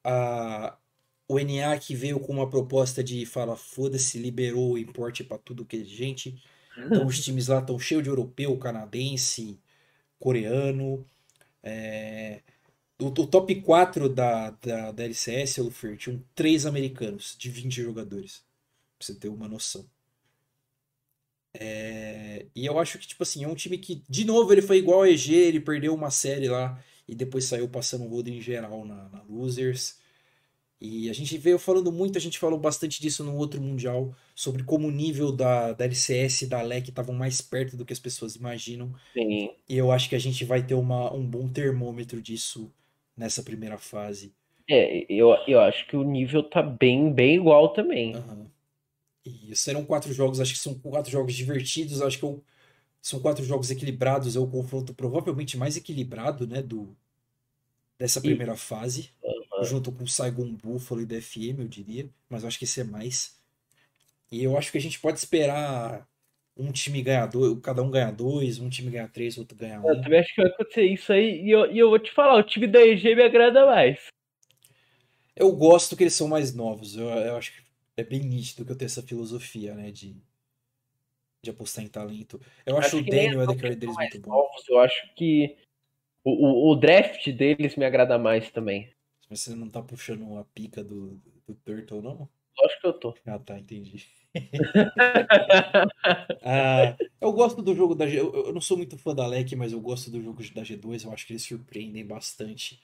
a, 0.04 0.76
o 1.28 1.38
NA 1.38 1.78
que 1.78 1.94
veio 1.94 2.18
com 2.18 2.32
uma 2.32 2.48
proposta 2.48 3.04
de 3.04 3.24
fala 3.26 3.56
foda-se, 3.56 4.18
liberou 4.18 4.72
o 4.72 4.78
importe 4.78 5.22
para 5.22 5.38
tudo 5.38 5.64
que 5.64 5.76
é 5.76 5.84
gente. 5.84 6.42
Então 6.76 7.06
os 7.06 7.22
times 7.22 7.48
lá 7.48 7.58
estão 7.58 7.78
cheios 7.78 8.02
de 8.02 8.08
europeu, 8.08 8.56
canadense, 8.56 9.58
coreano. 10.18 11.06
É, 11.62 12.40
o, 13.00 13.06
o 13.06 13.26
top 13.26 13.54
4 13.62 14.08
da, 14.08 14.50
da, 14.50 14.92
da 14.92 15.04
LCS, 15.04 15.58
Lufer, 15.58 15.96
tinham 15.96 16.22
três 16.34 16.66
americanos 16.66 17.36
de 17.38 17.48
20 17.48 17.82
jogadores. 17.82 18.42
Pra 18.98 19.06
você 19.06 19.14
ter 19.14 19.28
uma 19.28 19.48
noção. 19.48 19.88
É, 21.54 22.46
e 22.54 22.66
eu 22.66 22.78
acho 22.78 22.98
que, 22.98 23.06
tipo 23.06 23.22
assim, 23.22 23.44
é 23.44 23.48
um 23.48 23.54
time 23.54 23.78
que, 23.78 24.02
de 24.08 24.24
novo, 24.24 24.52
ele 24.52 24.62
foi 24.62 24.78
igual 24.78 25.00
ao 25.00 25.06
EG, 25.06 25.32
ele 25.32 25.60
perdeu 25.60 25.94
uma 25.94 26.10
série 26.10 26.48
lá 26.48 26.82
e 27.06 27.14
depois 27.14 27.44
saiu 27.44 27.68
passando 27.68 28.04
o 28.04 28.08
rodo 28.08 28.28
em 28.28 28.40
geral 28.40 28.84
na, 28.84 29.08
na 29.08 29.22
Losers. 29.22 29.98
E 30.80 31.10
a 31.10 31.12
gente 31.12 31.36
veio 31.38 31.58
falando 31.58 31.90
muito, 31.90 32.18
a 32.18 32.20
gente 32.20 32.38
falou 32.38 32.58
bastante 32.58 33.00
disso 33.00 33.24
no 33.24 33.36
outro 33.36 33.60
Mundial, 33.60 34.14
sobre 34.34 34.62
como 34.62 34.86
o 34.86 34.92
nível 34.92 35.32
da, 35.32 35.72
da 35.72 35.84
LCS 35.84 36.42
e 36.42 36.46
da 36.46 36.62
LEC 36.62 36.88
estavam 36.88 37.14
mais 37.14 37.40
perto 37.40 37.76
do 37.76 37.84
que 37.84 37.92
as 37.92 37.98
pessoas 37.98 38.36
imaginam. 38.36 38.94
Sim. 39.12 39.50
E 39.68 39.76
eu 39.76 39.90
acho 39.90 40.08
que 40.08 40.14
a 40.14 40.20
gente 40.20 40.44
vai 40.44 40.64
ter 40.64 40.74
uma, 40.74 41.12
um 41.12 41.26
bom 41.26 41.48
termômetro 41.48 42.22
disso 42.22 42.72
nessa 43.18 43.42
primeira 43.42 43.76
fase. 43.76 44.32
É, 44.70 45.04
eu, 45.12 45.34
eu 45.46 45.60
acho 45.60 45.86
que 45.86 45.96
o 45.96 46.04
nível 46.04 46.42
tá 46.42 46.62
bem, 46.62 47.12
bem 47.12 47.36
igual 47.36 47.72
também. 47.72 48.16
Uhum. 48.16 48.46
E 49.26 49.54
serão 49.56 49.84
quatro 49.84 50.12
jogos, 50.12 50.40
acho 50.40 50.54
que 50.54 50.58
são 50.58 50.74
quatro 50.78 51.10
jogos 51.10 51.34
divertidos, 51.34 52.00
acho 52.00 52.18
que 52.18 52.24
eu, 52.24 52.42
são 53.02 53.20
quatro 53.20 53.44
jogos 53.44 53.70
equilibrados, 53.70 54.36
é 54.36 54.38
o 54.38 54.46
confronto 54.46 54.94
provavelmente 54.94 55.56
mais 55.56 55.76
equilibrado, 55.76 56.46
né, 56.46 56.62
do 56.62 56.96
dessa 57.98 58.20
primeira 58.20 58.54
e... 58.54 58.56
fase, 58.56 59.10
uhum. 59.22 59.64
junto 59.64 59.90
com 59.90 60.04
o 60.04 60.08
Saigon 60.08 60.54
Buffalo 60.54 61.00
e 61.00 61.06
DFM, 61.06 61.60
eu 61.60 61.68
diria, 61.68 62.08
mas 62.28 62.42
eu 62.42 62.48
acho 62.48 62.58
que 62.58 62.64
esse 62.64 62.80
é 62.80 62.84
mais. 62.84 63.36
E 64.30 64.44
eu 64.44 64.56
acho 64.56 64.70
que 64.70 64.78
a 64.78 64.80
gente 64.80 65.00
pode 65.00 65.18
esperar 65.18 66.06
um 66.58 66.72
time 66.72 67.00
ganhar 67.00 67.26
dois, 67.26 67.56
cada 67.62 67.82
um 67.82 67.90
ganha 67.90 68.10
dois, 68.10 68.58
um 68.58 68.68
time 68.68 68.90
ganha 68.90 69.08
três, 69.08 69.38
outro 69.38 69.56
ganha 69.56 69.80
um. 69.80 69.88
Eu 69.88 70.02
também 70.02 70.18
acho 70.18 70.34
que 70.34 70.42
vai 70.42 70.50
acontecer 70.50 70.82
isso 70.82 71.12
aí. 71.12 71.42
E 71.42 71.50
eu, 71.50 71.70
e 71.70 71.78
eu 71.78 71.88
vou 71.88 71.98
te 71.98 72.12
falar, 72.12 72.36
o 72.36 72.42
time 72.42 72.66
da 72.66 72.80
EG 72.80 73.14
me 73.14 73.22
agrada 73.22 73.64
mais. 73.64 74.08
Eu 75.36 75.52
gosto 75.52 75.96
que 75.96 76.02
eles 76.02 76.14
são 76.14 76.26
mais 76.26 76.52
novos. 76.52 76.96
Eu, 76.96 77.08
eu 77.08 77.36
acho 77.36 77.52
que 77.52 77.62
é 77.96 78.02
bem 78.02 78.20
nítido 78.20 78.64
que 78.64 78.72
eu 78.72 78.76
tenho 78.76 78.86
essa 78.86 79.02
filosofia, 79.02 79.72
né? 79.74 79.92
De, 79.92 80.16
de 81.44 81.50
apostar 81.50 81.84
em 81.84 81.88
talento. 81.88 82.40
Eu 82.66 82.76
acho, 82.76 82.96
acho 82.96 82.98
o 82.98 83.04
Daniel 83.04 83.44
Edeker 83.44 83.76
deles 83.76 83.96
muito 83.96 84.20
bom. 84.20 84.30
Novos, 84.30 84.68
eu 84.68 84.80
acho 84.80 85.14
que 85.14 85.56
o, 86.24 86.30
o, 86.30 86.72
o, 86.72 86.76
draft 86.76 87.30
deles 87.30 87.76
me 87.76 87.84
agrada 87.84 88.18
mais 88.18 88.50
também. 88.50 88.92
Mas 89.30 89.40
você 89.40 89.54
não 89.54 89.70
tá 89.70 89.80
puxando 89.80 90.36
a 90.36 90.44
pica 90.44 90.82
do, 90.82 91.20
do 91.46 91.54
Turtle, 91.54 92.02
não? 92.02 92.28
Lógico 92.58 92.80
que 92.80 92.86
eu 92.88 92.92
tô. 92.94 93.14
Ah, 93.24 93.38
tá, 93.38 93.58
entendi. 93.58 94.04
ah, 96.42 96.96
eu 97.20 97.32
gosto 97.32 97.62
do 97.62 97.74
jogo 97.74 97.94
da 97.94 98.06
G. 98.06 98.18
Eu, 98.18 98.52
não 98.52 98.60
sou 98.60 98.76
muito 98.76 98.96
fã 98.98 99.14
da 99.14 99.26
LEC, 99.26 99.54
mas 99.56 99.72
eu 99.72 99.80
gosto 99.80 100.10
do 100.10 100.22
jogo 100.22 100.42
da 100.54 100.62
G2. 100.62 101.04
Eu 101.04 101.12
acho 101.12 101.26
que 101.26 101.32
eles 101.32 101.42
surpreendem 101.42 102.06
bastante. 102.06 102.80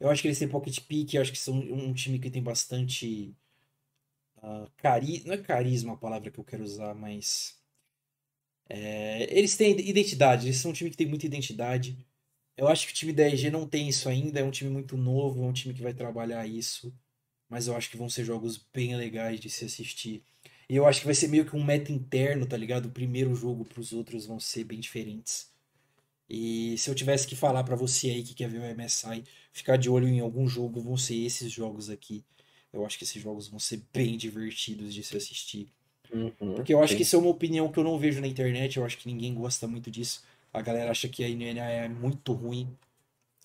Eu 0.00 0.10
acho 0.10 0.22
que 0.22 0.28
eles 0.28 0.38
têm 0.38 0.48
pocket 0.48 0.80
pick. 0.80 1.14
Eu 1.14 1.22
acho 1.22 1.32
que 1.32 1.38
são 1.38 1.58
um 1.58 1.92
time 1.92 2.18
que 2.18 2.30
tem 2.30 2.42
bastante. 2.42 3.34
Uh, 4.42 4.70
cari... 4.76 5.22
Não 5.26 5.34
é 5.34 5.38
carisma 5.38 5.94
a 5.94 5.96
palavra 5.96 6.30
que 6.30 6.38
eu 6.38 6.44
quero 6.44 6.64
usar, 6.64 6.94
mas. 6.94 7.58
É, 8.68 9.26
eles 9.36 9.56
têm 9.56 9.78
identidade, 9.80 10.46
eles 10.46 10.58
são 10.58 10.70
um 10.70 10.74
time 10.74 10.90
que 10.90 10.96
tem 10.96 11.06
muita 11.06 11.26
identidade. 11.26 11.96
Eu 12.56 12.68
acho 12.68 12.86
que 12.86 12.92
o 12.92 12.96
time 12.96 13.12
da 13.12 13.28
EG 13.28 13.50
não 13.50 13.66
tem 13.68 13.88
isso 13.88 14.08
ainda, 14.08 14.40
é 14.40 14.44
um 14.44 14.50
time 14.50 14.70
muito 14.70 14.96
novo, 14.96 15.44
é 15.44 15.46
um 15.46 15.52
time 15.52 15.72
que 15.72 15.82
vai 15.82 15.94
trabalhar 15.94 16.46
isso. 16.46 16.92
Mas 17.48 17.66
eu 17.68 17.76
acho 17.76 17.90
que 17.90 17.96
vão 17.96 18.10
ser 18.10 18.24
jogos 18.24 18.58
bem 18.58 18.96
legais 18.96 19.40
de 19.40 19.48
se 19.48 19.64
assistir. 19.64 20.22
E 20.68 20.76
eu 20.76 20.86
acho 20.86 21.00
que 21.00 21.06
vai 21.06 21.14
ser 21.14 21.28
meio 21.28 21.46
que 21.46 21.56
um 21.56 21.64
meta 21.64 21.90
interno, 21.92 22.46
tá 22.46 22.56
ligado? 22.56 22.86
O 22.86 22.90
primeiro 22.90 23.34
jogo 23.34 23.64
pros 23.64 23.92
outros 23.92 24.26
vão 24.26 24.38
ser 24.38 24.64
bem 24.64 24.78
diferentes. 24.80 25.50
E 26.28 26.76
se 26.78 26.90
eu 26.90 26.94
tivesse 26.94 27.26
que 27.26 27.36
falar 27.36 27.64
para 27.64 27.76
você 27.76 28.10
aí 28.10 28.22
que 28.22 28.34
quer 28.34 28.48
ver 28.48 28.60
o 28.60 28.64
MSI, 28.76 29.24
ficar 29.52 29.76
de 29.78 29.88
olho 29.90 30.08
em 30.08 30.20
algum 30.20 30.46
jogo, 30.48 30.80
vão 30.80 30.96
ser 30.96 31.16
esses 31.16 31.50
jogos 31.50 31.88
aqui. 31.90 32.24
Eu 32.72 32.84
acho 32.84 32.98
que 32.98 33.04
esses 33.04 33.22
jogos 33.22 33.48
vão 33.48 33.58
ser 33.58 33.82
bem 33.92 34.16
divertidos 34.16 34.92
de 34.94 35.02
se 35.02 35.16
assistir. 35.16 35.72
Uhum, 36.12 36.32
Porque 36.54 36.74
eu 36.74 36.82
acho 36.82 36.94
sim. 36.94 36.96
que 36.96 37.02
isso 37.02 37.16
é 37.16 37.18
uma 37.18 37.30
opinião 37.30 37.70
que 37.70 37.78
eu 37.78 37.84
não 37.84 37.98
vejo 37.98 38.20
na 38.20 38.26
internet, 38.26 38.76
eu 38.76 38.84
acho 38.84 38.98
que 38.98 39.08
ninguém 39.08 39.34
gosta 39.34 39.66
muito 39.66 39.90
disso. 39.90 40.24
A 40.52 40.60
galera 40.62 40.90
acha 40.90 41.08
que 41.08 41.24
a 41.24 41.28
NNA 41.28 41.70
é 41.70 41.88
muito 41.88 42.32
ruim. 42.32 42.68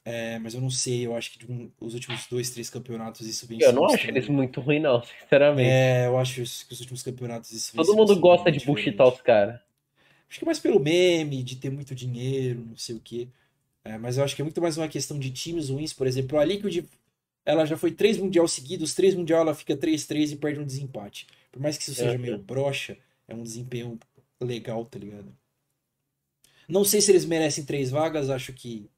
É, 0.05 0.37
mas 0.39 0.53
eu 0.53 0.59
não 0.59 0.69
sei, 0.69 1.05
eu 1.05 1.15
acho 1.15 1.31
que 1.31 1.45
os 1.79 1.93
últimos 1.93 2.27
dois, 2.27 2.49
três 2.49 2.69
campeonatos 2.69 3.25
isso 3.25 3.47
vem 3.47 3.61
Eu 3.61 3.71
não 3.71 3.85
acho 3.85 4.05
eles 4.07 4.27
muito 4.27 4.59
ruim, 4.59 4.79
não, 4.79 5.01
sinceramente. 5.21 5.69
É, 5.69 6.07
eu 6.07 6.17
acho 6.17 6.35
que 6.35 6.41
os 6.41 6.79
últimos 6.81 7.01
campeonatos 7.01 7.51
isso 7.51 7.75
Todo 7.75 7.87
mundo 7.95 7.99
mostrando 7.99 8.21
gosta 8.21 8.51
de 8.51 8.65
buchitar 8.65 9.07
os 9.07 9.21
caras. 9.21 9.61
Acho 10.29 10.39
que 10.39 10.45
é 10.45 10.47
mais 10.47 10.59
pelo 10.59 10.79
meme, 10.79 11.43
de 11.43 11.55
ter 11.55 11.69
muito 11.69 11.95
dinheiro, 11.95 12.65
não 12.65 12.75
sei 12.75 12.95
o 12.95 12.99
quê. 12.99 13.27
É, 13.85 13.97
mas 13.97 14.17
eu 14.17 14.23
acho 14.23 14.35
que 14.35 14.41
é 14.41 14.45
muito 14.45 14.61
mais 14.61 14.77
uma 14.77 14.87
questão 14.87 15.17
de 15.19 15.29
times 15.31 15.69
ruins. 15.69 15.93
Por 15.93 16.07
exemplo, 16.07 16.37
a 16.39 16.43
Liquid, 16.43 16.85
ela 17.45 17.65
já 17.65 17.77
foi 17.77 17.91
três 17.91 18.17
mundial 18.17 18.47
seguidos, 18.47 18.93
três 18.93 19.13
mundial 19.15 19.41
ela 19.41 19.53
fica 19.55 19.75
3-3 19.77 20.31
e 20.31 20.35
perde 20.35 20.59
um 20.59 20.65
desempate. 20.65 21.27
Por 21.51 21.61
mais 21.61 21.77
que 21.77 21.83
isso 21.83 21.95
seja 21.95 22.15
Uhum. 22.15 22.21
meio 22.21 22.37
broxa, 22.39 22.97
é 23.27 23.35
um 23.35 23.43
desempenho 23.43 23.99
legal, 24.41 24.85
tá 24.85 24.97
ligado? 24.99 25.33
Não 26.67 26.83
sei 26.83 26.99
se 27.01 27.11
eles 27.11 27.25
merecem 27.25 27.63
três 27.65 27.91
vagas, 27.91 28.29
acho 28.29 28.53
que 28.53 28.89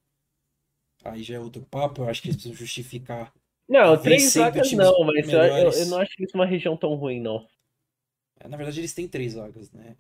aí 1.06 1.24
já 1.24 1.36
é 1.36 1.40
outro 1.40 1.62
papo, 1.64 2.02
eu 2.02 2.10
acho 2.10 2.22
que 2.22 2.28
eles 2.28 2.36
precisam 2.38 2.58
justificar. 2.58 3.34
Não, 3.68 4.00
três 4.02 4.36
vagas 4.36 4.72
não, 4.74 5.04
mas 5.06 5.28
eu, 5.28 5.42
eu, 5.42 5.86
não 5.88 5.98
acho 5.98 6.14
isso 6.20 6.36
uma 6.36 6.46
região 6.46 6.78
tão 6.78 6.94
ruim, 6.96 7.20
não. 7.20 7.48
É, 8.40 8.48
Na 8.48 8.58
verdade, 8.58 8.80
eles 8.80 8.94
têm 8.94 9.08
três 9.08 9.34
vagas, 9.34 9.72
né? 9.72 9.96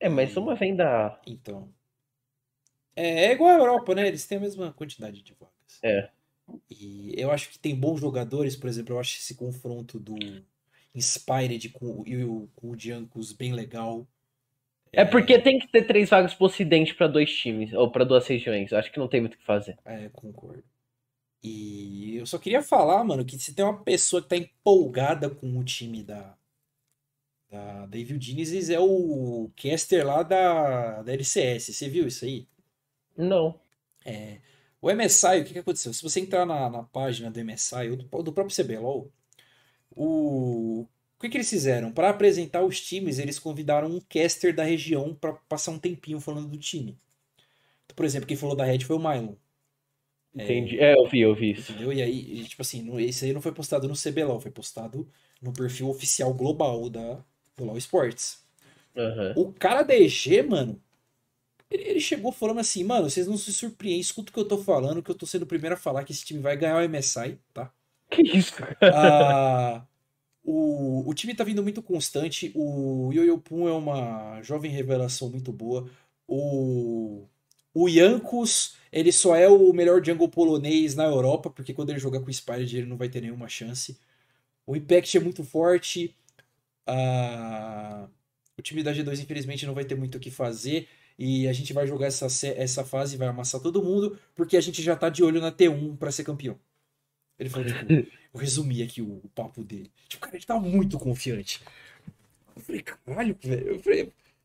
É, 0.00 0.08
mas 0.08 0.36
uma 0.36 0.54
vem 0.54 0.74
da. 0.76 1.20
Então. 1.26 1.72
É, 2.94 3.26
é 3.26 3.32
igual 3.32 3.50
a 3.50 3.58
Europa, 3.58 3.94
né? 3.94 4.06
Eles 4.06 4.26
têm 4.26 4.38
a 4.38 4.40
mesma 4.40 4.72
quantidade 4.72 5.22
de 5.22 5.34
vagas. 5.34 5.78
É. 5.82 6.10
E 6.70 7.12
eu 7.16 7.30
acho 7.30 7.50
que 7.50 7.58
tem 7.58 7.74
bons 7.74 8.00
jogadores, 8.00 8.56
por 8.56 8.68
exemplo, 8.68 8.94
eu 8.94 9.00
acho 9.00 9.18
esse 9.18 9.34
confronto 9.34 9.98
do 9.98 10.16
Inspired 10.94 11.68
com, 11.70 12.02
e 12.06 12.24
o, 12.24 12.48
com 12.54 12.70
o 12.70 12.78
Jankos 12.78 13.32
bem 13.32 13.52
legal. 13.52 14.06
É 14.92 15.04
porque 15.04 15.38
tem 15.38 15.58
que 15.58 15.68
ter 15.68 15.86
três 15.86 16.08
vagas 16.08 16.34
pro 16.34 16.46
ocidente 16.46 16.94
pra 16.94 17.06
dois 17.06 17.32
times, 17.32 17.72
ou 17.72 17.90
pra 17.90 18.04
duas 18.04 18.26
regiões. 18.26 18.72
Eu 18.72 18.78
acho 18.78 18.90
que 18.90 18.98
não 18.98 19.08
tem 19.08 19.20
muito 19.20 19.34
o 19.34 19.38
que 19.38 19.44
fazer. 19.44 19.78
É, 19.84 20.08
concordo. 20.10 20.64
E 21.42 22.16
eu 22.16 22.26
só 22.26 22.38
queria 22.38 22.62
falar, 22.62 23.04
mano, 23.04 23.24
que 23.24 23.38
se 23.38 23.54
tem 23.54 23.64
uma 23.64 23.82
pessoa 23.82 24.20
que 24.22 24.28
tá 24.28 24.36
empolgada 24.36 25.30
com 25.30 25.58
o 25.58 25.64
time 25.64 26.02
da, 26.02 26.36
da, 27.50 27.86
da 27.86 27.98
Evil 27.98 28.20
Genesis 28.20 28.70
é 28.70 28.80
o 28.80 29.50
caster 29.56 30.06
lá 30.06 30.22
da, 30.22 31.02
da 31.02 31.12
LCS. 31.12 31.74
Você 31.74 31.88
viu 31.88 32.06
isso 32.06 32.24
aí? 32.24 32.46
Não. 33.16 33.60
É, 34.04 34.40
o 34.80 34.90
MSI, 34.92 35.40
o 35.40 35.44
que 35.44 35.52
que 35.54 35.58
aconteceu? 35.58 35.92
Se 35.92 36.02
você 36.02 36.20
entrar 36.20 36.46
na, 36.46 36.68
na 36.70 36.82
página 36.82 37.30
do 37.30 37.44
MSI 37.44 37.90
ou 37.90 37.96
do, 37.96 38.22
do 38.22 38.32
próprio 38.32 38.64
CBLOL, 38.64 39.12
o, 39.90 40.86
o 41.18 41.20
que 41.20 41.28
que 41.28 41.36
eles 41.36 41.50
fizeram? 41.50 41.90
Para 41.90 42.10
apresentar 42.10 42.62
os 42.62 42.80
times, 42.80 43.18
eles 43.18 43.40
convidaram 43.40 43.88
um 43.88 44.00
caster 44.00 44.54
da 44.54 44.62
região 44.62 45.12
para 45.12 45.32
passar 45.48 45.72
um 45.72 45.78
tempinho 45.78 46.20
falando 46.20 46.46
do 46.46 46.56
time. 46.56 46.96
Então, 47.84 47.96
por 47.96 48.06
exemplo, 48.06 48.28
quem 48.28 48.36
falou 48.36 48.54
da 48.54 48.64
Red 48.64 48.80
foi 48.80 48.94
o 48.94 49.00
Mylon. 49.00 49.34
Entendi. 50.32 50.78
É, 50.78 50.94
eu 50.94 51.08
vi, 51.08 51.20
eu 51.20 51.34
vi 51.34 51.50
isso. 51.50 51.72
Entendeu? 51.72 51.92
E 51.92 52.00
aí, 52.00 52.44
tipo 52.44 52.62
assim, 52.62 52.96
esse 53.00 53.24
aí 53.24 53.32
não 53.32 53.42
foi 53.42 53.50
postado 53.50 53.88
no 53.88 53.96
CBLOL, 53.96 54.40
foi 54.40 54.52
postado 54.52 55.08
no 55.42 55.52
perfil 55.52 55.88
oficial 55.88 56.32
global 56.32 56.88
da, 56.88 57.24
do 57.56 57.64
LoL 57.64 57.78
Sports. 57.78 58.46
Aham. 58.96 59.34
O 59.36 59.52
cara 59.52 59.82
da 59.82 59.96
EG, 59.96 60.42
mano, 60.42 60.80
ele, 61.68 61.82
ele 61.82 62.00
chegou 62.00 62.30
falando 62.30 62.60
assim, 62.60 62.84
mano, 62.84 63.10
vocês 63.10 63.26
não 63.26 63.36
se 63.36 63.52
surpreendem, 63.52 64.00
escuta 64.00 64.30
o 64.30 64.32
que 64.32 64.38
eu 64.38 64.46
tô 64.46 64.58
falando, 64.58 65.02
que 65.02 65.10
eu 65.10 65.16
tô 65.16 65.26
sendo 65.26 65.42
o 65.42 65.46
primeiro 65.46 65.74
a 65.74 65.78
falar 65.78 66.04
que 66.04 66.12
esse 66.12 66.24
time 66.24 66.38
vai 66.38 66.56
ganhar 66.56 66.76
o 66.76 66.88
MSI, 66.88 67.40
tá? 67.52 67.72
Que 68.08 68.22
isso? 68.22 68.54
Ah, 68.82 69.84
o, 70.50 71.06
o 71.06 71.12
time 71.12 71.34
tá 71.34 71.44
vindo 71.44 71.62
muito 71.62 71.82
constante, 71.82 72.50
o 72.54 73.12
Yo-Yo 73.12 73.36
Pum 73.38 73.68
é 73.68 73.72
uma 73.72 74.40
jovem 74.40 74.70
revelação 74.70 75.28
muito 75.28 75.52
boa, 75.52 75.86
o, 76.26 77.26
o 77.74 77.86
Jankos, 77.86 78.74
ele 78.90 79.12
só 79.12 79.36
é 79.36 79.46
o 79.46 79.70
melhor 79.74 80.02
jungle 80.02 80.26
polonês 80.26 80.94
na 80.94 81.04
Europa, 81.04 81.50
porque 81.50 81.74
quando 81.74 81.90
ele 81.90 81.98
jogar 81.98 82.20
com 82.20 82.30
o 82.30 82.32
Spirit 82.32 82.74
ele 82.74 82.86
não 82.86 82.96
vai 82.96 83.10
ter 83.10 83.20
nenhuma 83.20 83.46
chance. 83.46 83.98
O 84.66 84.74
Impact 84.74 85.18
é 85.18 85.20
muito 85.20 85.44
forte, 85.44 86.16
ah, 86.86 88.08
o 88.56 88.62
time 88.62 88.82
da 88.82 88.94
G2 88.94 89.20
infelizmente 89.20 89.66
não 89.66 89.74
vai 89.74 89.84
ter 89.84 89.96
muito 89.96 90.16
o 90.16 90.20
que 90.20 90.30
fazer, 90.30 90.88
e 91.18 91.46
a 91.46 91.52
gente 91.52 91.74
vai 91.74 91.86
jogar 91.86 92.06
essa, 92.06 92.26
essa 92.48 92.84
fase, 92.84 93.18
vai 93.18 93.28
amassar 93.28 93.60
todo 93.60 93.84
mundo, 93.84 94.18
porque 94.34 94.56
a 94.56 94.62
gente 94.62 94.82
já 94.82 94.96
tá 94.96 95.10
de 95.10 95.22
olho 95.22 95.42
na 95.42 95.52
T1 95.52 95.98
pra 95.98 96.10
ser 96.10 96.24
campeão. 96.24 96.58
Ele 97.38 97.50
falou, 97.50 97.66
tipo, 97.66 97.84
eu 98.38 98.42
resumi 98.42 98.82
aqui 98.82 99.02
o, 99.02 99.20
o 99.24 99.30
papo 99.34 99.64
dele. 99.64 99.90
Tipo, 100.08 100.24
cara, 100.24 100.36
ele 100.36 100.44
tá 100.44 100.58
muito 100.58 100.98
confiante. 100.98 101.60
Eu 102.54 102.62
falei, 102.62 102.82
caralho, 102.82 103.36
velho. 103.42 103.68
Eu 103.68 103.78
falei, 103.80 104.04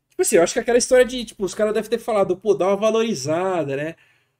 tipo 0.09 0.21
assim, 0.21 0.35
eu 0.37 0.43
acho 0.43 0.53
que 0.53 0.59
aquela 0.59 0.77
história 0.77 1.05
de, 1.05 1.23
tipo, 1.25 1.45
os 1.45 1.53
caras 1.53 1.73
devem 1.73 1.89
ter 1.89 1.99
falado, 1.99 2.35
pô, 2.35 2.53
dá 2.53 2.67
uma 2.67 2.75
valorizada, 2.75 3.75
né? 3.75 3.95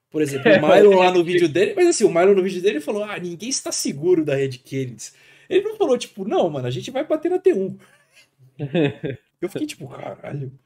Por 0.10 0.22
exemplo, 0.22 0.52
o 0.52 0.68
Mylon 0.68 0.98
lá 0.98 1.12
no 1.12 1.24
vídeo 1.24 1.50
dele, 1.50 1.74
mas 1.76 1.88
assim, 1.88 2.04
o 2.04 2.14
Mylon 2.14 2.36
no 2.36 2.44
vídeo 2.44 2.62
dele 2.62 2.80
falou, 2.80 3.04
ah, 3.04 3.18
ninguém 3.18 3.50
está 3.50 3.72
seguro 3.72 4.24
da 4.24 4.36
Red 4.36 4.60
Canids. 4.60 5.14
Ele 5.50 5.64
não 5.64 5.76
falou, 5.76 5.98
tipo, 5.98 6.28
não, 6.28 6.50
mano, 6.50 6.68
a 6.68 6.72
gente 6.72 6.92
vai 6.92 7.06
bater 7.06 7.30
na 7.30 7.40
T1. 7.40 7.78
Eu 9.42 9.50
fiquei 9.50 9.68
tipo, 9.68 9.88
caralho. 9.90 10.58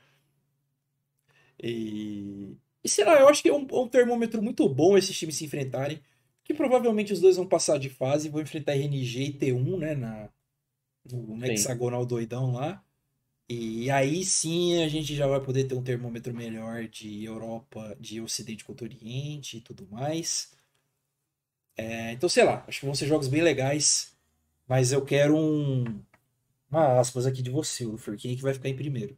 E, 1.62 2.56
e 2.84 2.90
sei 2.90 3.04
lá, 3.04 3.20
eu 3.20 3.28
acho 3.28 3.42
que 3.42 3.50
é 3.50 3.54
um, 3.54 3.66
um 3.72 3.88
termômetro 3.88 4.40
muito 4.40 4.70
bom 4.70 4.96
esses 4.96 5.18
times 5.18 5.36
se 5.36 5.46
enfrentarem. 5.46 6.00
Que 6.48 6.54
provavelmente 6.54 7.12
os 7.12 7.20
dois 7.20 7.36
vão 7.36 7.46
passar 7.46 7.78
de 7.78 7.90
fase, 7.90 8.30
vão 8.30 8.42
enfrentar 8.42 8.72
RNG 8.72 9.26
e 9.26 9.34
T1, 9.34 9.78
né? 9.78 9.96
Na, 9.96 10.30
no, 11.12 11.38
Sim. 11.46 11.52
hexagonal 11.52 12.06
doidão 12.06 12.54
lá. 12.54 12.82
E 13.50 13.92
aí 13.92 14.24
sim 14.24 14.82
a 14.82 14.88
gente 14.88 15.14
já 15.14 15.28
vai 15.28 15.42
poder 15.42 15.66
ter 15.66 15.76
um 15.76 15.84
termômetro 15.84 16.34
melhor 16.34 16.88
de 16.88 17.26
Europa, 17.26 17.98
de 18.00 18.22
Ocidente 18.22 18.64
contra 18.64 18.86
Oriente 18.86 19.58
e 19.58 19.62
tudo 19.62 19.86
mais. 19.92 20.54
É, 21.76 22.14
então, 22.14 22.30
sei 22.30 22.46
lá, 22.46 22.64
acho 22.66 22.80
que 22.80 22.86
vão 22.86 22.96
ser 22.96 23.08
jogos 23.08 23.28
bem 23.28 23.42
legais. 23.42 24.16
Mas 24.68 24.94
eu 24.94 25.04
quero 25.04 25.36
um. 25.38 26.02
Uma 26.70 27.00
aspas 27.00 27.26
aqui 27.26 27.42
de 27.42 27.50
você, 27.50 27.86
Lufer. 27.86 28.18
Quem 28.18 28.34
é 28.34 28.36
que 28.36 28.42
vai 28.42 28.54
ficar 28.54 28.70
em 28.70 28.76
primeiro? 28.76 29.18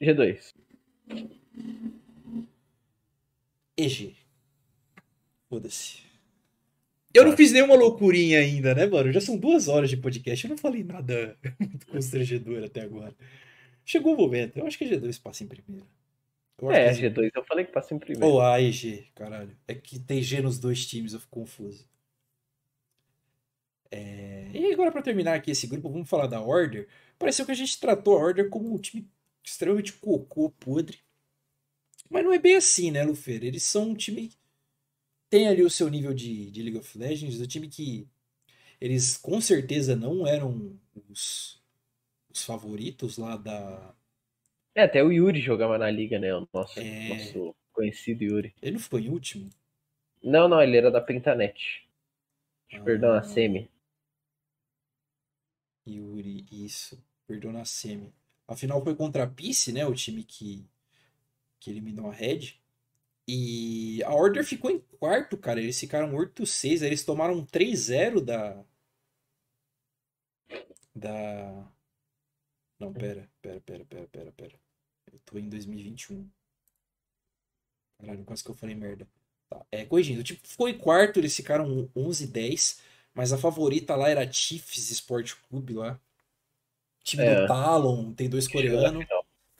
G2. 0.00 0.54
EG. 3.76 4.21
Foda-se. 5.52 5.98
Eu 7.12 7.26
não 7.26 7.36
fiz 7.36 7.52
nenhuma 7.52 7.74
loucurinha 7.74 8.38
ainda, 8.38 8.74
né, 8.74 8.86
mano? 8.86 9.12
Já 9.12 9.20
são 9.20 9.36
duas 9.36 9.68
horas 9.68 9.90
de 9.90 9.98
podcast. 9.98 10.46
Eu 10.46 10.48
não 10.48 10.56
falei 10.56 10.82
nada 10.82 11.36
muito 11.60 11.86
constrangedor 11.88 12.64
até 12.64 12.80
agora. 12.80 13.14
Chegou 13.84 14.14
o 14.14 14.16
momento. 14.16 14.58
Eu 14.58 14.66
acho 14.66 14.78
que 14.78 14.84
a 14.84 14.88
G2 14.88 15.20
passa 15.20 15.44
em 15.44 15.46
primeiro. 15.46 15.86
Eu 16.56 16.70
acho 16.70 16.78
É, 16.78 16.88
a 16.88 16.92
G2 16.94 17.30
eu 17.34 17.44
falei 17.44 17.66
que 17.66 17.70
passa 17.70 17.92
em 17.94 17.98
primeiro. 17.98 18.26
Ou 18.26 18.40
a 18.40 18.62
EG, 18.62 19.10
caralho. 19.14 19.54
É 19.68 19.74
que 19.74 19.98
tem 19.98 20.22
G 20.22 20.40
nos 20.40 20.58
dois 20.58 20.86
times, 20.86 21.12
eu 21.12 21.20
fico 21.20 21.40
confuso. 21.40 21.86
É, 23.90 24.48
E 24.54 24.72
agora, 24.72 24.90
pra 24.90 25.02
terminar 25.02 25.34
aqui 25.34 25.50
esse 25.50 25.66
grupo, 25.66 25.90
vamos 25.90 26.08
falar 26.08 26.28
da 26.28 26.40
Order. 26.40 26.88
Pareceu 27.18 27.44
que 27.44 27.52
a 27.52 27.54
gente 27.54 27.78
tratou 27.78 28.16
a 28.16 28.22
Order 28.22 28.48
como 28.48 28.74
um 28.74 28.78
time 28.78 29.06
extremamente 29.44 29.92
cocô, 29.92 30.48
podre. 30.48 31.00
Mas 32.08 32.24
não 32.24 32.32
é 32.32 32.38
bem 32.38 32.56
assim, 32.56 32.90
né, 32.90 33.04
Lufer? 33.04 33.44
Eles 33.44 33.64
são 33.64 33.90
um 33.90 33.94
time 33.94 34.30
tem 35.32 35.48
ali 35.48 35.62
o 35.62 35.70
seu 35.70 35.88
nível 35.88 36.12
de, 36.12 36.50
de 36.50 36.62
League 36.62 36.76
of 36.78 36.98
Legends, 36.98 37.40
o 37.40 37.46
time 37.46 37.66
que 37.66 38.06
eles 38.78 39.16
com 39.16 39.40
certeza 39.40 39.96
não 39.96 40.26
eram 40.26 40.78
os, 41.08 41.58
os 42.28 42.44
favoritos 42.44 43.16
lá 43.16 43.38
da. 43.38 43.94
É, 44.74 44.82
até 44.82 45.02
o 45.02 45.10
Yuri 45.10 45.40
jogava 45.40 45.78
na 45.78 45.90
liga, 45.90 46.18
né? 46.18 46.34
O 46.34 46.46
nosso, 46.52 46.78
É. 46.78 47.08
nosso 47.08 47.56
conhecido 47.72 48.22
Yuri. 48.24 48.54
Ele 48.60 48.72
não 48.72 48.78
ficou 48.78 48.98
em 49.00 49.08
último? 49.08 49.48
Não, 50.22 50.46
não, 50.48 50.60
ele 50.62 50.76
era 50.76 50.90
da 50.90 51.00
Pentanet. 51.00 51.88
Perdão, 52.84 53.12
Ah. 53.12 53.20
a 53.20 53.22
Semi. 53.22 53.70
Yuri, 55.86 56.44
isso. 56.52 57.02
Perdeu 57.26 57.52
na 57.52 57.64
semi. 57.64 58.12
A 58.46 58.54
final 58.54 58.82
foi 58.84 58.94
contra 58.94 59.24
a 59.24 59.26
Peace, 59.26 59.72
né? 59.72 59.86
O 59.86 59.94
time 59.94 60.22
que, 60.24 60.68
que 61.58 61.70
eliminou 61.70 62.10
a 62.10 62.12
Red. 62.12 62.60
E 63.26 64.02
a 64.04 64.14
Order 64.14 64.44
ficou 64.44 64.70
em 64.70 64.80
quarto, 64.98 65.36
cara. 65.36 65.60
Eles 65.60 65.78
ficaram 65.78 66.14
8-6. 66.14 66.82
aí 66.82 66.88
Eles 66.88 67.04
tomaram 67.04 67.44
3-0 67.46 68.20
da. 68.20 68.64
Da. 70.94 71.72
Não, 72.78 72.92
pera, 72.92 73.28
pera, 73.40 73.60
pera, 73.60 73.84
pera, 73.84 74.06
pera, 74.08 74.32
pera. 74.32 74.60
Eu 75.12 75.18
tô 75.24 75.38
em 75.38 75.48
2021. 75.48 76.28
Caralho, 77.98 78.24
quase 78.24 78.42
que 78.42 78.50
eu 78.50 78.54
falei 78.54 78.74
merda. 78.74 79.06
Tá, 79.48 79.64
é, 79.70 79.84
corrigindo, 79.84 80.24
tipo, 80.24 80.46
ficou 80.46 80.68
em 80.68 80.76
quarto, 80.76 81.18
eles 81.18 81.36
ficaram 81.36 81.88
11 81.94 82.26
10, 82.26 82.80
mas 83.14 83.32
a 83.32 83.38
favorita 83.38 83.94
lá 83.94 84.08
era 84.08 84.30
Chiefs 84.30 84.90
Sport 84.90 85.34
Clube 85.48 85.74
lá. 85.74 86.00
Time 87.04 87.22
É. 87.22 87.42
do 87.42 87.46
Talon, 87.46 88.12
tem 88.12 88.28
dois 88.28 88.48
coreanos 88.48 89.06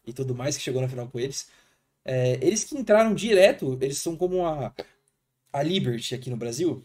e 0.06 0.12
tudo 0.12 0.34
mais 0.34 0.56
que 0.56 0.62
chegou 0.62 0.80
na 0.80 0.88
final 0.88 1.08
com 1.08 1.20
eles. 1.20 1.48
É, 2.04 2.34
eles 2.44 2.64
que 2.64 2.76
entraram 2.76 3.14
direto, 3.14 3.78
eles 3.80 3.98
são 3.98 4.16
como 4.16 4.46
a, 4.46 4.74
a 5.52 5.62
Liberty 5.62 6.14
aqui 6.14 6.30
no 6.30 6.36
Brasil. 6.36 6.84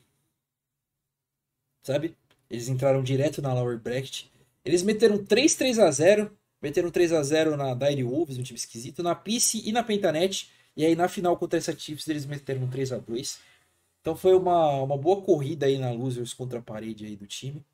Sabe? 1.84 2.16
Eles 2.50 2.68
entraram 2.68 3.04
direto 3.04 3.42
na 3.42 3.54
Lower 3.54 3.80
Bracket. 3.80 4.26
Eles 4.64 4.84
meteram 4.84 5.18
3-3 5.24 5.80
a 5.80 5.92
0 5.92 6.38
meteram 6.62 6.90
3 6.90 7.14
a 7.14 7.24
0 7.24 7.56
na 7.56 7.74
Dire 7.74 8.04
Wolves, 8.04 8.38
um 8.38 8.44
time 8.44 8.58
esquisito, 8.58 9.04
na 9.04 9.16
PC 9.16 9.62
e 9.66 9.72
na 9.72 9.84
Pentanet. 9.84 10.50
E 10.76 10.86
aí 10.86 10.96
na 10.96 11.08
final 11.08 11.38
contra 11.38 11.58
essa 11.58 11.78
Chiefs 11.78 12.08
eles 12.08 12.26
meteram 12.26 12.64
um 12.64 12.70
3 12.70 12.94
a 12.94 12.98
2 12.98 13.40
Então 14.02 14.16
foi 14.16 14.36
uma, 14.36 14.82
uma 14.82 14.98
boa 14.98 15.22
corrida 15.22 15.66
aí 15.66 15.78
na 15.78 15.92
Losers 15.92 16.34
contra 16.34 16.60
a 16.60 16.62
parede 16.62 17.06
aí 17.06 17.16
do 17.16 17.26
time. 17.26 17.66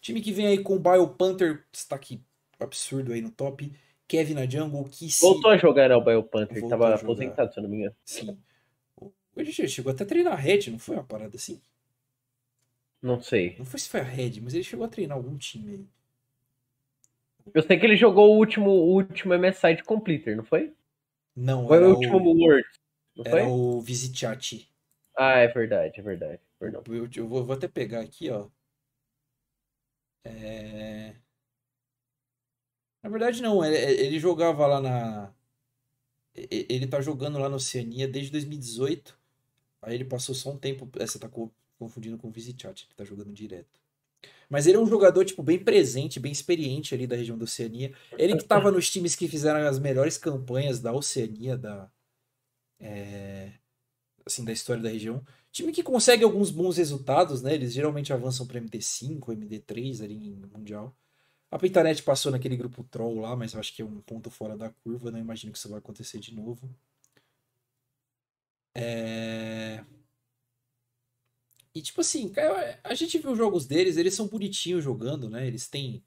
Time 0.00 0.20
que 0.20 0.32
vem 0.32 0.46
aí 0.46 0.58
com 0.58 0.76
o 0.76 0.78
Bio 0.78 1.08
Panther, 1.08 1.64
destaque 1.72 2.20
absurdo 2.60 3.12
aí 3.12 3.20
no 3.20 3.30
top. 3.30 3.72
Kevin 4.06 4.34
na 4.34 4.46
jungle, 4.46 4.84
Kissi. 4.84 5.20
Voltou 5.20 5.50
a 5.50 5.56
jogar, 5.56 5.88
né, 5.88 5.96
o 5.96 6.00
Bio 6.00 6.22
Panther. 6.22 6.60
Voltou 6.60 6.78
Tava 6.78 6.94
aposentado, 6.94 7.52
se 7.52 7.58
eu 7.58 7.62
não 7.62 7.70
me 7.70 7.78
engano. 7.78 7.96
Sim. 8.04 8.38
O 9.36 9.42
gente 9.42 9.68
chegou 9.68 9.92
até 9.92 10.04
a 10.04 10.06
treinar 10.06 10.34
a 10.34 10.36
Red, 10.36 10.70
não 10.70 10.78
foi 10.78 10.94
uma 10.94 11.04
parada 11.04 11.36
assim? 11.36 11.60
Não 13.02 13.20
sei. 13.20 13.56
Não 13.58 13.64
foi 13.64 13.80
se 13.80 13.88
foi 13.88 14.00
a 14.00 14.04
Red, 14.04 14.40
mas 14.40 14.54
ele 14.54 14.62
chegou 14.62 14.86
a 14.86 14.88
treinar 14.88 15.16
algum 15.16 15.36
time 15.36 15.72
aí. 15.72 15.86
Eu 17.52 17.62
sei 17.62 17.78
que 17.78 17.84
ele 17.84 17.96
jogou 17.96 18.32
o 18.32 18.38
último, 18.38 18.70
o 18.70 18.94
último 18.94 19.34
MSI 19.36 19.76
de 19.76 19.84
Completer, 19.84 20.36
não 20.36 20.44
foi? 20.44 20.72
Não, 21.36 21.66
Foi 21.66 21.82
o 21.82 21.88
o, 21.88 21.94
último 21.94 22.18
World. 22.18 22.66
Não 23.16 23.24
foi? 23.24 23.40
era 23.40 23.48
o 23.48 23.80
Visitiati. 23.80 24.68
Ah, 25.16 25.38
é 25.38 25.48
verdade, 25.48 26.00
é 26.00 26.02
verdade. 26.02 26.40
Perdão. 26.58 26.82
Eu, 26.88 27.08
eu 27.14 27.28
vou, 27.28 27.44
vou 27.44 27.54
até 27.54 27.68
pegar 27.68 28.00
aqui, 28.00 28.30
ó. 28.30 28.48
É... 30.24 31.14
Na 33.04 33.10
verdade, 33.10 33.40
não. 33.40 33.64
Ele, 33.64 33.76
ele 33.76 34.18
jogava 34.18 34.66
lá 34.66 34.80
na. 34.80 35.32
Ele 36.34 36.86
tá 36.86 37.00
jogando 37.00 37.38
lá 37.38 37.48
na 37.48 37.56
Oceania 37.56 38.08
desde 38.08 38.32
2018. 38.32 39.16
Aí 39.82 39.94
ele 39.94 40.04
passou 40.04 40.34
só 40.34 40.50
um 40.50 40.58
tempo. 40.58 40.88
é, 40.98 41.06
Você 41.06 41.18
tá 41.18 41.28
co- 41.28 41.52
confundindo 41.78 42.18
com 42.18 42.28
o 42.28 42.32
Visitiati, 42.32 42.88
que 42.88 42.94
tá 42.94 43.04
jogando 43.04 43.32
direto. 43.32 43.80
Mas 44.48 44.66
ele 44.66 44.76
é 44.76 44.80
um 44.80 44.86
jogador, 44.86 45.24
tipo, 45.24 45.42
bem 45.42 45.58
presente, 45.58 46.18
bem 46.18 46.32
experiente 46.32 46.94
ali 46.94 47.06
da 47.06 47.16
região 47.16 47.36
da 47.38 47.44
Oceania. 47.44 47.92
Ele 48.18 48.36
que 48.36 48.44
tava 48.44 48.70
nos 48.72 48.90
times 48.90 49.14
que 49.14 49.28
fizeram 49.28 49.60
as 49.68 49.78
melhores 49.78 50.18
campanhas 50.18 50.80
da 50.80 50.92
Oceania, 50.92 51.56
da. 51.56 51.90
é, 52.80 53.52
assim, 54.26 54.44
da 54.44 54.52
história 54.52 54.82
da 54.82 54.88
região. 54.88 55.24
Time 55.52 55.72
que 55.72 55.82
consegue 55.82 56.24
alguns 56.24 56.50
bons 56.50 56.76
resultados, 56.78 57.42
né? 57.42 57.54
Eles 57.54 57.72
geralmente 57.72 58.12
avançam 58.12 58.46
para 58.46 58.58
MD5, 58.58 59.32
MD3 59.32 60.00
ali 60.00 60.14
em 60.16 60.34
Mundial. 60.52 60.96
A 61.54 61.58
Pentanet 61.58 62.02
passou 62.02 62.32
naquele 62.32 62.56
grupo 62.56 62.82
troll 62.82 63.20
lá, 63.20 63.36
mas 63.36 63.54
eu 63.54 63.60
acho 63.60 63.72
que 63.72 63.80
é 63.80 63.84
um 63.84 64.00
ponto 64.00 64.28
fora 64.28 64.56
da 64.56 64.70
curva. 64.70 65.12
Não 65.12 65.20
imagino 65.20 65.52
que 65.52 65.58
isso 65.58 65.68
vai 65.68 65.78
acontecer 65.78 66.18
de 66.18 66.34
novo. 66.34 66.68
É... 68.74 69.84
E 71.72 71.80
tipo 71.80 72.00
assim, 72.00 72.32
a 72.82 72.92
gente 72.94 73.18
viu 73.18 73.30
os 73.30 73.38
jogos 73.38 73.66
deles, 73.66 73.96
eles 73.96 74.14
são 74.14 74.26
bonitinhos 74.26 74.82
jogando, 74.82 75.30
né? 75.30 75.46
Eles 75.46 75.68
têm 75.68 76.02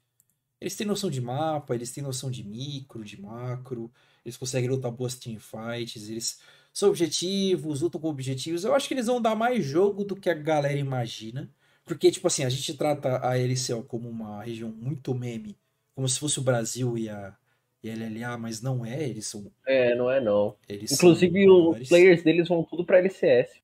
eles 0.60 0.76
têm 0.76 0.86
noção 0.86 1.08
de 1.10 1.20
mapa, 1.22 1.74
eles 1.74 1.92
têm 1.92 2.04
noção 2.04 2.30
de 2.30 2.44
micro, 2.44 3.02
de 3.02 3.18
macro, 3.18 3.90
eles 4.26 4.36
conseguem 4.36 4.68
lutar 4.68 4.90
boas 4.92 5.14
teamfights, 5.14 6.10
eles 6.10 6.40
são 6.74 6.90
objetivos, 6.90 7.80
lutam 7.80 7.98
com 7.98 8.08
objetivos. 8.08 8.64
Eu 8.64 8.74
acho 8.74 8.86
que 8.86 8.92
eles 8.92 9.06
vão 9.06 9.22
dar 9.22 9.34
mais 9.34 9.64
jogo 9.64 10.04
do 10.04 10.14
que 10.14 10.28
a 10.28 10.34
galera 10.34 10.78
imagina. 10.78 11.50
Porque, 11.88 12.10
tipo 12.10 12.26
assim, 12.26 12.44
a 12.44 12.48
gente 12.48 12.74
trata 12.76 13.26
a 13.26 13.38
LCL 13.38 13.82
como 13.84 14.08
uma 14.08 14.42
região 14.42 14.70
muito 14.70 15.14
meme, 15.14 15.56
como 15.94 16.08
se 16.08 16.18
fosse 16.20 16.38
o 16.38 16.42
Brasil 16.42 16.96
e 16.98 17.08
a, 17.08 17.36
e 17.82 17.90
a 17.90 17.92
LLA, 17.94 18.38
mas 18.38 18.60
não 18.62 18.84
é, 18.84 19.02
eles 19.08 19.26
são. 19.26 19.50
É, 19.66 19.94
não 19.94 20.10
é 20.10 20.20
não. 20.20 20.56
Eles 20.68 20.92
Inclusive, 20.92 21.48
os 21.50 21.88
players 21.88 22.22
deles 22.22 22.48
vão 22.48 22.62
tudo 22.62 22.84
pra 22.84 22.98
LCS. 22.98 23.60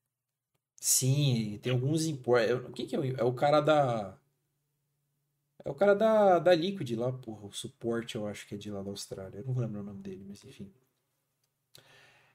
Sim, 0.81 1.59
tem 1.63 1.73
alguns 1.73 2.07
import. 2.07 2.47
Quem 2.75 2.87
que 2.87 2.95
é? 2.97 2.99
o- 2.99 3.17
É 3.21 3.25
o 3.25 3.33
cara 3.33 3.61
da. 3.61 4.17
É 5.65 5.71
o 5.71 5.75
cara 5.75 5.95
da, 5.95 6.39
da 6.39 6.55
Liquid 6.55 6.91
lá, 6.97 7.13
porra. 7.13 7.47
O 7.47 7.53
suporte 7.53 8.15
eu 8.17 8.27
acho 8.27 8.47
que 8.47 8.55
é 8.55 8.59
de 8.59 8.71
lá 8.71 8.83
da 8.83 8.91
Austrália. 8.91 9.39
Eu 9.39 9.45
não 9.45 9.53
vou 9.55 9.63
lembrar 9.63 9.81
o 9.81 9.85
nome 9.85 10.01
dele, 10.03 10.25
mas 10.29 10.45
enfim. 10.45 10.71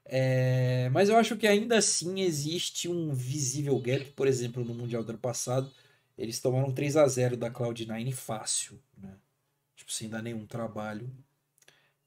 É, 0.04 0.88
mas 0.90 1.08
eu 1.08 1.16
acho 1.16 1.36
que 1.36 1.46
ainda 1.46 1.78
assim 1.78 2.20
existe 2.20 2.88
um 2.88 3.12
visível 3.14 3.78
gap. 3.80 4.04
Por 4.12 4.26
exemplo, 4.26 4.64
no 4.64 4.74
Mundial 4.74 5.04
do 5.04 5.10
ano 5.10 5.18
passado, 5.18 5.70
eles 6.18 6.40
tomaram 6.40 6.72
3 6.72 6.96
a 6.96 7.06
0 7.06 7.36
da 7.36 7.50
Cloud9 7.50 8.12
fácil, 8.12 8.80
né? 8.96 9.16
Tipo, 9.76 9.92
sem 9.92 10.08
dar 10.10 10.22
nenhum 10.22 10.46
trabalho. 10.46 11.10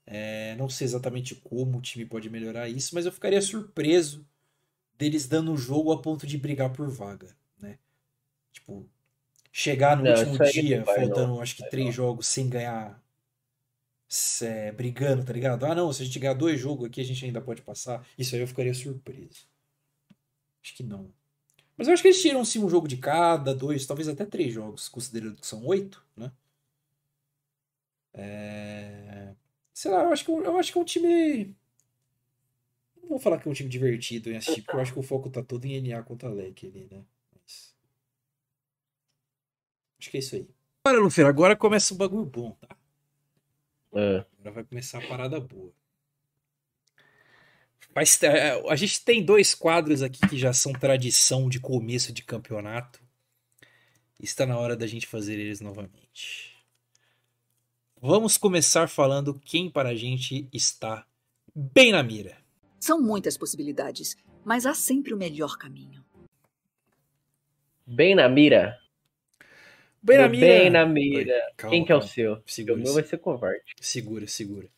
É, 0.06 0.54
não 0.56 0.68
sei 0.68 0.86
exatamente 0.86 1.34
como 1.34 1.78
o 1.78 1.82
time 1.82 2.04
pode 2.06 2.30
melhorar 2.30 2.68
isso, 2.68 2.94
mas 2.94 3.04
eu 3.06 3.12
ficaria 3.12 3.40
surpreso 3.42 4.26
deles 4.98 5.26
dando 5.28 5.52
o 5.52 5.56
jogo 5.58 5.92
a 5.92 6.02
ponto 6.02 6.26
de 6.26 6.38
brigar 6.38 6.72
por 6.72 6.88
vaga, 6.90 7.36
né? 7.60 7.78
Tipo, 8.52 8.88
chegar 9.52 9.96
no 9.98 10.04
Não, 10.04 10.08
último 10.08 10.38
dia, 10.40 10.84
vai, 10.84 11.06
não. 11.06 11.16
faltando 11.26 11.40
acho 11.40 11.56
que 11.56 11.64
três 11.64 11.94
jogos 11.94 12.28
sem 12.28 12.48
ganhar, 12.50 13.02
é, 14.42 14.72
brigando, 14.72 15.24
tá 15.24 15.32
ligado? 15.32 15.64
Ah, 15.64 15.74
não, 15.74 15.92
se 15.92 16.02
a 16.02 16.06
gente 16.06 16.18
ganhar 16.18 16.34
dois 16.34 16.60
jogos 16.60 16.86
aqui, 16.86 17.00
a 17.00 17.04
gente 17.04 17.24
ainda 17.24 17.40
pode 17.40 17.62
passar. 17.62 18.06
Isso 18.18 18.34
aí 18.34 18.40
eu 18.40 18.46
ficaria 18.46 18.74
surpreso. 18.74 19.48
Acho 20.62 20.74
que 20.74 20.82
não. 20.82 21.12
Mas 21.76 21.88
eu 21.88 21.94
acho 21.94 22.02
que 22.02 22.08
eles 22.08 22.22
tiram 22.22 22.44
sim 22.44 22.60
um 22.60 22.68
jogo 22.68 22.86
de 22.86 22.96
cada, 22.96 23.54
dois, 23.54 23.86
talvez 23.86 24.08
até 24.08 24.24
três 24.24 24.52
jogos, 24.52 24.88
considerando 24.88 25.40
que 25.40 25.46
são 25.46 25.64
oito, 25.66 26.04
né? 26.16 26.30
É... 28.12 29.34
Sei 29.72 29.90
lá, 29.90 30.04
eu 30.04 30.12
acho 30.12 30.24
que, 30.24 30.30
eu 30.30 30.58
acho 30.58 30.72
que 30.72 30.78
é 30.78 30.80
um 30.80 30.84
time. 30.84 31.56
Não 33.02 33.08
vou 33.08 33.18
falar 33.18 33.40
que 33.40 33.48
é 33.48 33.50
um 33.50 33.54
time 33.54 33.68
divertido 33.68 34.30
em 34.30 34.36
assistir, 34.36 34.62
porque 34.62 34.76
eu 34.76 34.80
acho 34.80 34.92
que 34.92 35.00
o 35.00 35.02
foco 35.02 35.28
tá 35.28 35.42
todo 35.42 35.64
em 35.64 35.80
NA 35.80 36.02
contra 36.02 36.28
LEC 36.30 36.66
ali, 36.66 36.88
né? 36.90 37.04
Mas... 37.34 37.74
Acho 39.98 40.10
que 40.10 40.16
é 40.16 40.20
isso 40.20 40.36
aí. 40.36 40.48
Agora, 40.84 41.02
Lufer, 41.02 41.26
agora 41.26 41.56
começa 41.56 41.92
um 41.92 41.96
bagulho 41.96 42.24
bom, 42.24 42.52
tá? 42.52 42.76
É. 43.94 44.24
Agora 44.40 44.54
vai 44.56 44.64
começar 44.64 44.98
a 44.98 45.06
parada 45.06 45.38
boa. 45.40 45.72
Mas, 47.94 48.20
é, 48.22 48.60
a 48.68 48.76
gente 48.76 49.04
tem 49.04 49.24
dois 49.24 49.54
quadros 49.54 50.02
aqui 50.02 50.26
que 50.28 50.36
já 50.36 50.52
são 50.52 50.72
tradição 50.72 51.48
de 51.48 51.60
começo 51.60 52.12
de 52.12 52.22
campeonato. 52.22 53.00
Está 54.20 54.44
na 54.44 54.58
hora 54.58 54.76
da 54.76 54.86
gente 54.86 55.06
fazer 55.06 55.38
eles 55.38 55.60
novamente. 55.60 56.54
Vamos 58.00 58.36
começar 58.36 58.88
falando 58.88 59.40
quem 59.44 59.70
para 59.70 59.90
a 59.90 59.94
gente 59.94 60.48
está 60.52 61.06
bem 61.54 61.92
na 61.92 62.02
mira. 62.02 62.36
São 62.80 63.00
muitas 63.00 63.38
possibilidades, 63.38 64.16
mas 64.44 64.66
há 64.66 64.74
sempre 64.74 65.14
o 65.14 65.16
melhor 65.16 65.56
caminho. 65.56 66.04
Bem 67.86 68.14
na 68.14 68.28
mira. 68.28 68.78
Bem 70.04 70.18
na 70.18 70.28
mira. 70.28 70.54
Bem 70.54 70.70
na 70.70 70.86
mira. 70.86 71.32
Oi, 71.32 71.32
calma, 71.56 71.70
Quem 71.70 71.84
que 71.84 71.90
é 71.92 71.96
o 71.96 72.00
seu? 72.02 72.44
O 72.68 72.76
Segura, 72.76 72.76
meu 72.76 72.92
vai 72.94 73.02
ser 73.02 73.18
covarde. 73.18 73.74
segura, 73.80 74.26
segura. 74.26 74.70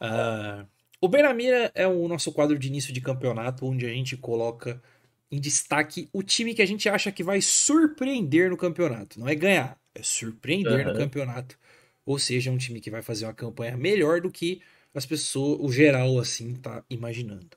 Ah, 0.00 0.66
o 1.00 1.08
Bem 1.08 1.22
na 1.24 1.34
Mira 1.34 1.72
é 1.74 1.86
o 1.88 2.08
nosso 2.08 2.32
quadro 2.32 2.58
de 2.58 2.68
início 2.68 2.92
de 2.94 3.00
campeonato, 3.02 3.66
onde 3.66 3.86
a 3.86 3.90
gente 3.90 4.16
coloca 4.16 4.82
em 5.30 5.40
destaque 5.40 6.08
o 6.12 6.22
time 6.22 6.54
que 6.54 6.62
a 6.62 6.66
gente 6.66 6.88
acha 6.88 7.12
que 7.12 7.24
vai 7.24 7.40
surpreender 7.42 8.50
no 8.50 8.56
campeonato. 8.58 9.20
Não 9.20 9.28
é 9.28 9.34
ganhar, 9.36 9.78
é 9.94 10.02
surpreender 10.02 10.84
no 10.86 10.92
Aham. 10.92 10.94
campeonato. 10.94 11.58
Ou 12.06 12.18
seja, 12.18 12.50
é 12.50 12.54
um 12.54 12.58
time 12.58 12.80
que 12.80 12.90
vai 12.90 13.02
fazer 13.02 13.26
uma 13.26 13.34
campanha 13.34 13.76
melhor 13.76 14.20
do 14.22 14.30
que 14.32 14.62
as 14.94 15.06
pessoas, 15.06 15.58
o 15.60 15.72
geral, 15.72 16.18
assim, 16.20 16.54
tá 16.56 16.84
imaginando. 16.90 17.56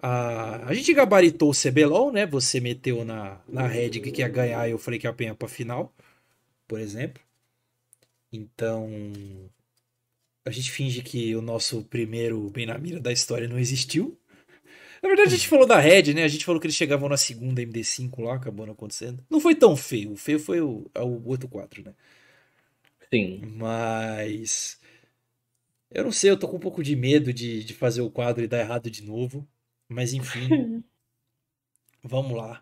Ah, 0.00 0.66
a 0.68 0.74
gente 0.74 0.92
gabaritou 0.92 1.50
o 1.50 1.54
CBLOL, 1.54 2.12
né? 2.12 2.26
Você 2.26 2.60
meteu 2.60 3.04
na, 3.04 3.40
na 3.48 3.66
Red 3.66 3.90
que 4.00 4.20
ia 4.20 4.28
ganhar 4.28 4.68
e 4.68 4.72
eu 4.72 4.78
falei 4.78 4.98
que 5.00 5.06
ia 5.06 5.10
apanhar 5.10 5.34
pra 5.34 5.48
final, 5.48 5.94
por 6.66 6.80
exemplo. 6.80 7.22
Então, 8.32 8.90
a 10.44 10.50
gente 10.50 10.70
finge 10.70 11.02
que 11.02 11.34
o 11.34 11.42
nosso 11.42 11.84
primeiro 11.84 12.50
bem 12.50 12.66
na 12.66 12.76
mira 12.76 13.00
da 13.00 13.12
história 13.12 13.48
não 13.48 13.58
existiu. 13.58 14.18
Na 15.02 15.08
verdade, 15.08 15.28
a 15.34 15.36
gente 15.36 15.48
falou 15.48 15.66
da 15.66 15.78
Red, 15.78 16.14
né? 16.14 16.24
A 16.24 16.28
gente 16.28 16.44
falou 16.44 16.60
que 16.60 16.66
eles 16.66 16.76
chegavam 16.76 17.08
na 17.08 17.16
segunda 17.16 17.62
MD5 17.62 18.22
lá, 18.22 18.34
acabou 18.34 18.64
não 18.66 18.72
acontecendo. 18.72 19.24
Não 19.28 19.38
foi 19.38 19.54
tão 19.54 19.76
feio. 19.76 20.12
O 20.12 20.16
feio 20.16 20.38
foi 20.38 20.60
o, 20.60 20.90
é 20.94 21.02
o 21.02 21.22
outro 21.26 21.46
4, 21.46 21.84
né? 21.84 21.94
Sim. 23.12 23.42
Mas. 23.56 24.80
Eu 25.90 26.04
não 26.04 26.10
sei, 26.12 26.30
eu 26.30 26.38
tô 26.38 26.48
com 26.48 26.56
um 26.56 26.60
pouco 26.60 26.82
de 26.82 26.96
medo 26.96 27.32
de, 27.32 27.62
de 27.62 27.74
fazer 27.74 28.00
o 28.00 28.10
quadro 28.10 28.42
e 28.42 28.48
dar 28.48 28.60
errado 28.60 28.90
de 28.90 29.02
novo. 29.02 29.46
Mas 29.88 30.12
enfim. 30.12 30.82
vamos 32.02 32.36
lá. 32.36 32.60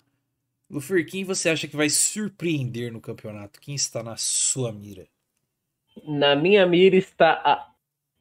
Lufer, 0.72 1.04
quem 1.04 1.22
você 1.22 1.50
acha 1.50 1.68
que 1.68 1.76
vai 1.76 1.90
surpreender 1.90 2.90
no 2.90 2.98
campeonato? 2.98 3.60
Quem 3.60 3.74
está 3.74 4.02
na 4.02 4.16
sua 4.16 4.72
mira? 4.72 5.06
Na 6.02 6.34
minha 6.34 6.66
mira 6.66 6.96
está 6.96 7.32
a 7.44 7.70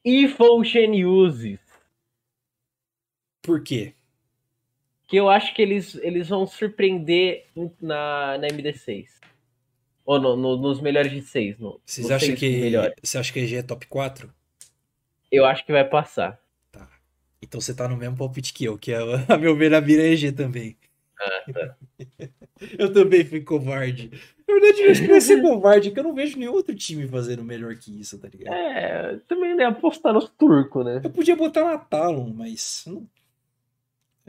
Evil 0.04 0.62
Geniuses. 0.62 1.62
Por 3.42 3.64
quê? 3.64 3.94
Que 5.08 5.16
eu 5.16 5.30
acho 5.30 5.56
que 5.56 5.62
eles, 5.62 5.96
eles 5.96 6.28
vão 6.28 6.46
surpreender 6.46 7.48
na, 7.82 8.38
na 8.38 8.48
MD6. 8.50 9.08
Ou 10.04 10.20
no, 10.20 10.36
no, 10.36 10.58
nos 10.58 10.82
melhores 10.82 11.12
de 11.14 11.22
6. 11.22 11.58
No, 11.58 11.80
Vocês 11.86 12.06
nos 12.06 12.12
acham 12.12 12.36
que. 12.36 12.70
Você 13.02 13.18
acha 13.18 13.32
que 13.32 13.40
a 13.40 13.44
EG 13.44 13.56
é 13.56 13.64
top 13.64 13.88
4? 13.88 14.34
Eu 15.32 15.46
acho 15.46 15.66
que 15.66 15.72
vai 15.72 15.86
passar. 15.86 16.38
Tá. 16.70 16.90
Então 17.42 17.62
você 17.62 17.74
tá 17.74 17.88
no 17.88 17.96
mesmo 17.96 18.18
palpite 18.18 18.54
que 18.54 18.66
eu, 18.66 18.78
que 18.78 18.94
a, 18.94 19.00
a 19.34 19.38
meu 19.38 19.56
ver 19.56 19.72
na 19.72 19.80
mira 19.80 20.04
é 20.04 20.12
EG 20.12 20.34
também. 20.34 20.76
Ah, 21.24 21.44
tá. 21.54 21.78
Eu 22.80 22.92
também 22.94 23.24
fui 23.26 23.42
covarde. 23.42 24.10
Na 24.48 24.54
verdade, 24.54 24.82
eu 24.82 24.92
acho 24.92 25.02
que 25.02 25.08
vai 25.08 25.22
ser 25.22 25.40
covarde, 25.44 25.90
porque 25.90 26.00
eu 26.00 26.04
não 26.04 26.14
vejo 26.16 26.38
nenhum 26.38 26.54
outro 26.54 26.76
time 26.76 27.08
fazendo 27.08 27.44
melhor 27.44 27.76
que 27.76 28.00
isso, 28.00 28.18
tá 28.20 28.28
ligado? 28.28 28.54
É, 28.56 29.18
também 29.28 29.56
né, 29.56 29.66
apostar 29.66 30.14
nos 30.14 30.30
turcos, 30.30 30.84
né? 30.86 31.02
Eu 31.04 31.10
podia 31.10 31.36
botar 31.36 31.64
na 31.64 31.78
Talon, 31.78 32.34
mas. 32.34 32.84
eu 32.88 32.94
não- 32.94 33.10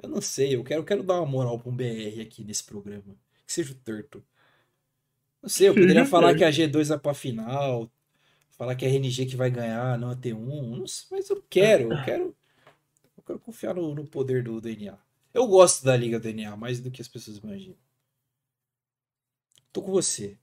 Eu 0.02 0.09
não 0.09 0.20
sei, 0.20 0.55
eu 0.56 0.64
quero, 0.64 0.81
eu 0.81 0.85
quero 0.85 1.02
dar 1.02 1.14
uma 1.20 1.27
moral 1.27 1.59
pra 1.59 1.70
um 1.70 1.77
BR 1.77 2.20
aqui 2.23 2.44
nesse 2.44 2.64
programa. 2.64 3.14
Que 3.47 3.52
seja 3.52 3.73
o 3.73 3.77
Turtle. 3.77 4.23
Não 5.43 5.48
sei, 5.48 5.69
eu 5.69 5.74
poderia 5.74 6.05
falar 6.06 6.35
que 6.35 6.44
a 6.44 6.51
G2 6.51 6.89
vai 6.89 6.98
pra 6.98 7.14
final, 7.14 7.90
falar 8.56 8.74
que 8.74 8.85
é 8.85 8.89
a 8.89 8.90
RNG 8.93 9.27
que 9.27 9.36
vai 9.36 9.51
ganhar, 9.51 9.98
não 9.98 10.10
a 10.10 10.16
T1, 10.16 10.39
não 10.78 10.86
sei, 10.86 11.06
mas 11.19 11.28
eu 11.31 11.43
quero, 11.51 11.93
eu 11.93 12.05
quero. 12.05 12.36
Eu 13.16 13.23
quero 13.24 13.39
confiar 13.39 13.74
no, 13.74 13.94
no 13.94 14.05
poder 14.06 14.43
do 14.43 14.60
DNA. 14.60 14.97
Eu 15.33 15.47
gosto 15.47 15.85
da 15.85 15.97
Liga 15.97 16.21
DNA 16.21 16.57
mais 16.57 16.81
do 16.81 16.91
que 16.91 17.01
as 17.01 17.09
pessoas 17.09 17.39
imaginam. 17.39 17.77
Tô 19.73 19.83
com 19.83 19.91
você. 19.91 20.39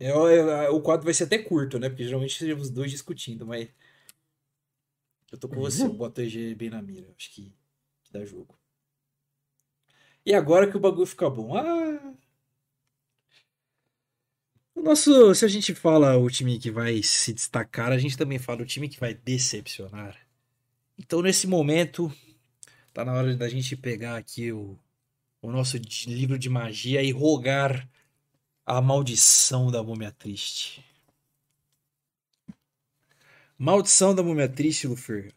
É, 0.00 0.08
é, 0.10 0.70
o 0.70 0.80
quadro 0.80 1.04
vai 1.04 1.12
ser 1.12 1.24
até 1.24 1.38
curto, 1.38 1.78
né? 1.78 1.88
Porque 1.88 2.04
geralmente 2.04 2.38
seriam 2.38 2.58
os 2.58 2.70
dois 2.70 2.90
discutindo, 2.90 3.46
mas. 3.46 3.68
Eu 5.30 5.38
tô 5.38 5.48
com 5.48 5.56
você, 5.56 5.82
eu 5.82 5.92
boto 5.92 6.22
EG 6.22 6.54
bem 6.54 6.70
na 6.70 6.80
mira. 6.80 7.12
Acho 7.16 7.30
que, 7.32 7.52
que 8.02 8.12
dá 8.12 8.24
jogo. 8.24 8.58
E 10.24 10.32
agora 10.32 10.70
que 10.70 10.76
o 10.76 10.80
bagulho 10.80 11.06
fica 11.06 11.28
bom. 11.28 11.56
Ah! 11.56 12.14
O 14.74 14.82
nosso. 14.82 15.34
Se 15.34 15.44
a 15.44 15.48
gente 15.48 15.74
fala 15.74 16.16
o 16.16 16.30
time 16.30 16.58
que 16.58 16.70
vai 16.70 17.02
se 17.02 17.32
destacar, 17.34 17.92
a 17.92 17.98
gente 17.98 18.16
também 18.16 18.38
fala 18.38 18.62
o 18.62 18.66
time 18.66 18.88
que 18.88 19.00
vai 19.00 19.12
decepcionar. 19.12 20.16
Então, 20.96 21.20
nesse 21.20 21.46
momento, 21.46 22.12
tá 22.98 23.04
na 23.04 23.12
hora 23.12 23.36
da 23.36 23.48
gente 23.48 23.76
pegar 23.76 24.16
aqui 24.16 24.50
o, 24.50 24.76
o 25.40 25.52
nosso 25.52 25.76
livro 26.08 26.36
de 26.36 26.48
magia 26.48 27.00
e 27.00 27.12
rogar 27.12 27.88
a 28.66 28.80
maldição 28.82 29.70
da 29.70 29.84
múmia 29.84 30.10
triste. 30.10 30.84
Maldição 33.56 34.12
da 34.16 34.20
múmia 34.20 34.48
triste, 34.48 34.88
Lufer. 34.88 35.32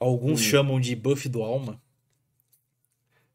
Alguns 0.00 0.40
Hum. 0.40 0.44
chamam 0.44 0.80
de 0.80 0.96
buff 0.96 1.28
do 1.28 1.44
alma. 1.44 1.80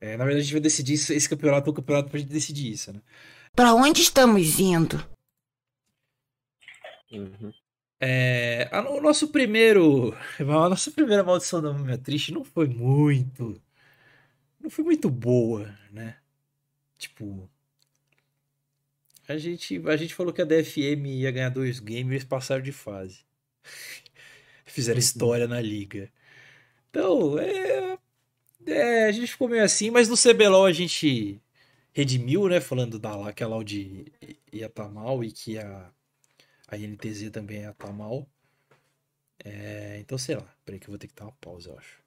É, 0.01 0.17
na 0.17 0.25
verdade, 0.25 0.41
a 0.41 0.43
gente 0.43 0.51
vai 0.51 0.61
decidir 0.61 0.93
isso- 0.95 1.13
esse 1.13 1.29
campeonato 1.29 1.69
é 1.69 1.71
o 1.71 1.75
campeonato 1.75 2.09
pra 2.09 2.19
gente 2.19 2.27
decidir 2.29 2.69
isso, 2.69 2.91
né? 2.91 3.01
Pra 3.55 3.73
onde 3.73 4.01
estamos 4.01 4.59
indo? 4.59 4.97
Uhum. 7.09 7.53
É, 7.99 8.69
a- 8.71 8.89
o 8.89 9.01
nosso 9.01 9.29
primeiro. 9.29 10.13
A 10.39 10.69
nossa 10.69 10.91
primeira 10.91 11.23
maldição 11.23 11.61
da 11.61 11.73
múmia 11.73 11.97
triste 11.97 12.31
não 12.31 12.43
foi 12.43 12.67
muito. 12.67 13.61
Não 14.59 14.69
foi 14.69 14.83
muito 14.83 15.09
boa, 15.09 15.67
né? 15.91 16.17
Tipo. 16.97 17.49
A 19.27 19.37
gente, 19.37 19.77
a 19.87 19.95
gente 19.97 20.15
falou 20.15 20.33
que 20.33 20.41
a 20.41 20.45
DFM 20.45 21.19
ia 21.19 21.31
ganhar 21.31 21.49
dois 21.49 21.79
games 21.79 22.07
e 22.11 22.13
eles 22.15 22.23
passaram 22.23 22.63
de 22.63 22.71
fase. 22.71 23.25
Fizeram 24.65 24.99
história 24.99 25.47
na 25.47 25.61
liga. 25.61 26.11
Então, 26.89 27.39
é, 27.39 27.97
é, 28.67 29.05
A 29.07 29.11
gente 29.11 29.31
ficou 29.31 29.49
meio 29.49 29.63
assim, 29.63 29.91
mas 29.91 30.09
no 30.09 30.17
CBLOL 30.17 30.65
a 30.65 30.73
gente 30.73 31.41
redimiu, 31.93 32.47
né? 32.49 32.61
Falando 32.61 32.99
da 32.99 33.15
lá 33.15 33.33
que 33.33 33.43
a 33.43 33.47
Loud 33.47 34.05
ia 34.53 34.67
estar 34.67 34.89
mal 34.89 35.23
e 35.23 35.31
que 35.31 35.57
a, 35.59 35.91
a 36.67 36.77
INTZ 36.77 37.31
também 37.31 37.61
ia 37.61 37.71
estar 37.71 37.91
mal. 37.93 38.27
É, 39.43 39.97
então, 39.99 40.17
sei 40.17 40.35
lá. 40.35 40.55
Peraí 40.65 40.79
que 40.79 40.87
eu 40.87 40.91
vou 40.91 40.99
ter 40.99 41.07
que 41.07 41.15
dar 41.15 41.25
uma 41.25 41.31
pausa, 41.33 41.69
eu 41.69 41.77
acho. 41.77 42.03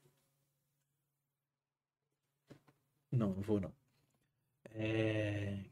Não, 3.10 3.34
não 3.34 3.42
vou 3.42 3.60
não. 3.60 3.72
É... 4.72 5.64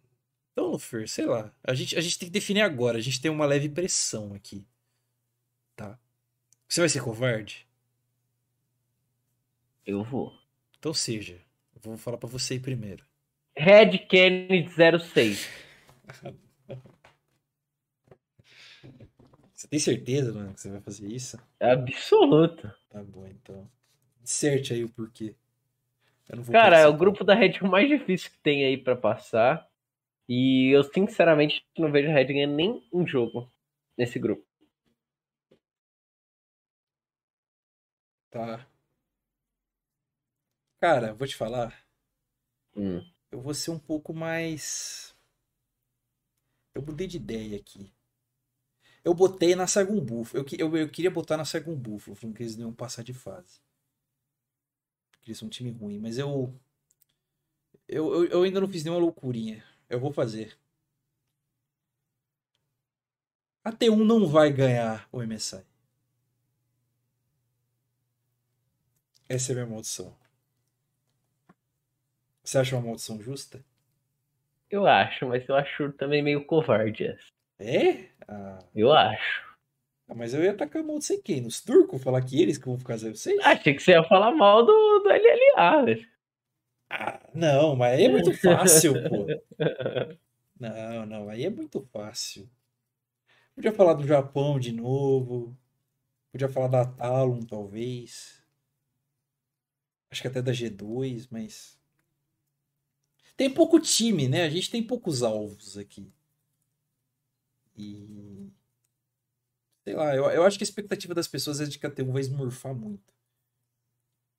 Então, 0.53 0.71
Lufer, 0.71 1.09
sei 1.09 1.27
lá. 1.27 1.55
A 1.63 1.75
gente, 1.75 1.97
a 1.97 2.01
gente 2.01 2.19
tem 2.19 2.29
que 2.29 2.33
definir 2.33 2.63
agora. 2.63 2.99
A 2.99 3.01
gente 3.01 3.21
tem 3.21 3.31
uma 3.31 3.47
leve 3.47 3.69
pressão 3.69 4.35
aqui. 4.35 4.67
Tá? 5.77 5.99
Você 6.69 6.81
vai 6.81 6.89
ser 6.89 7.03
covarde? 7.03 7.67
Eu 9.87 10.03
vou. 10.03 10.37
Então 10.79 10.93
seja. 10.93 11.41
Eu 11.75 11.81
vou 11.81 11.97
falar 11.97 12.19
pra 12.19 12.29
você 12.29 12.55
aí 12.55 12.61
primeiro. 12.61 13.05
Red 13.57 13.99
Kennedy 13.99 14.69
06. 14.69 15.49
Você 19.59 19.67
tem 19.67 19.81
certeza, 19.81 20.33
mano, 20.33 20.55
que 20.55 20.61
você 20.61 20.71
vai 20.71 20.81
fazer 20.81 21.09
isso? 21.09 21.37
Absoluto. 21.59 22.73
Tá 22.89 23.03
bom, 23.03 23.27
então. 23.27 23.69
Disserte 24.23 24.73
aí 24.73 24.85
o 24.85 24.89
porquê. 24.89 25.35
Cara, 26.53 26.79
é 26.79 26.87
o 26.87 26.97
grupo 26.97 27.25
da 27.25 27.35
Red 27.35 27.59
mais 27.69 27.89
difícil 27.89 28.31
que 28.31 28.39
tem 28.39 28.65
aí 28.65 28.77
pra 28.77 28.95
passar. 28.95 29.69
E 30.29 30.69
eu 30.73 30.85
sinceramente 30.85 31.67
não 31.77 31.91
vejo 31.91 32.09
a 32.09 32.13
Red 32.13 32.27
ganhando 32.27 32.55
nem 32.55 32.89
um 32.93 33.05
jogo 33.05 33.51
nesse 33.97 34.17
grupo. 34.21 34.47
Tá. 38.31 38.65
Cara, 40.81 41.15
vou 41.15 41.27
te 41.27 41.35
falar. 41.35 41.77
Hum. 42.77 43.05
Eu 43.33 43.41
vou 43.41 43.55
ser 43.55 43.73
um 43.73 43.79
pouco 43.79 44.15
mais. 44.15 45.17
Eu 46.77 46.83
mudei 46.83 47.09
de 47.09 47.17
ideia 47.17 47.57
aqui. 47.57 47.93
Eu 49.05 49.15
botei 49.15 49.55
na 49.55 49.67
Sargon 49.67 50.01
Buffalo. 50.01 50.45
Eu, 50.45 50.69
eu, 50.69 50.77
eu 50.77 50.89
queria 50.89 51.11
botar 51.11 51.37
na 51.37 51.45
Sargon 51.45 51.75
Buffalo, 51.75 52.17
falando 52.17 52.37
que 52.37 52.43
eles 52.43 52.57
não 52.57 52.67
iam 52.67 52.75
passar 52.75 53.03
de 53.03 53.15
fase. 53.15 53.61
Porque 55.13 55.31
eles 55.31 55.39
são 55.39 55.47
um 55.47 55.51
time 55.51 55.71
ruim, 55.71 55.99
mas 55.99 56.19
eu. 56.19 56.55
Eu, 57.87 58.13
eu, 58.15 58.25
eu 58.27 58.43
ainda 58.43 58.61
não 58.61 58.69
fiz 58.69 58.85
nenhuma 58.85 59.01
loucurinha. 59.01 59.65
Eu 59.89 59.99
vou 59.99 60.13
fazer. 60.13 60.59
A 63.65 63.73
T1 63.73 64.05
não 64.05 64.27
vai 64.27 64.53
ganhar 64.53 65.09
o 65.13 65.23
MSI. 65.23 65.65
Essa 69.29 69.53
é 69.53 69.55
a 69.55 69.57
minha 69.57 69.67
maldição. 69.67 70.17
Você 72.43 72.57
acha 72.57 72.77
uma 72.77 72.87
maldição 72.87 73.21
justa? 73.21 73.63
Eu 74.71 74.87
acho, 74.87 75.27
mas 75.27 75.47
eu 75.47 75.55
acho 75.55 75.93
também 75.93 76.23
meio 76.23 76.47
covarde 76.47 77.05
essa. 77.07 77.38
É? 77.59 78.09
Ah, 78.27 78.59
Eu 78.75 78.93
acho. 78.93 79.43
ah, 80.09 80.15
mas 80.15 80.33
eu 80.35 80.43
ia 80.43 80.53
atacar 80.53 80.83
a 80.83 80.85
maldição 80.87 81.17
em 81.17 81.23
quem? 81.23 81.41
Nos 81.41 81.61
turcos? 81.61 82.03
Falar 82.03 82.23
que 82.23 82.41
eles 82.41 82.59
que 82.59 82.67
vão 82.67 82.79
ficar 82.79 82.97
06? 82.99 83.39
Achei 83.45 83.75
que 83.75 83.83
você 83.83 83.93
ia 83.93 84.05
falar 84.05 84.31
mal 84.33 84.65
do, 84.65 84.73
do 85.01 85.09
LLA, 85.11 85.85
velho. 85.85 86.09
Ah, 86.91 87.21
não, 87.35 87.77
mas 87.77 87.99
aí 87.99 88.07
é 88.07 88.09
muito 88.09 88.33
fácil, 88.33 88.95
pô. 89.09 89.27
Não, 90.59 91.07
não, 91.07 91.29
aí 91.29 91.45
é 91.45 91.51
muito 91.51 91.81
fácil. 91.93 92.49
Podia 93.55 93.73
falar 93.73 93.95
do 93.95 94.07
Japão 94.07 94.59
de 94.59 94.73
novo. 94.73 95.57
Podia 96.33 96.49
falar 96.49 96.69
da 96.69 96.85
Talon, 96.87 97.41
talvez. 97.43 98.43
Acho 100.11 100.23
que 100.23 100.29
até 100.29 100.41
da 100.41 100.53
G2, 100.53 101.29
mas. 101.31 101.79
Tem 103.37 103.51
pouco 103.53 103.79
time, 103.79 104.27
né? 104.29 104.45
A 104.45 104.51
gente 104.51 104.71
tem 104.71 104.83
poucos 104.83 105.23
alvos 105.23 105.77
aqui. 105.77 106.11
E. 107.79 108.51
Sei 109.85 109.95
lá, 109.95 110.15
eu, 110.15 110.25
eu 110.31 110.45
acho 110.45 110.59
que 110.59 110.65
a 110.65 110.67
expectativa 110.67 111.15
das 111.15 111.29
pessoas 111.29 111.61
é 111.61 111.65
de 111.65 111.79
que 111.79 111.87
a 111.87 111.91
T1 111.91 112.13
vai 112.13 112.21
esmurfar 112.21 112.75
muito. 112.75 113.13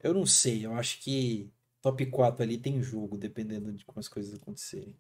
Eu 0.02 0.14
não 0.14 0.26
sei, 0.26 0.66
eu 0.66 0.74
acho 0.74 1.00
que 1.00 1.52
top 1.82 2.06
4 2.06 2.44
ali 2.44 2.58
tem 2.58 2.82
jogo, 2.82 3.18
dependendo 3.18 3.72
de 3.74 3.84
como 3.86 4.00
as 4.00 4.08
coisas 4.08 4.34
acontecerem. 4.34 4.96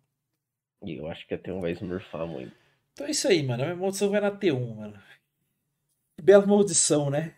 E 0.83 0.95
eu 0.95 1.07
acho 1.07 1.27
que 1.27 1.33
até 1.33 1.53
um 1.53 1.61
vai 1.61 1.71
esmurfar 1.71 2.25
muito. 2.25 2.55
Então 2.93 3.07
é 3.07 3.11
isso 3.11 3.27
aí, 3.27 3.43
mano. 3.43 3.63
A 3.63 3.65
minha 3.67 3.77
maldição 3.77 4.09
vai 4.09 4.21
na 4.21 4.31
T1, 4.31 4.75
mano. 4.75 5.01
Que 6.17 6.23
bela 6.23 6.45
maldição, 6.45 7.09
né? 7.09 7.35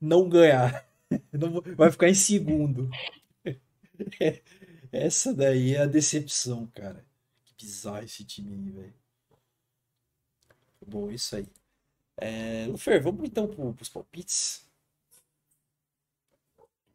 Não 0.00 0.28
ganhar. 0.28 0.86
Não 1.32 1.60
vai 1.76 1.90
ficar 1.90 2.08
em 2.08 2.14
segundo. 2.14 2.88
Essa 4.90 5.34
daí 5.34 5.74
é 5.74 5.82
a 5.82 5.86
decepção, 5.86 6.66
cara. 6.68 7.04
Que 7.44 7.64
bizarro 7.64 8.04
esse 8.04 8.24
time 8.24 8.52
aí, 8.52 8.70
velho. 8.70 9.01
Bom, 10.86 11.10
isso 11.10 11.36
aí. 11.36 11.46
É, 12.16 12.66
Lufer, 12.66 13.02
vamos 13.02 13.24
então 13.24 13.48
pro, 13.48 13.72
pros 13.74 13.88
palpites. 13.88 14.64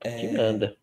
Que 0.02 0.28
anda. 0.38 0.78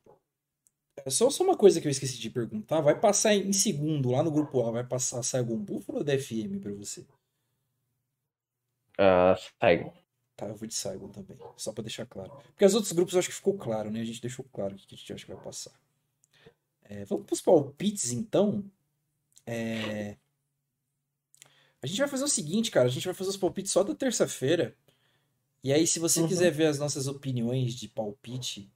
É 1.04 1.10
Só, 1.10 1.30
só 1.30 1.44
uma 1.44 1.56
coisa 1.56 1.80
que 1.80 1.86
eu 1.86 1.90
esqueci 1.90 2.18
de 2.18 2.30
perguntar. 2.30 2.80
Vai 2.80 2.98
passar 2.98 3.34
em 3.34 3.52
segundo 3.52 4.10
lá 4.10 4.22
no 4.22 4.30
grupo 4.30 4.62
A, 4.66 4.70
vai 4.70 4.84
passar 4.84 5.22
Saigon 5.22 5.56
Buffalo 5.58 5.98
ou 5.98 6.04
DFM 6.04 6.60
pra 6.60 6.72
você? 6.72 7.06
Ah, 8.98 9.36
Saigon. 9.60 9.92
Tá, 10.36 10.46
eu 10.46 10.56
vou 10.56 10.66
de 10.66 10.74
Saigon 10.74 11.08
também, 11.08 11.38
só 11.56 11.72
pra 11.72 11.82
deixar 11.82 12.06
claro. 12.06 12.32
Porque 12.46 12.64
os 12.64 12.74
outros 12.74 12.92
grupos 12.92 13.14
eu 13.14 13.20
acho 13.20 13.28
que 13.28 13.34
ficou 13.34 13.56
claro, 13.56 13.90
né? 13.90 14.00
A 14.00 14.04
gente 14.04 14.20
deixou 14.20 14.44
claro 14.52 14.74
o 14.74 14.78
que 14.78 14.94
a 14.94 14.98
gente 14.98 15.12
acha 15.12 15.24
que 15.24 15.32
vai 15.32 15.42
passar. 15.42 15.72
É, 16.82 17.04
vamos 17.04 17.26
pros 17.26 17.40
palpites, 17.40 18.10
então. 18.12 18.64
É... 19.46 20.16
A 21.84 21.86
gente 21.86 21.98
vai 21.98 22.08
fazer 22.08 22.24
o 22.24 22.28
seguinte, 22.28 22.70
cara. 22.70 22.86
A 22.86 22.90
gente 22.90 23.04
vai 23.04 23.12
fazer 23.12 23.28
os 23.28 23.36
palpites 23.36 23.70
só 23.70 23.82
da 23.84 23.94
terça-feira. 23.94 24.74
E 25.62 25.70
aí, 25.70 25.86
se 25.86 25.98
você 25.98 26.22
Uhum. 26.22 26.28
quiser 26.28 26.50
ver 26.50 26.64
as 26.64 26.78
nossas 26.78 27.06
opiniões 27.06 27.74
de 27.74 27.88
palpite 27.88 28.72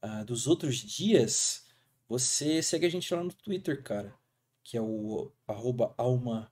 ah, 0.00 0.24
dos 0.24 0.46
outros 0.46 0.76
dias, 0.76 1.66
você 2.08 2.62
segue 2.62 2.86
a 2.86 2.88
gente 2.88 3.12
lá 3.12 3.22
no 3.22 3.30
Twitter, 3.30 3.82
cara. 3.82 4.14
Que 4.64 4.78
é 4.78 4.80
o 4.80 5.30
arroba 5.46 5.94
alma 5.98 6.50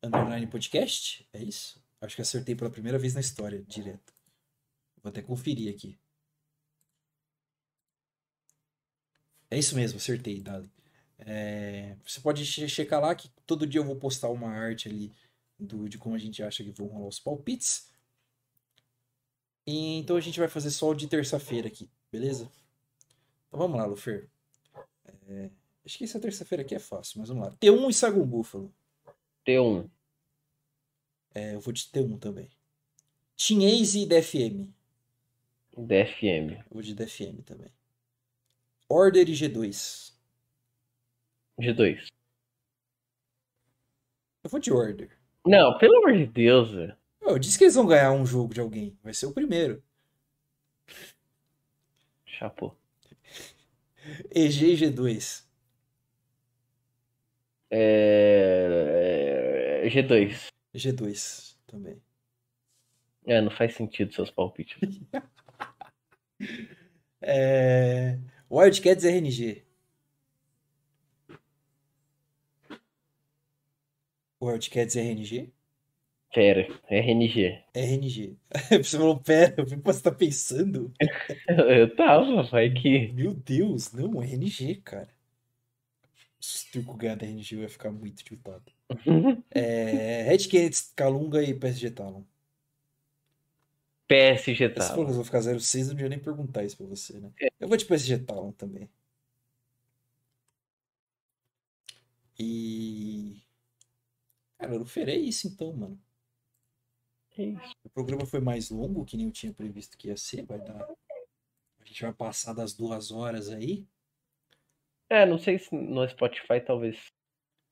underline 0.00 0.46
podcast. 0.46 1.28
É 1.32 1.42
isso? 1.42 1.82
Acho 2.00 2.14
que 2.14 2.22
acertei 2.22 2.54
pela 2.54 2.70
primeira 2.70 2.96
vez 2.96 3.12
na 3.12 3.20
história, 3.20 3.64
direto. 3.66 4.12
Vou 5.02 5.10
até 5.10 5.22
conferir 5.22 5.74
aqui. 5.74 5.98
É 9.50 9.58
isso 9.58 9.74
mesmo, 9.74 9.98
acertei, 9.98 10.40
Dali. 10.40 10.70
É, 11.18 11.96
você 12.06 12.20
pode 12.20 12.44
che- 12.46 12.68
checar 12.68 13.00
lá 13.00 13.12
que 13.14 13.28
todo 13.44 13.66
dia 13.66 13.80
eu 13.80 13.84
vou 13.84 13.96
postar 13.96 14.28
uma 14.30 14.48
arte 14.48 14.88
ali 14.88 15.12
do, 15.62 15.88
de 15.88 15.98
como 15.98 16.14
a 16.14 16.18
gente 16.18 16.42
acha 16.42 16.62
que 16.62 16.70
vão 16.70 16.86
rolar 16.86 17.08
os 17.08 17.20
palpites. 17.20 17.90
E, 19.66 19.98
então 19.98 20.16
a 20.16 20.20
gente 20.20 20.38
vai 20.38 20.48
fazer 20.48 20.70
só 20.70 20.90
o 20.90 20.94
de 20.94 21.06
terça-feira 21.06 21.68
aqui, 21.68 21.90
beleza? 22.10 22.50
Então 23.48 23.60
vamos 23.60 23.76
lá, 23.76 23.86
Lufer. 23.86 24.28
É, 25.28 25.50
acho 25.84 25.98
que 25.98 26.04
essa 26.04 26.20
terça-feira 26.20 26.62
aqui 26.62 26.74
é 26.74 26.78
fácil, 26.78 27.20
mas 27.20 27.28
vamos 27.28 27.44
lá. 27.44 27.52
T1 27.56 27.90
e 27.90 27.94
Sagon 27.94 28.26
Buffalo. 28.26 28.74
T1. 29.46 29.88
É, 31.34 31.54
eu 31.54 31.60
vou 31.60 31.72
de 31.72 31.84
T1 31.84 32.18
também. 32.18 32.50
Team 33.36 33.62
Ace 33.62 34.00
e 34.00 34.06
DFM. 34.06 34.72
DFM. 35.76 36.58
Eu 36.58 36.64
vou 36.70 36.82
de 36.82 36.94
DFM 36.94 37.42
também. 37.44 37.72
Order 38.88 39.28
e 39.28 39.32
G2. 39.32 40.12
G2. 41.58 42.08
Eu 44.44 44.50
vou 44.50 44.60
de 44.60 44.72
Order. 44.72 45.21
Não, 45.44 45.76
pelo 45.78 45.98
amor 45.98 46.12
de 46.16 46.26
Deus, 46.26 46.70
velho. 46.70 46.96
Eu 47.20 47.38
disse 47.38 47.58
que 47.58 47.64
eles 47.64 47.74
vão 47.74 47.86
ganhar 47.86 48.12
um 48.12 48.24
jogo 48.26 48.54
de 48.54 48.60
alguém. 48.60 48.98
Vai 49.02 49.14
ser 49.14 49.26
o 49.26 49.32
primeiro. 49.32 49.82
Chapô. 52.24 52.74
EG 54.34 54.72
e 54.72 54.76
G2. 54.76 55.44
É... 57.70 59.02
é, 59.84 59.88
G2. 59.88 60.48
G2 60.74 61.56
também. 61.66 62.02
É, 63.24 63.40
não 63.40 63.50
faz 63.50 63.74
sentido 63.74 64.12
seus 64.12 64.30
palpites. 64.30 64.78
É... 67.24 68.18
Wildcats 68.50 69.04
e 69.04 69.08
RNG. 74.42 74.50
Wildcats 74.50 74.94
e 74.96 75.00
RNG? 75.00 75.52
Pera, 76.34 76.66
RNG. 76.88 77.62
RNG. 77.74 78.36
Você 78.82 78.96
falou, 78.96 79.20
pera, 79.20 79.54
eu 79.58 79.66
vi 79.66 79.76
que 79.76 79.82
você 79.82 80.02
tá 80.02 80.10
pensando. 80.10 80.92
Eu 81.48 81.94
tava, 81.94 82.42
vai 82.44 82.70
que. 82.70 83.12
Meu 83.12 83.34
Deus, 83.34 83.92
não, 83.92 84.22
RNG, 84.22 84.76
cara. 84.76 85.08
Se 86.40 86.68
o 86.68 86.72
Turco 86.72 86.96
ganhar 86.96 87.16
da 87.16 87.26
RNG, 87.26 87.56
vai 87.56 87.68
ficar 87.68 87.90
muito 87.90 88.24
tiltado. 88.24 88.64
É... 89.50 90.22
Red 90.24 90.48
Canids, 90.48 90.92
Calunga 90.96 91.42
e 91.42 91.54
PSG 91.54 91.90
Talon. 91.90 92.24
PSG 94.08 94.68
Você 94.68 94.88
falou 94.88 95.04
que 95.06 95.10
eu 95.12 95.14
vou 95.14 95.24
ficar 95.24 95.38
0-6, 95.40 95.88
não 95.88 95.94
devia 95.94 96.08
nem 96.08 96.18
perguntar 96.18 96.64
isso 96.64 96.76
pra 96.76 96.86
você, 96.86 97.18
né? 97.18 97.30
É. 97.40 97.48
Eu 97.60 97.68
vou 97.68 97.76
de 97.76 97.84
PSG 97.84 98.18
Talon 98.18 98.52
também. 98.52 98.88
E. 102.38 103.21
Cara, 104.62 104.74
eu 104.74 104.78
não 104.78 104.86
ferei 104.86 105.24
isso 105.24 105.48
então, 105.48 105.72
mano. 105.72 106.00
É 107.36 107.42
isso. 107.42 107.74
O 107.82 107.90
programa 107.90 108.24
foi 108.24 108.38
mais 108.38 108.70
longo, 108.70 109.04
que 109.04 109.16
nem 109.16 109.26
eu 109.26 109.32
tinha 109.32 109.52
previsto 109.52 109.98
que 109.98 110.06
ia 110.06 110.16
ser. 110.16 110.44
Vai 110.44 110.58
dar. 110.60 110.88
A 111.80 111.84
gente 111.84 112.02
vai 112.02 112.12
passar 112.12 112.52
das 112.52 112.74
duas 112.74 113.10
horas 113.10 113.48
aí. 113.50 113.84
É, 115.10 115.26
não 115.26 115.36
sei 115.36 115.58
se 115.58 115.74
no 115.74 116.08
Spotify 116.08 116.60
talvez 116.64 117.12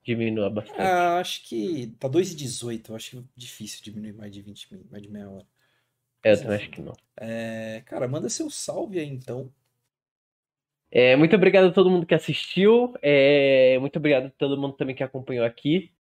diminua 0.03 0.51
bastante. 0.51 0.81
Ah, 0.81 1.21
acho 1.21 1.45
que. 1.45 1.89
Tá 1.99 2.09
2,18. 2.09 2.91
Eu 2.91 2.97
acho 2.97 3.29
difícil 3.37 3.83
diminuir 3.85 4.15
mais 4.15 4.33
de 4.33 4.43
20 4.43 4.73
min- 4.75 4.85
mais 4.91 5.03
de 5.03 5.09
meia 5.09 5.31
hora. 5.31 5.47
É, 6.25 6.33
eu 6.33 6.43
também 6.43 6.57
acho 6.57 6.71
que 6.71 6.83
não. 6.83 6.95
É, 7.17 7.83
cara, 7.87 8.09
manda 8.09 8.29
seu 8.29 8.51
salve 8.51 8.99
aí 8.99 9.07
então. 9.09 9.53
É, 10.91 11.15
muito 11.15 11.37
obrigado 11.37 11.69
a 11.69 11.73
todo 11.73 11.89
mundo 11.89 12.05
que 12.05 12.15
assistiu. 12.15 12.93
É, 13.01 13.79
muito 13.79 13.97
obrigado 13.97 14.27
a 14.27 14.31
todo 14.31 14.61
mundo 14.61 14.75
também 14.75 14.95
que 14.95 15.05
acompanhou 15.05 15.45
aqui. 15.47 15.93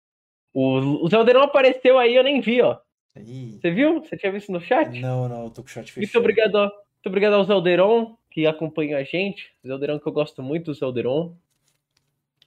O, 0.54 1.06
o 1.06 1.10
Zelderão 1.10 1.44
apareceu 1.44 1.98
aí, 2.00 2.16
eu 2.16 2.24
nem 2.24 2.42
vi, 2.42 2.62
ó. 2.62 2.80
Você 3.16 3.72
viu? 3.72 4.02
Você 4.02 4.18
tinha 4.18 4.32
visto 4.32 4.52
no 4.52 4.62
chat? 4.62 5.00
Não, 5.00 5.28
não, 5.28 5.44
eu 5.46 5.50
tô 5.50 5.62
com 5.62 5.68
o 5.68 5.72
chat 5.72 5.92
fechado. 5.92 6.00
Muito 6.02 6.20
obrigado, 6.20 6.60
muito 6.60 7.08
obrigado 7.08 7.34
ao 7.34 7.44
Zelderon 7.44 8.18
que 8.30 8.46
acompanha 8.46 8.98
a 8.98 9.04
gente. 9.04 9.52
Zelderon 9.66 10.00
que 10.00 10.08
eu 10.08 10.12
gosto 10.14 10.42
muito 10.42 10.66
do 10.66 10.74
Zelderon. 10.74 11.36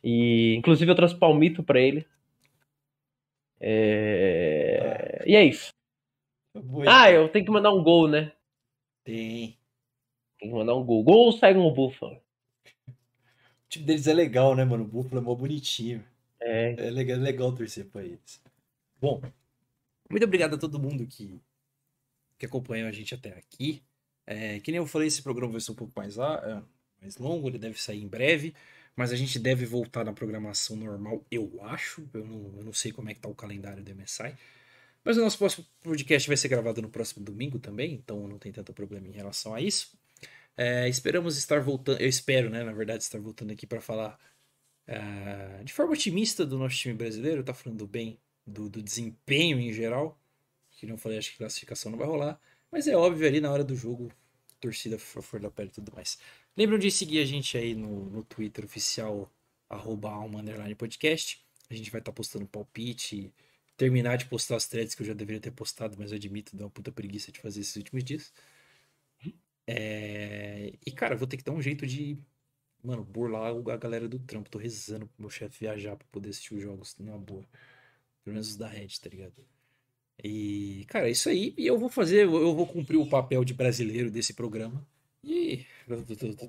E 0.02 0.54
inclusive 0.56 0.90
eu 0.90 0.96
trouxe 0.96 1.16
palmito 1.16 1.62
pra 1.62 1.80
ele. 1.80 2.06
É, 3.60 5.22
E 5.26 5.36
é 5.36 5.44
isso. 5.44 5.70
Boa, 6.54 6.84
Ah, 6.88 7.10
eu 7.10 7.28
tenho 7.28 7.44
que 7.44 7.50
mandar 7.50 7.72
um 7.72 7.82
gol, 7.82 8.08
né? 8.08 8.32
Tem. 9.04 9.56
Tem 10.38 10.48
que 10.50 10.54
mandar 10.54 10.74
um 10.74 10.84
gol. 10.84 11.02
Gol 11.02 11.26
ou 11.26 11.32
sai 11.32 11.56
um 11.56 11.72
Buffalo? 11.72 12.16
O 12.88 13.68
time 13.68 13.84
deles 13.86 14.06
é 14.06 14.12
legal, 14.12 14.54
né, 14.54 14.64
mano? 14.64 14.84
O 14.84 14.86
Buffalo 14.86 15.20
é 15.20 15.24
mó 15.24 15.34
bonitinho. 15.34 16.04
É. 16.44 16.86
É 16.86 16.90
legal, 16.90 17.16
é 17.18 17.20
legal 17.20 17.54
torcer 17.54 17.86
pra 17.86 18.02
eles. 18.02 18.40
Bom, 19.00 19.20
muito 20.08 20.24
obrigado 20.24 20.54
a 20.54 20.58
todo 20.58 20.78
mundo 20.78 21.06
que, 21.06 21.40
que 22.38 22.46
acompanhou 22.46 22.88
a 22.88 22.92
gente 22.92 23.14
até 23.14 23.30
aqui. 23.30 23.82
É, 24.26 24.60
que 24.60 24.70
nem 24.70 24.78
eu 24.78 24.86
falei, 24.86 25.08
esse 25.08 25.22
programa 25.22 25.52
vai 25.52 25.60
ser 25.60 25.72
um 25.72 25.74
pouco 25.74 25.92
mais, 25.96 26.16
lá, 26.16 26.36
é, 26.44 26.62
mais 27.02 27.16
longo, 27.16 27.48
ele 27.48 27.58
deve 27.58 27.80
sair 27.80 28.02
em 28.02 28.06
breve, 28.06 28.54
mas 28.94 29.10
a 29.10 29.16
gente 29.16 29.38
deve 29.38 29.66
voltar 29.66 30.04
na 30.04 30.12
programação 30.12 30.76
normal, 30.76 31.24
eu 31.30 31.58
acho. 31.62 32.08
Eu 32.12 32.24
não, 32.24 32.58
eu 32.58 32.64
não 32.64 32.72
sei 32.72 32.92
como 32.92 33.10
é 33.10 33.14
que 33.14 33.20
tá 33.20 33.28
o 33.28 33.34
calendário 33.34 33.82
do 33.82 33.94
MSI. 33.94 34.36
Mas 35.04 35.16
o 35.16 35.20
nosso 35.20 35.38
próximo 35.38 35.66
podcast 35.82 36.28
vai 36.28 36.36
ser 36.36 36.48
gravado 36.48 36.80
no 36.80 36.88
próximo 36.88 37.24
domingo 37.24 37.58
também, 37.58 37.94
então 37.94 38.28
não 38.28 38.38
tem 38.38 38.52
tanto 38.52 38.72
problema 38.72 39.08
em 39.08 39.12
relação 39.12 39.54
a 39.54 39.60
isso. 39.60 39.98
É, 40.56 40.88
esperamos 40.88 41.36
estar 41.38 41.60
voltando, 41.60 42.00
eu 42.00 42.08
espero, 42.08 42.50
né, 42.50 42.62
na 42.62 42.72
verdade, 42.72 43.02
estar 43.02 43.18
voltando 43.18 43.52
aqui 43.52 43.66
para 43.66 43.80
falar 43.80 44.18
ah, 44.88 45.62
de 45.64 45.72
forma 45.72 45.92
otimista 45.92 46.44
do 46.44 46.58
nosso 46.58 46.76
time 46.76 46.94
brasileiro, 46.94 47.44
tá 47.44 47.54
falando 47.54 47.86
bem 47.86 48.18
do, 48.46 48.68
do 48.68 48.82
desempenho 48.82 49.60
em 49.60 49.72
geral. 49.72 50.18
Que 50.70 50.86
não 50.86 50.96
falei, 50.96 51.18
acho 51.18 51.32
que 51.32 51.38
classificação 51.38 51.90
não 51.90 51.98
vai 51.98 52.06
rolar. 52.06 52.40
Mas 52.70 52.86
é 52.88 52.96
óbvio 52.96 53.26
ali 53.26 53.40
na 53.40 53.50
hora 53.52 53.62
do 53.64 53.76
jogo, 53.76 54.10
torcida 54.60 54.98
for, 54.98 55.40
da 55.40 55.50
pele 55.50 55.68
e 55.68 55.72
tudo 55.72 55.92
mais. 55.94 56.18
Lembram 56.56 56.78
de 56.78 56.90
seguir 56.90 57.20
a 57.20 57.24
gente 57.24 57.56
aí 57.56 57.74
no, 57.74 58.06
no 58.06 58.24
Twitter 58.24 58.64
oficial, 58.64 59.30
arroba 59.68 60.10
alma 60.10 60.42
podcast. 60.76 61.44
A 61.70 61.74
gente 61.74 61.90
vai 61.90 62.00
estar 62.00 62.12
postando 62.12 62.46
palpite, 62.46 63.32
terminar 63.76 64.16
de 64.16 64.26
postar 64.26 64.56
as 64.56 64.66
threads 64.66 64.94
que 64.94 65.02
eu 65.02 65.06
já 65.06 65.14
deveria 65.14 65.40
ter 65.40 65.50
postado, 65.50 65.96
mas 65.98 66.12
eu 66.12 66.16
admito, 66.16 66.56
deu 66.56 66.66
uma 66.66 66.70
puta 66.70 66.92
preguiça 66.92 67.32
de 67.32 67.40
fazer 67.40 67.60
esses 67.60 67.76
últimos 67.76 68.04
dias. 68.04 68.32
É, 69.66 70.72
E, 70.84 70.90
cara, 70.92 71.16
vou 71.16 71.26
ter 71.26 71.36
que 71.36 71.44
dar 71.44 71.52
um 71.52 71.62
jeito 71.62 71.86
de 71.86 72.18
Mano, 72.82 73.04
burlar 73.04 73.54
a 73.70 73.76
galera 73.76 74.08
do 74.08 74.18
trampo. 74.18 74.50
Tô 74.50 74.58
rezando 74.58 75.06
pro 75.06 75.20
meu 75.22 75.30
chefe 75.30 75.60
viajar 75.60 75.96
pra 75.96 76.06
poder 76.10 76.30
assistir 76.30 76.54
os 76.54 76.62
jogos 76.62 76.96
numa 76.98 77.18
boa. 77.18 77.42
Pelo 78.24 78.34
menos 78.34 78.50
os 78.50 78.56
da 78.56 78.68
Red, 78.68 78.88
tá 79.02 79.08
ligado? 79.10 79.44
E, 80.24 80.84
cara, 80.88 81.08
é 81.08 81.12
isso 81.12 81.28
aí. 81.28 81.54
E 81.58 81.66
eu 81.66 81.78
vou 81.78 81.88
fazer, 81.90 82.24
eu 82.24 82.54
vou 82.56 82.66
cumprir 82.66 82.98
o 82.98 83.08
papel 83.08 83.44
de 83.44 83.54
brasileiro 83.54 84.10
desse 84.10 84.34
programa. 84.34 84.86
E 85.24 85.66
tô, 85.86 86.04
tô- 86.04 86.48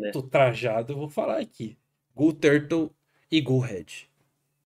né? 0.00 0.10
tô 0.10 0.22
trajado, 0.22 0.92
eu 0.92 0.98
vou 0.98 1.08
falar 1.10 1.40
aqui. 1.40 1.78
Go 2.14 2.32
Turtle 2.32 2.94
e 3.30 3.40
Go 3.40 3.58
Red. 3.58 4.08